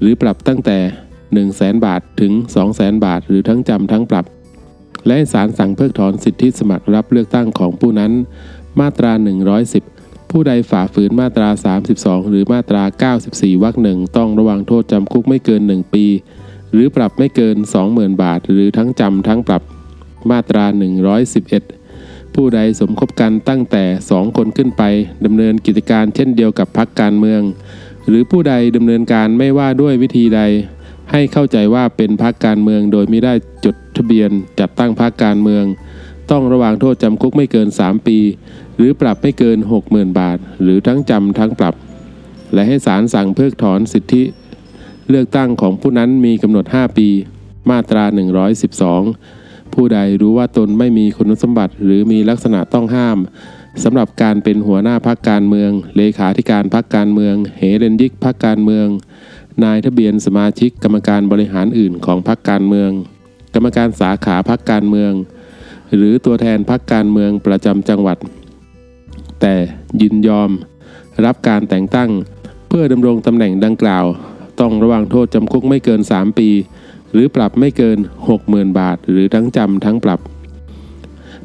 [0.00, 0.78] หรือปรับตั้งแต่
[1.12, 4.24] 1 0 0 0 0แบาทถึง 2 0 0 0 0 0 บาท หรือทั้งจำทั้งปรับ
[5.06, 8.12] และศาลสั่งเพิกถอนสิทธิสมัครรับเลือกตั้งของผู้นั้น
[8.80, 9.12] มาตรา
[9.72, 11.48] 110 ผู้ใดฝ่าฝืนมาตรา
[11.88, 16.04] 32 หรือมาตรา 94 วรรคหนึ่งต้องระวางโทษจำคุกไม่เกิน 1 ปี
[16.72, 17.56] หรือปรับไม่เกิน
[17.88, 19.62] 20,000 บาท หรือทั้งจำทั้งปรับ
[20.30, 20.64] มาตรา
[21.30, 24.82] 111 ผู้ใดสมคบกันตั้งแต่ 2 คนขึ้นไป
[25.24, 27.42] ดำเนินกิจการเช่นเดียวกับพรรคการเมือง
[28.08, 30.42] หรือผู้ใดดำเนินการไม่ว่าด้วยวิธีใด
[31.12, 33.34] ให้เข้าใจว่าเป็นพรรคการเมืองโดยไม่ได้
[33.64, 35.64] จด ทะเบียนจัดตั้งพรรคการเมือง
[36.30, 38.18] ต้องระวางโทษจำคุกไม่เกิน 3 ปี
[38.76, 39.58] หรือปรับไม่เกิน
[39.88, 41.74] 60,000 บาท หรือทั้งจำทั้งปรับ
[42.54, 44.22] และให้ศาลสั่งเพิกถอนสิทธิ
[45.08, 47.08] เลือกตั้งของผู้นั้นมีกำหนด 5 ปี
[47.70, 48.04] มาตรา
[48.88, 53.18] 112 ผู้ใดรู้ว่าตนไม่มีคุณสมบัติ หรือมีลักษณะต้องห้าม
[53.82, 58.86] สำหรับการเป็นหัวหน้าพักการเมือง เลขาธิการพักการเมือง เหเรนยิกพักการเมือง
[59.64, 62.90] นายทะเบียนสมาชิกกรรมการบริหารอื่นของพักการเมือง
[63.56, 65.12] กรรมการสาขาพักการเมือง
[65.96, 68.18] หรือตัวแทนพักการเมืองประจำจังหวัด
[69.40, 69.54] แต่
[70.00, 70.50] ยินยอม
[71.24, 72.10] รับการแต่งตั้ง
[72.68, 74.04] เพื่อดำรงตำแหน่งดังกล่าว
[74.60, 76.48] ต้องระวังโทษจำคุกไม่เกิน 3 ปี
[77.12, 77.98] หรือปรับไม่เกิน
[78.38, 80.20] 60,000 บาท หรือทั้งจำทั้งปรับ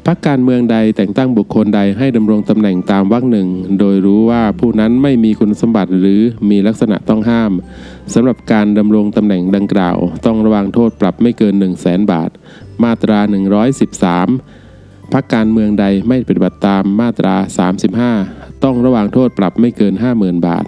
[0.06, 3.48] พักการเมืองใดแต่งตั้งบุคคลใดให้ดำรงตำแหน่งตามวรรคหนึ่ง
[3.78, 6.20] โดยรู้ว่าผู้นั้นไม่มีคุณสมบัติหรือ
[6.50, 7.52] มีลักษณะต้องห้าม
[8.14, 9.96] สำหรับการดำรงตำแหน่งดังกล่าว
[10.26, 12.30] ต้องระวังโทษปรับไม่เกิน 1 0 0 0 0แสนบาท
[12.82, 13.18] มาตรา
[14.36, 17.34] 113พักการเมืองใดไม่ปฏิบัติตามมาตรา
[18.00, 20.64] 35 ต้องระวังโทษปรับไม่เกิน 50,000 บาท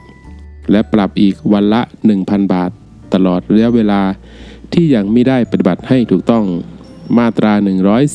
[0.71, 1.83] และปรับอีกวันละ
[2.17, 2.71] 1,000 บาท
[3.15, 4.03] ตลอดระยะเวลา
[4.73, 6.45] ที่ยังไม่ได้ปฏิบัติให้ถูกต้อง
[7.19, 7.53] มาตรา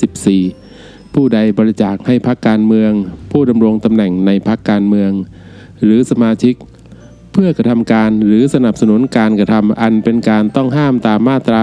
[0.05, 0.68] 114
[1.13, 2.91] ผู้ใดบริจาคให้พักการเมือง
[3.31, 5.11] ผู้ดำรงตำแหน่งในพักการเมือง
[5.83, 6.55] หรือสมาชิก
[7.33, 11.61] เพื่อกระทำการหรือสนับสนุนการกระทำอันเป็นการต้องห้ามตามมาตรา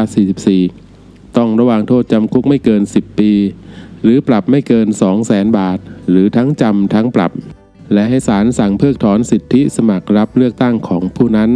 [0.67, 3.33] 44 ต้องระวางโทษจำคุกไม่เกิน 10 ปี
[4.03, 5.79] หรือปรับไม่เกิน 2 0 0แสนบาท
[6.11, 7.33] หรือทั้งจำทั้งปรับ
[7.93, 11.51] และให้ศาลสั่งเพิกถอนสิทธิสมัครรับเลือกตั้งของผู้นั้น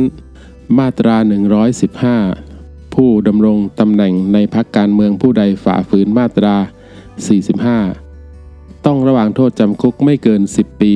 [0.78, 1.16] มาตรา
[2.00, 6.56] 115 ผู้ดำรงตำแหน่งในพักการเมืองผู้ใดฝ่าฝืนมาตรา
[7.26, 10.92] 45 ต้องระวางโทษจำคุกไม่เกิน 10 ปี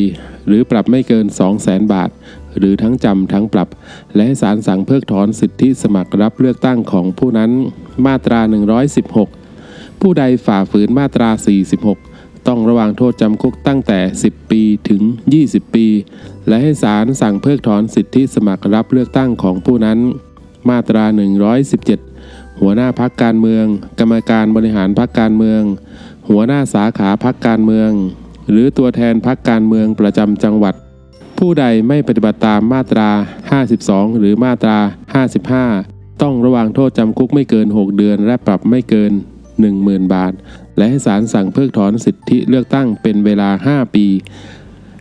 [0.46, 2.10] หรือปรับไม่เกิน 2 0 0แสนบาท
[2.58, 3.68] หรือทั้งจำทั้งปรับ
[4.14, 7.50] และให้ศาลสั่งเพิกถอนสิทธิสมัครรับเลือกตั้งของผู้นั้น
[8.06, 8.40] มาตรา
[9.20, 11.28] 116 ผู้ใดฝ่าฝืนมาตรา
[11.88, 15.02] 46ต้องระวางโทษจำคุกตั้งแต่ 10 ปีถึง
[15.38, 15.86] 20 ปี
[16.48, 19.98] และให้ศาลสั่งเพิกถอนสิทธิสมัครรับเลือกตั้งของผู้นั้น
[20.70, 21.04] มาตรา
[21.82, 23.64] 117 หัวหน้าพักการเมือง
[23.98, 25.62] กรรมการบริหารพักการเมือง
[26.28, 27.90] หัวหน้าสาขาพักการเมือง
[28.50, 30.74] หรือตัวแทนพักการเมืองประจำจังหวัด
[31.38, 33.10] ผู้ใดไม่ปฏิบัติตามมาตรา
[33.64, 34.78] 52 หรือมาตรา
[35.50, 39.12] 55 ต้องระวางโทษจำคุกไม่เกิน 6 เดือน และปรับไม่เกิน
[39.62, 40.32] 10,000 บาท
[40.76, 44.06] และให้ศาลสั่งเพิกถอนสิทธิเลือกตั้งเป็นเวลา 5 ปี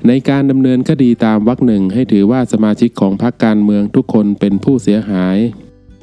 [0.07, 5.37] ในการดำเนินคดีตามวรรคหนึ่งให้ถือว่าสมาชิกของพรรคการเมืองทุกคนเป็นผู้เสียหาย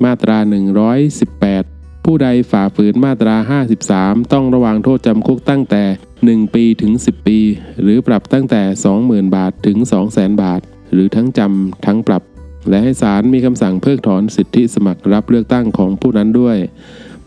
[0.05, 1.70] มาตรา 118
[2.13, 3.37] ผู้ใดฝ่าฝืนมาตรา
[3.83, 5.83] 53 ต้องระวังโทษจำคุกตั้งแต่
[6.19, 7.39] 1 ปีถึง 10 ปี
[7.83, 8.63] หรือปรับตั้งแต่
[8.99, 9.77] 20,000 บาทถึง
[10.11, 10.61] 200,000 บาท
[10.93, 12.23] หรือทั้งจำทั้งปรับ
[12.69, 16.57] และให้ศาลมีคำสั่งเพิกถอนสิทธิสมัครรับเลือกตั้งของผู้นั้นด้วย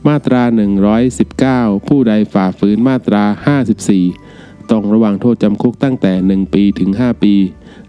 [0.07, 0.43] มาตรา
[1.15, 3.23] 119 ผู้ใดฝ่าฝืนมาตรา
[4.18, 7.35] 54 ต้องระวังโทษจำคุกตั้งแต่ 1 ปีถึง 5 ปี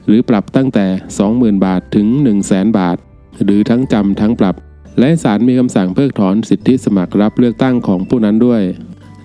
[0.07, 0.87] หรือปรับตั้งแต่
[1.27, 2.07] 20,000 บาทถึง
[2.43, 2.97] 100,000 บาท
[3.45, 4.57] หรือทั้งจำทั้งปรับ
[4.99, 8.63] และศาลมีคำสั่งเพิกถอนสิทธิสมัครรับเลือกตั้งของผู้นั้นด้วย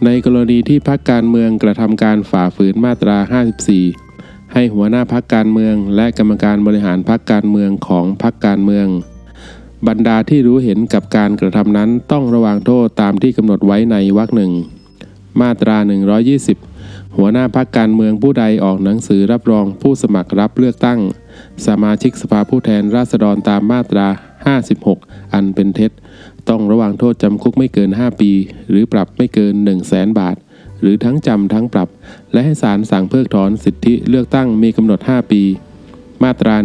[0.06, 3.18] ในกรณีที่พักการเมืองกระทำการฝ่าฝืนมาตรา
[3.86, 8.88] 54 ให้หัวหน้าพักการเมือง และกรรมการบริหารพักการเมืองของพักการเมือง
[9.88, 14.52] บรรดาที่รู้เห็นกับการกระทำนั้นต้องระวังโทษตามที่กำหนดไว้ในวรรคหนึ่ง
[15.42, 15.78] มาตรา
[16.48, 21.00] 120 หัวหน้าพักการเมืองผู้ใดออกหนังสือรับรองผู้สมัครรับเลือกตั้ง
[21.68, 24.08] สมาชิกสภาผู้แทนราษฎรตามมาตรา
[24.48, 25.92] 56 อันเป็นเท็จ
[26.50, 28.32] ต้องระวังโทษจำคุกไม่เกิน 5 ปี
[28.70, 30.36] หรือปรับไม่เกิน 1 0 0 0 0แสนบาท
[30.82, 31.90] หรือทั้งจำทั้งปรับ
[32.32, 35.42] และให้ศาลสั่งเพิกถอนสิทธิเลือกตั้งมีกำหนด 5 ปี
[36.24, 36.56] มาตรา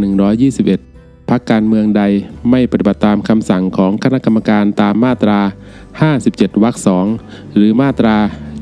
[0.60, 2.02] 121พักการเมืองใด
[2.50, 5.40] ไม่ปฏิบัติตามคำสั่งของคณะกรรมการตามมาตรา
[6.00, 7.06] 57 วรรคสอง
[7.54, 8.16] หรือมาตรา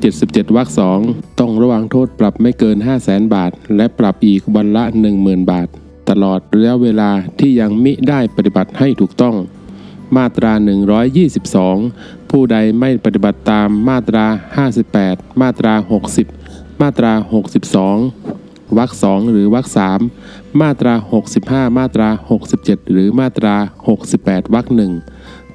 [0.07, 0.99] 77 วรรคสอง
[1.41, 4.83] ต้องระวังโทษปรับไม่เกิน 5 0 0แสนบาท และปรับอีกวันละ
[5.17, 5.69] 10,000 บาท
[6.09, 9.37] ตลอดระยะเวลาที่ยังมิได้ปฏิบัติให้ถูกต้อง
[10.17, 10.53] มาตรา
[11.43, 14.27] 122 ผู้ใดไม่ปฏิบัติตามมาตรา
[14.85, 15.75] 58 มาตรา
[16.25, 17.13] 60 มาตรา
[17.93, 20.01] 62 วรรคสองหรือวรรคสาม
[20.61, 20.95] มาตรา
[21.35, 22.09] 65 มาตรา
[22.51, 23.55] 67 หรือมาตรา
[24.05, 24.93] 68 วรรคหนึ่ง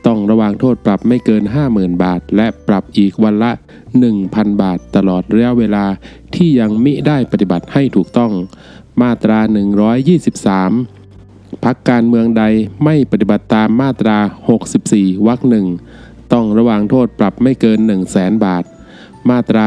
[0.06, 1.44] ต้องระวังโทษปรับไม่เกิน
[1.74, 3.52] 50,000 บาท และปรับอีกวันละ
[4.07, 5.86] 1,000 บาท ตลอดระยะเวลา
[6.36, 8.32] ที่ยังมิได้ปฏิบัติให้ถูกต้อง
[9.02, 9.40] มาตรา
[10.72, 12.44] 123 พักการเมืองใด
[12.84, 14.18] ไม่ปฏิบัติตามมาตรา
[14.72, 15.68] 64 วรรคหนึ่ง
[16.34, 18.64] ต้องระวังโทษปรับไม่เกิน 1 0 0 0 0แสนบาท
[19.30, 19.65] มาตรา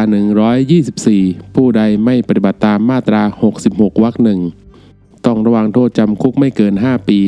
[0.77, 3.23] 124 ผู้ใดไม่ปฏิบัติตามมาตรา
[3.63, 4.41] 66 วรรคหนึ่ง
[5.27, 7.21] ต้องระวังโทษจำคุกไม่เกิน 5 ปี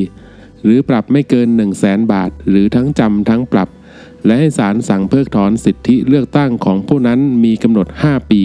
[0.65, 3.69] หรือปรับไม่เกิน 1 0 0 0 0แสนบาท หรือทั้งจำทั้งปรับ
[4.25, 8.43] และให้ศาลสั่งเพิกถอนสิทธิเลือกตั้งของผู้นั้นมีกำหนด 5 ปี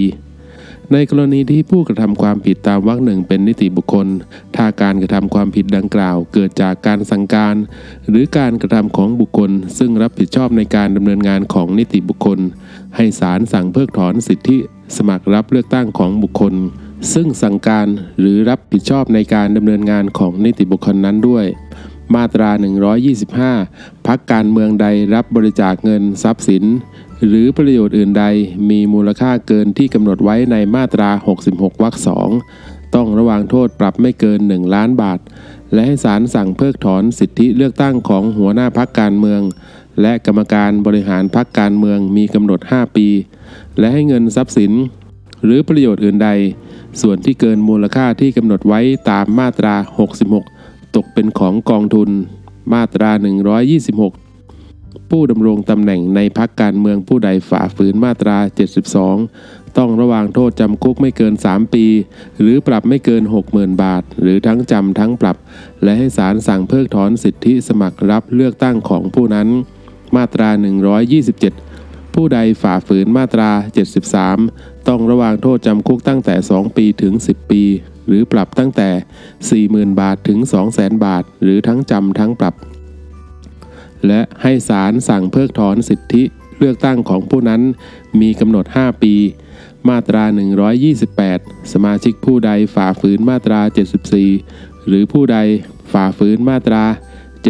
[0.93, 4.07] ในกรณีที่ผู้กระทำความผิดตามวรรคหนึ่งเป็นนิติบุคคล
[4.55, 7.55] ถ้าการกระทำความผิดดังกล่าว เกิดจากการสั่งการ
[8.09, 12.39] หรือการกระทำของบุคคล ซึ่งรับผิดชอบในการดำเนินงานของนิติบุคคล
[12.95, 14.57] ให้ศาลสั่งเพิกถอนสิทธิ
[14.97, 16.53] สมัครรับเลือกตั้งของบุคคล
[17.13, 17.87] ซึ่งสั่งการ
[18.19, 21.45] หรือรับผิดชอบในการดำเนินงานของนิติบุคคลนั้นด้วย
[22.15, 22.49] มาตรา
[23.29, 26.63] 125 พักการเมืองใดรับบริจาคเงินทรัพย์สิน
[27.25, 28.25] หรือประโยชน์อื่นใด
[28.69, 31.09] มีมูลค่าเกินที่กำหนดไว้ในมาตรา
[31.47, 32.29] 66 วรรคสอง
[32.95, 35.19] ต้องระวังโทษปรับไม่เกิน 1 ล้านบาท
[35.73, 39.41] และให้ศาลสั่งเพิกถอนสิทธิเลือกตั้งของหัวหน้าพักการเมือง
[40.01, 43.07] และกรรมการบริหารพักการเมืองมีกำหนด 5 ปี
[43.79, 44.71] และให้เงินทรัพย์สิน
[45.43, 46.29] หรือประโยชน์อื่นใด
[47.01, 48.79] ส่วนที่เกินมูลค่าที่กำหนดไว้
[49.09, 49.75] ตามมาตรา
[50.35, 52.09] 66 ตกเป็นของกองทุน
[52.73, 53.09] มาตรา
[53.73, 54.26] 126
[55.11, 58.37] ผู้ดำรงตำแหน่งในพักการเมืองผู้ใดฝ่าฝืนมาตรา
[59.03, 61.85] 72 ต้องระวางโทษจำคุกไม่เกิน 3 ปี
[62.41, 65.37] หรือปรับไม่เกิน 60,000 บาท หรือทั้งจำทั้งปรับ
[65.83, 69.47] และให้ศาลสั่งเพิกถอนสิทธิสมัครรับเลือกตั้งของผู้นั้น
[70.15, 70.49] มาตรา
[71.31, 73.49] 127 ผู้ใดฝ่าฝืนมาตรา
[74.19, 77.63] 73 ต้องระวางโทษจำคุกตั้งแต่ 2 ปีถึง 10 ปี
[78.07, 78.89] หรือปรับตั้งแต่
[79.87, 80.39] 40,000 บาทถึง
[80.71, 82.55] 200,000 บาท หรือทั้งจำทั้งปรับ
[84.07, 86.23] และให้ศาลสั่งเพิกถอนสิทธิ
[86.59, 87.61] เลือกตั้งของผู้นั้น
[88.21, 89.15] มีกำหนด 5 ปี
[89.89, 90.23] มาตรา
[90.97, 93.59] 128 สมาชิกผู้ใดฝ่าฝืนมาตรา
[94.23, 95.37] 74 หรือผู้ใด
[95.93, 96.83] ฝ่าฝืนมาตรา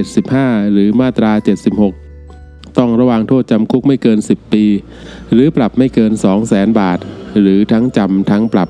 [0.08, 1.32] 75 หรือมาตรา
[2.06, 4.66] 76 ต้องระวางโทษจำคุกไม่เกิน 10 ปี
[5.34, 6.12] หรือปรับไม่เกิน
[6.46, 7.00] 200,000 บาท
[7.42, 8.70] หรือทั้งจำทั้งปรับ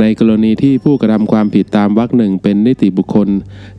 [0.00, 3.28] ในกรณีที่ผู้กระทำความผิดตามวรรคหนึ่งเป็นนิติบุคคล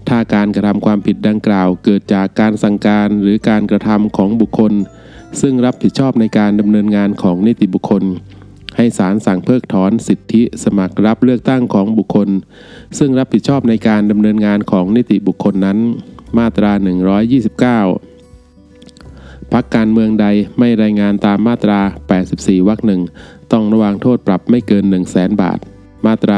[0.10, 4.74] ถ้าการกระทำความผิดดังกล่าว เกิดจากการสั่งการหรือการกระทำของบุคคล
[5.42, 8.04] ซึ่งรับผิดชอบในการดำเนินงานของนิติบุคคล
[8.76, 12.30] ให้ศาลสั่งเพิกถอนสิทธิสมัครรับเลือกตั้งของบุคคล
[12.98, 15.78] ซึ่งรับผิดชอบในการดำเนินงานของนิติบุคคลนั้น
[16.38, 16.72] มาตรา
[17.72, 20.26] 129พักการเมืองใด
[20.60, 21.80] ไม่รายงานตามมาตรา
[22.24, 23.02] 84วรรคหนึ่ง
[23.52, 25.60] ต้องระวางโทษปรับไม่เกิน 1 0 0 0 0แสนบาท
[26.08, 26.38] มาตรา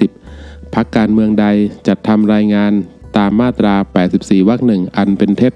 [0.00, 1.46] 130 พักการเมืองใด
[1.86, 2.72] จัดทำรายงาน
[3.16, 3.74] ตามมาตรา
[4.10, 5.52] 84 วรรคหนึ่งอันเป็นเท็จ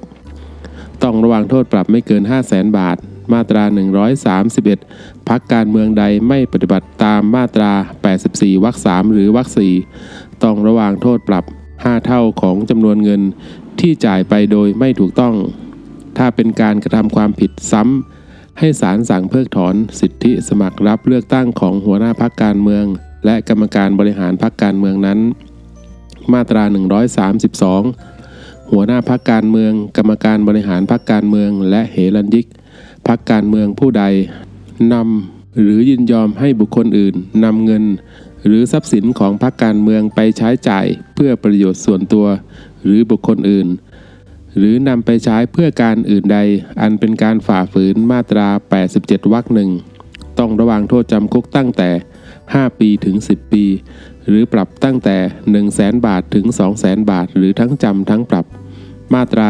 [1.03, 2.97] ต้องระวางโทษปรับไม่เกิน 5 0 0แสนบาท
[3.33, 3.63] มาตรา
[4.47, 7.73] 131 พักการเมืองใดไม่ปฏิบัติตามมาตรา
[8.19, 9.49] 84 วรรค3หรือวรรค
[9.95, 11.45] 4ต้องระวางโทษปรับ
[11.75, 13.23] 5 เท่าของจำนวนเงิน
[13.81, 15.35] ที่จ่ายไปโดยไม่ถูกต้อง
[16.17, 22.87] ถ้าเป็นการกระทำความผิดซ้ำให้ศาลสั่งเพิกถอนสิทธิสมัครรับเลือกตั้งของหัวหน้าพักการเมือง
[23.25, 25.19] และกรรมการบริหารพักการเมืองนั้น
[26.33, 26.65] มาตรา
[27.87, 32.47] 132 หัวหน้าพักการเมือง กรรมการบริหารพักการเมือง และเหรัญยิก
[33.09, 34.05] พักการเมืองผู้ใด
[34.93, 37.15] นำหรือยินยอมให้บุคคลอื่น
[37.45, 37.85] นำเงิน
[38.47, 42.27] หรือทรัพย์สินของพักการเมืองไปใช้จ่ายเพื่อประโยชน์ส่วนตัว
[42.85, 43.69] หรือบุคคลอื่น
[44.57, 46.39] หรือนำไปใช้เพื่อการอื่นใด
[46.81, 48.49] อันเป็นการฝ่าฝืนมาตรา
[48.91, 49.71] 87 วรรคหนึ่ง
[50.39, 51.91] ต้องระวางโทษจำคุกตั้งแต่
[52.57, 53.65] 5 ปีถึง 10 ปี
[54.27, 58.47] หรือปรับตั้งแต่ 1 0 0 0 0แบาทถึง 2 0 0 0 0 0 บาท หรือทั้งจำทั้งปรับ
[59.15, 59.47] มาตรา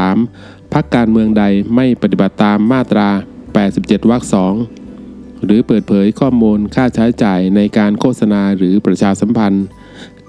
[0.00, 1.44] 133พักการเมืองใด
[1.74, 3.08] ไม่ปฏิบัติตามมาตรา
[3.60, 4.54] 87วรรคสอง
[5.44, 9.66] หรือเปิดเผยข้อมูลค่าใช้จ่ายในการโฆษณาหรือประชาสัมพันธ์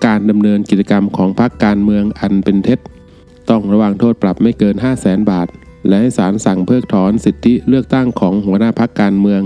[0.05, 2.79] การดำเนินกิจกรรมของพรรคการเมืองอันเป็นเท็จ
[3.49, 5.47] ต้องระวังโทษปรับไม่เกิน 5 0 0แสนบาท
[5.87, 9.41] และให้ศาลสั่งเพิกถอนสิทธิเลือกตั้งของหัวหน้าพักการเมือง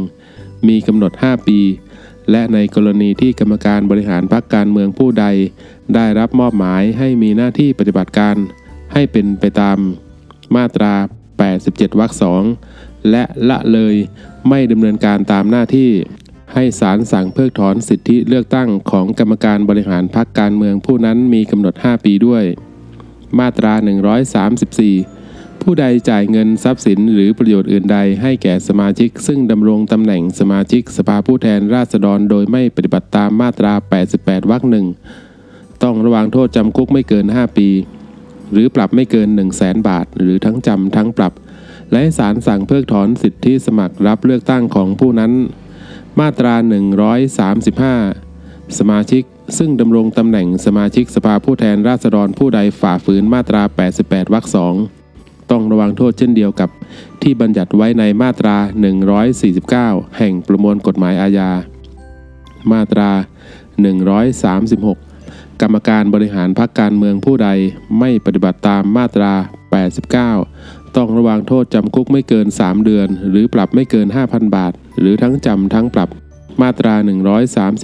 [0.68, 1.60] มีกำหนด 5 ปี
[2.32, 5.26] และในกรณีที่กรรมการบริหารพักการเมืองผู้ใด
[5.96, 8.36] ได้รับมอบหมายให้มีหน้าที่ปฏิบัติการ
[8.94, 9.78] ให้เป็นไปตาม
[10.56, 10.94] มาตรา
[11.46, 12.44] 87 วรรคสอง
[13.12, 13.96] และละเลย
[14.50, 15.92] ไม่ดำเนินการตามหน้าที่
[16.54, 22.44] ให้ศาลสั่งเพิกถอนสิทธิเลือกตั้งของกรรมการบริหารพักการเมืองผู้นั้นมีกำหนด 5 ปีด้วย
[23.40, 23.74] มาตรา
[24.50, 25.15] 134
[25.68, 33.74] ผู้ใดจ่ายเงินทรัพย์สินหรือประโยชน์อื่นใดให้แก่สมาชิก ซึ่งดำรงตำแหน่งสมาชิกสภาผู้แทนราษฎรโดยไม่ปฏิบัติตามมาตรา
[34.12, 34.86] 88 วรรคหนึ่ง
[35.84, 37.70] ต้องระวางโทษจำคุกไม่เกิน 5 ปี
[38.52, 41.34] หรือปรับไม่เกิน 1 0 0 0 0แสนบาท หรือทั้งจำทั้งปรับ
[41.90, 45.32] และให้ศาลสั่งเพิกถอนสิทธิสมัครรับเลือกตั้งของผู้นั้น
[46.20, 46.54] มาตรา
[47.86, 49.24] 135 สมาชิก
[49.58, 53.62] ซึ่งดำรงตำแหน่งสมาชิกสภาผู้แทนราษฎรผู้ใดฝ่าฝืนมาตรา
[53.98, 54.76] 88 วรรคสอง
[55.52, 56.70] ต้องระวังโทษเช่นเดียวกับ
[57.22, 58.56] ที่บัญญัติไว้ในมาตรา
[59.38, 61.52] 149 แห่งประมวลกฎหมายอาญา
[62.72, 63.10] มาตรา
[63.96, 67.50] 136 กรรมการบริหารพรรคการเมืองผู้ใด
[68.00, 69.34] ไม่ปฏิบัติตามมาตรา
[70.14, 76.10] 89 ต้องระวังโทษจำคุกไม่เกิน 3 เดือน หรือปรับไม่เกิน 5,000 บาท หรือทั้งจำทั้งปรับ
[76.62, 76.94] มาตรา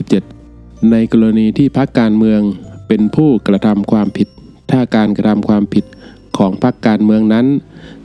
[0.02, 2.42] 137 ในกรณีที่พรรคการเมือง
[2.88, 4.28] เป็นผู้กระทำความผิด
[4.72, 5.86] ถ้าการกระทำความผิด
[6.38, 7.46] ของพรรคการเมืองนั้น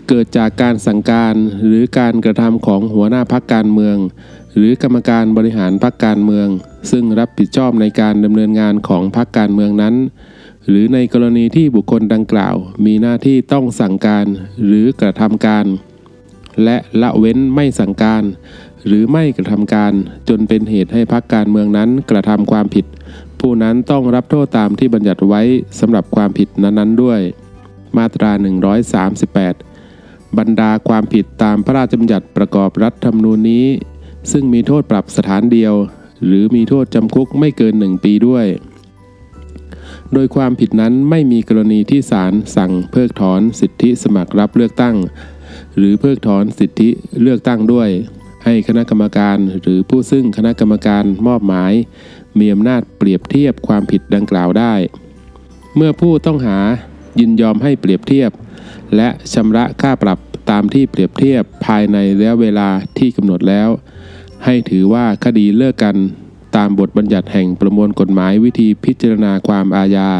[0.09, 1.35] เกิดจากการสั่งการ
[1.67, 3.97] หรือการกระทำของหัวหน้าพรรคการเมือง
[4.57, 6.49] หรือกรรมการบริหารพรรคการเมือง
[6.91, 9.95] ซึ่งรับผิดชอบในการดำเนินงานของพรรคการเมืองนั้น
[10.69, 14.27] หรือในกรณีที่บุคคลดังกล่าว มีหน้าที่ต้องสั่งการ
[14.67, 15.67] หรือกระทำการ
[16.65, 18.23] และละเว้นไม่สั่งการ
[18.87, 19.93] หรือไม่กระทำการ
[20.29, 22.87] จนเป็นเหตุให้พรรคการเมืองนั้นกระทำความผิด
[23.41, 25.43] ผู้นั้นต้องรับโทษตามที่บัญญัติไว้
[25.81, 27.21] สำหรับความผิดนั้นๆด้วย
[27.97, 28.31] มาตรา
[29.15, 33.67] 138 บรรดาความผิดตามพระราชบัญญัติประกอบรัฐธรรมนูญนี้
[34.33, 35.75] ซึ่งมีโทษปรับสถานเดียว
[36.27, 38.47] หรือมีโทษจำคุกไม่เกิน 1 ปีด้วย
[40.13, 44.97] โดยความผิดนั้นไม่มีกรณีที่ศาลสั่งเพิกถอนสิทธิสมัครรับเลือกตั้ง
[45.77, 46.89] หรือเพิกถอนสิทธิ
[47.23, 47.89] เลือกตั้งด้วย
[48.45, 51.73] ให้คณะกรรมการหรือผู้ซึ่งคณะกรรมการมอบหมาย
[52.39, 54.75] มีอำนาจเปรียบเทียบความผิดดังกล่าวได้
[55.77, 56.59] เมื่อผู้ต้องหา
[57.21, 58.31] ยินยอมให้เปรียบเทียบ
[58.97, 60.19] และชำระค่าปรับ
[60.51, 63.69] ตามที่เปรียบเทียบภายในระยะเวลาที่กำหนดแล้ว
[64.45, 65.97] ให้ถือว่าคดีเลิกกัน
[66.57, 70.11] ตามบทบัญญัติแห่งประมวลกฎหมายวิธีพิจารณาความอาญา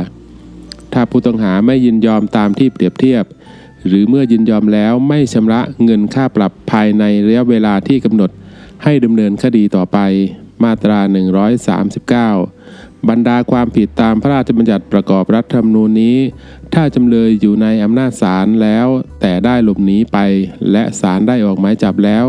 [0.93, 3.25] ถ้าผู้ต้องหาไม่ยินยอมตามที่เปรียบเทียบ
[3.87, 8.31] หรือเมื่อยินยอมแล้วไม่ชำระเงินค่าปรับภายในระยะเวลาที่กำหนด
[8.85, 9.99] ให้ดำเนินคดีต่อไป
[10.65, 10.99] มาตรา
[12.05, 12.56] 139
[13.09, 16.19] บรรดาความผิดตามพระราชบัญญัติประกอบรัฐธรรมนูญนี้
[16.75, 18.87] ถ้าจำเลยอยู่ในอำนาจศาลแล้ว
[19.21, 20.19] แต่ได้หลบหนีไป
[20.73, 22.27] และศาลได้ออกหมายจับแล้ว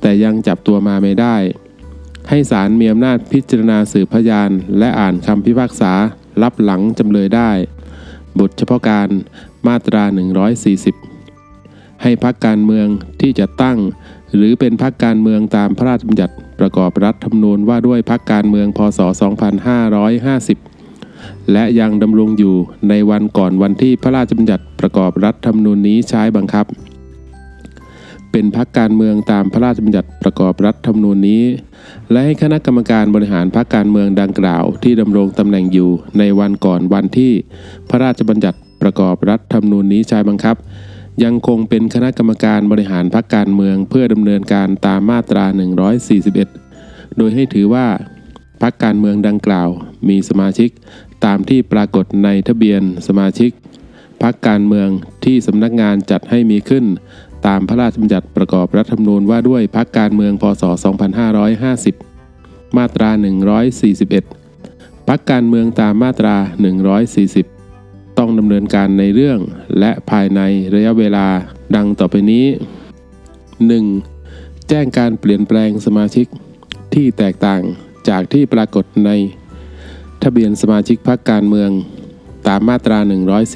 [0.00, 1.36] แต่ยังจับตัวมาไม่ได้
[2.28, 5.92] ให้ศาลมีอำนาจพิจารณาสืบพยาน และอ่านคำพิพากษา
[6.42, 7.50] รับหลังจำเลยได้
[8.38, 9.08] บทเฉพาะการ
[9.66, 10.02] มาตรา
[10.82, 12.88] 140 ให้พักการเมือง
[13.20, 13.78] ที่จะตั้ง
[14.36, 19.00] หรือเป็นพักการเมืองตามพระราชบัญญัติประกอบรัฐธรรมนูญว่าด้วยพักการเมืองพศ
[20.64, 22.56] 2550 และยังดำรงอยู่
[22.88, 26.66] ในวันก่อนวันที่พระราชบัญญัติประกอบรัฐธรรมนูญนี้ใช้บังคับ
[28.32, 31.42] เป็นพักการเมืองตามพระราชบัญญัติประกอบรัฐธรรมนูญนี้
[32.10, 37.32] และให้คณะกรรมการบริหารพักการเมืองดังกล่าว ที่ดำรงตำแหน่งอยู่ในวันก่อนวันที่
[37.90, 40.56] พระราชบัญญัติประกอบรัฐธรรมนูญนี้ใช้บังคับ
[41.22, 45.44] ยังคงเป็นคณะกรรมการบริหารพักการเมืองเพื่อดำเนินการตามมาตรา
[46.32, 47.86] 141 โดยให้ถือว่า
[48.62, 49.68] พักการเมืองดังกล่าว
[50.08, 50.70] มีสมาชิก
[51.24, 53.50] ตามที่ปรากฏในทะเบียนสมาชิก
[54.22, 54.88] พักการเมือง
[55.24, 56.84] ที่สำนักงานจัดให้มีขึ้น
[57.46, 60.62] ตามพระราชบัญญัติประกอบรัฐธรรมนูญว่าด้วยพักการเมืองพศ
[61.50, 63.10] 2550 มาตรา
[63.88, 66.36] 141พักการเมืองตามมาตรา
[66.98, 67.53] 140
[68.26, 69.38] ต้องดำเนินการในเรื่อง
[69.80, 70.40] และภายใน
[70.74, 71.26] ระยะเวลา
[71.76, 72.46] ดังต่อไปนี้
[73.96, 74.68] 1.
[74.68, 76.26] แจ้งการเปลี่ยนแปลงสมาชิก
[76.94, 77.60] ที่แตกต่าง
[78.08, 79.10] จากที่ปรากฏใน
[80.22, 81.70] ทะเบียนสมาชิกพรรคการเมือง
[82.48, 82.98] ตามมาตรา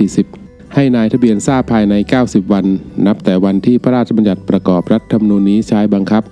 [0.09, 2.67] 140 ให้นายทะเบียนทราบภายใน 90 วัน
[3.07, 6.23] นับแต่วันที่พระราชบัญญัติประกอบรัฐธรรมนูญนี้ใช้บังคับ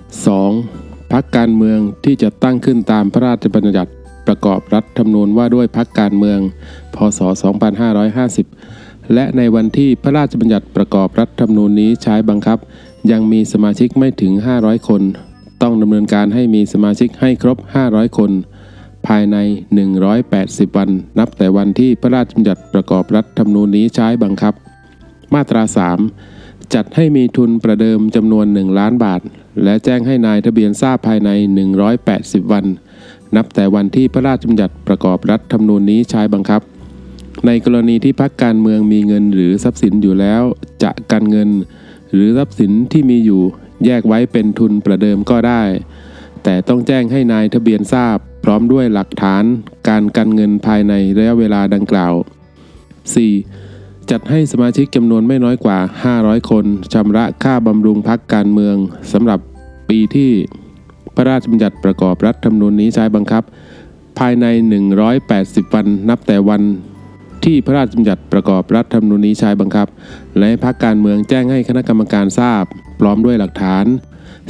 [0.51, 1.11] 2.
[1.11, 3.91] พักการเมืองที่จะตั้งขึ้นตามพระราชบัญญัติ
[4.27, 6.39] ประกอบรัฐธรรมนูญว่าด้วยพักการเมือง
[6.95, 7.19] พศ
[7.97, 12.57] 2550 และในวันที่พระราชบัญญัติประกอบรัฐธรรมนูญนี้ใช้บังคับ
[13.11, 15.01] ยังมีสมาชิกไม่ถึง 500 คน
[15.61, 17.57] ต้องดำเนินการให้มีสมาชิกให้ครบ
[17.87, 18.31] 500 คน
[19.07, 19.37] ภายใน
[20.07, 20.89] 180 วัน
[21.19, 24.53] นับแต่วันที่พระราชบัญญัติประกอบรัฐธรรมนูญนี้ใช้บังคับ
[25.33, 25.63] มาตรา
[26.17, 29.21] 3จัดให้มีทุนประเดิมจำนวน 1 ล้านบาท
[29.63, 31.29] และแจ้งให้นายทะเบียนทราบภายใน
[31.91, 32.65] 180 วัน
[33.35, 36.61] นับแต่วันที่พระราชบัญญัติประกอบรัฐธรรมนูญนี้ใช้บังคับ
[37.45, 40.41] ในกรณีที่พักการเมืองมีเงินหรือทรัพย์สินอยู่แล้ว
[40.83, 41.49] จะกันเงิน
[42.13, 43.41] หรือทรัพย์สินที่มีอยู่
[43.85, 45.63] แยกไว้เป็นทุนประเดิมก็ได้
[46.43, 49.43] แต่ต้องแจ้งให้นายทะเบียนทราบ พร้อมด้วยหลักฐาน
[49.87, 52.13] การกันเงินภายในระยะเวลาดังกล่าว
[53.31, 54.09] 4.
[54.11, 55.79] จัดให้สมาชิกจำนวนไม่น้อยกว่า
[56.15, 58.75] 500 คนชำระค่าบำรุงพักการเมือง
[59.11, 59.39] สำหรับ
[59.89, 60.31] ปีที่
[61.17, 63.43] พระราชบัญญัติประกอบรัฐธรรมนูญนี้ใช้บังคับ
[64.19, 64.45] ภายใน
[65.09, 66.61] 180 วันนับแต่วัน
[67.45, 69.87] ที่พระราชบัญญัติประกอบรัฐธรรมนูญนี้ใช้บังคับ
[70.39, 72.63] และพักการเมืองแจ้งให้คณะกรรมการทราบ
[72.99, 73.85] พร้อมด้วยหลักฐาน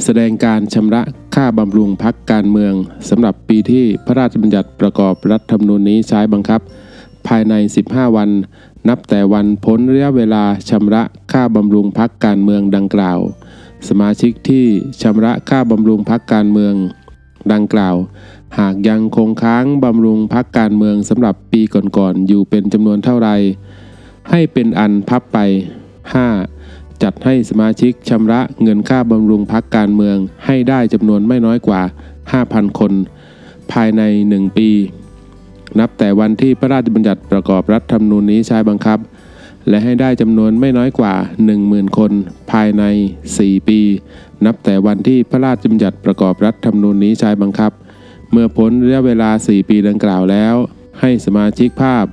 [0.04, 1.02] แสดงการชำระ
[1.34, 2.72] ค่าบำรุงพักการเมือง
[3.08, 6.60] สำหรับปีที่พระราชบัญญัติประกอบรัฐธรรมนูญนี้ใช้บังคับ
[7.26, 7.54] ภายใน
[7.86, 8.30] 15 วัน
[8.88, 13.18] นับแต่วันพ้นระยะเวลาชำระค่าบำรุงพักการเมืองดังกล่าว
[13.88, 14.64] สมาชิกที่
[15.02, 16.74] ชำระค่าบำรุงพักการเมือง
[17.52, 17.96] ดังกล่าว
[18.58, 23.28] หากยังคงค้างบำรุงพักการเมืองสำหรับปีก่อนๆอยู่เป็นจำนวนเท่าไร
[24.30, 25.38] ให้เป็นอันพับไป
[26.22, 27.02] 5.
[27.02, 30.16] จัดให้สมาชิกชำระเงินค่าบำรุงพักการเมือง
[30.46, 31.82] ให้ได้จำนวนไม่น้อยกว่า
[32.30, 32.92] 5,000 คน
[33.72, 34.70] ภายใน 1 ปี
[35.78, 38.98] นับแต่วันที่พระราชบัญญัติประกอบรัฐธรรมนูญนี้ใช้บังคับ
[39.68, 41.14] และให้ได้จำนวนไม่น้อยกว่า
[41.56, 42.12] 10,000 คน
[42.50, 42.84] ภายใน
[43.26, 43.80] 4 ปี
[44.44, 47.72] นับแต่วันที่พระราชบัญญัติประกอบรัฐธรรมนูญนี้ใช้บังคับ
[48.32, 50.54] เมื่อพ้นระยะเวลา 4 ปีดังกล่าวแล้ว
[51.00, 52.04] ให้สมาชิกภาพ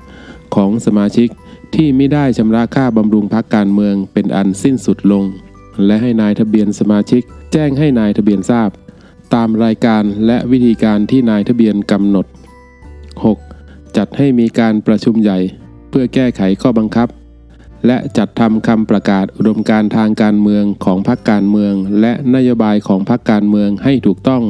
[0.55, 1.29] ของสมาชิก
[1.75, 5.23] ที่ไม่ได้ชำระค่าบำรุงพักการเมืองเป็นอันสิ้นสุดลง
[5.85, 7.21] และให้นายทะเบียนสมาชิก
[7.53, 8.69] แจ้งให้นายทะเบียนทราบ
[9.33, 12.25] ตามรายการและวิธีการที่นายทะเบียนกำหนด
[13.31, 13.97] 6.
[13.97, 15.39] จัดให้มีการประชุมใหญ่
[15.89, 17.07] เพื่อแก้ไขข้อบังคับ
[17.85, 24.43] และจัดทำคำประกาศอุดมการทางการเมืองของพรรคการเมือง และนโยบายของพรรคการเมืองให้ถูกต้อง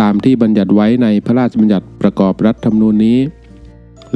[0.00, 3.18] ตามที่บัญญัติไว้ในพระราชบัญญัติประกอบรัฐธรรมนูญนี้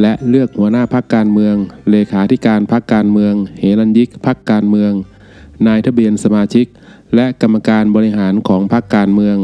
[0.01, 1.55] และเลือกหัวหน้าพรรคการเมือง
[1.91, 4.93] เลขาธิการพรรคการเมืองเฮรัญยิกพรรคการเมือง
[5.67, 6.67] นายทะเบียนสมาชิก
[7.15, 9.37] และกรรมการบริหารของพรรคการเมือง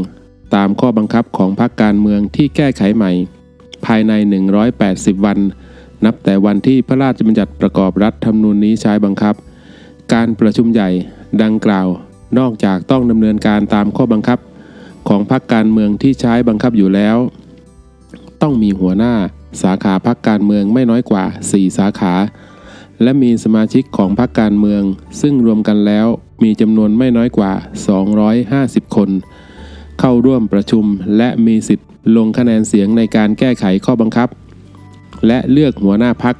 [0.55, 3.11] ตามข้อบังคับของพรรคการเมืองที่แก้ไขใหม่
[3.85, 4.13] ภายใน
[4.69, 5.39] 180 วัน
[6.05, 9.35] นับแต่วันที่พระราชบัญญัติประกอบรัฐธรรมนูญนี้ใช้บังคับ
[10.13, 10.89] การประชุมใหญ่
[11.43, 11.87] ดังกล่าว
[12.39, 14.39] นอกจากต้องดำเนินการตามข้อบังคับ
[15.07, 17.17] ของพรรคการเมืองที่ใช้บังคับอยู่แล้ว
[18.41, 19.13] ต้องมีหัวหน้า
[19.61, 22.13] สาขาพรรคการเมืองไม่น้อยกว่า 4 สาขา
[23.03, 24.83] และมีสมาชิกของพรรคการเมือง
[25.21, 26.07] ซึ่งรวมกันแล้ว
[26.43, 27.53] มีจำนวนไม่น้อยกว่า
[28.19, 29.09] 250 คน
[29.99, 30.85] เข้าร่วมประชุม
[31.17, 34.29] และมีสิทธิ์ลงคะแนนเสียงในการแก้ไขข้อบังคับ
[35.27, 36.35] และเลือกหัวหน้าพัก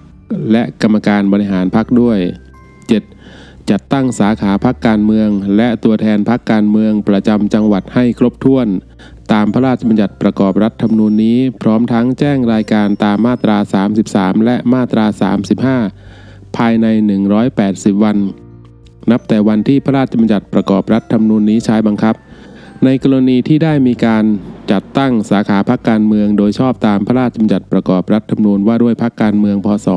[0.52, 2.20] และกรรมการบริหารพักด้วย
[2.94, 3.70] 7.
[3.70, 8.68] จัดตั้งสาขาพักการเมือง และตัวแทนพักการเมืองประจำจังหวัดให้ครบถ้วน
[9.32, 13.58] ตามพระราชบัญญัติประกอบรัฐธรรมนูญนี้ พร้อมทั้งแจ้งรายการตามมาตรา
[14.02, 15.06] 33 และมาตรา
[15.82, 16.88] 35 ภายใน
[17.46, 18.18] 180 วัน
[19.12, 22.16] นับแต่วันที่พระราชบัญญัติประกอบรัฐธรรมนูญนี้ใช้บังคับ
[22.86, 24.24] ในกรณีที่ได้มีการ
[24.72, 29.88] จัดตั้งสาขาพักการเมืองโดยชอบตามพระราชบัญญัติประกอบรัฐธรรมนูญว่าด้วยพักการเมืองพศ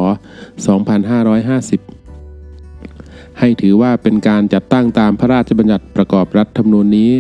[1.85, 7.13] 2550 ให้ถือว่าเป็นการจัดตั้งตามพระราชบัญญัติประกอบรัฐธรรมนูญนี้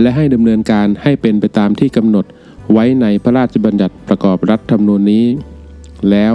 [0.00, 2.24] และให้ดำเนินการให้เป็นไปตามที่กำหนด
[2.72, 5.26] ไว้ในพระราชบัญญัติประกอบรัฐธรรมนูญนี้
[6.10, 6.34] แล้ว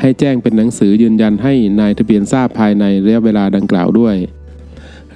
[0.00, 4.16] ให้แจ้งเป็นหนังสือยืนยันให้นายทะเบียนทราบภายในระยะเวลาดังกล่าวด้วย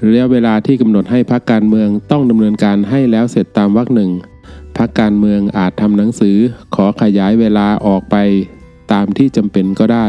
[0.06, 4.12] ระยะเวลาที่กำหนดให้พักการเมืองต้องดำเนินการให้แล้วเสร็จตามวรรคหนึ่ง
[4.76, 6.36] พักการเมืองอาจทำหนังสือ
[6.74, 8.16] ขอขยายเวลาออกไป
[8.92, 10.06] ตามที่จำเป็นก็ได้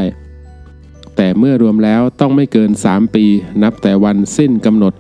[1.16, 3.26] แต่เมื่อรวมแล้วต้องไม่เกิน 3 ปี
[3.64, 4.94] นับแต่วันสิ้นกำหนด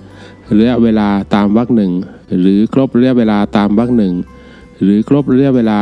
[0.57, 1.93] ระยะเวลาตามวรรคหนึ่ง
[2.39, 4.13] หรือครบระยะเวลาตามวรรคหนึ่ง
[4.81, 5.79] หรือครบระยะเวลา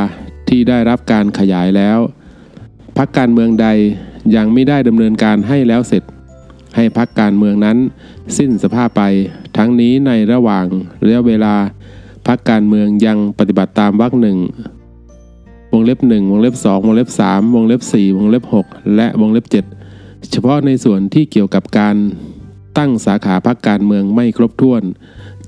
[0.49, 1.99] ที่ได้รับการขยายแล้ว
[2.97, 3.67] พักการเมืองใด
[4.35, 6.03] ยังไม่ได้ดำเนินการให้แล้วเสร็จ
[6.75, 7.77] ให้พักการเมืองนั้น
[8.37, 9.03] สิ้นสภาพไป
[9.57, 10.65] ทั้งนี้ในระหว่าง
[11.03, 11.55] ระยะเวลา
[12.27, 14.37] พักการเมืองยังปฏิบัติตามวรรคหนึ่ง
[15.71, 21.95] วงเล็บ1วงเล็บ2วงเล็บ3วงเล็บ4วงเล็บ 6 และวงเล็บ 7 เฉพาะในส่วนที่เกี่ยวกับการ
[22.77, 24.81] ตั้งสาขาพักการเมืองไม่ครบถ้วน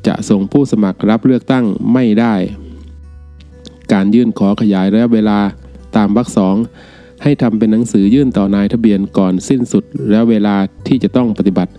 [0.08, 2.36] จะส่งผู้สมัครรับเลือกตั้งไม่ได้
[3.94, 5.40] การยื่นขอขยายระยะเวลา
[5.96, 6.56] ตามวรรคสอง
[7.24, 10.56] ให้ทำเป็นหนังสือยื่นต่อนายทะเบียนก่อนสิ้นสุดระยะเวลา
[10.88, 11.72] ที่จะต้องปฏิบัติ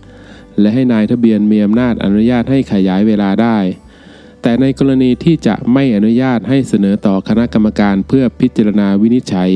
[0.60, 3.58] และให้นายทะเบียนมีอำนาจอนุญาตให้ขยายเวลาได้
[4.48, 9.50] แต่ในกรณีที่จะไม่อนุญาตให้เสนอต่อคณะกรรมการเพื่อพิจารณาวินิจฉัย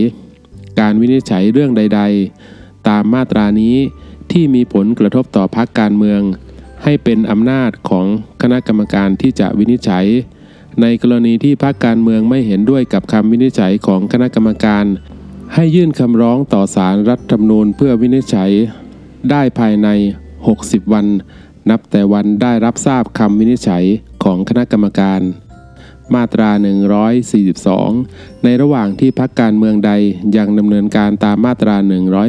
[0.80, 2.02] การวินิจฉัยเรื่องใด
[2.44, 3.76] ๆ ตามมาตรานี้
[4.32, 6.20] ที่มีผลกระทบต่อพรรคการเมือง
[6.84, 8.06] ให้เป็นอำนาจของ
[8.42, 10.06] คณะกรรมการที่จะวินิจฉัย
[10.80, 14.84] ในกรณีที่พรรคการเมืองไม่เห็นด้วยกับคำวินิจฉัยของคณะกรรมการ
[15.54, 18.50] ให้ยื่นคำร้องต่อศาลรรัฐธรรมนูญเพื่อวินิจฉัย
[19.30, 19.88] ได้ภายใน
[20.40, 21.06] 60 วัน
[21.70, 23.86] นับแต่วันได้รับทราบคำวินิจฉัย
[24.24, 25.20] ของคณะกรรมการ
[26.14, 26.50] มาตรา
[27.46, 29.92] 142 ในระหว่างที่พักการเมืองใด
[30.36, 31.76] ยังดำเนินการตามมาตรา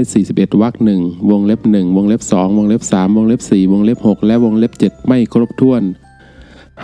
[0.03, 5.81] 141วรรคหนึ่งวงเล็บ 1 วงเล็บ 2 วงเล็บ 3 วงเล็บ 4 วงเล็บ 6 และวงเล็บ 7 ไม่ครบถ้วน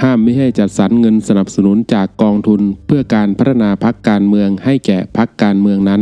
[0.01, 6.01] ห้ามไม่ให้จัดสรรเงินสนับสนุนจากกองทุน เพื่อการพัฒนาพักการเมืองให้แก่พักการเมืองนั้น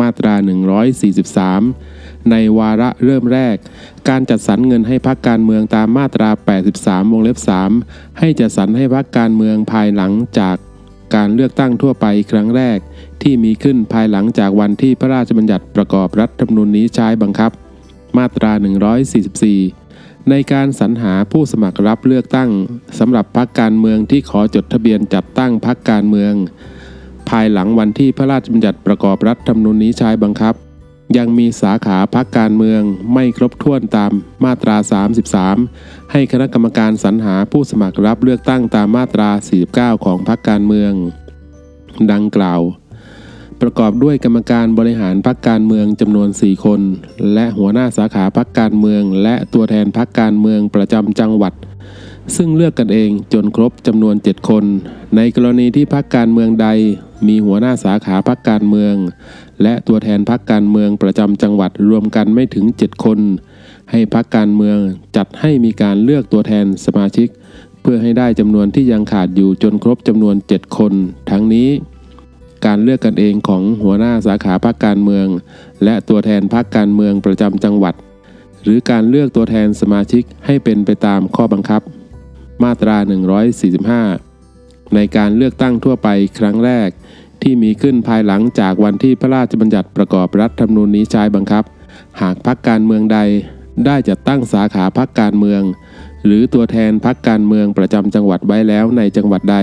[0.00, 0.34] มาตรา
[1.16, 1.95] 143
[2.30, 3.56] ในวาระเริ่มแรก
[4.08, 6.30] การจัดสรรเงินให้พักการเมืองตามมาตรา
[6.70, 7.38] 83 วงเล็บ
[7.78, 10.56] 3 ให้จัดสรรให้พักการเมืองภายหลังจาก
[11.14, 12.78] การเลือกตั้งทั่วไปครั้งแรก
[13.22, 17.50] ที่มีขึ้นภายหลังจากวันที่พระราชบัญญัติประกอบรัฐธรรมนูญนี้ใช้บังคับ
[18.16, 18.52] มาตรา
[19.40, 22.50] 144 ในการสรรหาผู้สมัครรับเลือกตั้ง
[22.98, 26.32] สำหรับพรรคการเมืองที่ขอจดทะเบียนจัดตั้งพรรคการเมือง
[27.30, 30.54] ภายหลังวันที่พระราชบัญญัติประกอบรัฐธรรมนูญนี้ใช้บังคับ
[31.16, 32.82] ยังมีสาขาพรรคการเมือง
[33.14, 34.12] ไม่ครบถ้วนตาม
[34.44, 34.76] มาตรา
[35.44, 39.30] 33 ให้คณะกรรมการสรรหาผู้สมัครรับเลือกตั้งตามมาตรา
[39.66, 40.92] 49 ของพรรคการเมือง
[42.12, 42.60] ดังกล่าว
[43.60, 46.80] ประกอบด้วยกรรมการบริหารพรรคการเมืองจำนวน 4 คน
[47.34, 51.52] และหัวหน้าสาขาพรรคการเมือง และตัวแทนพรรคการเมืองประจำจังหวัด
[52.36, 54.64] ซึ่งเลือกกันเองจนครบจำนวน 7 คน
[55.16, 56.68] ในกรณีที่พรรคการเมืองใด
[57.26, 58.94] มีหัวหน้าสาขาพรรคการเมือง
[59.62, 63.18] และตัวแทนพรรคการเมืองประจำจังหวัดรวมกันไม่ถึง 7 คน
[63.90, 64.78] ให้พรรคการเมือง
[65.16, 67.28] จัดให้มีการเลือกตัวแทนสมาชิก
[67.80, 70.92] เพื่อให้ได้จำนวนที่ยังขาดอยู่จนครบจำนวน 7 คน
[71.30, 71.68] ทั้งนี้
[72.66, 75.26] การเลือกกันเองของหัวหน้าสาขาพรรคการเมือง
[75.84, 77.94] และตัวแทนพรรคการเมืองประจำจังหวัด
[78.62, 81.82] หรือการเลือกตัวแทนสมาชิกให้เป็นไปตามข้อบังคับ
[82.62, 82.96] มาตรา
[84.16, 86.88] 145 ในการเลือกตั้งทั่วไปครั้งแรก
[87.48, 91.64] ที่มีขึ้นภายหลังจากวันที่พระราชบัญญัติประกอบรัฐธรรมนูญนี้ใช้บังคับ
[92.20, 93.18] หากพรรคการเมืองใด
[93.86, 95.62] ได้จัดตั้งสาขาพรรคการเมือง
[96.24, 99.58] หรือตัวแทนพรรคการเมืองประจำจังหวัดไว้แล้วในจังหวัดใด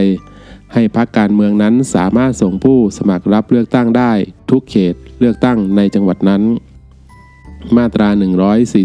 [0.73, 4.11] ให้พรรคการเมืองนั้นสามารถส่งผู้สมัครรับเลือกตั้งได้
[4.51, 6.41] ทุกเขตเลือกตั้งในจังหวัดนั้น
[7.77, 8.09] มาตรา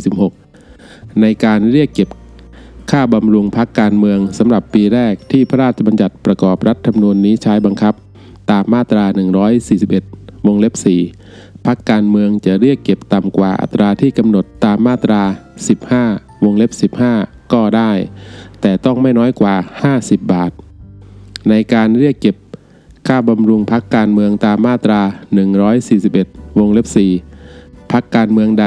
[0.02, 2.08] 146 ในการเรียกเก็บ
[2.90, 7.94] ค่าบำรุงพักการเมืองสำหรับปีแรกที่พระราชบัญญัติประกอบรัฐธรรมนูญนี้ใช้บังคับ
[8.50, 9.04] ตามมาตรา
[9.76, 10.74] 141 วงเล็บ
[11.20, 15.22] 4 พักการเมืองจะเรียกเก็บต่ำกว่าอัตราที่กำหนดตามมาตรา
[15.84, 17.92] 15 วงเล็บ 15 ก็ได้
[18.60, 19.54] แต่ต้องไม่น้อยกว่า
[19.92, 20.52] 50 บาท
[21.48, 22.36] ในการเรียกเก็บ
[23.06, 25.00] ค่าบำรุงพักการเมืองตามมาตรา
[25.80, 26.86] 141 วงเล็บ
[27.38, 28.66] 4 พักการเมืองใด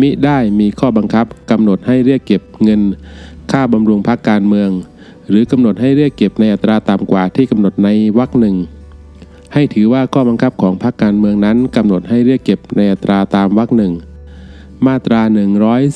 [0.00, 2.82] มิได้มีข้อบังคับกำหนดให้เรียกเก็บเงิน
[3.52, 4.70] ค่าบำรุงพักการเมือง
[5.28, 7.88] หรือกำหนดให้เรียกเก็บในอัตราต่ำกว่าที่กำหนดใน
[8.18, 8.56] วรรคหนึ่ง
[9.54, 13.92] ให้ถือว่าข้อบังคับของพรรคการเมืองนั้นกำหนดให้เรียกเก็บในอัตราตามวรรคหนึ่ง
[14.86, 15.20] มาตรา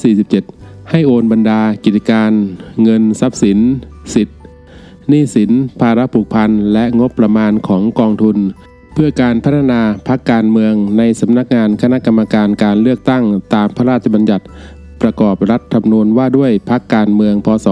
[0.09, 2.31] 147 ให้โอนบรรดากิจการ
[2.83, 3.59] เงินทรัพย์สิน
[4.15, 4.37] สิทธิ์
[5.09, 8.37] หนี้สิน ภาระผูกพัน และงบประมาณของกองทุน
[8.95, 14.45] เพื่อการพัฒนาพักการเมืองในสำนักงานคณะกรรมการการเลือกตั้งตามพระราชบัญญัติ
[15.03, 17.67] ประกอบรัฐธรรมนูญว่าด้วยพักการเมืองพศ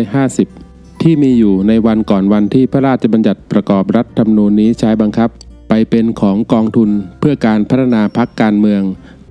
[0.00, 0.59] 2550
[1.02, 5.30] ที่มีอยู่ในวันก่อนวันที่พระราชบัญญัติประกอบรัฐธรรมนูญนี้ใช้บังคับ
[5.68, 8.82] ไปเป็นของกองทุนเพื่อการพัฒนาพักการเมือง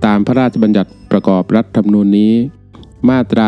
[0.06, 2.32] ตามพระราชบัญญัติประกอบรัฐธรรมนูญนี้
[3.08, 3.46] มาตรา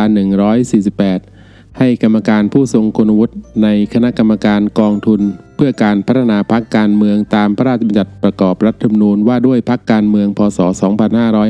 [0.89, 5.21] 148 ให้กรรมการผู้ทรงคุณวุฒิในคณะกรรมการกองทุน
[5.57, 10.59] เพื่อการพัฒนาพักการเมืองตามพระราชบัญญัติประกอบรัฐธรรมนูญว่าด้วยพักการเมืองพศ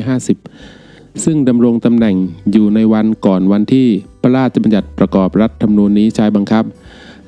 [0.01, 0.82] 2550
[1.25, 2.17] ซึ่งดำรงตำแหน่ง
[2.53, 3.89] อยู่ในวันก่อนวันที่
[4.23, 6.65] พระราชบัญญัติประกอบรัฐธรรมนูญนี้ใช้บังคับ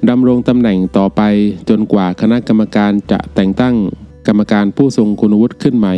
[0.08, 1.22] ดำรงตำแหน่งต่อไป
[1.68, 3.74] จนกว่าคณะกรรมการจะแต่งตั้ง
[4.26, 5.94] กรรมการผู้ทรงคุณวุฒิขึ้นใหม่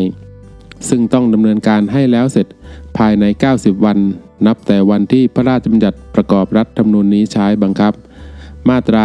[0.89, 2.47] ซึ่งต้องดำเนินการให้แล้วเสร็จ
[2.97, 3.25] ภายใน
[3.55, 3.99] 90 วัน
[4.47, 7.93] นับแต่วันที่พระราชบัญญัติประกอบรัฐธรรมนูญนี้ใช้บังคับ
[8.69, 9.03] มาตรา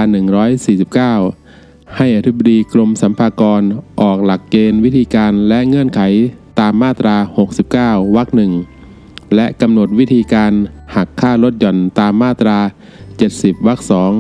[1.18, 3.62] 149 ให้อธิบดีกรมสัมภากร
[4.02, 6.02] ออกหลักเกณฑ์วิธีการและเงื่อนไข
[6.60, 7.16] ตามมาตรา
[7.64, 8.52] 69 วรรคหนึ่ง
[9.36, 10.52] และกำหนดวิธีการ
[10.96, 12.58] หักค่าลดหย่อนตามมาตรา
[13.12, 14.12] 70 วรรคสอง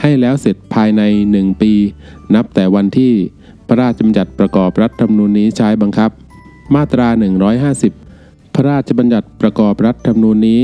[0.00, 1.02] ให้แล้วเสร็จภายใน
[1.34, 1.72] 1 ปี
[2.34, 3.12] นับแต่วันที่
[3.66, 6.10] พระราชบัญญัติประกอบรัฐธรรมนูญนี้ใช้บังคับ
[6.74, 7.08] มาตรา
[7.82, 10.62] 150 พระราชบัญญัติประกอบรัฐธรรมนูญนี้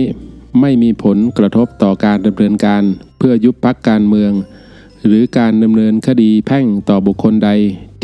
[0.60, 2.82] ไม่มีผลกระทบต่อการดำเนินการ
[3.18, 4.32] เพื่อยุบพักการเมือง
[5.06, 7.50] หรือการดำเนินคดีแพ่งต่อบุคคลใด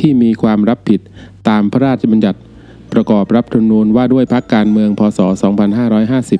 [0.00, 1.00] ที่มีความรับผิด
[1.48, 2.38] ตามพระราชบัญญัติ
[2.92, 5.20] ประกอบรัฐธรรมนูญว่าด้วยพักการเมืองพศ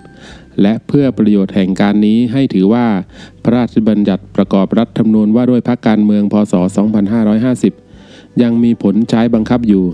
[0.07, 2.87] 2550 และเพื่อประโยชน์แห่งการนี้ให้ถือว่า
[3.45, 6.55] พระราชบัญญัติประกอบรัฐธรรมนูญว่าด้วยพักการเมืองพศ
[7.29, 9.85] 2550 ยังมีผลใช้บังคับอยู่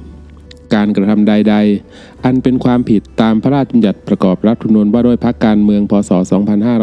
[0.75, 1.57] การกระทำใด
[1.91, 6.11] ๆ อันเป็นความผิดตามพระราชบัญญัติประกอบรัฐธรรมนูญว่าด้วยพักการเมืองพศ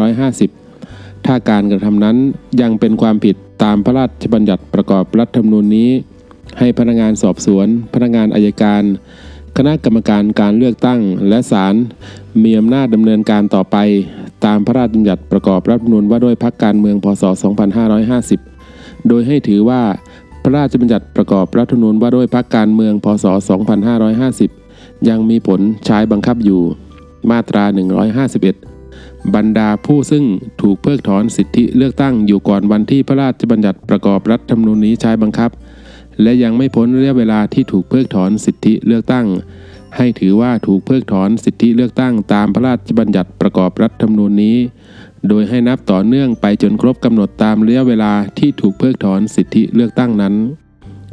[0.08, 2.16] 2550 ถ้าการกระทำนั้น
[2.60, 5.90] ยังเป็นความผิดตามพระราชบัญญัติประกอบรัฐธรรมนูญนี้
[6.58, 8.82] ให้พนักงานสอบสวน พนักงานอายการ
[9.58, 11.74] คณะกรรมการการเลือกตั้งและศาล
[12.42, 13.76] มีอำนาจดำเนินการต่อไป
[14.44, 17.24] ตามพระราชบัญญัติประกอบรัฐธรรมนูญว่าด้วยพักการเมืองพศ
[18.36, 19.82] 2550 โดยให้ถือว่า
[20.42, 23.24] พระราชบัญญัติประกอบรัฐธรรมนูญว่าด้วยพักการเมืองพศ
[24.36, 26.62] 2550 ยังมีผลใช้บังคับอยู่
[27.30, 27.64] มาตรา
[28.28, 30.24] 151 บรรดาผู้ซึ่ง
[30.60, 35.50] ถูกเพิกถอนสิทธิเลือกตั้งอยู่ก่อนวันที่พระราชบัญญัติประกอบรัฐธรรมนูญนี้ใช้บังคับ
[36.22, 39.26] และยังไม่พ้นระยะเวลาที่ถูกเพิกถอนสิทธิเลือกตั้ง
[39.96, 44.56] ให้ถือว่าถูกเพิกถอนสิทธิเลือกตั้งตามพระราชบัญญัติประกอบรัฐธรรมนูญนี้
[45.28, 50.34] โดยให้นับต่อเนื่องไปจนครบกำหนดตามระยะเวลาที่ถูกเพิกถอนสิทธิเลือกตั้งนั้น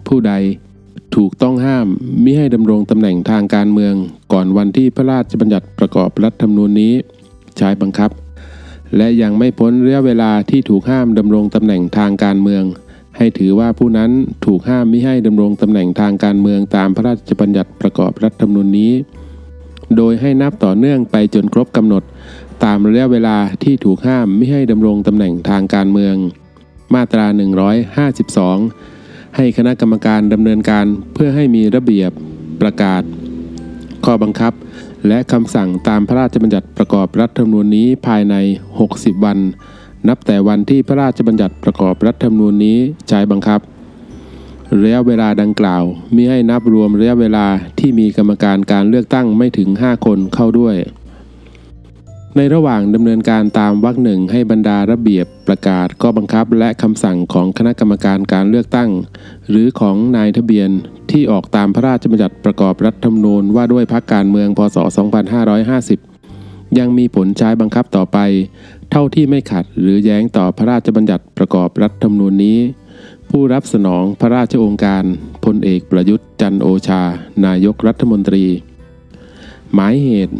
[0.08, 0.34] ผู้ใด
[1.16, 1.88] ถูกต้องห้าม
[2.24, 3.94] มิให้ดำรงตำแหน่งทางการเมือง
[4.34, 6.94] ก่อนวันที่พระราชบัญญัติประกอบรัฐธรรมนูญนี้
[7.58, 8.12] ใช้บังคับ
[8.98, 12.64] และยังไม่พ้นระยะเวลาที่ถูกห้ามดำรงตำแหน่งทางการเมือง
[13.18, 14.12] ให้ถือว่าผู้นั้น
[14.46, 18.94] ถูกห้ามมิให้ดำรงตำแหน่งทางการเมืองตามพระราชบัญญัติประกอบรัฐธรรมนูญนี้
[19.96, 22.04] โดยให้นับต่อเนื่องไปจนครบกำหนด
[22.64, 26.16] ตามระยะเวลาที่ถูกห้ามไม่ให้ดำรงตำแหน่งทางการเมือง
[26.94, 27.26] มาตรา
[28.12, 32.12] 152 ให้คณะกรรมการดำเนินการเพื่อให้มีระเบียบ
[32.62, 33.02] ประกาศ
[34.06, 34.54] ข้อบังคับ
[35.08, 38.36] และคำสั่งตามพระราชบัญญัติประกอบรัฐธรรมนูญนี้ภายใน
[38.80, 39.38] 60 วัน
[40.08, 42.78] นับแต่วันที่พระราชบัญญัติประกอบรัฐธรรมนูญนี้
[43.10, 43.60] ใช้บังคับ
[44.84, 45.84] ระยะเวลาดังกล่าว
[46.16, 47.45] มิให้นับรวมระยะเวลา
[47.80, 50.76] ที่มีกรรมการการเลือกตั้งไม่ถึง 5 คนเข้าด้วย
[52.38, 58.90] ในระหว่างดำเนินการตามวรรคหนึ่งให้บรรดาระเบียบประกาศข้อบังคับและคำสั่งของคณะกรรมการการเลือกตั้ง
[59.50, 60.69] หรือของนายทะเบียน
[61.11, 64.78] ที่ออกตามพระราชบัญญัติประกอบรัฐธรรมนูญว่าด้วยพรรคการเมืองพศ
[65.98, 68.18] 2550 ยังมีผลใช้บังคับต่อไป
[68.92, 72.59] เท่าที่ไม่ขัดหรือแย้งต่อพระราชบัญญัติประกอบรัฐธรรมนูญนี้
[73.30, 75.03] ผู้รับสนองพระราชองค์การ
[75.45, 77.01] พลเอกประยุทธ์จันโอชา
[77.45, 78.45] นายกรัฐมนตรี
[79.74, 80.35] หมายเหตุ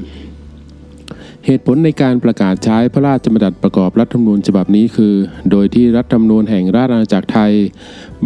[1.45, 5.14] เหตุผลในการประกาศใช้พระราชบัญญัติประกอบรัฐธรรมนูญฉบับนี้คือ
[5.52, 7.53] โดยที่รัฐธรรมนูญแห่งราชอาณาจักรไทย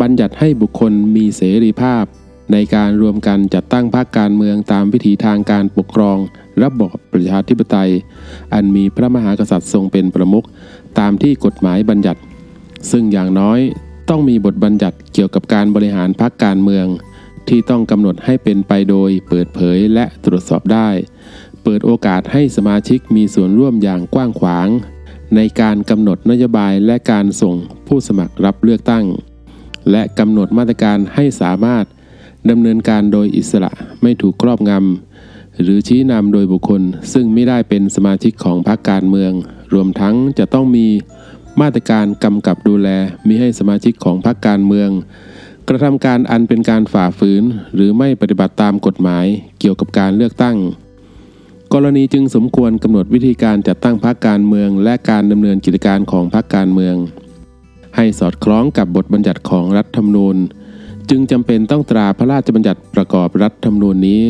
[0.01, 2.03] บัญญัติให้บุคคลมีเสรีภาพ
[2.51, 6.17] ในการรวมกันจัดตั้งพรรคการเมืองตามวิถีทางการปกครอง
[6.61, 7.91] ระบอบประชาธิปไตย
[8.53, 10.45] อันมีพระมหากษัตริย์ทรงเป็นประมุข
[10.99, 12.21] ตามที่กฎหมายบัญญัติ
[12.91, 13.59] ซึ่งอย่างน้อย
[14.09, 16.87] ต้องมีบทบัญญัติเกี่ยวกับการบริหารพรรคการเมือง
[17.47, 20.89] ที่ต้องกำหนดให้เป็นไปโดยเปิดเผยและตรวจสอบได้
[21.63, 24.67] เปิดโอกาสให้สมาชิกมีส่วนร่วมอย่างกว้างขวาง
[25.35, 27.55] ในการกำหนดนโยบายและการส่ง
[27.87, 29.05] ผู้สมัครรับเลือกตั้ง
[29.91, 31.85] และกำหนดมาตรการให้สามารถ
[32.49, 36.81] ดำเนินการโดยอิสระไม่ถูกครอบงำ หรือชี้นำโดยบุคคล
[37.13, 39.31] ซึ่งไม่ได้เป็นสมาชิกของพรรคการเมือง
[39.73, 40.87] รวมทั้งจะต้องมี
[41.61, 42.89] มาตรการกำกับดูแล
[43.27, 44.89] มิให้สมาชิกของพรรคการเมือง
[45.67, 47.43] กระทำการอันเป็นการฝ่าฝืน
[47.75, 49.25] หรือไม่ปฏิบัติตามกฎหมาย
[49.59, 50.57] เกี่ยวกับการเลือกตั้ง
[51.73, 56.95] กรณีจึงสมควรกำหนดวิธีการจัดตั้งพรรคการเมือง และการดำเนินกิจการของพรรคการเมือง
[57.95, 60.37] ให้สอดคล้องกับบทบัญญัติของรัฐธรรมนูญ
[61.09, 64.21] จึงจำเป็นต้องตราพระราชบัญญัติประกอบรัฐธรรมนูญนี้